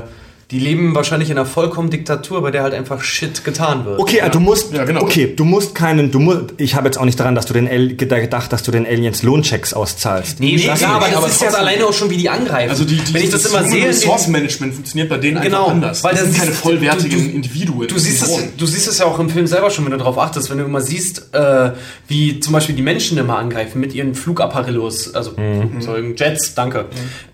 die 0.51 0.59
leben 0.59 0.93
wahrscheinlich 0.95 1.29
in 1.29 1.37
einer 1.37 1.45
vollkommen 1.45 1.89
Diktatur, 1.89 2.41
bei 2.41 2.51
der 2.51 2.63
halt 2.63 2.73
einfach 2.73 3.01
Shit 3.03 3.43
getan 3.45 3.85
wird. 3.85 3.99
Okay, 3.99 4.21
also 4.21 4.33
du 4.33 4.39
musst, 4.41 4.73
Ja, 4.73 4.83
genau. 4.83 5.01
okay, 5.01 5.33
du 5.35 5.45
musst 5.45 5.73
keinen, 5.73 6.11
du 6.11 6.19
musst, 6.19 6.41
ich 6.57 6.75
habe 6.75 6.87
jetzt 6.87 6.97
auch 6.97 7.05
nicht 7.05 7.19
daran, 7.19 7.35
dass 7.35 7.45
du 7.45 7.53
den 7.53 7.67
Al 7.69 7.95
gedacht, 7.95 8.51
dass 8.51 8.61
du 8.63 8.71
den 8.71 8.85
Aliens 8.85 9.23
Lohnchecks 9.23 9.73
auszahlst. 9.73 10.39
Nee, 10.39 10.55
Nee, 10.57 10.63
klar, 10.75 10.95
aber 10.95 11.07
das 11.07 11.15
aber 11.15 11.27
ist 11.27 11.41
ja 11.41 11.49
alleine 11.51 11.85
auch 11.85 11.93
schon, 11.93 12.09
wie 12.09 12.17
die 12.17 12.29
angreifen. 12.29 12.69
Also 12.69 12.83
die, 12.83 12.95
die, 12.97 13.13
Wenn 13.13 13.23
ich 13.23 13.29
das 13.29 13.45
immer 13.45 13.63
sehe, 13.63 13.87
Ressource 13.87 14.27
Management 14.27 14.73
funktioniert 14.73 15.09
bei 15.09 15.17
denen 15.17 15.41
Genau, 15.41 15.59
einfach 15.61 15.71
anders. 15.71 16.03
weil 16.03 16.11
das 16.15 16.23
das 16.23 16.31
sind 16.31 16.39
keine 16.41 16.51
vollwertigen 16.51 17.17
du- 17.19 17.29
du- 17.29 17.35
Individuen. 17.35 17.87
Du 17.87 17.93
das 17.95 18.03
siehst, 18.03 18.25
sind 18.25 18.39
es, 18.39 18.55
du 18.57 18.65
siehst 18.65 18.87
es 18.89 18.97
ja 18.99 19.05
auch 19.05 19.19
im 19.19 19.29
Film 19.29 19.47
selber 19.47 19.69
schon, 19.69 19.85
wenn 19.85 19.91
du 19.93 19.97
darauf 19.97 20.17
achtest, 20.17 20.49
wenn 20.49 20.57
du 20.57 20.65
immer 20.65 20.81
siehst, 20.81 21.33
äh, 21.33 21.71
wie 22.09 22.39
zum 22.41 22.51
Beispiel 22.53 22.75
die 22.75 22.81
Menschen 22.81 23.17
immer 23.17 23.37
angreifen 23.37 23.79
mit 23.79 23.93
ihren 23.95 24.15
Flugapparillos, 24.15 25.15
also 25.15 25.31
Flugzeugen, 25.31 26.15
Jets, 26.17 26.53
danke. 26.55 26.85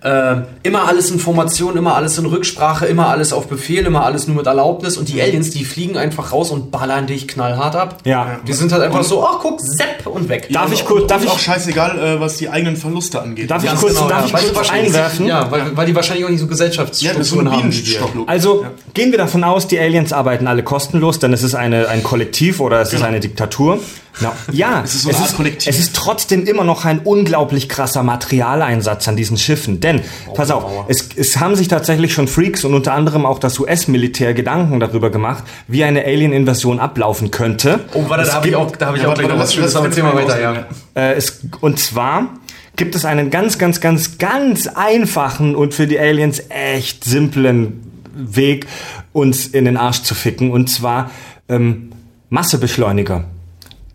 Äh, 0.03 0.35
immer 0.63 0.87
alles 0.87 1.09
in 1.11 1.19
Formation, 1.19 1.75
immer 1.77 1.95
alles 1.95 2.17
in 2.17 2.25
Rücksprache, 2.25 2.85
immer 2.85 3.06
alles 3.09 3.33
auf 3.33 3.47
Befehl, 3.47 3.85
immer 3.85 4.03
alles 4.03 4.27
nur 4.27 4.37
mit 4.37 4.45
Erlaubnis 4.47 4.97
und 4.97 5.09
die 5.09 5.21
Aliens, 5.21 5.49
die 5.49 5.65
fliegen 5.65 5.97
einfach 5.97 6.31
raus 6.31 6.51
und 6.51 6.71
ballern 6.71 7.07
dich 7.07 7.27
knallhart 7.27 7.75
ab. 7.75 7.97
Ja. 8.05 8.39
Die 8.47 8.53
sind 8.53 8.71
halt 8.71 8.83
einfach 8.83 9.03
so, 9.03 9.25
ach 9.25 9.39
guck, 9.41 9.59
sepp 9.61 10.05
und 10.07 10.29
weg. 10.29 10.47
Darf 10.51 10.71
ich 10.71 10.81
und, 10.81 10.87
kurz, 10.87 11.01
und 11.03 11.11
darf 11.11 11.23
ich, 11.23 11.29
auch 11.29 11.39
scheißegal, 11.39 11.99
äh, 11.99 12.19
was 12.19 12.37
die 12.37 12.49
eigenen 12.49 12.75
Verluste 12.77 13.21
angeht. 13.21 13.49
darf 13.51 13.63
ich 13.63 13.69
kurz, 13.75 13.93
genau, 13.95 14.07
darf 14.07 14.21
ja, 14.21 14.25
ich 14.27 14.33
weil 14.33 14.39
die 14.41 14.45
kurz 14.47 14.57
wahrscheinlich- 14.57 14.87
einwerfen? 14.93 15.27
Ja, 15.27 15.51
weil, 15.51 15.75
weil 15.77 15.85
die 15.85 15.95
wahrscheinlich 15.95 16.25
auch 16.25 16.29
nicht 16.29 16.39
so 16.39 16.45
ja, 16.45 16.51
ist 16.51 16.57
Gesellschaftsstrukturen 16.59 17.47
ein 17.47 17.53
haben. 17.53 18.27
Also 18.27 18.65
gehen 18.93 19.11
wir 19.11 19.17
davon 19.17 19.43
aus, 19.43 19.67
die 19.67 19.79
Aliens 19.79 20.13
arbeiten 20.13 20.47
alle 20.47 20.63
kostenlos, 20.63 21.19
denn 21.19 21.33
es 21.33 21.43
ist 21.43 21.55
eine, 21.55 21.87
ein 21.89 22.03
Kollektiv 22.03 22.59
oder 22.59 22.81
es 22.81 22.93
ist 22.93 23.03
eine 23.03 23.19
Diktatur. 23.19 23.79
Na, 24.19 24.31
ja, 24.51 24.81
Es 24.83 24.95
ist 24.95 25.03
so 25.03 25.11
Art 25.11 25.35
Kollektiv. 25.35 25.67
es 25.71 25.79
ist 25.79 25.95
trotzdem 25.95 26.45
immer 26.45 26.63
noch 26.63 26.85
ein 26.85 26.99
unglaublich 27.03 27.69
krasser 27.69 28.01
Materialeinsatz 28.01 29.07
an 29.07 29.15
diesen 29.15 29.37
Schiffen. 29.37 29.79
Denn, 29.79 30.01
pass 30.33 30.49
auf, 30.49 30.85
es, 30.87 31.09
es 31.15 31.37
haben 31.37 31.55
sich 31.55 31.67
tatsächlich 31.67 32.13
schon 32.13 32.27
Freaks 32.27 32.65
und 32.65 32.73
unter 32.73 32.93
anderem 32.97 33.25
auch 33.25 33.39
das 33.39 33.57
US-Militär 33.59 34.33
Gedanken 34.33 34.79
darüber 34.79 35.09
gemacht, 35.09 35.43
wie 35.67 35.83
eine 35.83 36.03
Alien-Invasion 36.03 36.79
ablaufen 36.79 37.31
könnte. 37.31 37.79
Oh, 37.93 38.03
warte, 38.09 38.23
Es 38.23 38.29
da 38.29 38.35
habe 38.35 38.49
ich 38.49 38.55
auch, 38.55 38.75
da 38.75 38.87
habe 38.87 38.97
ich 38.97 39.03
Ja, 39.03 39.07
auch 39.07 39.11
warte, 39.11 39.21
gleich 39.21 39.33
noch 39.33 39.41
was 39.41 39.53
Schönes, 39.53 39.75
aber 39.75 39.85
erzähl 39.85 40.03
mal 40.03 40.11
kann 40.11 40.19
ich 40.23 40.27
weiter, 40.27 40.41
ja. 40.41 40.65
Äh, 40.95 41.13
es, 41.13 41.41
und 41.61 41.79
zwar 41.79 42.29
gibt 42.75 42.95
es 42.95 43.05
einen 43.05 43.29
ganz, 43.29 43.57
ganz, 43.57 43.79
ganz, 43.79 44.17
ganz 44.17 44.67
einfachen 44.67 45.55
und 45.55 45.73
für 45.73 45.87
die 45.87 45.99
Aliens 45.99 46.41
echt 46.49 47.03
simplen 47.03 47.83
Weg, 48.13 48.67
uns 49.13 49.47
in 49.47 49.65
den 49.65 49.77
Arsch 49.77 50.01
zu 50.03 50.15
ficken. 50.15 50.51
Und 50.51 50.69
zwar 50.69 51.11
ähm, 51.49 51.91
Massebeschleuniger. 52.29 53.25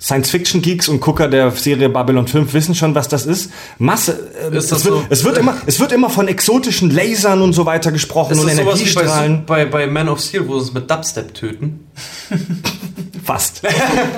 Science-Fiction-Geeks 0.03 0.88
und 0.88 1.00
Gucker 1.00 1.28
der 1.28 1.53
Serie 1.53 1.88
Babylon 1.88 2.26
5 2.26 2.53
wissen 2.55 2.74
schon, 2.74 2.94
was 2.94 3.07
das 3.09 3.24
ist. 3.24 3.50
Masse. 3.78 4.30
äh, 4.53 4.57
Ist 4.57 4.72
es, 4.72 4.84
wird, 4.84 4.94
so? 4.94 5.05
es, 5.09 5.22
wird 5.24 5.38
immer, 5.38 5.57
es 5.64 5.78
wird 5.78 5.92
immer 5.92 6.11
von 6.11 6.26
exotischen 6.26 6.90
Lasern 6.90 7.40
und 7.40 7.53
so 7.53 7.66
weiter 7.66 7.92
gesprochen 7.92 8.32
Ist 8.32 8.40
und 8.40 8.46
das 8.48 8.57
sowas 8.57 8.80
wie 8.80 8.92
bei, 8.94 9.00
Energiestrahlen. 9.03 9.46
bei, 9.46 9.64
bei 9.64 9.86
Man 9.86 10.09
of 10.09 10.20
Steel, 10.20 10.48
wo 10.48 10.59
sie 10.59 10.66
es 10.68 10.74
mit 10.74 10.90
Dubstep 10.90 11.34
töten? 11.34 11.86
Fast. 13.24 13.62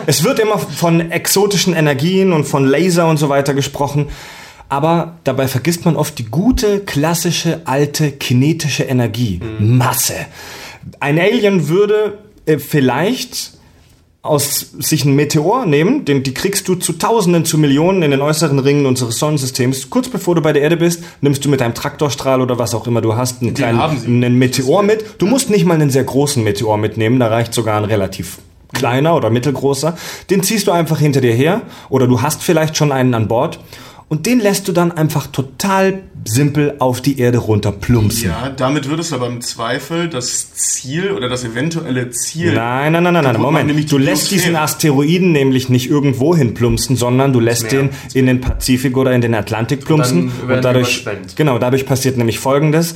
es 0.07 0.25
wird 0.25 0.39
immer 0.39 0.59
von 0.59 1.11
exotischen 1.11 1.75
Energien 1.75 2.33
und 2.33 2.45
von 2.45 2.65
Laser 2.65 3.07
und 3.07 3.19
so 3.19 3.29
weiter 3.29 3.53
gesprochen. 3.53 4.09
Aber 4.71 5.19
dabei 5.25 5.47
vergisst 5.47 5.85
man 5.85 5.97
oft 5.97 6.19
die 6.19 6.25
gute, 6.25 6.81
klassische, 6.81 7.61
alte, 7.67 8.11
kinetische 8.13 8.85
Energie. 8.85 9.41
Masse. 9.61 10.15
Ein 11.01 11.19
Alien 11.19 11.69
würde 11.69 12.19
äh, 12.47 12.59
vielleicht 12.59 13.53
aus 14.25 14.71
sich 14.79 15.05
einen 15.05 15.17
Meteor 15.17 15.67
nehmen, 15.67 16.07
den, 16.07 16.23
die 16.23 16.33
kriegst 16.33 16.67
du 16.67 16.77
zu 16.77 16.95
Tausenden, 16.95 17.45
zu 17.45 17.59
Millionen 17.59 18.03
in 18.03 18.11
den 18.11 18.23
äußeren 18.23 18.59
Ringen 18.59 18.87
unseres 18.87 19.19
Sonnensystems. 19.19 19.91
Kurz 19.91 20.09
bevor 20.09 20.35
du 20.35 20.41
bei 20.41 20.55
der 20.55 20.63
Erde 20.63 20.79
bist, 20.79 21.05
nimmst 21.21 21.45
du 21.45 21.51
mit 21.51 21.61
deinem 21.61 21.75
Traktorstrahl 21.75 22.41
oder 22.41 22.59
was 22.59 22.75
auch 22.75 22.87
immer 22.87 23.03
du 23.03 23.17
hast, 23.17 23.43
einen 23.43 23.53
kleinen 23.53 23.79
haben 23.79 23.99
sie. 23.99 24.07
einen 24.07 24.39
Meteor 24.39 24.83
mit. 24.83 25.05
Du 25.19 25.27
musst 25.27 25.51
nicht 25.51 25.67
mal 25.67 25.75
einen 25.75 25.91
sehr 25.91 26.05
großen 26.05 26.43
Meteor 26.43 26.79
mitnehmen, 26.79 27.21
da 27.21 27.29
reicht 27.29 27.53
sogar 27.53 27.77
ein 27.77 27.85
relativ 27.85 28.39
kleiner 28.73 29.15
oder 29.15 29.29
mittelgroßer. 29.29 29.95
Den 30.31 30.43
ziehst 30.43 30.69
du 30.69 30.73
einfach 30.73 30.99
hinter 30.99 31.21
dir 31.21 31.35
her 31.35 31.61
oder 31.91 32.07
du 32.07 32.23
hast 32.23 32.43
vielleicht 32.43 32.79
schon 32.79 32.93
einen 32.93 33.13
an 33.13 33.29
Bord 33.29 33.61
und 34.09 34.25
den 34.25 34.41
lässt 34.41 34.69
du 34.69 34.73
dann 34.73 34.91
einfach 34.91 35.27
total 35.27 36.01
simpel 36.27 36.75
auf 36.79 37.01
die 37.01 37.19
Erde 37.19 37.39
runter 37.39 37.73
plumpsen. 37.73 38.29
Ja, 38.31 38.51
damit 38.57 38.89
würdest 38.89 39.13
du 39.13 39.17
aber 39.17 39.27
im 39.27 39.41
Zweifel 39.41 40.09
das 40.09 40.53
Ziel 40.55 41.11
oder 41.13 41.29
das 41.29 41.45
eventuelle 41.45 42.11
Ziel. 42.11 42.55
Nein, 42.55 42.93
nein, 42.93 43.03
nein, 43.03 43.13
nein, 43.15 43.25
nein, 43.25 43.41
Moment. 43.41 43.93
Du 43.93 43.99
lässt 43.99 44.31
diesen. 44.31 44.55
Asteroiden 44.57 45.33
nämlich 45.33 45.69
nicht 45.69 45.91
irgendwo 45.91 46.35
hin 46.37 46.55
plumpsen, 46.55 46.97
sondern 46.97 47.33
du 47.33 47.41
lässt 47.41 47.73
den 47.73 47.91
in 48.15 48.27
den 48.27 48.41
Pazifik 48.41 48.97
oder 48.97 49.13
in 49.13 49.21
den 49.21 49.35
Atlantik 49.35 49.85
plumpsen. 49.85 50.31
dann 50.41 50.49
werden 50.49 50.61
die 50.61 50.63
dadurch, 50.63 51.05
genau, 51.37 51.59
dadurch 51.59 51.87
passiert 51.87 52.17
nämlich 52.17 52.39
Folgendes. 52.39 52.95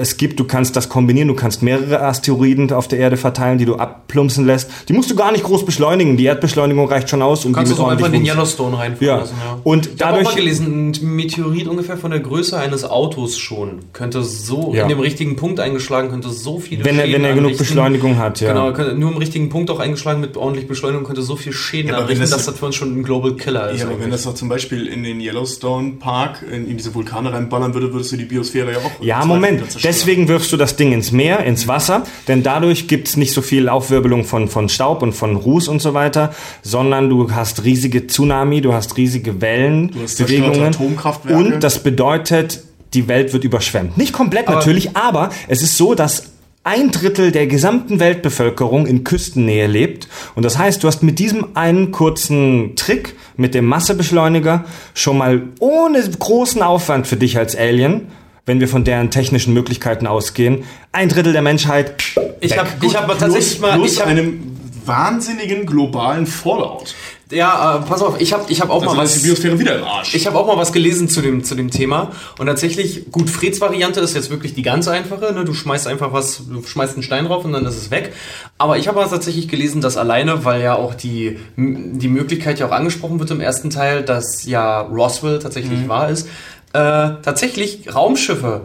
Es 0.00 0.16
gibt, 0.16 0.38
du 0.40 0.44
kannst 0.44 0.76
das 0.76 0.88
kombinieren, 0.88 1.28
du 1.28 1.34
kannst 1.34 1.62
mehrere 1.62 2.02
Asteroiden 2.02 2.70
auf 2.72 2.88
der 2.88 2.98
Erde 2.98 3.16
verteilen, 3.16 3.58
die 3.58 3.64
du 3.64 3.76
abplumpsen 3.76 4.46
lässt. 4.46 4.70
Die 4.88 4.92
musst 4.92 5.10
du 5.10 5.14
gar 5.16 5.32
nicht 5.32 5.44
groß 5.44 5.64
beschleunigen. 5.64 6.16
Die 6.16 6.24
Erdbeschleunigung 6.24 6.88
reicht 6.88 7.08
schon 7.10 7.22
aus, 7.22 7.44
um 7.44 7.52
Kannst 7.52 7.72
die 7.72 7.76
du 7.76 7.82
mit 7.82 7.86
so 7.86 7.92
einfach 7.92 8.06
in 8.06 8.12
den 8.12 8.24
Yellowstone 8.26 8.76
reinfahren 8.76 9.06
Ja. 9.06 9.16
lassen, 9.18 9.34
ja. 9.44 9.58
Und 9.62 9.86
ich 9.86 9.92
habe 9.92 10.04
auch 10.04 10.08
dadurch- 10.18 10.24
mal 10.24 10.34
gelesen, 10.34 10.90
ein 10.90 11.14
Meteorit 11.16 11.68
ungefähr 11.68 11.96
von 11.96 12.10
der 12.10 12.20
Größe 12.20 12.58
eines 12.66 12.84
Autos 12.84 13.38
schon 13.38 13.80
könnte 13.92 14.22
so 14.22 14.72
Ja. 14.74 14.82
in 14.82 14.88
dem 14.90 15.00
richtigen 15.00 15.36
Punkt 15.36 15.58
eingeschlagen, 15.60 16.10
könnte 16.10 16.28
so 16.30 16.58
viele 16.58 16.84
Wenn 16.84 16.98
er- 16.98 17.06
Schäden 17.06 17.22
wenn 17.22 17.24
er 17.30 17.34
genug. 17.34 17.56
Beschleunigung 17.56 18.18
hat, 18.18 18.40
ja. 18.40 18.48
Genau, 18.52 18.72
könnte, 18.72 18.94
nur 18.94 19.10
im 19.12 19.16
richtigen 19.16 19.48
Punkt 19.48 19.70
auch 19.70 19.78
eingeschlagen 19.78 20.20
mit 20.20 20.36
ordentlich 20.36 20.68
Beschleunigung 20.68 21.04
könnte 21.06 21.22
so 21.22 21.36
viel 21.36 21.52
Schäden 21.52 21.88
Ja, 21.88 21.94
aber 21.96 22.08
wenn 22.08 22.16
anrichten, 22.16 22.20
das- 22.22 22.44
dass 22.44 22.46
das 22.46 22.58
für 22.58 22.66
uns 22.66 22.74
schon 22.76 22.98
ein 22.98 23.02
Global 23.02 23.34
Killer 23.34 23.70
ist. 23.70 23.80
Ja, 23.80 23.86
aber 23.86 24.00
wenn 24.00 24.10
das 24.10 24.24
doch 24.24 24.34
zum 24.34 24.48
Beispiel 24.48 24.86
in 24.86 25.02
den 25.02 25.20
Yellowstone 25.20 25.92
Park, 25.98 26.44
in, 26.52 26.68
in 26.68 26.76
diese 26.76 26.94
Vulkane 26.94 27.32
reinballern 27.32 27.72
würde, 27.74 27.92
würdest 27.92 28.12
du 28.12 28.16
die 28.16 28.24
Biosphäre 28.26 28.72
ja 28.72 28.78
auch. 28.78 29.02
Ja, 29.02 29.24
Moment. 29.24 29.62
Deswegen 29.82 30.28
wirfst 30.28 30.52
du 30.52 30.56
das 30.56 30.76
Ding 30.76 30.92
ins 30.92 31.12
Meer, 31.12 31.44
ins 31.44 31.66
Wasser, 31.68 32.02
denn 32.28 32.42
dadurch 32.42 32.88
gibt's 32.88 33.16
nicht 33.16 33.32
so 33.32 33.42
viel 33.42 33.68
Aufwirbelung 33.68 34.24
von, 34.24 34.48
von 34.48 34.68
Staub 34.68 35.02
und 35.02 35.12
von 35.12 35.36
Ruß 35.36 35.68
und 35.68 35.80
so 35.80 35.94
weiter, 35.94 36.34
sondern 36.62 37.08
du 37.08 37.30
hast 37.32 37.64
riesige 37.64 38.06
Tsunami, 38.06 38.60
du 38.60 38.72
hast 38.72 38.96
riesige 38.96 39.40
Wellen, 39.40 39.90
Du 39.92 40.02
hast 40.02 40.18
Bewegungen 40.18 40.62
Atomkraftwerke. 40.62 41.38
und 41.54 41.60
das 41.62 41.82
bedeutet, 41.82 42.55
die 42.94 43.08
Welt 43.08 43.32
wird 43.32 43.44
überschwemmt. 43.44 43.96
Nicht 43.98 44.12
komplett 44.12 44.48
Aber- 44.48 44.56
natürlich, 44.58 44.96
aber 44.96 45.30
es 45.48 45.62
ist 45.62 45.76
so, 45.76 45.94
dass 45.94 46.30
ein 46.64 46.90
Drittel 46.90 47.30
der 47.30 47.46
gesamten 47.46 48.00
Weltbevölkerung 48.00 48.86
in 48.86 49.04
Küstennähe 49.04 49.68
lebt. 49.68 50.08
Und 50.34 50.44
das 50.44 50.58
heißt, 50.58 50.82
du 50.82 50.88
hast 50.88 51.00
mit 51.04 51.20
diesem 51.20 51.56
einen 51.56 51.92
kurzen 51.92 52.74
Trick, 52.74 53.14
mit 53.36 53.54
dem 53.54 53.66
Massebeschleuniger, 53.66 54.64
schon 54.92 55.18
mal 55.18 55.42
ohne 55.60 56.02
großen 56.02 56.62
Aufwand 56.62 57.06
für 57.06 57.16
dich 57.16 57.38
als 57.38 57.54
Alien, 57.54 58.08
wenn 58.46 58.58
wir 58.58 58.66
von 58.66 58.82
deren 58.82 59.10
technischen 59.10 59.54
Möglichkeiten 59.54 60.08
ausgehen, 60.08 60.64
ein 60.90 61.08
Drittel 61.08 61.32
der 61.32 61.42
Menschheit. 61.42 61.94
ich 62.40 62.58
habe 62.58 62.68
ich 62.82 62.96
hab 62.96 63.06
tatsächlich 63.18 63.60
mal 63.60 63.76
plus 63.76 63.92
ich 63.92 64.00
hab, 64.00 64.08
einem 64.08 64.55
wahnsinnigen 64.86 65.66
globalen 65.66 66.26
Fallout. 66.26 66.94
ja, 67.30 67.76
äh, 67.76 67.88
pass 67.88 68.02
auf, 68.02 68.20
ich 68.20 68.32
habe 68.32 68.44
ich 68.48 68.60
hab 68.60 68.70
auch 68.70 68.82
Also 68.82 68.94
mal 68.94 69.02
was 69.02 69.14
die 69.14 69.26
Biosphäre 69.26 69.58
wieder 69.58 69.78
im 69.78 69.84
Arsch. 69.84 70.14
Ich 70.14 70.26
habe 70.26 70.38
auch 70.38 70.46
mal 70.46 70.56
was 70.56 70.72
gelesen 70.72 71.08
zu 71.08 71.20
dem, 71.20 71.44
zu 71.44 71.54
dem 71.54 71.70
Thema. 71.70 72.12
Und 72.38 72.46
tatsächlich, 72.46 73.10
gut, 73.10 73.28
Freds 73.28 73.60
Variante 73.60 74.00
ist 74.00 74.14
jetzt 74.14 74.30
wirklich 74.30 74.54
die 74.54 74.62
ganz 74.62 74.88
einfache. 74.88 75.32
Ne? 75.32 75.44
Du 75.44 75.54
schmeißt 75.54 75.86
einfach 75.86 76.12
was, 76.12 76.42
du 76.48 76.62
schmeißt 76.62 76.94
einen 76.94 77.02
Stein 77.02 77.24
drauf 77.24 77.44
und 77.44 77.52
dann 77.52 77.64
ist 77.66 77.76
es 77.76 77.90
weg. 77.90 78.12
Aber 78.58 78.78
ich 78.78 78.88
habe 78.88 79.04
tatsächlich 79.08 79.48
gelesen, 79.48 79.80
dass 79.80 79.96
alleine, 79.96 80.44
weil 80.44 80.62
ja 80.62 80.76
auch 80.76 80.94
die, 80.94 81.38
die 81.56 82.08
Möglichkeit 82.08 82.58
ja 82.58 82.68
auch 82.68 82.72
angesprochen 82.72 83.18
wird 83.18 83.30
im 83.30 83.40
ersten 83.40 83.70
Teil, 83.70 84.02
dass 84.02 84.44
ja 84.44 84.80
Roswell 84.80 85.38
tatsächlich 85.38 85.88
wahr 85.88 86.10
ist, 86.10 86.28
äh, 86.72 87.22
tatsächlich 87.22 87.94
Raumschiffe. 87.94 88.62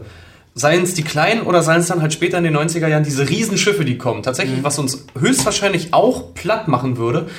Seien 0.53 0.83
es 0.83 0.93
die 0.93 1.03
kleinen 1.03 1.43
oder 1.43 1.63
seien 1.63 1.79
es 1.79 1.87
dann 1.87 2.01
halt 2.01 2.13
später 2.13 2.37
in 2.37 2.43
den 2.43 2.57
90er 2.57 2.87
Jahren 2.87 3.03
diese 3.03 3.29
Riesenschiffe, 3.29 3.85
die 3.85 3.97
kommen. 3.97 4.21
Tatsächlich, 4.21 4.63
was 4.63 4.77
uns 4.79 5.05
höchstwahrscheinlich 5.17 5.93
auch 5.93 6.33
platt 6.33 6.67
machen 6.67 6.97
würde, 6.97 7.29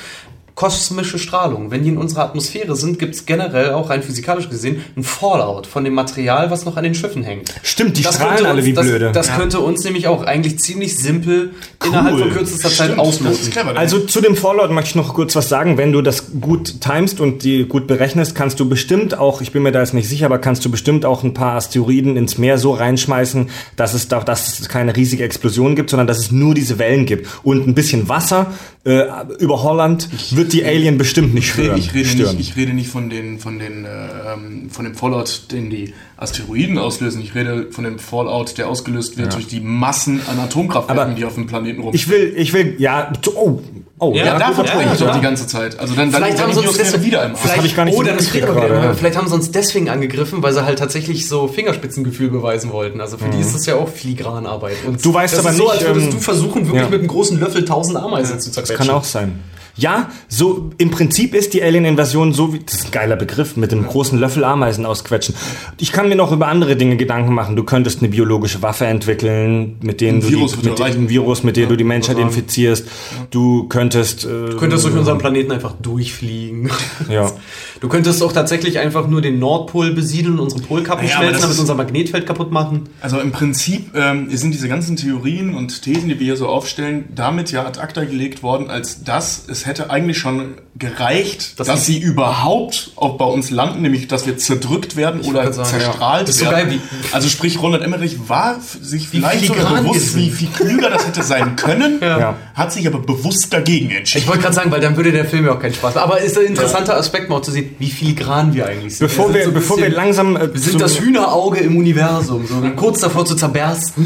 kosmische 0.55 1.17
Strahlung. 1.17 1.71
Wenn 1.71 1.83
die 1.83 1.89
in 1.89 1.97
unserer 1.97 2.23
Atmosphäre 2.25 2.75
sind, 2.75 2.99
gibt 2.99 3.15
es 3.15 3.25
generell 3.25 3.71
auch 3.71 3.89
rein 3.89 4.03
physikalisch 4.03 4.49
gesehen 4.49 4.83
ein 4.95 5.03
Fallout 5.03 5.65
von 5.65 5.83
dem 5.83 5.93
Material, 5.93 6.51
was 6.51 6.65
noch 6.65 6.77
an 6.77 6.83
den 6.83 6.93
Schiffen 6.93 7.23
hängt. 7.23 7.53
Stimmt, 7.63 7.97
die 7.97 8.03
Das 8.03 8.15
strahlen 8.15 8.45
alle 8.45 8.57
uns, 8.57 8.65
wie 8.65 8.73
das, 8.73 8.85
blöde. 8.85 9.11
Das 9.11 9.33
könnte 9.33 9.59
uns 9.59 9.83
nämlich 9.83 10.07
auch 10.07 10.23
eigentlich 10.23 10.59
ziemlich 10.59 10.97
simpel 10.97 11.53
innerhalb 11.83 12.19
von 12.19 12.31
kürzester 12.31 12.69
Zeit 12.69 12.91
Stimmt, 12.91 13.29
Das 13.31 13.41
ist 13.41 13.51
clever. 13.51 13.75
Also 13.75 13.99
zu 13.99 14.21
dem 14.21 14.35
Fallout 14.35 14.71
möchte 14.71 14.89
ich 14.91 14.95
noch 14.95 15.13
kurz 15.13 15.35
was 15.35 15.49
sagen. 15.49 15.77
Wenn 15.77 15.91
du 15.91 16.01
das 16.01 16.39
gut 16.39 16.81
timest 16.81 17.19
und 17.19 17.43
die 17.43 17.65
gut 17.65 17.87
berechnest, 17.87 18.35
kannst 18.35 18.59
du 18.59 18.69
bestimmt 18.69 19.17
auch, 19.17 19.41
ich 19.41 19.51
bin 19.51 19.63
mir 19.63 19.71
da 19.71 19.79
jetzt 19.79 19.93
nicht 19.93 20.07
sicher, 20.07 20.27
aber 20.27 20.37
kannst 20.37 20.63
du 20.65 20.69
bestimmt 20.69 21.05
auch 21.05 21.23
ein 21.23 21.33
paar 21.33 21.55
Asteroiden 21.55 22.15
ins 22.15 22.37
Meer 22.37 22.57
so 22.57 22.73
reinschmeißen, 22.73 23.49
dass 23.75 23.93
es 23.93 24.07
da, 24.07 24.19
dass 24.19 24.59
es 24.59 24.69
keine 24.69 24.95
riesige 24.95 25.23
Explosion 25.23 25.75
gibt, 25.75 25.89
sondern 25.89 26.07
dass 26.07 26.19
es 26.19 26.31
nur 26.31 26.53
diese 26.53 26.77
Wellen 26.77 27.05
gibt. 27.05 27.27
Und 27.43 27.67
ein 27.67 27.73
bisschen 27.73 28.07
Wasser 28.07 28.51
äh, 28.85 29.05
über 29.39 29.63
Holland 29.63 30.09
wird 30.31 30.42
die 30.51 30.65
Alien 30.65 30.97
bestimmt 30.97 31.33
nicht 31.33 31.49
ich 31.49 31.57
rede, 31.57 31.65
stören. 31.67 31.79
ich, 31.79 31.93
rede 31.93 32.09
stören. 32.09 32.37
nicht, 32.37 32.49
ich 32.49 32.55
rede 32.55 32.73
nicht 32.73 32.89
von 32.89 33.09
den 33.09 33.39
von 33.39 33.59
den 33.59 33.85
äh, 33.85 33.87
ähm, 34.33 34.69
von 34.69 34.85
dem 34.85 34.95
Fallout, 34.95 35.51
den 35.51 35.69
die 35.69 35.93
Asteroiden 36.17 36.77
auslösen. 36.77 37.21
Ich 37.21 37.35
rede 37.35 37.67
von 37.71 37.83
dem 37.83 37.99
Fallout, 37.99 38.57
der 38.57 38.69
ausgelöst 38.69 39.17
wird 39.17 39.33
durch 39.33 39.47
die 39.47 39.59
Massen 39.59 40.21
an 40.27 40.39
Atomkraftwerken, 40.39 41.03
Aber 41.03 41.13
die 41.13 41.25
auf 41.25 41.35
dem 41.35 41.47
Planeten 41.47 41.81
rum. 41.81 41.93
ich 41.93 42.07
will, 42.07 42.33
ich 42.35 42.53
will, 42.53 42.75
ja, 42.77 43.11
oh, 43.35 43.61
oh, 43.99 44.13
Ja, 44.15 44.25
ja, 44.25 44.39
davon 44.39 44.65
spreche 44.65 44.83
Punkt, 44.83 44.93
ich 44.93 44.99
doch 44.99 45.07
ja. 45.07 45.15
die 45.15 45.21
ganze 45.21 45.47
Zeit. 45.47 45.79
Also 45.79 45.95
dann, 45.95 46.11
dann 46.11 46.21
Vielleicht 46.21 46.39
dann 46.39 46.47
haben 46.47 46.53
sie 46.53 46.67
uns 46.67 46.77
deswegen, 46.77 47.03
wieder 47.03 47.25
im 47.25 47.31
Arsch. 47.31 47.41
vielleicht, 47.41 47.65
ich 47.65 47.75
gar 47.75 47.85
nicht 47.85 47.95
oh, 47.95 48.03
so 48.03 48.03
dann 48.03 48.17
gerade, 48.17 48.73
ja. 48.73 48.93
vielleicht 48.93 49.17
haben 49.17 49.27
sie 49.27 49.35
uns 49.35 49.51
deswegen 49.51 49.89
angegriffen, 49.89 50.41
weil 50.41 50.53
sie 50.53 50.63
halt 50.63 50.79
tatsächlich 50.79 51.27
so 51.27 51.47
Fingerspitzengefühl 51.47 52.29
beweisen 52.29 52.71
wollten. 52.71 53.01
Also 53.01 53.17
für 53.17 53.29
die 53.29 53.39
ist 53.39 53.53
das 53.53 53.65
ja 53.65 53.75
auch 53.75 53.89
Filigranarbeit. 53.89 54.77
Und 54.85 54.93
Mhm. 54.93 55.01
Du 55.01 55.13
weißt 55.13 55.33
das 55.33 55.39
aber 55.41 55.51
ist 55.51 55.57
so, 55.57 55.63
nicht, 55.63 55.73
als 55.73 55.85
würdest 55.85 56.07
ähm, 56.07 56.13
du 56.13 56.19
versuchen, 56.19 56.65
wirklich 56.65 56.83
ja. 56.83 56.89
mit 56.89 56.99
einem 56.99 57.07
großen 57.07 57.39
Löffel 57.39 57.65
tausend 57.65 57.97
Ameisen 57.97 58.39
zu 58.39 58.51
zerquetschen. 58.51 58.77
Das 58.77 58.87
kann 58.87 58.95
auch 58.95 59.03
sein. 59.03 59.39
Ja, 59.75 60.11
so 60.27 60.69
im 60.77 60.91
Prinzip 60.91 61.33
ist 61.33 61.55
die 61.55 61.63
Alien-Invasion 61.63 62.31
so 62.31 62.53
wie, 62.53 62.59
das 62.59 62.75
ist 62.75 62.85
ein 62.85 62.91
geiler 62.91 63.15
Begriff, 63.15 63.57
mit 63.57 63.71
dem 63.71 63.87
großen 63.87 64.19
Löffel 64.19 64.43
Ameisen 64.43 64.85
ausquetschen. 64.85 65.33
Ich 65.79 65.91
kann 65.91 66.09
mir 66.09 66.15
noch 66.15 66.31
über 66.31 66.47
andere 66.47 66.75
Dinge 66.75 66.95
Gedanken 66.95 67.33
machen. 67.33 67.55
Du 67.55 67.63
könntest 67.63 67.99
eine 67.99 68.09
biologische 68.09 68.61
Waffe 68.61 68.85
entwickeln, 68.85 69.77
mit 69.81 69.99
denen 69.99 70.19
Ein 70.19 70.21
du 70.21 70.29
Virus 70.29 70.51
die, 70.51 70.69
mit 70.69 70.77
dem. 70.79 71.09
Virus, 71.09 71.43
mit 71.43 71.57
dem 71.57 71.69
du 71.69 71.75
die 71.75 71.83
Menschheit 71.83 72.19
infizierst. 72.19 72.87
Du 73.31 73.67
könntest, 73.67 74.25
äh, 74.25 74.51
Du 74.51 74.57
könntest 74.57 74.85
durch 74.85 74.95
unseren 74.95 75.17
Planeten 75.17 75.51
einfach 75.51 75.73
durchfliegen. 75.81 76.69
Ja. 77.09 77.31
Du 77.83 77.89
könntest 77.89 78.23
auch 78.23 78.31
tatsächlich 78.31 78.79
einfach 78.79 79.07
nur 79.07 79.21
den 79.21 79.39
Nordpol 79.39 79.91
besiedeln, 79.91 80.39
unsere 80.39 80.61
Polkappen 80.61 81.05
Ja, 81.05 81.15
aber 81.17 81.25
schmelzen, 81.25 81.41
damit 81.41 81.59
unser 81.59 81.75
Magnetfeld 81.75 82.25
kaputt 82.25 82.49
machen. 82.49 82.87
Also 83.01 83.19
im 83.19 83.33
Prinzip 83.33 83.93
ähm, 83.93 84.29
sind 84.31 84.53
diese 84.53 84.69
ganzen 84.69 84.95
Theorien 84.95 85.53
und 85.53 85.81
Thesen, 85.81 86.07
die 86.07 86.17
wir 86.17 86.23
hier 86.27 86.37
so 86.37 86.47
aufstellen, 86.47 87.03
damit 87.13 87.51
ja 87.51 87.65
ad 87.65 87.81
acta 87.81 88.05
gelegt 88.05 88.41
worden, 88.41 88.69
als 88.69 89.03
dass 89.03 89.43
es 89.49 89.65
hätte 89.65 89.89
eigentlich 89.89 90.17
schon 90.17 90.53
gereicht, 90.75 91.59
Das 91.59 91.67
dass 91.67 91.85
sie 91.85 91.99
überhaupt 91.99 92.91
auch 92.95 93.17
bei 93.17 93.25
uns 93.25 93.51
landen, 93.51 93.81
nämlich 93.81 94.07
dass 94.07 94.25
wir 94.25 94.37
zerdrückt 94.37 94.95
werden 94.95 95.19
oder 95.21 95.51
sagen, 95.51 95.67
zerstrahlt 95.69 96.27
ja. 96.29 96.33
So 96.33 96.45
werden. 96.45 96.69
geil, 96.69 96.79
also 97.11 97.27
sprich, 97.27 97.61
Roland 97.61 97.83
Emmerich 97.83 98.17
war 98.29 98.59
sich 98.61 99.09
vielleicht 99.09 99.45
sogar 99.47 99.81
bewusst, 99.81 100.15
wie 100.15 100.29
viel 100.31 100.47
klüger 100.47 100.89
das 100.89 101.05
hätte 101.05 101.21
sein 101.21 101.55
können, 101.57 101.99
Ja. 102.01 102.37
hat 102.55 102.71
sich 102.71 102.87
aber 102.87 102.99
bewusst 102.99 103.51
dagegen 103.53 103.91
Ich 103.91 103.97
entschieden. 103.97 104.27
wollte 104.27 104.41
gerade 104.43 104.55
sagen, 104.55 104.71
weil 104.71 104.81
dann 104.81 104.95
würde 104.95 105.11
der 105.11 105.25
Film 105.25 105.45
ja 105.45 105.53
auch 105.53 105.59
keinen 105.59 105.73
Spaß 105.73 105.95
machen. 105.95 106.03
Aber 106.05 106.21
ist 106.21 106.37
ein 106.37 106.45
interessanter 106.45 106.95
Aspekt 106.97 107.29
mal 107.29 107.41
zu 107.43 107.51
sehen, 107.51 107.72
wie 107.79 107.89
filigran 107.89 108.53
wir 108.53 108.65
eigentlich 108.65 108.97
sind. 108.97 109.07
Bevor 109.07 109.33
wir, 109.33 109.43
sind 109.43 109.53
so 109.53 109.59
bevor 109.59 109.77
wir 109.77 109.85
bisschen- 109.85 109.95
langsam 109.97 110.35
äh, 110.35 110.53
wir 110.53 110.59
sind 110.59 110.81
das 110.81 110.99
Hühnerauge 110.99 111.59
im 111.59 111.77
Universum, 111.77 112.45
so 112.47 112.55
kurz 112.75 112.99
davor 113.01 113.25
zu 113.25 113.35
zerbersten. 113.35 114.05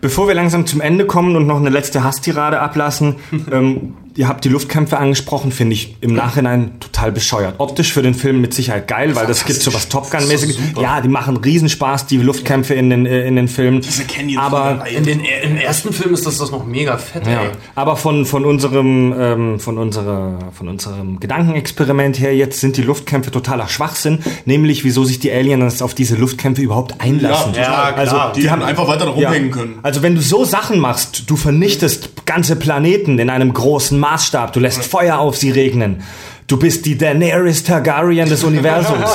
Bevor 0.00 0.28
wir 0.28 0.34
langsam 0.34 0.66
zum 0.66 0.80
Ende 0.80 1.06
kommen 1.06 1.34
und 1.36 1.46
noch 1.46 1.56
eine 1.58 1.70
letzte 1.70 2.04
Hasstirade 2.04 2.60
ablassen, 2.60 3.16
ähm, 3.52 3.94
ihr 4.18 4.26
habt 4.26 4.44
die 4.44 4.48
Luftkämpfe 4.48 4.98
angesprochen, 4.98 5.52
finde 5.52 5.74
ich 5.74 5.96
im 6.00 6.12
Nachhinein 6.12 6.80
total 6.80 7.12
bescheuert. 7.12 7.54
Optisch 7.58 7.92
für 7.92 8.02
den 8.02 8.14
Film 8.14 8.40
mit 8.40 8.52
Sicherheit 8.52 8.88
geil, 8.88 9.14
weil 9.14 9.28
das 9.28 9.44
gibt 9.44 9.60
so 9.62 9.72
was 9.72 9.88
Top 9.88 10.10
Gun-mäßiges. 10.10 10.58
Ja, 10.80 11.00
die 11.00 11.08
machen 11.08 11.36
Riesenspaß, 11.36 12.06
die 12.06 12.16
Luftkämpfe 12.16 12.74
in 12.74 12.90
den, 12.90 13.06
äh, 13.06 13.26
in 13.28 13.36
den 13.36 13.46
Filmen. 13.46 13.80
Diese 13.80 14.02
Canyon 14.04 14.42
Aber 14.42 14.84
In 14.88 15.04
den, 15.04 15.20
Im 15.20 15.56
ersten 15.56 15.92
Film 15.92 16.12
ist 16.14 16.26
das, 16.26 16.38
das 16.38 16.50
noch 16.50 16.66
mega 16.66 16.98
fett, 16.98 17.26
Ja, 17.28 17.42
ey. 17.42 17.50
aber 17.76 17.96
von, 17.96 18.26
von 18.26 18.44
unserem, 18.44 19.14
ähm, 19.16 19.60
von 19.60 19.78
unserer, 19.78 20.38
von 20.52 20.66
unserem 20.66 21.20
Gedankenexperiment 21.20 22.18
her 22.18 22.34
jetzt 22.34 22.60
sind 22.60 22.76
die 22.76 22.82
Luftkämpfe 22.82 23.30
totaler 23.30 23.68
Schwachsinn, 23.68 24.18
nämlich 24.44 24.82
wieso 24.82 25.04
sich 25.04 25.20
die 25.20 25.30
Aliens 25.30 25.80
auf 25.80 25.94
diese 25.94 26.16
Luftkämpfe 26.16 26.60
überhaupt 26.62 27.00
einlassen. 27.00 27.54
Ja, 27.54 27.62
Ja, 27.62 27.94
also 27.94 28.14
klar. 28.16 28.32
Die, 28.32 28.50
haben 28.50 28.62
einfach 28.62 28.88
weiter 28.88 29.06
rumhängen 29.06 29.52
können. 29.52 29.78
Also 29.84 30.02
wenn 30.02 30.16
du 30.16 30.20
so 30.20 30.44
Sachen 30.44 30.80
machst, 30.80 31.30
du 31.30 31.36
vernichtest 31.36 32.26
ganze 32.26 32.56
Planeten 32.56 33.18
in 33.20 33.30
einem 33.30 33.52
großen 33.54 33.98
Maßstab, 34.12 34.52
du 34.52 34.60
lässt 34.60 34.84
Feuer 34.84 35.18
auf 35.18 35.36
sie 35.36 35.50
regnen, 35.50 36.02
du 36.46 36.56
bist 36.58 36.86
die 36.86 36.96
Daenerys 36.96 37.62
Targaryen 37.62 38.28
des 38.28 38.42
Universums. 38.42 39.10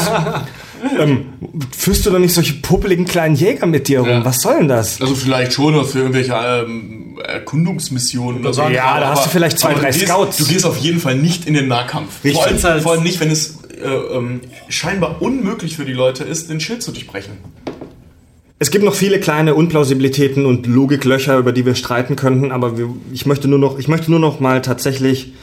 ähm, 0.99 1.25
führst 1.75 2.05
du 2.05 2.11
doch 2.11 2.19
nicht 2.19 2.33
solche 2.33 2.53
puppeligen 2.55 3.05
kleinen 3.05 3.35
Jäger 3.35 3.65
mit 3.65 3.87
dir 3.87 4.01
rum? 4.01 4.09
Ja. 4.09 4.25
Was 4.25 4.41
soll 4.41 4.57
denn 4.59 4.67
das? 4.67 5.01
Also 5.01 5.15
vielleicht 5.15 5.53
schon 5.53 5.75
was 5.75 5.91
für 5.91 5.99
irgendwelche 5.99 6.33
ähm, 6.33 7.19
Erkundungsmissionen 7.25 8.41
oder 8.41 8.53
so. 8.53 8.61
Ja, 8.63 8.99
da 8.99 9.09
hast 9.11 9.25
du 9.25 9.29
vielleicht 9.29 9.57
zwei, 9.59 9.73
drei 9.73 9.91
du 9.91 9.97
gehst, 9.97 10.07
Scouts. 10.07 10.37
Du 10.37 10.45
gehst 10.45 10.65
auf 10.65 10.77
jeden 10.77 10.99
Fall 10.99 11.15
nicht 11.15 11.47
in 11.47 11.53
den 11.53 11.67
Nahkampf. 11.67 12.23
Richtig. 12.23 12.33
Vor 12.33 12.47
allem, 12.47 12.63
Halt- 12.63 12.83
vor 12.83 12.91
allem 12.93 13.03
nicht, 13.03 13.19
wenn 13.19 13.31
es 13.31 13.59
äh, 13.83 13.87
ähm, 13.87 14.41
scheinbar 14.69 15.21
unmöglich 15.21 15.75
für 15.75 15.85
die 15.85 15.93
Leute 15.93 16.23
ist, 16.23 16.49
den 16.49 16.59
Schild 16.59 16.83
zu 16.83 16.91
durchbrechen. 16.91 17.33
Es 18.59 18.71
gibt 18.71 18.85
noch 18.85 18.95
viele 18.95 19.19
kleine 19.19 19.55
Unplausibilitäten 19.55 20.45
und 20.45 20.67
Logiklöcher, 20.67 21.37
über 21.37 21.51
die 21.51 21.65
wir 21.65 21.75
streiten 21.75 22.15
könnten, 22.15 22.51
aber 22.51 22.77
wir, 22.77 22.89
ich 23.11 23.25
möchte 23.25 23.47
nur 23.47 23.59
noch, 23.59 23.77
ich 23.79 23.87
möchte 23.87 24.09
nur 24.09 24.19
noch 24.19 24.39
mal 24.39 24.61
tatsächlich 24.61 25.33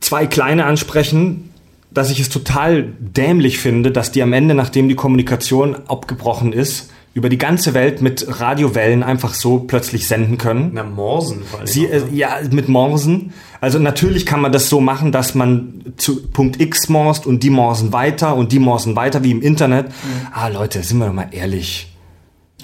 zwei 0.00 0.26
kleine 0.26 0.64
ansprechen, 0.64 1.50
dass 1.90 2.10
ich 2.10 2.20
es 2.20 2.28
total 2.28 2.92
dämlich 2.98 3.58
finde, 3.58 3.90
dass 3.90 4.12
die 4.12 4.22
am 4.22 4.32
Ende, 4.32 4.54
nachdem 4.54 4.88
die 4.88 4.94
Kommunikation 4.94 5.76
abgebrochen 5.86 6.52
ist, 6.52 6.90
über 7.14 7.28
die 7.28 7.38
ganze 7.38 7.74
Welt 7.74 8.00
mit 8.00 8.26
Radiowellen 8.40 9.02
einfach 9.02 9.34
so 9.34 9.60
plötzlich 9.60 10.06
senden 10.06 10.38
können. 10.38 10.70
Na, 10.74 10.84
Morsen 10.84 11.42
vor 11.44 11.60
allem. 11.60 11.66
Sie, 11.66 11.86
äh, 11.86 12.02
ja, 12.12 12.38
mit 12.50 12.68
Morsen. 12.68 13.32
Also 13.60 13.78
natürlich 13.78 14.24
kann 14.26 14.40
man 14.40 14.52
das 14.52 14.68
so 14.68 14.80
machen, 14.80 15.10
dass 15.10 15.34
man 15.34 15.94
zu 15.96 16.22
Punkt 16.28 16.60
X 16.60 16.88
morst 16.88 17.26
und 17.26 17.42
die 17.42 17.50
morsen 17.50 17.92
weiter 17.92 18.36
und 18.36 18.52
die 18.52 18.58
morsen 18.60 18.94
weiter, 18.94 19.24
wie 19.24 19.32
im 19.32 19.42
Internet. 19.42 19.86
Ah, 20.32 20.48
Leute, 20.48 20.82
sind 20.82 20.98
wir 20.98 21.06
doch 21.06 21.12
mal 21.12 21.28
ehrlich. 21.32 21.92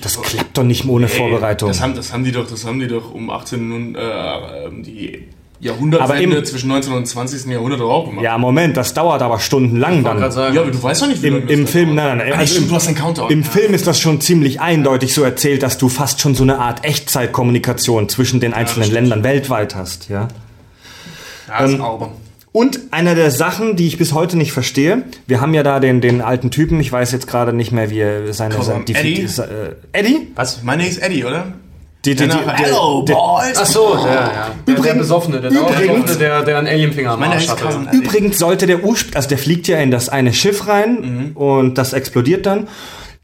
Das 0.01 0.21
klappt 0.21 0.59
doch 0.59 0.65
nicht 0.65 0.87
ohne 0.87 1.09
Vorbereitung. 1.09 1.69
Das 1.69 1.81
haben, 1.81 1.95
das 1.95 2.13
haben 2.13 2.25
die 2.25 2.33
doch, 2.33 2.49
das 2.49 2.65
haben 2.65 2.79
die 2.81 2.89
doch 2.89 3.13
um 3.13 3.31
18 3.31 3.73
und 3.73 3.97
äh, 3.97 4.83
die 4.83 5.29
Jahrhundertwende 5.65 6.15
Aber 6.15 6.39
im- 6.39 6.45
zwischen 6.45 6.69
19. 6.69 6.93
und 6.93 7.07
20. 7.07 7.51
Jahrhundert 7.51 7.81
auch 7.81 8.07
gemacht. 8.09 8.23
ja, 8.25 8.39
Moment, 8.39 8.77
das 8.77 8.95
dauert 8.95 9.23
aber 9.23 9.41
stundenlang 9.41 9.99
Ich 9.99 10.05
wollte 10.05 10.09
dann. 10.11 10.19
gerade 10.19 10.33
sagen, 10.35 10.55
Ja, 10.55 10.61
aber 10.63 10.71
du 10.71 10.83
weißt 10.83 11.03
doch 11.03 11.09
nicht, 11.09 11.23
wie 11.23 11.29
Im, 11.29 11.49
im. 11.49 11.67
Film, 11.67 11.95
nein, 11.95 12.19
nein, 12.19 12.19
nein. 12.19 12.33
Ah, 12.35 12.39
Also 12.39 12.53
stimmt, 12.53 12.67
im, 12.67 12.71
du 12.71 12.77
hast. 12.77 13.31
Im 13.31 13.43
Ja. 13.43 13.49
Film 13.51 13.75
ist 13.75 13.87
das 13.87 13.99
schon 13.99 14.21
ziemlich 14.21 14.61
eindeutig 14.61 15.15
so 15.15 15.23
erzählt, 15.23 15.63
dass 15.63 15.79
du 15.79 15.89
fast 15.89 16.21
schon 16.21 16.35
so 16.35 16.43
eine 16.43 16.59
Art 16.59 16.85
Echtzeitkommunikation 16.85 18.09
zwischen 18.09 18.41
den 18.41 18.55
einzelnen 18.55 18.85
stimmt. 18.85 19.01
Ländern 19.01 19.25
weltweit 19.25 19.75
hast, 19.75 20.09
ja. 20.09 20.29
Ja, 21.49 21.59
das 21.61 21.71
ist 21.71 21.77
ähm, 21.77 21.83
albern. 21.85 22.11
Und 22.53 22.79
einer 22.93 23.17
der 23.17 23.33
Sachen, 23.33 23.75
die 23.75 23.89
ich 23.89 23.99
bis 23.99 24.13
heute 24.13 24.37
nicht 24.39 24.53
verstehe, 24.53 25.03
wir 25.27 25.41
haben 25.41 25.55
ja 25.55 25.63
da 25.65 25.81
den, 25.81 26.01
den 26.01 26.21
alten 26.21 26.51
Typen, 26.53 26.79
ich 26.79 26.93
weiß 26.93 27.11
jetzt 27.11 27.27
gerade 27.27 27.53
nicht 27.53 27.73
mehr, 27.73 27.91
wie 27.91 27.99
er 27.99 28.33
seine... 28.33 28.55
Komm, 28.55 28.65
seine 28.65 28.85
die, 28.85 28.95
Eddie? 28.95 29.15
die, 29.27 29.41
äh, 29.43 29.75
Eddie? 29.93 30.29
Was? 30.37 30.63
Mein 30.63 30.79
Name 30.79 30.89
ist 30.89 30.99
Eddie, 31.03 31.25
oder? 31.25 31.47
Die, 32.05 32.15
die, 32.15 32.23
die, 32.25 32.29
Genau. 32.29 32.45
der- 32.45 32.55
Hello, 32.57 33.03
der- 33.07 33.15
boys! 33.15 33.57
Ach 33.59 33.67
so, 33.67 33.97
der, 34.05 34.13
ja. 34.13 34.21
Der, 34.23 34.55
der 34.67 34.75
Übrigens- 34.77 34.99
Besoffene, 34.99 35.41
der 35.41 35.51
übrigens- 35.51 36.03
Besoffene, 36.03 36.19
der, 36.19 36.43
der 36.43 36.59
einen 36.59 36.69
Alienfinger 36.69 37.13
am 37.13 37.23
Arsch 37.23 37.45
ist 37.45 37.51
hatte. 37.51 37.97
Übrigens 37.97 38.39
sollte 38.39 38.67
der 38.67 38.85
Ursprung, 38.85 39.15
also 39.17 39.29
der 39.29 39.39
fliegt 39.39 39.69
ja 39.69 39.79
in 39.79 39.91
das 39.91 40.09
eine 40.09 40.33
Schiff 40.33 40.67
rein 40.69 41.33
und 41.35 41.79
das 41.79 41.93
explodiert 41.93 42.47
dann. 42.47 42.69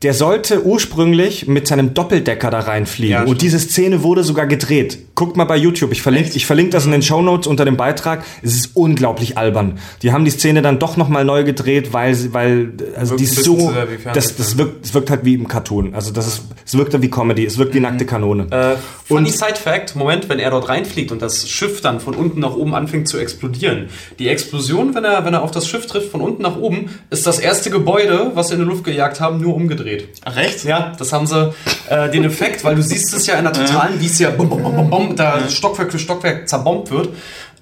Der 0.02 0.14
sollte 0.14 0.64
ursprünglich 0.64 1.46
mit 1.46 1.68
seinem 1.68 1.92
Doppeldecker 1.92 2.50
da 2.50 2.60
reinfliegen. 2.60 3.12
Ja, 3.12 3.22
und 3.24 3.42
diese 3.42 3.58
Szene 3.58 4.02
wurde 4.02 4.24
sogar 4.24 4.46
gedreht. 4.46 4.98
Guckt 5.20 5.36
mal 5.36 5.44
bei 5.44 5.58
YouTube. 5.58 5.92
Ich 5.92 6.00
verlinke, 6.00 6.30
ich 6.34 6.46
verlinke 6.46 6.72
das 6.72 6.86
in 6.86 6.92
den 6.92 7.02
Shownotes 7.02 7.46
unter 7.46 7.66
dem 7.66 7.76
Beitrag. 7.76 8.24
Es 8.42 8.54
ist 8.54 8.70
unglaublich 8.72 9.36
albern. 9.36 9.78
Die 10.00 10.14
haben 10.14 10.24
die 10.24 10.30
Szene 10.30 10.62
dann 10.62 10.78
doch 10.78 10.96
nochmal 10.96 11.26
neu 11.26 11.44
gedreht, 11.44 11.92
weil 11.92 12.14
sie, 12.14 12.32
weil, 12.32 12.72
also 12.96 13.10
Wirkt 13.10 13.20
die 13.20 13.24
ist 13.24 13.44
so, 13.44 13.70
das, 14.14 14.36
das 14.36 14.56
wirkt, 14.56 14.86
es 14.86 14.94
wirkt 14.94 15.10
halt 15.10 15.26
wie 15.26 15.34
im 15.34 15.46
Cartoon. 15.46 15.94
Also 15.94 16.10
das 16.10 16.26
ist, 16.26 16.42
es 16.64 16.74
wirkt 16.74 17.02
wie 17.02 17.10
Comedy. 17.10 17.44
Es 17.44 17.58
wirkt 17.58 17.74
wie 17.74 17.80
nackte 17.80 18.06
Kanone. 18.06 18.46
Äh, 18.50 18.76
funny 19.04 19.28
Und- 19.28 19.34
Side 19.34 19.56
Fact, 19.62 19.94
Moment, 19.94 20.30
wenn 20.30 20.38
er 20.38 20.52
dort 20.52 20.70
reinfliegt 20.70 21.12
und 21.12 21.20
das 21.20 21.46
Schiff 21.46 21.82
dann 21.82 22.00
von 22.00 22.14
unten 22.14 22.40
nach 22.40 22.54
oben 22.54 22.74
anfängt 22.74 23.06
zu 23.06 23.18
explodieren. 23.18 23.90
Die 24.18 24.28
Explosion, 24.28 24.94
wenn 24.94 25.04
er, 25.04 25.26
wenn 25.26 25.34
er 25.34 25.42
auf 25.42 25.50
das 25.50 25.68
Schiff 25.68 25.86
trifft, 25.86 26.10
von 26.10 26.22
unten 26.22 26.40
nach 26.40 26.56
oben, 26.56 26.88
ist 27.10 27.26
das 27.26 27.38
erste 27.38 27.68
Gebäude, 27.68 28.30
was 28.32 28.48
sie 28.48 28.54
in 28.54 28.60
die 28.60 28.66
Luft 28.66 28.84
gejagt 28.84 29.20
haben, 29.20 29.38
nur 29.42 29.54
umgedreht. 29.54 30.08
Ach, 30.24 30.34
rechts? 30.34 30.62
Ja, 30.62 30.92
das 30.98 31.12
haben 31.12 31.26
sie, 31.26 31.52
äh, 31.90 32.10
den 32.10 32.24
Effekt, 32.24 32.64
weil 32.64 32.74
du 32.74 32.82
siehst 32.82 33.12
es 33.12 33.26
ja 33.26 33.34
in 33.34 33.44
der 33.44 33.52
totalen, 33.52 34.00
wie 34.00 34.06
es 34.06 34.18
ja 34.18 34.30
bum, 34.30 34.48
bum, 34.48 34.62
bum, 34.62 34.88
bum, 34.88 35.09
bum, 35.10 35.16
da 35.16 35.48
Stockwerk 35.48 35.92
für 35.92 35.98
Stockwerk 35.98 36.48
zerbombt 36.48 36.90
wird. 36.90 37.08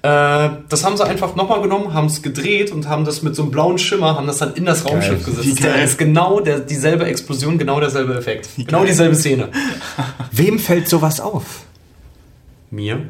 Äh, 0.01 0.49
das 0.69 0.85
haben 0.85 0.95
sie 0.95 1.05
einfach 1.05 1.35
nochmal 1.35 1.61
genommen, 1.61 1.93
haben 1.93 2.07
es 2.07 2.21
gedreht 2.21 2.71
und 2.71 2.87
haben 2.87 3.03
das 3.03 3.21
mit 3.21 3.35
so 3.35 3.41
einem 3.43 3.51
blauen 3.51 3.77
Schimmer, 3.77 4.15
haben 4.15 4.27
das 4.27 4.37
dann 4.37 4.53
in 4.53 4.63
das 4.65 4.85
Raumschiff 4.85 5.25
gesetzt. 5.25 5.45
Wie 5.45 5.49
Das 5.61 5.83
ist 5.83 5.97
geil. 5.97 6.07
genau 6.07 6.39
der, 6.39 6.59
dieselbe 6.61 7.05
Explosion, 7.05 7.57
genau 7.57 7.79
derselbe 7.81 8.15
Effekt. 8.15 8.47
Genau 8.57 8.85
dieselbe 8.85 9.15
Szene. 9.15 9.49
Wem 10.31 10.57
fällt 10.57 10.87
sowas 10.87 11.19
auf? 11.19 11.63
Mir? 12.71 13.01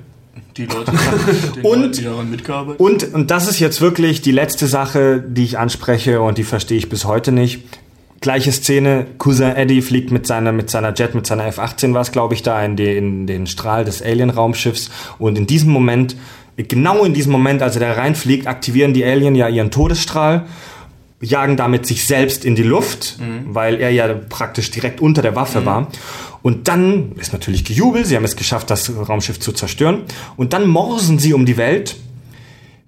Die 0.57 0.65
Leute, 0.65 0.91
die, 1.55 1.61
Und- 1.61 1.81
Leute, 1.81 1.89
die 1.99 2.03
daran 2.05 2.31
mitgearbeitet 2.31 2.79
Und, 2.79 3.13
und 3.13 3.29
das 3.29 3.47
ist 3.47 3.59
jetzt 3.59 3.81
wirklich 3.81 4.21
die 4.21 4.31
letzte 4.31 4.65
Sache, 4.67 5.23
die 5.25 5.43
ich 5.43 5.57
anspreche 5.59 6.21
und 6.21 6.37
die 6.39 6.43
verstehe 6.43 6.77
ich 6.77 6.89
bis 6.89 7.05
heute 7.05 7.31
nicht. 7.31 7.61
Gleiche 8.21 8.51
Szene, 8.51 9.07
Cousin 9.17 9.55
Eddie 9.55 9.81
fliegt 9.81 10.11
mit 10.11 10.27
seiner, 10.27 10.51
mit 10.51 10.69
seiner 10.69 10.93
Jet, 10.93 11.15
mit 11.15 11.25
seiner 11.25 11.45
F-18 11.47 11.93
war 11.93 12.01
es, 12.01 12.11
glaube 12.11 12.33
ich, 12.33 12.43
da 12.43 12.63
in, 12.63 12.75
die, 12.75 12.97
in 12.97 13.27
den 13.27 13.47
Strahl 13.47 13.85
des 13.85 14.01
Alien-Raumschiffs. 14.01 14.91
Und 15.17 15.37
in 15.37 15.47
diesem 15.47 15.71
Moment, 15.71 16.15
genau 16.57 17.05
in 17.05 17.13
diesem 17.13 17.31
Moment, 17.31 17.61
als 17.61 17.75
er 17.75 17.81
da 17.81 17.93
reinfliegt, 17.93 18.47
aktivieren 18.47 18.93
die 18.93 19.05
Alien 19.05 19.35
ja 19.35 19.47
ihren 19.47 19.71
Todesstrahl, 19.71 20.45
jagen 21.21 21.57
damit 21.57 21.85
sich 21.85 22.05
selbst 22.05 22.45
in 22.45 22.55
die 22.55 22.63
Luft, 22.63 23.17
weil 23.45 23.79
er 23.79 23.89
ja 23.89 24.13
praktisch 24.13 24.71
direkt 24.71 25.01
unter 25.01 25.21
der 25.21 25.35
Waffe 25.35 25.65
war. 25.65 25.87
Und 26.41 26.67
dann 26.69 27.13
ist 27.17 27.33
natürlich 27.33 27.65
gejubelt, 27.65 28.07
sie 28.07 28.15
haben 28.15 28.23
es 28.23 28.35
geschafft, 28.37 28.69
das 28.69 28.91
Raumschiff 28.95 29.39
zu 29.39 29.51
zerstören. 29.51 30.03
Und 30.37 30.53
dann 30.53 30.67
morsen 30.67 31.19
sie 31.19 31.33
um 31.33 31.45
die 31.45 31.57
Welt, 31.57 31.97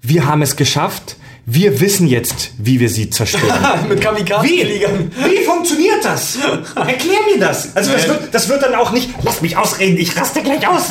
wir 0.01 0.25
haben 0.25 0.41
es 0.41 0.55
geschafft. 0.55 1.17
Wir 1.45 1.79
wissen 1.79 2.07
jetzt, 2.07 2.51
wie 2.57 2.79
wir 2.79 2.89
sie 2.89 3.09
zerstören. 3.09 3.59
Mit 3.89 3.99
Kamikaze-Fliegern. 3.99 5.11
Wie 5.27 5.43
funktioniert 5.43 6.03
das? 6.05 6.37
Erklär 6.75 7.19
mir 7.33 7.39
das. 7.39 7.75
Also 7.75 7.93
das 7.93 8.07
wird, 8.07 8.33
das 8.33 8.49
wird 8.49 8.61
dann 8.61 8.75
auch 8.75 8.91
nicht, 8.91 9.09
lass 9.23 9.41
mich 9.41 9.57
ausreden, 9.57 9.97
ich 9.97 10.15
raste 10.15 10.41
gleich 10.43 10.67
aus. 10.67 10.89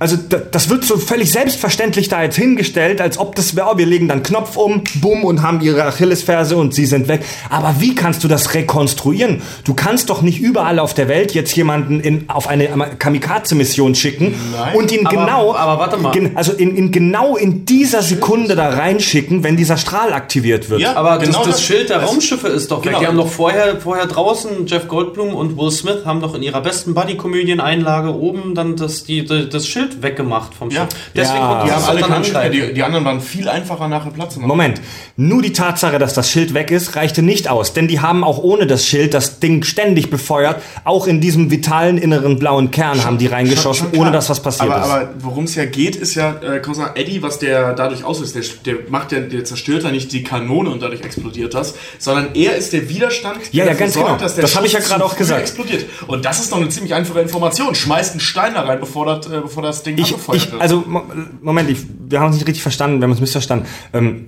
Also 0.00 0.16
da- 0.16 0.38
das 0.38 0.68
wird 0.70 0.82
so 0.84 0.96
völlig 0.96 1.30
selbstverständlich 1.30 2.08
da 2.08 2.22
jetzt 2.22 2.36
hingestellt, 2.36 3.00
als 3.00 3.18
ob 3.18 3.34
das 3.36 3.54
wäre, 3.54 3.68
oh, 3.74 3.78
wir 3.78 3.84
legen 3.86 4.08
dann 4.08 4.22
Knopf 4.22 4.56
um, 4.56 4.82
bumm 5.00 5.24
und 5.24 5.42
haben 5.42 5.60
ihre 5.60 5.84
Achillesferse 5.84 6.56
und 6.56 6.74
sie 6.74 6.86
sind 6.86 7.06
weg. 7.06 7.22
Aber 7.50 7.76
wie 7.80 7.94
kannst 7.94 8.24
du 8.24 8.28
das 8.28 8.54
rekonstruieren? 8.54 9.42
Du 9.64 9.74
kannst 9.74 10.08
doch 10.10 10.22
nicht 10.22 10.40
überall 10.40 10.78
auf 10.78 10.94
der 10.94 11.06
Welt 11.08 11.34
jetzt 11.34 11.54
jemanden 11.54 12.00
in, 12.00 12.24
auf 12.30 12.48
eine 12.48 12.66
Kamikaze-Mission 12.98 13.94
schicken 13.94 14.34
Nein. 14.52 14.74
und 14.74 14.90
ihn 14.90 15.06
Aber- 15.06 15.16
genau, 15.16 15.54
aber 15.54 15.78
warte 15.78 15.96
mal. 15.98 16.12
gen- 16.12 16.36
also 16.36 16.52
in, 16.52 16.74
in 16.76 16.90
genau 16.92 17.36
in 17.36 17.66
dieser 17.66 18.02
Sekunde 18.02 18.56
da 18.56 18.70
reinschicken, 18.70 19.44
wenn 19.44 19.56
dieser 19.56 19.76
Strahl 19.76 20.12
aktiviert 20.14 20.70
wird. 20.70 20.80
Ja. 20.80 20.94
Aber 20.96 21.18
Genau 21.18 21.38
das, 21.40 21.46
das 21.46 21.56
das- 21.56 21.62
Schild 21.64 21.90
der 21.90 22.02
Raumschiffe 22.04 22.48
ist 22.48 22.70
doch 22.70 22.78
weg. 22.78 22.84
Genau. 22.92 23.00
Die 23.00 23.06
haben 23.06 23.16
doch 23.18 23.28
vorher, 23.28 23.78
vorher 23.80 24.06
draußen, 24.06 24.66
Jeff 24.66 24.88
Goldblum 24.88 25.34
und 25.34 25.58
Will 25.58 25.70
Smith 25.70 26.06
haben 26.06 26.20
doch 26.22 26.34
in 26.34 26.42
ihrer 26.42 26.62
besten 26.62 26.94
Buddy-Komödien-Einlage 26.94 28.14
oben 28.14 28.54
dann 28.54 28.76
das, 28.76 29.04
die, 29.04 29.24
die, 29.26 29.48
das 29.48 29.66
Schild 29.68 29.89
weggemacht 30.02 30.54
vom 30.54 30.70
Ja. 30.70 30.82
Schiff. 30.82 31.00
Deswegen 31.14 31.38
Ja. 31.40 31.64
Die 31.64 31.70
haben 31.72 31.84
alle 31.84 32.00
keinen 32.02 32.24
Schild, 32.24 32.52
die, 32.54 32.74
die 32.74 32.82
anderen 32.82 33.04
waren 33.04 33.20
viel 33.20 33.48
einfacher 33.48 33.88
nachher 33.88 34.10
Platz. 34.10 34.36
Moment, 34.36 34.80
nur 35.16 35.42
die 35.42 35.52
Tatsache, 35.52 35.98
dass 35.98 36.14
das 36.14 36.30
Schild 36.30 36.54
weg 36.54 36.70
ist, 36.70 36.96
reichte 36.96 37.22
nicht 37.22 37.48
aus, 37.48 37.72
denn 37.72 37.88
die 37.88 38.00
haben 38.00 38.24
auch 38.24 38.38
ohne 38.38 38.66
das 38.66 38.86
Schild 38.86 39.14
das 39.14 39.40
Ding 39.40 39.62
ständig 39.64 40.10
befeuert. 40.10 40.62
Auch 40.84 41.06
in 41.06 41.20
diesem 41.20 41.50
vitalen 41.50 41.98
inneren 41.98 42.38
blauen 42.38 42.70
Kern 42.70 43.04
haben 43.04 43.18
die 43.18 43.26
reingeschossen, 43.26 43.86
Schon- 43.86 43.94
schon 43.94 44.00
ohne 44.00 44.12
dass 44.12 44.30
was 44.30 44.40
passiert 44.42 44.70
aber, 44.70 44.80
ist. 44.84 44.90
Aber 44.90 45.08
worum 45.20 45.44
es 45.44 45.54
ja 45.54 45.64
geht, 45.66 45.96
ist 45.96 46.14
ja, 46.14 46.34
äh, 46.42 46.60
Eddie, 46.94 47.22
was 47.22 47.38
der 47.38 47.74
dadurch 47.74 48.04
auslöst. 48.04 48.34
Der, 48.36 48.74
der 48.74 48.90
macht 48.90 49.12
ja, 49.12 49.20
der 49.20 49.44
zerstört 49.44 49.82
ja 49.84 49.90
nicht 49.90 50.12
die 50.12 50.22
Kanone 50.22 50.70
und 50.70 50.82
dadurch 50.82 51.02
explodiert 51.02 51.54
das, 51.54 51.74
sondern 51.98 52.28
er 52.34 52.56
ist 52.56 52.72
der 52.72 52.88
Widerstand, 52.88 53.36
Ja, 53.52 53.64
der 53.64 53.74
ja, 53.74 53.78
ganz 53.78 53.94
genau. 53.94 54.16
dass 54.16 54.34
der 54.34 54.42
Das 54.42 54.56
habe 54.56 54.66
ich 54.66 54.72
ja 54.72 54.80
gerade 54.80 55.04
auch 55.04 55.16
gesagt. 55.16 55.40
explodiert. 55.40 55.84
Und 56.06 56.24
das 56.24 56.40
ist 56.40 56.52
doch 56.52 56.58
eine 56.58 56.68
ziemlich 56.68 56.94
einfache 56.94 57.20
Information. 57.20 57.74
Schmeißt 57.74 58.12
einen 58.12 58.20
Stein 58.20 58.54
da 58.54 58.62
rein, 58.62 58.80
bevor 58.80 59.06
das, 59.06 59.26
äh, 59.26 59.40
bevor 59.40 59.62
das 59.62 59.79
Ding 59.82 59.98
ich, 59.98 60.12
angefeuert 60.12 60.36
ich, 60.42 60.52
wird. 60.52 60.62
also, 60.62 60.84
Mo- 60.86 61.04
Moment, 61.42 61.70
ich, 61.70 61.78
wir 62.08 62.20
haben 62.20 62.26
uns 62.28 62.36
nicht 62.36 62.46
richtig 62.46 62.62
verstanden, 62.62 62.98
wir 63.00 63.04
haben 63.04 63.12
uns 63.12 63.20
missverstanden. 63.20 63.66
Ähm, 63.92 64.26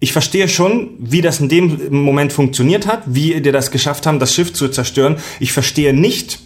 ich 0.00 0.12
verstehe 0.12 0.48
schon, 0.48 0.90
wie 0.98 1.22
das 1.22 1.40
in 1.40 1.48
dem 1.48 2.02
Moment 2.02 2.32
funktioniert 2.32 2.86
hat, 2.86 3.02
wie 3.06 3.40
die 3.40 3.52
das 3.52 3.70
geschafft 3.70 4.06
haben, 4.06 4.18
das 4.18 4.34
Schiff 4.34 4.52
zu 4.52 4.68
zerstören. 4.68 5.16
Ich 5.40 5.52
verstehe 5.52 5.94
nicht, 5.94 6.40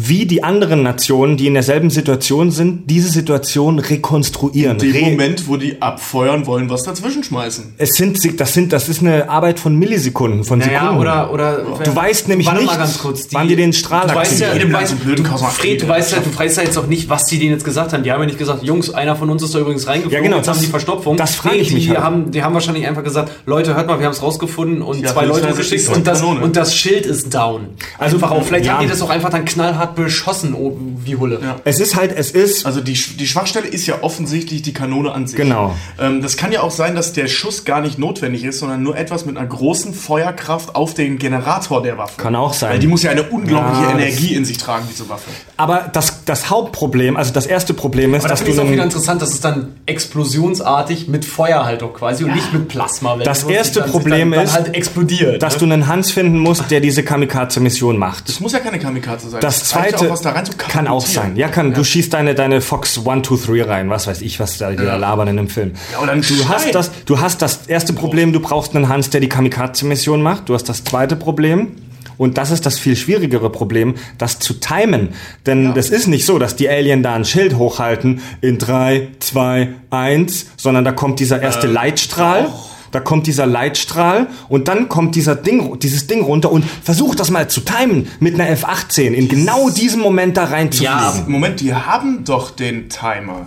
wie 0.00 0.26
die 0.26 0.44
anderen 0.44 0.82
Nationen, 0.82 1.36
die 1.36 1.46
in 1.48 1.54
derselben 1.54 1.90
Situation 1.90 2.50
sind, 2.50 2.88
diese 2.88 3.08
Situation 3.08 3.78
rekonstruieren. 3.78 4.78
In 4.78 4.92
dem 4.92 5.04
Re 5.04 5.10
Moment, 5.10 5.48
wo 5.48 5.56
die 5.56 5.80
abfeuern 5.82 6.46
wollen, 6.46 6.70
was 6.70 6.84
dazwischen 6.84 7.24
schmeißen. 7.24 7.74
es 7.78 7.90
sind, 7.94 8.18
das 8.40 8.54
sind, 8.54 8.72
das 8.72 8.88
ist 8.88 9.00
eine 9.00 9.28
Arbeit 9.28 9.58
von 9.58 9.76
Millisekunden, 9.76 10.44
von 10.44 10.60
Naja, 10.60 10.80
Sekunden. 10.82 11.00
oder, 11.00 11.32
oder 11.32 11.58
Du 11.82 11.94
weißt 11.96 12.28
nämlich 12.28 12.50
nicht, 12.52 12.66
mal 12.66 12.76
ganz 12.78 12.98
kurz, 12.98 13.26
wann 13.32 13.48
die 13.48 13.56
den 13.56 13.72
Strahl 13.72 14.06
du 14.06 14.14
weißt 14.14 14.40
ja, 14.40 14.54
du 14.54 14.72
weißt, 14.72 14.92
du, 14.92 15.34
Fred, 15.48 15.82
du 15.82 15.88
weißt 15.88 16.12
ja, 16.12 16.18
du 16.20 16.38
weißt 16.38 16.56
ja 16.58 16.62
jetzt 16.62 16.78
auch 16.78 16.86
nicht, 16.86 17.08
was 17.08 17.24
die 17.24 17.38
denen 17.38 17.52
jetzt 17.52 17.64
gesagt 17.64 17.92
haben. 17.92 18.02
Die 18.04 18.12
haben 18.12 18.20
ja 18.20 18.26
nicht 18.26 18.38
gesagt, 18.38 18.62
Jungs, 18.62 18.90
einer 18.90 19.16
von 19.16 19.30
uns 19.30 19.42
ist 19.42 19.54
da 19.54 19.58
übrigens 19.58 19.86
reingeflogen, 19.86 20.16
Ja, 20.16 20.22
genau, 20.22 20.36
jetzt 20.36 20.46
das- 20.48 20.56
haben 20.58 20.62
die 20.64 20.70
Verstopfung. 20.70 21.16
das 21.16 21.34
frage 21.34 21.56
ich 21.56 21.68
die, 21.68 21.74
mich 21.74 21.88
halt. 21.90 21.98
haben, 22.00 22.30
die 22.30 22.42
haben 22.42 22.54
wahrscheinlich 22.54 22.86
einfach 22.86 23.02
gesagt, 23.04 23.32
Leute, 23.46 23.74
hört 23.74 23.86
mal, 23.86 23.98
wir 23.98 24.06
haben 24.06 24.12
es 24.12 24.22
rausgefunden 24.22 24.82
und 24.82 25.00
Ja, 25.00 25.12
zwei 25.12 25.24
Leute 25.24 25.48
heißt, 25.48 25.56
geschickt 25.56 25.88
und 25.88 26.06
das, 26.06 26.22
und 26.22 26.54
das 26.56 26.76
Schild 26.76 27.06
ist 27.06 27.34
down. 27.34 27.68
Also, 27.98 28.16
einfach 28.16 28.30
auch, 28.30 28.42
vielleicht 28.44 28.66
ja. 28.66 28.74
haben 28.74 28.82
die 28.82 28.88
das 28.88 29.02
auch 29.02 29.10
einfach 29.10 29.30
dann 29.30 29.44
knallhart 29.44 29.87
beschossen, 29.94 30.54
oh, 30.54 30.76
wie 31.04 31.16
Hulle. 31.16 31.40
Ja. 31.42 31.56
Es 31.64 31.80
ist 31.80 31.96
halt, 31.96 32.12
es 32.16 32.30
ist, 32.30 32.66
Also 32.66 32.80
die, 32.80 32.92
die 32.92 33.26
Schwachstelle 33.26 33.66
ist 33.66 33.86
ja 33.86 33.96
offensichtlich 34.02 34.62
die 34.62 34.72
Kanone 34.72 35.12
an 35.12 35.26
sich. 35.26 35.36
Genau. 35.36 35.74
Ähm, 36.00 36.22
das 36.22 36.36
kann 36.36 36.52
ja 36.52 36.62
auch 36.62 36.70
sein, 36.70 36.94
dass 36.94 37.12
der 37.12 37.26
Schuss 37.28 37.64
gar 37.64 37.80
nicht 37.80 37.98
notwendig 37.98 38.44
ist, 38.44 38.58
sondern 38.60 38.82
nur 38.82 38.96
etwas 38.96 39.24
mit 39.26 39.36
einer 39.36 39.46
großen 39.46 39.94
Feuerkraft 39.94 40.74
auf 40.74 40.94
den 40.94 41.18
Generator 41.18 41.82
der 41.82 41.98
Waffe. 41.98 42.20
Kann 42.20 42.34
auch 42.36 42.52
sein. 42.52 42.72
Weil 42.72 42.78
die 42.78 42.86
muss 42.86 43.02
ja 43.02 43.10
eine 43.10 43.22
unglaubliche 43.24 43.82
Ja, 43.82 43.92
das- 43.92 44.00
Energie 44.02 44.34
in 44.34 44.44
sich 44.44 44.58
tragen, 44.58 44.86
diese 44.90 45.08
Waffe. 45.08 45.30
aber 45.56 45.90
das, 45.92 46.24
das 46.24 46.50
Hauptproblem, 46.50 47.16
also 47.16 47.32
das 47.32 47.46
erste 47.46 47.74
Problem 47.74 48.14
ist, 48.14 48.20
Aber 48.20 48.28
das 48.30 48.40
dass 48.40 48.46
du 48.48 48.52
ich 48.54 48.60
auch 48.60 48.70
wieder 48.70 48.84
interessant, 48.84 49.22
dass 49.22 49.30
es 49.32 49.40
dann 49.40 49.74
explosionsartig 49.86 51.08
mit 51.08 51.24
Feuer 51.24 51.64
halt 51.64 51.82
auch 51.82 51.94
quasi 51.94 52.24
und 52.24 52.34
nicht 52.34 52.52
mit 52.52 52.68
Plasma. 52.68 53.18
wenn 53.18 53.24
Das 53.24 53.44
erste 53.44 53.80
dann, 53.80 53.90
Problem 53.90 54.30
dann, 54.32 54.44
ist, 54.44 54.54
dann 54.54 54.64
halt 54.64 54.74
explodiert. 54.74 55.42
dass 55.42 55.54
ne? 55.54 55.58
du 55.60 55.64
einen 55.66 55.86
Hans 55.86 56.10
finden 56.10 56.38
musst, 56.38 56.70
der 56.70 56.80
diese 56.80 57.02
Kamikaze-Mission 57.02 57.96
macht. 57.98 58.28
Das 58.28 58.40
muss 58.40 58.52
ja 58.52 58.58
keine 58.58 58.78
Kamikaze 58.78 59.30
sein. 59.30 59.40
Das 59.40 59.68
zweite 59.82 60.12
auch, 60.12 60.58
kann 60.58 60.88
auch 60.88 61.04
sein. 61.04 61.36
Ja, 61.36 61.48
kann. 61.48 61.74
Du 61.74 61.84
schießt 61.84 62.12
deine, 62.12 62.34
deine 62.34 62.60
Fox 62.60 63.00
1, 63.04 63.26
2, 63.26 63.54
3 63.54 63.62
rein. 63.62 63.90
Was 63.90 64.06
weiß 64.06 64.22
ich, 64.22 64.40
was 64.40 64.58
da 64.58 64.70
die 64.70 64.76
da 64.76 64.96
labern 64.96 65.28
in 65.28 65.36
dem 65.36 65.48
Film. 65.48 65.72
Ja, 65.92 66.00
oder 66.00 66.12
ein 66.12 66.20
du, 66.20 66.26
Stein. 66.26 66.48
hast 66.48 66.74
das, 66.74 66.90
du 67.04 67.20
hast 67.20 67.42
das 67.42 67.66
erste 67.66 67.92
Problem, 67.92 68.32
du 68.32 68.40
brauchst 68.40 68.74
einen 68.74 68.88
Hans, 68.88 69.10
der 69.10 69.20
die 69.20 69.28
Kamikaze-Mission 69.28 70.22
macht. 70.22 70.48
Du 70.48 70.54
hast 70.54 70.68
das 70.68 70.84
zweite 70.84 71.16
Problem. 71.16 71.76
Und 72.18 72.36
das 72.36 72.50
ist 72.50 72.66
das 72.66 72.78
viel 72.78 72.96
schwierigere 72.96 73.48
Problem, 73.48 73.94
das 74.18 74.40
zu 74.40 74.54
timen. 74.54 75.10
Denn 75.46 75.72
das 75.74 75.88
ist 75.88 76.08
nicht 76.08 76.26
so, 76.26 76.38
dass 76.38 76.56
die 76.56 76.68
Alien 76.68 77.04
da 77.04 77.14
ein 77.14 77.24
Schild 77.24 77.56
hochhalten 77.56 78.20
in 78.40 78.58
3, 78.58 79.08
2, 79.20 79.68
1, 79.90 80.46
sondern 80.56 80.84
da 80.84 80.90
kommt 80.90 81.20
dieser 81.20 81.40
erste 81.40 81.68
Leitstrahl. 81.68 82.48
Da 82.90 83.00
kommt 83.00 83.26
dieser 83.26 83.46
Leitstrahl 83.46 84.28
und 84.48 84.68
dann 84.68 84.88
kommt 84.88 85.14
dieser 85.14 85.34
Ding, 85.34 85.78
dieses 85.80 86.06
Ding 86.06 86.22
runter 86.22 86.50
und 86.50 86.64
versuch 86.82 87.14
das 87.14 87.30
mal 87.30 87.48
zu 87.48 87.60
timen 87.60 88.08
mit 88.20 88.34
einer 88.34 88.48
F-18 88.50 89.12
in 89.12 89.28
genau 89.28 89.70
diesem 89.70 90.00
Moment 90.00 90.36
da 90.36 90.44
reinzufliegen. 90.44 90.94
Ja, 90.94 91.24
Moment, 91.26 91.60
die 91.60 91.74
haben 91.74 92.24
doch 92.24 92.50
den 92.50 92.88
Timer. 92.88 93.46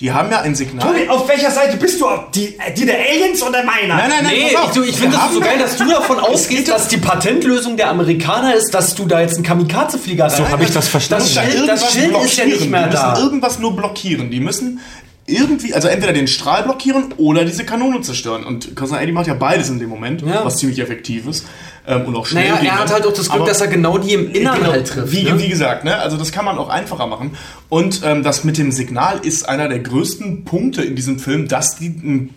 Die 0.00 0.10
haben 0.12 0.30
ja 0.30 0.40
ein 0.40 0.54
Signal. 0.54 0.94
auf 1.10 1.28
welcher 1.28 1.50
Seite 1.50 1.76
bist 1.76 2.00
du? 2.00 2.06
Die, 2.34 2.56
die 2.74 2.86
der 2.86 2.96
Aliens 2.98 3.42
oder 3.42 3.62
meiner? 3.62 3.96
Nein, 3.96 4.08
nein, 4.08 4.24
nein, 4.24 4.32
Nee, 4.32 4.54
pass 4.54 4.62
auf. 4.62 4.68
ich, 4.70 4.74
du, 4.74 4.82
ich 4.84 4.96
finde 4.96 5.12
das 5.12 5.24
haben 5.26 5.34
so 5.34 5.40
geil, 5.40 5.58
dass 5.58 5.76
du 5.76 5.84
davon 5.90 6.18
ausgehst, 6.18 6.68
dass 6.68 6.88
die 6.88 6.96
Patentlösung 6.96 7.76
der 7.76 7.90
Amerikaner 7.90 8.54
ist, 8.54 8.72
dass 8.72 8.94
du 8.94 9.04
da 9.04 9.20
jetzt 9.20 9.34
einen 9.34 9.44
Kamikaze-Flieger 9.44 10.24
rein. 10.24 10.30
So 10.30 10.48
habe 10.48 10.64
ich 10.64 10.70
das 10.70 10.88
verstanden. 10.88 11.26
Das 11.26 11.34
da 11.34 11.42
Schild, 11.42 11.54
irgendwas 11.54 11.80
das 11.82 11.92
Schild 11.92 12.16
ist 12.16 12.36
ja 12.38 12.44
nicht 12.46 12.60
blockieren. 12.60 12.70
mehr 12.70 12.82
die 12.88 12.90
müssen 12.96 13.02
da. 13.14 13.18
irgendwas 13.18 13.58
nur 13.58 13.76
blockieren. 13.76 14.30
Die 14.30 14.40
müssen 14.40 14.80
irgendwie, 15.26 15.74
also 15.74 15.88
entweder 15.88 16.12
den 16.12 16.26
Strahl 16.26 16.62
blockieren 16.64 17.12
oder 17.16 17.44
diese 17.44 17.64
Kanone 17.64 18.00
zerstören. 18.00 18.44
Und 18.44 18.74
Cousin 18.74 18.98
Eddie 18.98 19.12
macht 19.12 19.26
ja 19.28 19.34
beides 19.34 19.68
in 19.68 19.78
dem 19.78 19.88
Moment, 19.88 20.22
Ja. 20.22 20.44
was 20.44 20.56
ziemlich 20.56 20.78
effektiv 20.80 21.26
ist. 21.26 21.46
Ähm, 21.86 22.04
und 22.04 22.14
auch 22.14 22.26
schnell 22.26 22.48
Naja, 22.50 22.60
er 22.62 22.78
hat 22.80 22.88
ne? 22.88 22.94
halt 22.94 23.06
auch 23.06 23.12
das 23.12 23.28
Glück, 23.28 23.40
Aber- 23.40 23.48
dass 23.48 23.60
er 23.62 23.68
genau 23.68 23.96
die 23.98 24.12
im 24.12 24.30
Innern 24.32 24.58
Genau, 24.58 24.72
halt 24.72 24.86
trifft. 24.86 25.12
Wie, 25.12 25.22
ne? 25.24 25.38
wie 25.38 25.48
gesagt, 25.48 25.84
ne? 25.84 25.96
also 25.96 26.16
das 26.18 26.30
kann 26.30 26.44
man 26.44 26.58
auch 26.58 26.68
einfacher 26.68 27.06
machen. 27.06 27.36
Und 27.70 28.02
ähm, 28.04 28.22
das 28.22 28.44
mit 28.44 28.58
dem 28.58 28.70
Signal 28.70 29.20
ist 29.22 29.48
einer 29.48 29.68
der 29.68 29.78
größten 29.78 30.44
Punkte 30.44 30.82
in 30.82 30.94
diesem 30.94 31.18
Film, 31.18 31.48
dass 31.48 31.76
die 31.76 31.88
den, 31.90 32.34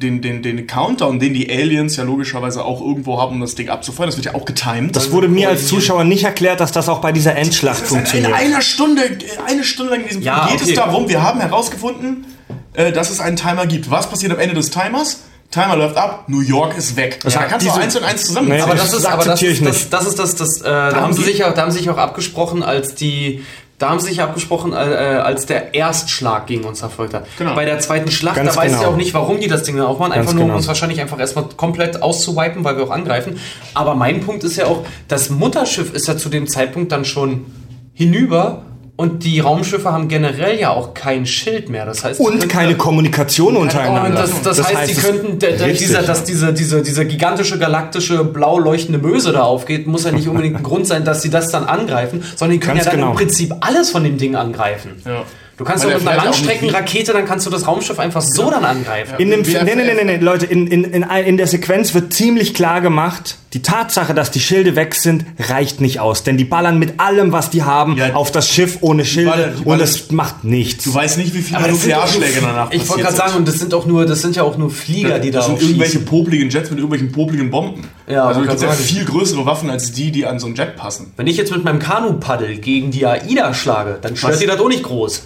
den, 0.00 0.22
den, 0.22 0.42
den 0.42 0.66
Countdown, 0.66 1.18
den 1.20 1.34
die 1.34 1.50
Aliens 1.50 1.96
ja 1.96 2.04
logischerweise 2.04 2.64
auch 2.64 2.80
irgendwo 2.80 3.20
haben, 3.20 3.34
um 3.34 3.40
das 3.42 3.54
Ding 3.54 3.68
abzufeuern, 3.68 4.08
das 4.08 4.16
wird 4.16 4.26
ja 4.26 4.34
auch 4.34 4.44
getimed. 4.46 4.96
Das 4.96 5.10
wurde 5.12 5.28
mir 5.28 5.50
als 5.50 5.66
Zuschauer 5.66 6.04
nicht 6.04 6.24
erklärt, 6.24 6.60
dass 6.60 6.72
das 6.72 6.88
auch 6.88 7.00
bei 7.00 7.12
dieser 7.12 7.36
Endschlacht 7.36 7.82
Das 7.82 7.88
ist 7.88 7.90
in 7.92 7.96
funktioniert. 7.98 8.32
einer 8.32 8.60
Stunde, 8.62 9.02
eine 9.46 9.62
Stunde 9.64 9.92
lang 9.92 10.00
in 10.02 10.08
diesem 10.08 10.22
Ja, 10.22 10.46
Film 10.46 10.52
geht 10.52 10.62
okay. 10.62 10.70
es 10.70 10.76
darum, 10.76 11.08
wir 11.08 11.22
haben 11.22 11.40
herausgefunden, 11.40 12.26
äh, 12.72 12.92
dass 12.92 13.10
es 13.10 13.20
einen 13.20 13.36
Timer 13.36 13.66
gibt. 13.66 13.90
Was 13.90 14.08
passiert 14.08 14.32
am 14.32 14.38
Ende 14.38 14.54
des 14.54 14.70
Timers? 14.70 15.20
Timer 15.50 15.76
läuft 15.76 15.96
ab, 15.96 16.24
New 16.28 16.40
York 16.40 16.76
ist 16.76 16.96
weg. 16.96 17.20
da 17.22 17.30
kannst 17.44 17.66
du 17.66 17.70
eins 17.72 17.96
und 17.96 18.04
eins 18.04 18.26
zusammen. 18.26 18.48
Nee, 18.48 18.60
Aber 18.60 18.74
Das 18.74 18.90
das 18.90 19.00
ist, 19.00 19.06
aber 19.06 19.24
das, 19.24 19.28
akzeptiere 19.28 19.52
ich 19.52 19.60
ist, 19.60 19.66
das, 19.66 19.76
nicht. 19.76 19.92
das 19.92 20.06
ist 20.06 20.18
das, 20.18 20.34
das, 20.34 20.60
äh, 20.60 20.64
da, 20.64 20.86
haben 20.86 21.00
haben 21.02 21.12
sie 21.12 21.22
sich 21.22 21.44
auch, 21.44 21.54
da 21.54 21.62
haben 21.62 21.70
sie 21.70 21.78
sich 21.78 21.90
auch 21.90 21.98
abgesprochen, 21.98 22.62
als 22.62 22.94
die, 22.94 23.44
da 23.78 23.90
haben 23.90 24.00
sie 24.00 24.08
sich 24.08 24.22
abgesprochen, 24.22 24.72
äh, 24.72 24.76
äh, 24.76 25.18
als 25.18 25.46
der 25.46 25.74
Erstschlag 25.74 26.46
gegen 26.46 26.64
uns 26.64 26.82
erfolgt 26.82 27.14
hat. 27.14 27.26
Genau. 27.38 27.54
Bei 27.54 27.64
der 27.64 27.78
zweiten 27.78 28.10
Schlacht, 28.10 28.36
Ganz 28.36 28.54
da 28.54 28.60
weißt 28.60 28.74
du 28.74 28.78
genau. 28.78 28.88
ja 28.88 28.94
auch 28.94 28.98
nicht, 28.98 29.14
warum 29.14 29.40
die 29.40 29.48
das 29.48 29.62
Ding 29.62 29.76
dann 29.76 29.86
aufmachen, 29.86 30.12
einfach 30.12 30.26
Ganz 30.26 30.34
nur, 30.34 30.42
um 30.44 30.48
genau. 30.48 30.56
uns 30.58 30.66
wahrscheinlich 30.68 31.00
einfach 31.00 31.18
erstmal 31.18 31.44
komplett 31.56 32.02
auszuwipen, 32.02 32.64
weil 32.64 32.76
wir 32.76 32.84
auch 32.84 32.90
angreifen. 32.90 33.38
Aber 33.74 33.94
mein 33.94 34.20
Punkt 34.20 34.44
ist 34.44 34.56
ja 34.56 34.66
auch, 34.66 34.84
das 35.08 35.30
Mutterschiff 35.30 35.92
ist 35.94 36.08
ja 36.08 36.16
zu 36.16 36.28
dem 36.28 36.48
Zeitpunkt 36.48 36.92
dann 36.92 37.04
schon 37.04 37.46
hinüber 37.94 38.62
und 38.96 39.24
die 39.24 39.40
Raumschiffe 39.40 39.92
haben 39.92 40.08
generell 40.08 40.58
ja 40.58 40.70
auch 40.70 40.94
kein 40.94 41.26
Schild 41.26 41.68
mehr. 41.68 41.84
Das 41.84 42.02
heißt, 42.02 42.18
Und 42.18 42.48
keine 42.48 42.72
da- 42.72 42.78
Kommunikation 42.78 43.56
untereinander. 43.56 44.08
und 44.08 44.14
das, 44.16 44.42
das, 44.42 44.62
heißt, 44.74 44.88
die 44.90 44.96
es- 44.96 45.02
könnten, 45.04 45.38
dieser, 45.38 46.02
dass 46.02 46.24
diese, 46.24 46.52
diese, 46.54 46.82
diese 46.82 47.04
gigantische 47.04 47.58
galaktische 47.58 48.24
blau 48.24 48.58
leuchtende 48.58 48.98
Möse 48.98 49.32
da 49.32 49.42
aufgeht, 49.42 49.86
muss 49.86 50.04
ja 50.04 50.12
nicht 50.12 50.28
unbedingt 50.28 50.56
ein 50.56 50.62
Grund 50.62 50.86
sein, 50.86 51.04
dass 51.04 51.20
sie 51.22 51.30
das 51.30 51.48
dann 51.50 51.64
angreifen, 51.64 52.22
sondern 52.36 52.52
die 52.58 52.60
können 52.60 52.76
Ganz 52.76 52.86
ja 52.86 52.90
dann 52.92 53.00
genau. 53.00 53.12
im 53.12 53.16
Prinzip 53.18 53.52
alles 53.60 53.90
von 53.90 54.02
dem 54.02 54.16
Ding 54.16 54.34
angreifen. 54.34 54.92
Ja. 55.04 55.24
Du 55.56 55.64
kannst 55.64 55.84
Weil 55.86 55.94
doch 55.94 56.00
mit 56.00 56.08
einer 56.08 56.22
Langstreckenrakete, 56.24 57.14
dann 57.14 57.24
kannst 57.24 57.46
du 57.46 57.50
das 57.50 57.66
Raumschiff 57.66 57.98
einfach 57.98 58.20
so 58.20 58.50
dann 58.50 58.64
angreifen. 58.64 59.14
In 59.16 59.30
dem 59.30 59.40
nee, 59.40 59.56
nee, 59.64 59.74
nee, 59.74 59.94
nee, 59.94 60.04
nee, 60.04 60.16
Leute, 60.18 60.44
in, 60.44 60.66
in, 60.66 60.84
in, 60.84 61.02
in 61.02 61.36
der 61.38 61.46
Sequenz 61.46 61.94
wird 61.94 62.12
ziemlich 62.12 62.52
klar 62.52 62.82
gemacht, 62.82 63.36
die 63.54 63.62
Tatsache, 63.62 64.12
dass 64.12 64.30
die 64.30 64.40
Schilde 64.40 64.76
weg 64.76 64.94
sind, 64.94 65.24
reicht 65.38 65.80
nicht 65.80 65.98
aus. 65.98 66.24
Denn 66.24 66.36
die 66.36 66.44
ballern 66.44 66.78
mit 66.78 67.00
allem, 67.00 67.32
was 67.32 67.48
die 67.48 67.62
haben, 67.62 67.96
Ja, 67.96 68.12
auf 68.12 68.30
das 68.30 68.50
Schiff 68.50 68.78
ohne 68.82 69.06
Schilde 69.06 69.30
ballern- 69.30 69.52
die 69.54 69.58
und 69.60 69.64
ballern- 69.64 69.80
es 69.84 70.10
macht 70.10 70.44
nichts. 70.44 70.84
Du 70.84 70.92
weißt 70.92 71.16
nicht, 71.16 71.32
wie 71.32 71.40
viele 71.40 71.66
Nuklearschläge 71.70 72.40
danach 72.42 72.70
Ich 72.70 72.86
wollte 72.90 73.04
gerade 73.04 73.16
sagen, 73.16 73.36
und 73.36 73.48
das 73.48 73.58
sind 73.58 73.72
auch 73.72 73.86
nur, 73.86 74.04
das 74.04 74.20
sind 74.20 74.36
ja 74.36 74.42
auch 74.42 74.58
nur 74.58 74.68
Flieger, 74.70 75.18
die 75.20 75.30
da 75.30 75.38
das 75.38 75.46
sind 75.46 75.62
irgendwelche 75.62 75.92
schießen. 75.92 76.04
popligen 76.06 76.50
Jets 76.50 76.68
mit 76.68 76.80
irgendwelchen 76.80 77.12
popligen 77.12 77.50
Bomben. 77.50 77.88
Ja, 78.06 78.26
also 78.26 78.40
wollte 78.40 78.50
gibt 78.52 78.62
ja 78.62 78.72
viel 78.72 79.06
größere 79.06 79.46
Waffen 79.46 79.70
als 79.70 79.90
die, 79.90 80.10
die 80.10 80.26
an 80.26 80.38
so 80.38 80.44
einen 80.46 80.54
Jet 80.54 80.76
passen. 80.76 81.14
Wenn 81.16 81.26
ich 81.26 81.38
jetzt 81.38 81.50
mit 81.50 81.64
meinem 81.64 81.78
Kanu-Paddel 81.78 82.58
gegen 82.58 82.90
die 82.90 83.06
AIDA 83.06 83.54
schlage, 83.54 83.98
dann 84.02 84.16
stört 84.16 84.34
Was? 84.34 84.40
die 84.40 84.46
das 84.46 84.60
auch 84.60 84.68
nicht 84.68 84.82
groß. 84.82 85.22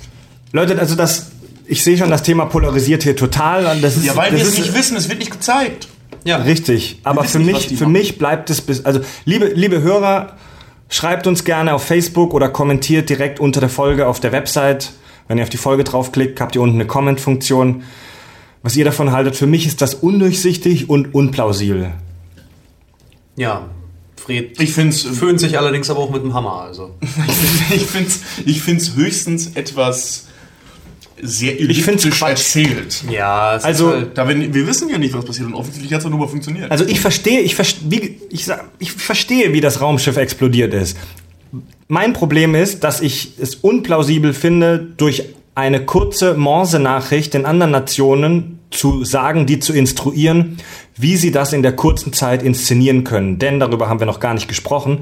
Leute, 0.53 0.79
also 0.79 0.95
das, 0.95 1.31
ich 1.67 1.85
sehe 1.85 1.97
schon, 1.97 2.11
das 2.11 2.23
Thema 2.23 2.47
polarisiert 2.47 3.03
hier 3.03 3.17
total. 3.17 3.83
Ist, 3.83 4.05
Ja, 4.05 4.17
weil 4.17 4.33
das 4.33 4.41
wir 4.41 4.49
es 4.49 4.59
nicht 4.59 4.75
wissen, 4.75 4.97
es 4.97 5.09
wird 5.09 5.19
nicht 5.19 5.31
gezeigt. 5.31 5.89
Ja. 6.25 6.37
Richtig, 6.39 7.01
aber 7.05 7.25
für 7.25 7.39
mich, 7.39 7.69
für 7.69 7.85
machen. 7.85 7.93
mich 7.93 8.19
bleibt 8.19 8.51
es 8.51 8.61
bis, 8.61 8.85
also 8.85 9.01
liebe, 9.25 9.47
liebe 9.47 9.81
Hörer, 9.81 10.37
schreibt 10.89 11.27
uns 11.27 11.45
gerne 11.45 11.75
auf 11.75 11.85
Facebook 11.85 12.35
oder 12.35 12.49
kommentiert 12.49 13.09
direkt 13.09 13.41
unter 13.41 13.61
der 13.61 13.71
Folge 13.71 14.07
auf 14.07 14.21
der 14.21 14.33
Website. 14.33 14.93
Wenn 15.29 15.39
ihr 15.39 15.45
auf 15.45 15.51
die 15.51 15.57
Folge 15.57 15.85
draufklickt, 15.85 16.41
habt 16.41 16.57
ihr 16.57 16.61
unten 16.61 16.75
eine 16.75 16.87
Comment-Funktion. 16.87 17.85
Was 18.63 18.77
ihr 18.77 18.85
davon 18.85 19.13
haltet, 19.13 19.37
für 19.37 19.47
mich 19.47 19.67
ist 19.67 19.81
das 19.81 19.95
undurchsichtig 19.95 20.91
und 20.91 21.15
unplausibel. 21.15 21.93
Ja. 23.37 23.71
Fred 24.17 24.61
Ich 24.61 24.73
finde 24.75 24.91
es 24.91 25.03
föhnt 25.03 25.41
sich 25.41 25.57
allerdings 25.57 25.89
aber 25.89 26.01
auch 26.01 26.11
mit 26.11 26.23
dem 26.23 26.35
Hammer, 26.35 26.61
also. 26.63 26.97
ich 27.75 27.87
find's, 27.87 28.21
ich 28.45 28.61
find's 28.61 28.95
höchstens 28.97 29.53
etwas 29.55 30.27
sehr 31.23 31.59
elliptisch 31.61 32.23
erzählt. 32.23 33.05
Ja, 33.11 33.57
es 33.57 33.65
Also- 33.65 33.91
ist 33.91 33.97
halt, 33.97 34.19
Da 34.19 34.29
wir, 34.29 34.55
wir 34.55 34.67
wissen 34.67 34.89
ja 34.89 34.99
nicht, 34.99 35.15
was 35.15 35.25
passiert 35.25 35.47
und 35.49 35.55
offensichtlich 35.55 35.93
hat 35.93 36.03
es 36.03 36.09
nur 36.09 36.19
mal 36.19 36.29
funktioniert. 36.29 36.71
Also 36.71 36.85
ich 36.87 37.01
verstehe, 37.01 37.41
ich, 37.41 37.55
verste- 37.55 37.81
wie, 37.89 38.19
ich, 38.31 38.45
sag, 38.45 38.65
ich 38.79 38.93
verstehe, 38.93 39.53
wie 39.53 39.61
das 39.61 39.81
Raumschiff 39.81 40.17
explodiert 40.17 40.75
ist. 40.75 40.97
Mein 41.89 42.13
Problem 42.13 42.55
ist, 42.55 42.85
dass 42.85 43.01
ich 43.01 43.33
es 43.41 43.57
unplausibel 43.57 44.33
finde, 44.33 44.79
durch 44.97 45.25
eine 45.55 45.85
kurze 45.85 46.35
Morse-Nachricht 46.35 47.35
den 47.35 47.45
anderen 47.47 47.73
Nationen 47.73 48.59
zu 48.71 49.05
sagen, 49.05 49.47
die 49.47 49.59
zu 49.59 49.73
instruieren, 49.73 50.59
wie 50.97 51.17
sie 51.17 51.33
das 51.33 51.53
in 51.53 51.63
der 51.63 51.73
kurzen 51.73 52.13
Zeit 52.13 52.43
inszenieren 52.45 53.03
können. 53.03 53.39
Denn 53.41 53.59
darüber 53.59 53.89
haben 53.89 53.99
wir 53.99 54.07
noch 54.07 54.21
gar 54.21 54.33
nicht 54.35 54.47
gesprochen. 54.47 54.99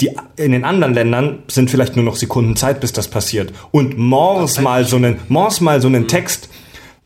Die, 0.00 0.10
in 0.36 0.52
den 0.52 0.64
anderen 0.64 0.92
Ländern 0.92 1.38
sind 1.48 1.70
vielleicht 1.70 1.96
nur 1.96 2.04
noch 2.04 2.16
Sekunden 2.16 2.56
Zeit, 2.56 2.80
bis 2.80 2.92
das 2.92 3.08
passiert. 3.08 3.52
Und 3.70 3.96
Morse 3.96 4.60
mal 4.60 4.84
so 4.84 4.96
einen, 4.96 5.20
Morse 5.28 5.64
mal 5.64 5.80
so 5.80 5.88
einen 5.88 6.06
Text 6.06 6.50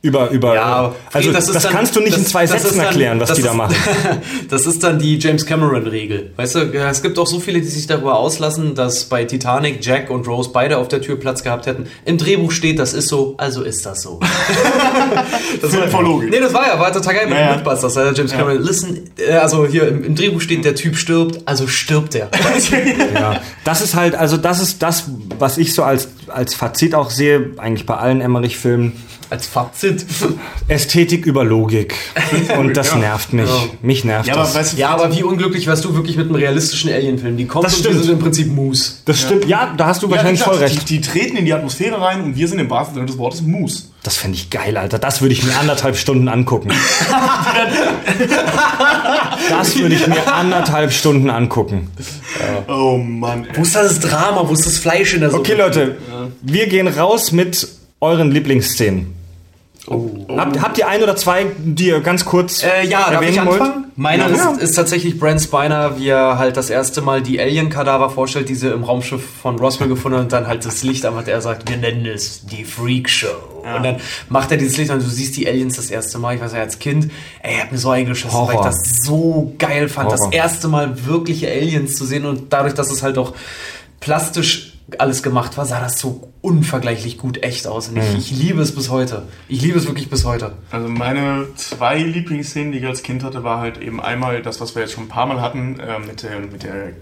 über, 0.02 0.30
über, 0.30 0.54
Ja, 0.54 0.94
also 1.12 1.30
das 1.30 1.46
das, 1.46 1.62
dann- 1.64 1.72
kannst 1.72 1.94
du 1.94 2.00
nicht 2.00 2.16
in 2.16 2.22
das- 2.22 2.32
zwei 2.32 2.46
das 2.46 2.54
ist 2.56 2.62
Sätzen 2.62 2.78
dann- 2.78 2.86
erklären, 2.86 3.20
was 3.20 3.34
die 3.34 3.42
da 3.42 3.52
machen. 3.52 3.76
Das 4.48 4.66
ist 4.66 4.82
dann 4.82 4.98
die 4.98 5.18
James 5.18 5.44
Cameron-Regel. 5.46 6.30
Weißt 6.36 6.54
du, 6.54 6.60
es 6.72 7.02
gibt 7.02 7.18
auch 7.18 7.26
so 7.26 7.38
viele, 7.38 7.60
die 7.60 7.66
sich 7.68 7.86
darüber 7.86 8.16
auslassen, 8.18 8.74
dass 8.74 9.04
bei 9.04 9.24
Titanic 9.24 9.84
Jack 9.84 10.08
und 10.10 10.26
Rose 10.26 10.50
beide 10.52 10.78
auf 10.78 10.88
der 10.88 11.02
Tür 11.02 11.16
Platz 11.20 11.42
gehabt 11.42 11.66
hätten. 11.66 11.86
Im 12.06 12.16
Drehbuch 12.18 12.50
steht, 12.50 12.78
das 12.78 12.94
ist 12.94 13.08
so, 13.08 13.34
also 13.36 13.62
ist 13.62 13.84
das 13.86 14.00
so. 14.02 14.18
das 15.62 15.76
war 15.76 15.88
voll 15.88 16.04
logisch. 16.04 16.30
Nee, 16.30 16.40
das 16.40 16.52
war 16.54 16.66
ja, 16.66 16.78
war 16.80 16.92
total 16.92 17.14
geil 17.14 17.26
mit 17.26 17.36
Ja, 17.36 17.50
ja. 17.50 17.54
Mythbusters. 17.56 17.96
Hat 17.96 18.16
James 18.16 18.32
Cameron, 18.32 18.62
listen, 18.62 19.10
äh, 19.18 19.32
also 19.34 19.66
hier 19.66 19.86
im, 19.88 20.02
im 20.04 20.14
Drehbuch 20.14 20.40
steht, 20.40 20.64
der 20.64 20.74
Typ 20.74 20.96
stirbt, 20.96 21.40
also 21.46 21.66
stirbt 21.66 22.14
er. 22.14 22.30
Ja, 23.14 23.40
das 23.64 23.80
ist 23.82 23.94
halt, 23.94 24.14
also 24.14 24.36
das 24.36 24.60
ist 24.60 24.82
das, 24.82 25.04
was 25.38 25.58
ich 25.58 25.74
so 25.74 25.82
als, 25.82 26.08
als 26.28 26.54
Fazit 26.54 26.94
auch 26.94 27.10
sehe, 27.10 27.50
eigentlich 27.58 27.84
bei 27.86 27.96
allen 27.96 28.20
Emmerich-Filmen. 28.20 28.92
Als 29.30 29.46
Fazit. 29.46 30.04
Ästhetik 30.66 31.24
über 31.24 31.44
Logik. 31.44 31.94
Und 32.58 32.76
das 32.76 32.88
ja. 32.90 32.96
nervt 32.96 33.32
mich. 33.32 33.48
Mich 33.80 34.04
nervt 34.04 34.26
Ja, 34.26 34.34
aber 34.34 34.42
das. 34.42 34.54
weißt 34.56 34.72
du, 34.72 34.76
Ja, 34.78 34.88
aber 34.90 35.16
wie 35.16 35.22
unglücklich 35.22 35.68
wärst 35.68 35.84
du 35.84 35.94
wirklich 35.94 36.16
mit 36.16 36.26
einem 36.26 36.34
realistischen 36.34 36.90
Alien-Film? 36.92 37.36
Die 37.36 37.46
kommt 37.46 37.64
Das 37.64 37.76
und 37.76 37.84
wir 37.84 37.90
stimmt. 37.92 38.04
sind 38.06 38.12
im 38.14 38.18
Prinzip 38.18 38.48
Moose. 38.52 38.92
das 39.04 39.20
stimmt. 39.20 39.46
Ja, 39.46 39.72
da 39.76 39.86
hast 39.86 40.02
du 40.02 40.08
ja, 40.08 40.16
wahrscheinlich 40.16 40.42
voll 40.42 40.56
recht. 40.56 40.88
Die, 40.90 40.98
die 40.98 41.00
treten 41.00 41.36
in 41.36 41.44
die 41.44 41.52
Atmosphäre 41.54 42.00
rein 42.00 42.22
und 42.24 42.34
wir 42.36 42.48
sind 42.48 42.58
im 42.58 42.68
wahrsten 42.68 42.94
Sinne 42.96 43.06
des 43.06 43.18
Wortes 43.18 43.40
Moose. 43.42 43.84
Das 44.02 44.16
fände 44.16 44.36
ich 44.36 44.50
geil, 44.50 44.76
Alter. 44.76 44.98
Das 44.98 45.20
würde 45.20 45.34
ich 45.34 45.44
mir 45.44 45.56
anderthalb 45.58 45.96
Stunden 45.96 46.26
angucken. 46.28 46.70
Das 49.48 49.76
würde 49.78 49.94
ich 49.94 50.06
mir 50.06 50.32
anderthalb 50.32 50.92
Stunden 50.92 51.30
angucken. 51.30 51.88
Oh 52.68 52.96
Mann. 52.98 53.46
Wo 53.54 53.62
ist 53.62 53.74
das 53.74 54.00
Drama? 54.00 54.48
Wo 54.48 54.52
ist 54.52 54.66
das 54.66 54.78
Fleisch 54.78 55.14
in 55.14 55.20
der 55.20 55.30
Suppe? 55.30 55.40
Okay, 55.42 55.54
Leute, 55.54 55.96
wir 56.42 56.66
gehen 56.68 56.88
raus 56.88 57.32
mit 57.32 57.66
euren 58.00 58.30
Lieblingsszenen. 58.30 59.14
Habt, 60.36 60.62
habt 60.62 60.78
ihr 60.78 60.86
ein 60.88 61.02
oder 61.02 61.16
zwei, 61.16 61.46
die 61.58 61.88
ihr 61.88 62.00
ganz 62.00 62.24
kurz 62.24 62.62
Äh, 62.62 62.86
ja, 62.86 63.10
darf 63.10 63.22
ich 63.22 63.28
erwähnen 63.36 63.46
wollt? 63.48 63.60
anfangen? 63.60 63.84
Meine 63.96 64.22
Ja. 64.30 64.52
ist, 64.52 64.62
ist 64.62 64.74
tatsächlich 64.76 65.18
Brent 65.18 65.40
Spiner, 65.42 65.98
wie 65.98 66.08
er 66.08 66.38
halt 66.38 66.56
das 66.56 66.70
erste 66.70 67.02
Mal 67.02 67.20
die 67.22 67.40
Alien-Kadaver 67.40 68.08
vorstellt, 68.08 68.48
die 68.48 68.54
sie 68.54 68.68
im 68.68 68.84
Raumschiff 68.84 69.22
von 69.42 69.58
Roswell 69.58 69.88
gefunden 69.88 70.16
haben 70.18 70.24
und 70.24 70.32
dann 70.32 70.46
halt 70.46 70.64
das 70.64 70.84
Licht 70.84 71.04
anmacht. 71.04 71.26
Er 71.28 71.40
sagt, 71.40 71.68
wir 71.68 71.76
nennen 71.76 72.06
es 72.06 72.46
die 72.46 72.64
Freak 72.64 73.10
Show. 73.10 73.26
Und 73.76 73.82
dann 73.82 73.96
macht 74.28 74.50
er 74.52 74.56
dieses 74.56 74.76
Licht 74.78 74.90
und 74.90 75.02
du 75.02 75.06
siehst 75.08 75.36
die 75.36 75.46
Aliens 75.48 75.76
das 75.76 75.90
erste 75.90 76.18
Mal. 76.18 76.36
Ich 76.36 76.40
weiß 76.40 76.52
ja, 76.52 76.60
als 76.60 76.78
Kind, 76.78 77.10
ey, 77.42 77.56
er 77.56 77.62
hat 77.64 77.72
mir 77.72 77.78
so 77.78 77.90
eingeschossen, 77.90 78.38
weil 78.46 78.54
ich 78.54 78.58
Horror. 78.60 78.64
das 78.66 79.02
so 79.04 79.54
geil 79.58 79.88
fand, 79.88 80.12
das 80.12 80.20
Horror. 80.20 80.32
erste 80.32 80.68
Mal 80.68 81.04
wirkliche 81.06 81.48
Aliens 81.50 81.96
zu 81.96 82.04
sehen 82.06 82.24
und 82.24 82.52
dadurch, 82.52 82.74
dass 82.74 82.90
es 82.90 83.02
halt 83.02 83.18
auch 83.18 83.34
plastisch 83.98 84.69
alles 84.98 85.22
gemacht 85.22 85.56
war, 85.56 85.66
sah 85.66 85.80
das 85.80 85.98
so 85.98 86.32
unvergleichlich 86.40 87.18
gut 87.18 87.42
echt 87.42 87.66
aus. 87.66 87.88
Und 87.88 87.94
Mhm. 87.96 88.00
ich, 88.18 88.32
ich 88.32 88.38
liebe 88.38 88.60
es 88.62 88.74
bis 88.74 88.88
heute. 88.90 89.24
Ich 89.48 89.62
liebe 89.62 89.78
es 89.78 89.86
wirklich 89.86 90.08
bis 90.10 90.24
heute. 90.24 90.52
Also 90.70 90.88
meine 90.88 91.46
zwei 91.56 91.98
Lieblingsszenen, 91.98 92.72
die 92.72 92.78
ich 92.78 92.86
als 92.86 93.02
Kind 93.02 93.22
hatte, 93.22 93.44
war 93.44 93.60
halt 93.60 93.78
eben 93.78 94.00
einmal 94.00 94.42
das, 94.42 94.60
was 94.60 94.74
wir 94.74 94.82
jetzt 94.82 94.92
schon 94.92 95.04
ein 95.04 95.08
paar 95.08 95.26
Mal 95.26 95.40
hatten, 95.40 95.78
äh, 95.78 95.98
mit, 95.98 96.22
der, 96.22 96.40
mit 96.40 96.62
der 96.62 96.92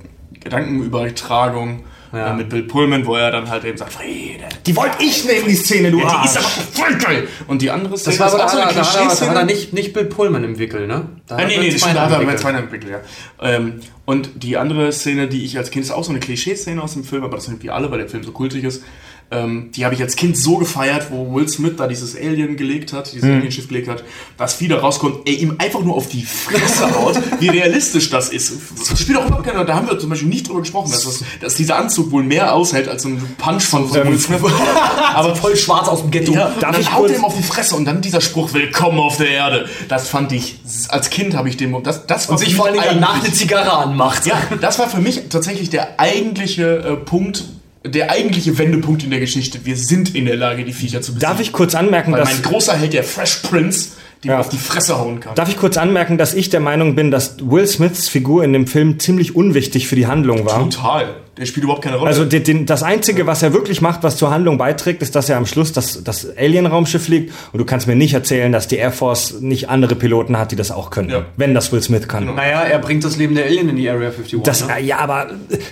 Gedankenübertragung 0.40 1.85
Ja. 2.12 2.32
mit 2.32 2.48
Bill 2.48 2.62
Pullman, 2.62 3.05
wo 3.06 3.14
er 3.16 3.30
dann 3.30 3.48
halt 3.51 3.64
eben 3.64 3.76
sagt, 3.76 3.93
Friede. 3.93 4.44
Die 4.66 4.74
wollte 4.76 5.02
ich 5.02 5.24
nehmen, 5.24 5.47
die 5.47 5.55
Szene, 5.55 5.90
du 5.90 6.01
Ja, 6.01 6.20
die 6.22 6.26
ist 6.28 6.36
aber 6.39 6.47
voll 6.48 6.94
geil. 6.97 7.28
Und 7.47 7.60
die 7.62 7.70
andere 7.70 7.98
Szene 7.98 8.16
Das 8.16 8.20
war 8.32 8.39
ist 8.39 8.44
auch 8.44 8.48
so 8.48 8.59
eine 8.59 8.72
da, 8.72 8.80
da, 8.80 8.86
hat 8.86 9.01
Klischee-Szene. 9.01 9.44
nicht, 9.44 9.72
nicht 9.72 9.93
Bill 9.93 10.05
Pullman 10.06 10.44
im 10.44 10.59
Wickel, 10.59 10.86
ne? 10.86 11.06
Da 11.26 11.36
Ah, 11.36 11.44
nee, 11.47 11.59
nee, 11.59 11.70
das 11.70 11.80
stimmt, 11.80 11.97
da 11.97 12.06
im 12.06 12.10
hat 12.12 12.20
er 12.20 12.26
Wickel. 12.26 12.39
Zweiner 12.39 12.59
entwickelt, 12.59 12.93
ja. 12.93 13.01
Ähm, 13.43 13.74
und 14.06 14.30
die 14.43 14.56
andere 14.56 14.90
Szene, 14.93 15.28
die 15.28 15.44
ich 15.44 15.59
als 15.59 15.70
Kind, 15.70 15.85
ist 15.85 15.90
auch 15.90 16.05
so 16.05 16.10
eine 16.10 16.20
Klischee-Szene 16.20 16.82
aus 16.82 16.94
dem 16.94 17.05
Film, 17.05 17.24
aber 17.24 17.36
das 17.36 17.44
sind 17.44 17.62
wie 17.62 17.70
alle, 17.70 17.90
weil 17.90 17.98
der 17.98 18.09
Film 18.09 18.22
so 18.24 18.32
kultig 18.32 18.64
ist. 18.64 18.82
Ähm, 19.30 19.70
die 19.72 19.84
habe 19.84 19.94
ich 19.94 20.00
als 20.00 20.16
Kind 20.16 20.38
so 20.38 20.56
gefeiert, 20.56 21.09
wo 21.10 21.34
Will 21.34 21.46
Smith 21.48 21.74
da 21.76 21.86
dieses 21.86 22.16
Alien 22.16 22.56
gelegt 22.56 22.94
hat, 22.94 23.12
dieses 23.12 23.28
Alienschiff 23.28 23.68
gelegt 23.68 23.86
hat, 23.86 24.02
dass 24.38 24.59
wieder 24.60 24.78
rauskommt, 24.78 25.28
er 25.28 25.34
ihm 25.34 25.56
einfach 25.59 25.82
nur 25.82 25.96
auf 25.96 26.09
die 26.09 26.22
Fresse 26.22 26.90
haut, 26.98 27.18
wie 27.38 27.48
realistisch 27.48 28.09
das 28.09 28.30
ist. 28.30 28.55
Das 28.88 28.98
spielt 28.98 29.18
auch 29.18 29.26
überhaupt 29.26 29.44
keine 29.46 29.66
Da 29.66 29.74
haben 29.74 29.86
wir 29.86 29.98
zum 29.98 30.09
Beispiel 30.09 30.30
nicht 30.30 30.48
drüber 30.48 30.60
gesprochen, 30.60 30.90
dass, 30.90 31.05
das, 31.05 31.24
dass 31.42 31.55
dieser 31.56 31.76
Anzug 31.76 32.10
wohl 32.10 32.22
mehr 32.22 32.55
aushält 32.55 32.88
als 32.88 33.02
so 33.02 33.10
ein 33.10 33.36
Punch 33.36 33.64
von, 33.64 33.86
von 33.86 34.09
Will 34.09 34.18
Smith. 34.18 34.40
Aber 35.14 35.36
voll 35.36 35.56
schwarz 35.56 35.88
aus 35.88 36.00
dem 36.00 36.10
Ghetto. 36.10 36.32
Ja, 36.32 36.50
Darf 36.59 36.74
und 36.74 36.80
ich 36.80 36.86
dann 36.86 36.94
haut 36.94 37.10
er 37.10 37.18
ihm 37.18 37.24
auf 37.24 37.36
die 37.36 37.42
Fresse 37.42 37.76
und 37.76 37.84
dann 37.84 38.00
dieser 38.00 38.22
Spruch, 38.22 38.55
willkommen 38.55 38.98
auf 38.98 39.18
der 39.18 39.28
Erde. 39.28 39.68
Das 39.88 40.09
fand 40.09 40.32
ich, 40.32 40.59
als 40.88 41.10
Kind 41.10 41.36
habe 41.36 41.50
ich 41.50 41.59
den, 41.59 41.82
das, 41.82 42.06
das 42.06 42.28
war 42.28 42.32
Und 42.32 42.38
sich 42.38 42.55
vor 42.55 42.70
Dingen 42.70 42.82
danach 42.82 43.22
eine 43.22 43.30
Zigarre 43.30 43.72
anmacht. 43.72 44.24
ja, 44.24 44.40
das 44.62 44.78
war 44.78 44.88
für 44.88 45.02
mich 45.02 45.24
tatsächlich 45.28 45.68
der 45.68 46.00
eigentliche 46.00 46.78
äh, 46.78 46.96
Punkt, 46.96 47.44
der 47.84 48.10
eigentliche 48.10 48.59
Wendepunkt 48.59 49.05
in 49.05 49.10
der 49.10 49.20
Geschichte. 49.20 49.60
Wir 49.64 49.76
sind 49.76 50.14
in 50.14 50.24
der 50.26 50.36
Lage, 50.36 50.64
die 50.64 50.72
Viecher 50.72 51.00
zu 51.00 51.12
besiegen. 51.14 51.30
Darf 51.30 51.40
ich 51.40 51.52
kurz 51.52 51.74
anmerken, 51.74 52.12
Weil 52.12 52.20
dass 52.20 52.32
mein 52.32 52.42
großer 52.42 52.76
Held, 52.76 52.92
der 52.92 53.05
Fresh 53.05 53.36
Prince, 53.42 53.90
den 54.24 54.32
Ja. 54.32 54.40
auf 54.40 54.48
die 54.48 54.59
Fresse 54.59 54.98
hauen 54.98 55.20
kann. 55.20 55.34
Darf 55.36 55.48
ich 55.48 55.56
kurz 55.56 55.76
anmerken, 55.76 56.18
dass 56.18 56.34
ich 56.34 56.50
der 56.50 56.60
Meinung 56.60 56.96
bin, 56.96 57.10
dass 57.10 57.36
Will 57.40 57.66
Smiths 57.66 58.09
Figur 58.09 58.42
in 58.42 58.52
dem 58.52 58.66
Film 58.66 58.98
ziemlich 58.98 59.36
unwichtig 59.36 59.86
für 59.86 59.94
die 59.96 60.06
Handlung 60.09 60.44
war? 60.44 60.68
Total. 60.68 61.14
Der 61.39 61.47
spielt 61.47 61.65
überhaupt 61.65 61.85
keine 61.85 61.97
Rolle. 61.97 62.09
Also 62.09 62.24
den, 62.24 62.43
den, 62.43 62.66
das 62.66 62.82
Einzige, 62.82 63.27
was 63.27 63.43
er 63.43 63.52
wirklich 63.52 63.81
macht, 63.81 64.02
was 64.02 64.16
zur 64.16 64.31
Handlung 64.31 64.59
beiträgt, 64.59 65.02
ist, 65.02 65.15
dass 65.15 65.28
er 65.28 65.36
am 65.36 65.47
Schluss 65.47 65.73
das, 65.73 66.02
das 66.02 66.36
Alien-Raumschiff 66.36 67.05
fliegt. 67.05 67.32
Und 67.52 67.59
du 67.59 67.65
kannst 67.65 67.86
mir 67.86 67.94
nicht 67.94 68.15
erzählen, 68.15 68.51
dass 68.51 68.66
die 68.66 68.77
Air 68.77 68.93
Force 68.93 69.40
nicht 69.40 69.69
andere 69.69 69.94
Piloten 69.94 70.36
hat, 70.36 70.51
die 70.51 70.56
das 70.56 70.70
auch 70.70 70.90
können. 70.90 71.10
Ja. 71.10 71.27
Wenn 71.36 71.55
das 71.55 71.70
Will 71.73 71.82
Smith 71.82 72.09
kann. 72.09 72.35
Naja, 72.35 72.62
er 72.62 72.78
bringt 72.81 73.05
das 73.05 73.16
Leben 73.16 73.35
der 73.35 73.44
Alien 73.47 73.69
in 73.69 73.77
die 73.77 73.89
Area 73.89 74.09
51. 74.09 74.43
Das, 74.43 74.66
ne? 74.66 74.81
ja, 74.81 74.98
aber 74.98 75.28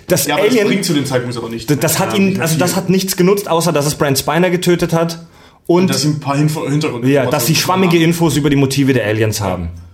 das 0.06 0.26
ja, 0.26 0.34
aber 0.34 0.44
das 0.44 0.52
Alien, 0.52 0.66
bringt 0.68 0.84
zu 0.84 0.94
dem 0.94 1.06
Zeitpunkt 1.06 1.36
aber 1.36 1.48
nicht. 1.48 1.68
das, 1.68 1.78
das 1.78 1.98
hat 1.98 2.12
Ja, 2.12 2.18
ihn, 2.18 2.40
also 2.40 2.58
das 2.58 2.76
hat 2.76 2.88
nichts 2.88 3.16
genutzt, 3.16 3.48
außer 3.50 3.72
dass 3.72 3.86
es 3.86 3.96
Brent 3.96 4.18
Spiner 4.18 4.50
getötet 4.50 4.92
hat. 4.92 5.26
Und, 5.66 5.90
dass 5.90 6.02
sie 6.02 6.08
ein 6.08 6.20
paar 6.20 6.36
Hintergründe 6.36 7.08
ja, 7.08 7.26
dass 7.26 7.46
sie 7.46 7.56
schwammige 7.56 7.98
Infos 7.98 8.36
über 8.36 8.50
die 8.50 8.56
Motive 8.56 8.92
der 8.92 9.04
Aliens 9.06 9.40
haben. 9.40 9.64
ja. 9.64 9.85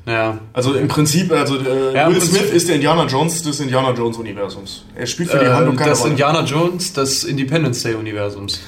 Also 0.52 0.74
im 0.74 0.88
Prinzip, 0.88 1.30
also 1.32 1.56
äh, 1.58 1.94
Ja, 1.94 2.08
Will 2.08 2.16
Prinzip- 2.16 2.38
Smith 2.38 2.50
ist 2.52 2.68
der 2.68 2.74
Indiana 2.76 3.06
Jones 3.06 3.42
des 3.42 3.60
Indiana 3.60 3.92
Jones 3.92 4.16
Universums. 4.16 4.84
Er 4.96 5.06
spielt 5.06 5.30
für 5.30 5.38
die 5.38 5.44
Äh, 5.44 5.50
Handlung 5.52 5.76
keine 5.76 5.90
das 5.90 6.00
Rolle. 6.00 6.10
Indiana 6.10 6.42
Jones 6.44 6.92
des 6.92 7.24
Independence 7.24 7.82
Day 7.82 7.94
Universums. 7.94 8.60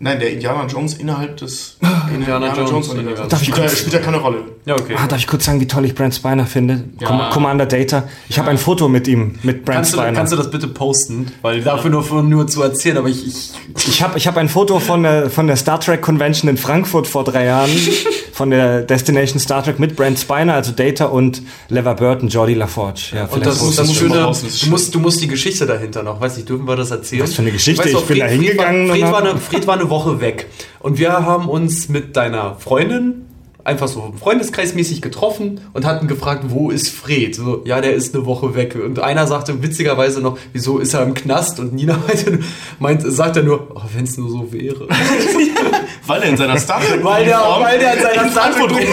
Nein, 0.00 0.18
der 0.18 0.32
Indiana 0.32 0.66
Jones 0.66 0.94
innerhalb 0.94 1.36
des 1.36 1.78
Indiana 2.14 2.52
Jones 2.54 2.88
Universums. 2.88 3.28
Darf 3.28 3.40
ich 3.42 3.48
spielt, 3.48 3.64
er, 3.64 3.68
spielt 3.68 3.94
er 3.94 4.00
keine 4.00 4.16
Rolle. 4.18 4.38
Ja, 4.66 4.74
okay. 4.76 4.94
Ah, 4.96 5.06
darf 5.06 5.18
ich 5.18 5.26
kurz 5.26 5.44
sagen, 5.44 5.60
wie 5.60 5.66
toll 5.66 5.84
ich 5.84 5.94
Brent 5.94 6.14
Spiner 6.14 6.46
finde? 6.46 6.84
Ja. 6.98 7.06
Com 7.08 7.20
Commander 7.30 7.66
Data. 7.66 8.04
Ich 8.30 8.38
habe 8.38 8.48
ein 8.48 8.56
Foto 8.56 8.88
mit 8.88 9.06
ihm, 9.06 9.34
mit 9.42 9.64
Brent 9.64 9.76
Kannst 9.76 9.92
du, 9.92 9.98
Spiner. 9.98 10.12
kannst 10.14 10.32
du 10.32 10.36
das 10.36 10.50
bitte 10.50 10.68
posten? 10.68 11.26
Weil 11.42 11.60
dafür 11.60 11.90
nur, 11.90 12.22
nur 12.22 12.46
zu 12.46 12.62
erzählen, 12.62 12.96
aber 12.96 13.08
ich, 13.08 13.26
ich 13.26 13.52
Ich 13.88 14.02
habe 14.02 14.16
ich 14.16 14.26
hab 14.26 14.38
ein 14.38 14.48
Foto 14.48 14.80
von 14.80 15.02
der, 15.02 15.28
von 15.28 15.46
der 15.46 15.56
Star 15.56 15.80
Trek 15.80 16.00
Convention 16.00 16.48
in 16.48 16.56
Frankfurt 16.56 17.06
vor 17.06 17.24
drei 17.24 17.44
Jahren, 17.44 17.70
von 18.32 18.48
der 18.48 18.80
Destination 18.80 19.38
Star 19.38 19.62
Trek 19.62 19.78
mit 19.78 19.96
Brent 19.96 20.18
Spiner, 20.18 20.54
also 20.54 20.72
Data 20.72 21.06
und 21.06 21.42
Lever 21.68 21.94
Burton, 21.94 22.28
Jordi 22.30 22.54
LaForge. 22.54 23.12
Ja, 23.14 23.26
Und 23.26 23.44
das, 23.44 23.60
muss 23.60 23.70
ist 23.70 23.78
das 23.80 23.94
Schöne, 23.94 24.14
du 24.14 24.70
musst, 24.70 24.94
du 24.94 24.98
musst 24.98 25.20
die 25.20 25.28
Geschichte 25.28 25.66
dahinter 25.66 26.02
noch, 26.02 26.22
weiß 26.22 26.36
nicht, 26.36 26.48
dürfen 26.48 26.66
wir 26.66 26.76
das 26.76 26.90
erzählen? 26.90 27.22
Was 27.24 27.34
für 27.34 27.42
eine 27.42 27.52
Geschichte? 27.52 27.84
Weißt 27.84 27.94
du, 27.94 27.98
Ich 27.98 28.06
bin 28.06 28.18
da 28.18 28.26
hingegangen 28.26 28.88
War, 28.88 28.94
und 28.94 29.00
Fred, 29.02 29.12
war 29.12 29.20
eine, 29.20 29.38
Fred 29.38 29.66
war 29.66 29.74
eine 29.74 29.90
Woche 29.90 30.22
weg. 30.22 30.46
Und 30.80 30.98
wir 30.98 31.12
haben 31.12 31.50
uns 31.50 31.90
mit 31.90 32.16
deiner 32.16 32.56
Freundin 32.56 33.26
einfach 33.64 33.88
so 33.88 34.12
freundeskreismäßig 34.18 35.02
getroffen 35.02 35.60
und 35.72 35.84
hatten 35.86 36.06
gefragt, 36.06 36.44
wo 36.48 36.70
ist 36.70 36.88
Fred? 36.90 37.34
So, 37.34 37.62
ja, 37.64 37.80
der 37.80 37.94
ist 37.94 38.14
eine 38.14 38.26
Woche 38.26 38.54
weg. 38.54 38.76
Und 38.76 38.98
einer 38.98 39.26
sagte 39.26 39.62
witzigerweise 39.62 40.20
noch, 40.20 40.38
wieso 40.52 40.78
ist 40.78 40.94
er 40.94 41.02
im 41.02 41.14
Knast? 41.14 41.58
Und 41.60 41.72
Nina 41.72 41.98
meinte, 42.06 42.40
meint, 42.78 43.02
sagt 43.04 43.36
er 43.36 43.42
nur, 43.42 43.68
oh, 43.74 43.80
wenn 43.94 44.04
es 44.04 44.16
nur 44.16 44.28
so 44.30 44.52
wäre. 44.52 44.86
Weil 46.06 46.22
er 46.22 46.28
in 46.28 46.36
seiner 46.36 46.58
Star 46.58 46.80
Trek 46.82 47.02
weil, 47.04 47.24
der, 47.24 47.38
weil 47.38 47.78
der 47.78 47.94
in 47.94 48.02
seiner 48.02 48.30
Zeit 48.32 48.60
rumläuft. 48.60 48.84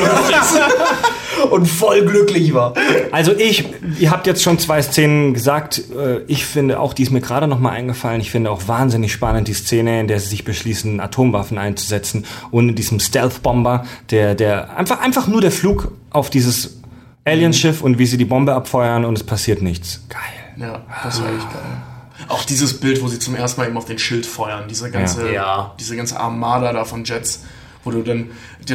und 1.52 1.66
voll 1.66 2.06
glücklich 2.06 2.54
war. 2.54 2.74
Also 3.12 3.34
ich, 3.34 3.66
ihr 4.00 4.12
habt 4.12 4.28
jetzt 4.28 4.42
schon 4.42 4.58
zwei 4.60 4.82
Szenen 4.82 5.34
gesagt. 5.34 5.82
Äh, 5.94 6.22
Ich 6.28 6.46
finde 6.46 6.80
auch, 6.80 6.94
die 6.94 7.04
ist 7.04 7.12
mir 7.12 7.20
gerade 7.20 7.48
noch 7.48 7.60
mal 7.60 7.72
eingefallen. 7.72 8.22
Ich 8.22 8.32
finde 8.32 8.50
auch 8.50 8.68
wahnsinnig 8.68 9.12
spannend 9.12 9.50
die 9.50 9.54
Szene, 9.54 10.00
in 10.00 10.08
der 10.08 10.22
sie 10.22 10.28
sich 10.30 10.46
beschließen, 10.46 11.02
Atomwaffen 11.02 11.58
einzusetzen 11.58 12.26
und 12.50 12.70
in 12.70 12.76
diesem 12.76 13.02
Stealth-Bomber, 13.02 13.86
der, 14.10 14.36
der 14.36 14.61
einfach, 14.70 15.02
einfach 15.02 15.28
nur 15.28 15.42
der 15.42 15.52
Flug 15.52 15.92
auf 16.10 16.30
dieses 16.30 16.80
Alienschiff 17.26 17.82
und 17.82 18.00
wie 18.00 18.06
sie 18.06 18.18
die 18.18 18.26
Bombe 18.26 18.54
abfeuern 18.54 19.06
und 19.06 19.18
es 19.18 19.24
passiert 19.24 19.62
nichts. 19.62 20.04
Geil. 20.10 20.20
Ja, 20.58 20.82
das 21.04 21.22
war 21.22 21.30
echt 21.30 21.52
geil. 21.52 21.62
Auch 22.28 22.44
dieses 22.44 22.80
Bild, 22.80 23.02
wo 23.02 23.08
sie 23.08 23.20
zum 23.20 23.36
ersten 23.36 23.62
Mal 23.62 23.68
eben 23.68 23.78
auf 23.78 23.86
den 23.86 24.00
Schild 24.00 24.26
feuern, 24.26 24.66
diese 24.70 24.90
ganze, 24.92 25.28
Ja. 25.28 25.34
Ja. 25.34 25.76
diese 25.80 25.96
ganze 25.96 26.20
Armada 26.20 26.72
da 26.74 26.86
von 26.86 27.04
Jets, 27.04 27.44
wo 27.84 27.92
du 27.92 28.02
dann, 28.04 28.30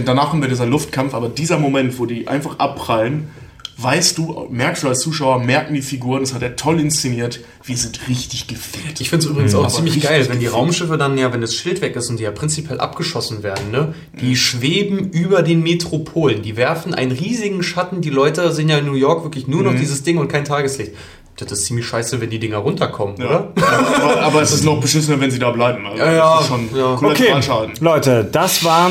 danach 0.04 0.30
kommt 0.30 0.48
dieser 0.50 0.66
Luftkampf, 0.66 1.14
aber 1.14 1.28
dieser 1.28 1.58
Moment, 1.58 1.98
wo 1.98 2.06
die 2.06 2.28
einfach 2.28 2.58
abprallen, 2.58 3.28
weißt 3.78 4.16
du, 4.16 4.46
merkst 4.50 4.84
du 4.84 4.88
als 4.88 5.00
Zuschauer, 5.00 5.40
merken 5.40 5.74
die 5.74 5.82
Figuren, 5.82 6.20
das 6.20 6.32
hat 6.32 6.42
er 6.42 6.56
toll 6.56 6.80
inszeniert, 6.80 7.40
wir 7.62 7.76
sind 7.76 8.08
richtig 8.08 8.46
gefickt. 8.46 9.00
Ich 9.00 9.10
finde 9.10 9.26
es 9.26 9.30
übrigens 9.30 9.54
auch 9.54 9.64
Aber 9.64 9.74
ziemlich 9.74 10.00
geil, 10.00 10.26
wenn 10.28 10.38
die 10.38 10.46
gefickt. 10.46 10.54
Raumschiffe 10.54 10.96
dann 10.96 11.18
ja, 11.18 11.32
wenn 11.32 11.42
das 11.42 11.54
Schild 11.54 11.82
weg 11.82 11.94
ist 11.94 12.08
und 12.08 12.18
die 12.18 12.24
ja 12.24 12.30
prinzipiell 12.30 12.80
abgeschossen 12.80 13.42
werden, 13.42 13.70
ne? 13.70 13.94
Die 14.20 14.36
schweben 14.36 15.10
über 15.10 15.42
den 15.42 15.62
Metropolen. 15.62 16.40
Die 16.42 16.56
werfen 16.56 16.94
einen 16.94 17.12
riesigen 17.12 17.62
Schatten. 17.62 18.00
Die 18.00 18.08
Leute 18.10 18.50
sehen 18.52 18.70
ja 18.70 18.78
in 18.78 18.86
New 18.86 18.94
York 18.94 19.24
wirklich 19.24 19.46
nur 19.46 19.62
noch 19.62 19.74
dieses 19.74 20.02
Ding 20.02 20.16
und 20.16 20.28
kein 20.28 20.46
Tageslicht. 20.46 20.92
Das 21.36 21.52
ist 21.52 21.66
ziemlich 21.66 21.86
scheiße, 21.86 22.18
wenn 22.22 22.30
die 22.30 22.38
Dinger 22.38 22.56
runterkommen, 22.58 23.16
oder? 23.16 23.52
aber, 23.56 24.22
aber 24.22 24.42
es 24.42 24.52
ist 24.52 24.64
noch 24.64 24.80
beschissener, 24.80 25.20
wenn 25.20 25.30
sie 25.30 25.38
da 25.38 25.50
bleiben. 25.50 25.84
Also 25.84 25.98
Ja, 26.02 26.12
ja, 26.12 26.34
das 26.36 26.40
ist 26.44 26.48
schon 26.48 26.68
ja. 26.74 26.94
Okay. 26.94 27.34
Leute, 27.80 28.26
das 28.32 28.64
war 28.64 28.90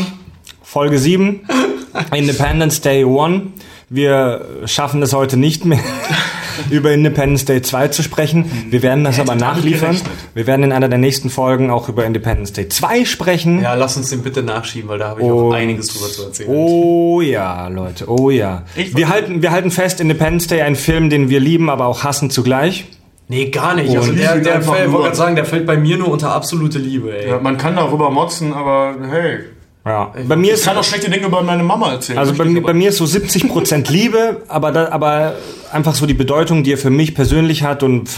Folge 0.62 1.00
7, 1.00 1.42
Independence 2.14 2.82
Day 2.82 3.04
1. 3.04 3.42
Wir 3.90 4.46
schaffen 4.66 5.02
es 5.04 5.14
heute 5.14 5.38
nicht 5.38 5.64
mehr, 5.64 5.80
über 6.72 6.92
Independence 6.92 7.46
Day 7.46 7.62
2 7.62 7.90
zu 7.90 8.02
sprechen. 8.02 8.46
Wir 8.70 8.82
werden 8.82 9.04
das 9.04 9.20
aber 9.20 9.36
nachliefern. 9.36 9.98
Wir 10.34 10.48
werden 10.48 10.64
in 10.64 10.72
einer 10.72 10.90
der 10.90 10.98
nächsten 10.98 11.30
Folgen 11.30 11.70
auch 11.70 11.88
über 11.88 12.04
Independence 12.06 12.54
Day 12.54 12.68
2 12.68 13.06
sprechen. 13.06 13.62
Ja, 13.62 13.76
lass 13.76 13.96
uns 13.96 14.10
den 14.10 14.24
bitte 14.24 14.42
nachschieben, 14.42 14.90
weil 14.90 14.98
da 14.98 15.10
habe 15.10 15.22
ich 15.22 15.28
auch 15.30 15.52
einiges 15.54 15.88
drüber 15.88 16.08
zu 16.08 16.24
erzählen. 16.24 16.50
Oh 16.50 17.22
ja, 17.22 17.68
Leute, 17.68 18.10
oh 18.10 18.32
ja. 18.32 18.64
Wir 18.76 19.10
halten, 19.10 19.44
wir 19.44 19.52
halten 19.52 19.70
fest, 19.70 20.02
Independence 20.02 20.48
Day, 20.48 20.62
ein 20.62 20.76
Film, 20.76 21.10
den 21.12 21.30
wir 21.30 21.40
lieben, 21.40 21.70
aber 21.70 21.86
auch 21.86 22.04
hassen 22.04 22.32
zugleich. 22.32 22.86
Nee, 23.28 23.50
gar 23.50 23.76
nicht. 23.76 23.96
Also 23.96 24.12
Und 24.12 24.20
der, 24.20 24.38
ich 24.38 24.44
der 24.44 24.62
fällt, 24.62 24.92
wollte 24.92 25.04
gerade 25.04 25.16
sagen, 25.16 25.36
der 25.36 25.46
fällt 25.46 25.66
bei 25.66 25.78
mir 25.78 25.98
nur 25.98 26.10
unter 26.10 26.32
absolute 26.32 26.78
Liebe, 26.78 27.16
ey. 27.18 27.30
Ja, 27.30 27.40
man 27.40 27.58
kann 27.58 27.76
darüber 27.76 28.12
motzen, 28.12 28.54
aber 28.54 28.96
hey. 29.10 29.40
Ja. 29.86 30.12
Bei 30.28 30.36
mir 30.36 30.54
Ich 30.54 30.60
ist 30.60 30.66
kann 30.66 30.78
auch 30.78 30.84
schlechte 30.84 31.12
Dinge 31.12 31.28
über 31.28 31.44
meine 31.44 31.62
Mama 31.64 31.92
erzählen. 31.94 32.18
Also 32.18 32.34
bei, 32.34 32.46
bei 32.46 32.74
mir 32.74 32.90
ist 32.90 32.98
so 32.98 33.06
70% 33.06 33.92
Liebe, 33.92 34.42
aber, 34.48 34.72
da, 34.72 34.90
aber 34.90 35.36
einfach 35.72 35.94
so 35.94 36.08
die 36.08 36.16
Bedeutung, 36.16 36.64
die 36.64 36.74
er 36.74 36.78
für 36.80 36.90
mich 36.90 37.14
persönlich 37.14 37.62
hat 37.64 37.84
und 37.84 38.10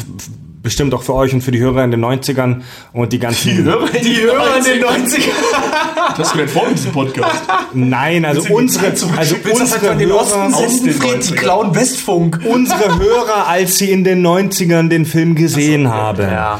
bestimmt 0.64 0.94
auch 0.94 1.04
für 1.04 1.14
euch 1.14 1.34
und 1.34 1.42
für 1.42 1.52
die 1.52 1.60
Hörer 1.60 1.84
in 1.84 1.92
den 1.92 2.04
90ern 2.04 2.62
und 2.94 3.12
die 3.14 3.20
ganzen... 3.20 3.50
Die 3.50 3.64
Hörer, 3.64 3.88
Die 3.90 4.22
Hörer 4.22 4.58
in 4.58 4.64
den 4.64 4.84
90ern. 4.84 6.18
Das 6.18 6.36
wäre 6.38 6.48
vor 6.48 6.68
diesem 6.74 6.92
Podcast. 6.92 7.44
Nein, 7.74 8.26
also 8.26 8.42
die 8.42 8.52
unsere, 8.54 8.88
also 8.88 9.36
unsere 9.50 10.16
Osten 10.16 10.38
Hörer, 10.40 10.58
aus 10.58 10.82
den 10.82 10.94
Fred? 10.94 11.24
Die 11.24 11.34
90ern. 11.34 11.36
klauen 11.36 11.76
Westfunk. 11.76 12.40
unsere 12.46 13.00
Hörer, 13.00 13.48
als 13.48 13.78
sie 13.78 13.92
in 13.92 14.04
den 14.04 14.26
90ern 14.26 14.90
den 14.90 15.06
Film 15.06 15.36
gesehen 15.36 15.90
haben. 15.90 16.22
Ja. 16.24 16.60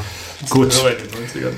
Gut, 0.50 0.74
Hörer 0.74 0.92
in 0.92 0.98
den 0.98 1.44
90ern. 1.44 1.54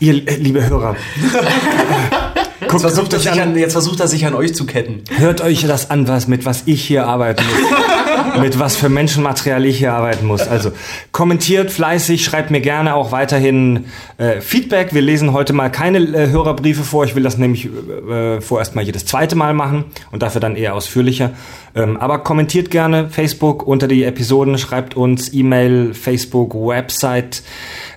ihr 0.00 0.14
äh, 0.28 0.36
liebe 0.36 0.68
Hörer. 0.68 0.96
Guckt, 2.68 2.82
Jetzt 2.82 2.94
versucht, 2.94 3.12
guckt 3.12 3.26
er 3.26 3.32
an, 3.32 3.40
an, 3.40 3.56
jetzt 3.56 3.72
versucht 3.72 4.00
er 4.00 4.08
sich 4.08 4.26
an 4.26 4.34
euch 4.34 4.54
zu 4.54 4.66
ketten. 4.66 5.02
hört 5.16 5.40
euch 5.40 5.66
das 5.66 5.90
an, 5.90 6.06
was, 6.06 6.28
mit 6.28 6.44
was 6.44 6.62
ich 6.66 6.84
hier 6.84 7.06
arbeiten 7.06 7.42
muss. 7.44 7.70
mit 8.40 8.58
was 8.58 8.76
für 8.76 8.88
Menschenmaterial 8.88 9.64
ich 9.64 9.78
hier 9.78 9.92
arbeiten 9.92 10.26
muss. 10.26 10.46
Also 10.46 10.72
kommentiert 11.12 11.70
fleißig, 11.70 12.24
schreibt 12.24 12.50
mir 12.50 12.60
gerne 12.60 12.94
auch 12.94 13.12
weiterhin 13.12 13.86
äh, 14.18 14.40
Feedback. 14.40 14.94
Wir 14.94 15.02
lesen 15.02 15.32
heute 15.32 15.52
mal 15.52 15.70
keine 15.70 15.98
äh, 15.98 16.28
Hörerbriefe 16.30 16.84
vor. 16.84 17.04
Ich 17.04 17.14
will 17.14 17.22
das 17.22 17.38
nämlich 17.38 17.66
äh, 17.66 18.40
vorerst 18.40 18.74
mal 18.74 18.82
jedes 18.82 19.06
zweite 19.06 19.34
Mal 19.34 19.54
machen 19.54 19.84
und 20.12 20.22
dafür 20.22 20.40
dann 20.40 20.56
eher 20.56 20.74
ausführlicher. 20.74 21.30
Ähm, 21.74 21.96
aber 21.96 22.18
kommentiert 22.20 22.70
gerne 22.70 23.08
Facebook 23.10 23.66
unter 23.66 23.88
die 23.88 24.04
Episoden, 24.04 24.58
schreibt 24.58 24.96
uns 24.96 25.32
E-Mail, 25.32 25.94
Facebook, 25.94 26.54
Website 26.54 27.42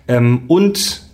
ähm, 0.07 0.43
und 0.47 1.10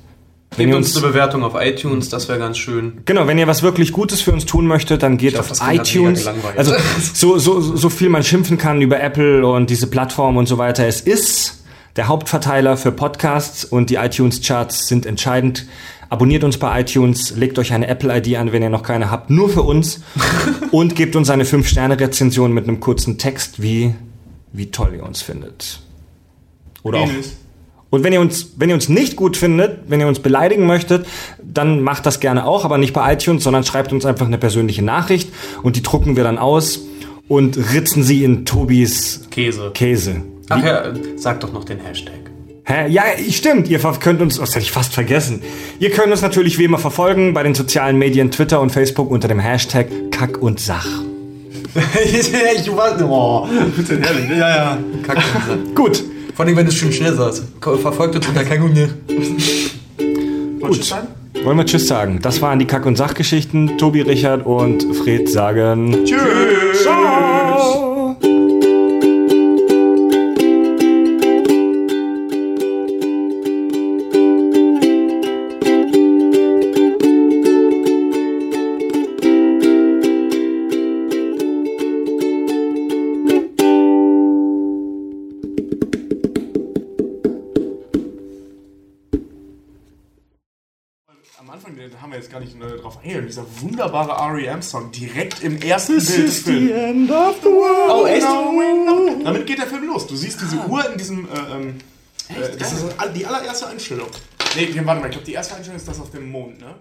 wenn 0.55 0.67
Gebt 0.67 0.77
uns 0.77 0.97
eine 0.97 1.07
Bewertung 1.07 1.43
auf 1.43 1.53
iTunes, 1.55 2.09
das 2.09 2.29
wäre 2.29 2.39
ganz 2.39 2.57
schön. 2.57 3.01
Genau, 3.05 3.27
wenn 3.27 3.37
ihr 3.37 3.47
was 3.47 3.63
wirklich 3.63 3.91
Gutes 3.91 4.21
für 4.21 4.31
uns 4.31 4.45
tun 4.45 4.65
möchtet, 4.65 5.03
dann 5.03 5.17
geht 5.17 5.33
glaub, 5.33 5.51
auf 5.51 5.59
iTunes. 5.69 6.25
Also 6.55 6.73
so, 7.13 7.37
so, 7.37 7.59
so 7.59 7.89
viel 7.89 8.09
man 8.09 8.23
schimpfen 8.23 8.57
kann 8.57 8.81
über 8.81 8.99
Apple 8.99 9.45
und 9.45 9.69
diese 9.69 9.87
Plattform 9.87 10.37
und 10.37 10.47
so 10.47 10.57
weiter. 10.57 10.87
Es 10.87 11.01
ist 11.01 11.63
der 11.95 12.07
Hauptverteiler 12.07 12.77
für 12.77 12.91
Podcasts 12.91 13.65
und 13.65 13.89
die 13.89 13.95
iTunes-Charts 13.95 14.87
sind 14.87 15.05
entscheidend. 15.05 15.67
Abonniert 16.09 16.43
uns 16.43 16.57
bei 16.57 16.81
iTunes, 16.81 17.35
legt 17.35 17.59
euch 17.59 17.73
eine 17.73 17.87
Apple-ID 17.87 18.37
an, 18.37 18.51
wenn 18.51 18.63
ihr 18.63 18.69
noch 18.69 18.83
keine 18.83 19.11
habt, 19.11 19.29
nur 19.29 19.49
für 19.49 19.63
uns. 19.63 20.01
und 20.71 20.95
gebt 20.95 21.15
uns 21.15 21.29
eine 21.29 21.43
5-Sterne-Rezension 21.43 22.53
mit 22.53 22.67
einem 22.67 22.79
kurzen 22.79 23.17
Text, 23.17 23.61
wie, 23.61 23.93
wie 24.53 24.71
toll 24.71 24.93
ihr 24.95 25.03
uns 25.03 25.21
findet. 25.21 25.81
Oder 26.83 26.99
auch 26.99 27.07
Penis. 27.07 27.35
Und 27.89 28.03
wenn 28.03 28.11
ihr 28.11 28.19
uns, 28.19 28.53
wenn 28.57 28.69
ihr 28.69 28.75
uns 28.75 28.89
nicht 28.89 29.15
gut 29.15 29.37
findet, 29.37 29.89
wenn 29.89 29.99
ihr 29.99 30.07
uns 30.07 30.19
beleidigen 30.19 30.65
möchtet, 30.65 31.05
dann 31.41 31.81
macht 31.81 32.05
das 32.05 32.19
gerne 32.19 32.45
auch, 32.45 32.65
aber 32.65 32.77
nicht 32.77 32.93
bei 32.93 33.13
iTunes, 33.13 33.43
sondern 33.43 33.63
schreibt 33.63 33.93
uns 33.93 34.05
einfach 34.05 34.25
eine 34.25 34.37
persönliche 34.37 34.83
Nachricht 34.83 35.31
und 35.63 35.75
die 35.75 35.83
drucken 35.83 36.15
wir 36.17 36.23
dann 36.23 36.37
aus 36.37 36.81
und 37.27 37.57
ritzen 37.73 38.03
sie 38.03 38.23
in 38.23 38.45
Tobis 38.45 39.27
Käse. 39.31 39.71
Käse. 39.73 40.21
Ach 40.49 40.63
ja, 40.63 40.93
sag 41.15 41.39
doch 41.41 41.51
noch 41.53 41.63
den 41.63 41.79
Hashtag. 41.79 42.13
Hä? 42.63 42.89
Ja, 42.89 43.03
stimmt. 43.29 43.69
Ihr 43.69 43.79
könnt 43.79 44.21
uns, 44.21 44.37
das 44.37 44.49
hätte 44.49 44.63
ich 44.63 44.71
fast 44.71 44.93
vergessen. 44.93 45.41
Ihr 45.79 45.89
könnt 45.89 46.11
uns 46.11 46.21
natürlich 46.21 46.57
wie 46.57 46.65
immer 46.65 46.79
verfolgen 46.79 47.33
bei 47.33 47.43
den 47.43 47.55
sozialen 47.55 47.97
Medien 47.97 48.29
Twitter 48.29 48.59
und 48.59 48.71
Facebook 48.71 49.09
unter 49.09 49.29
dem 49.29 49.39
Hashtag 49.39 49.87
Kack 50.11 50.41
und 50.41 50.59
Sach. 50.59 50.87
ich 52.03 52.75
war, 52.75 53.01
oh. 53.09 53.47
Bitte, 53.75 54.01
herrlich. 54.01 54.29
Ja, 54.31 54.49
ja. 54.49 54.77
Kacke. 55.03 55.21
Gut. 55.75 56.03
Vor 56.37 56.45
allem, 56.45 56.55
wenn 56.55 56.67
du 56.67 56.71
schön 56.71 56.93
schnell 56.93 57.15
sagst. 57.15 57.45
Verfolgt 57.59 58.15
uns 58.15 58.27
unter 58.27 58.43
kein 58.43 58.61
Gut. 58.61 58.77
Wollen 61.43 61.57
wir 61.57 61.65
Tschüss 61.65 61.87
sagen. 61.87 62.19
Das 62.21 62.43
waren 62.43 62.59
die 62.59 62.65
Kack- 62.65 62.85
und 62.85 62.95
Sachgeschichten. 62.95 63.79
Tobi, 63.79 64.01
Richard 64.01 64.45
und 64.45 64.83
Fred 64.97 65.27
sagen 65.27 66.05
Tschüss. 66.05 66.83
Ciao. 66.83 67.86
Wir 92.17 92.23
jetzt 92.23 92.31
gar 92.31 92.39
nicht 92.39 92.55
äh, 92.55 92.77
drauf 92.81 92.97
eingegangen. 92.97 93.27
Dieser 93.27 93.45
wunderbare 93.61 94.11
R.E.M.-Song 94.11 94.91
direkt 94.91 95.41
im 95.43 95.61
ersten 95.61 95.97
Bild 95.97 96.27
des 96.27 96.39
Films. 96.39 96.71
end 96.71 97.11
of 97.11 97.37
the 97.41 97.49
world. 97.49 97.91
Oh, 97.91 98.05
echt? 98.05 99.25
Damit 99.25 99.45
geht 99.45 99.59
der 99.59 99.67
Film 99.67 99.87
los. 99.87 100.07
Du 100.07 100.15
siehst 100.15 100.41
diese 100.41 100.57
Uhr 100.67 100.89
in 100.91 100.97
diesem. 100.97 101.27
Äh, 101.27 101.55
ähm, 101.55 101.77
äh, 102.29 102.57
das 102.57 102.73
ist 102.73 102.85
die 103.15 103.25
allererste 103.25 103.67
Einstellung. 103.67 104.09
Nee, 104.55 104.69
warte 104.83 105.01
mal, 105.01 105.05
ich 105.07 105.11
glaube, 105.11 105.25
die 105.25 105.33
erste 105.33 105.55
Einstellung 105.55 105.77
ist 105.77 105.87
das 105.87 105.99
auf 105.99 106.11
dem 106.11 106.31
Mond, 106.31 106.59
ne? 106.59 106.75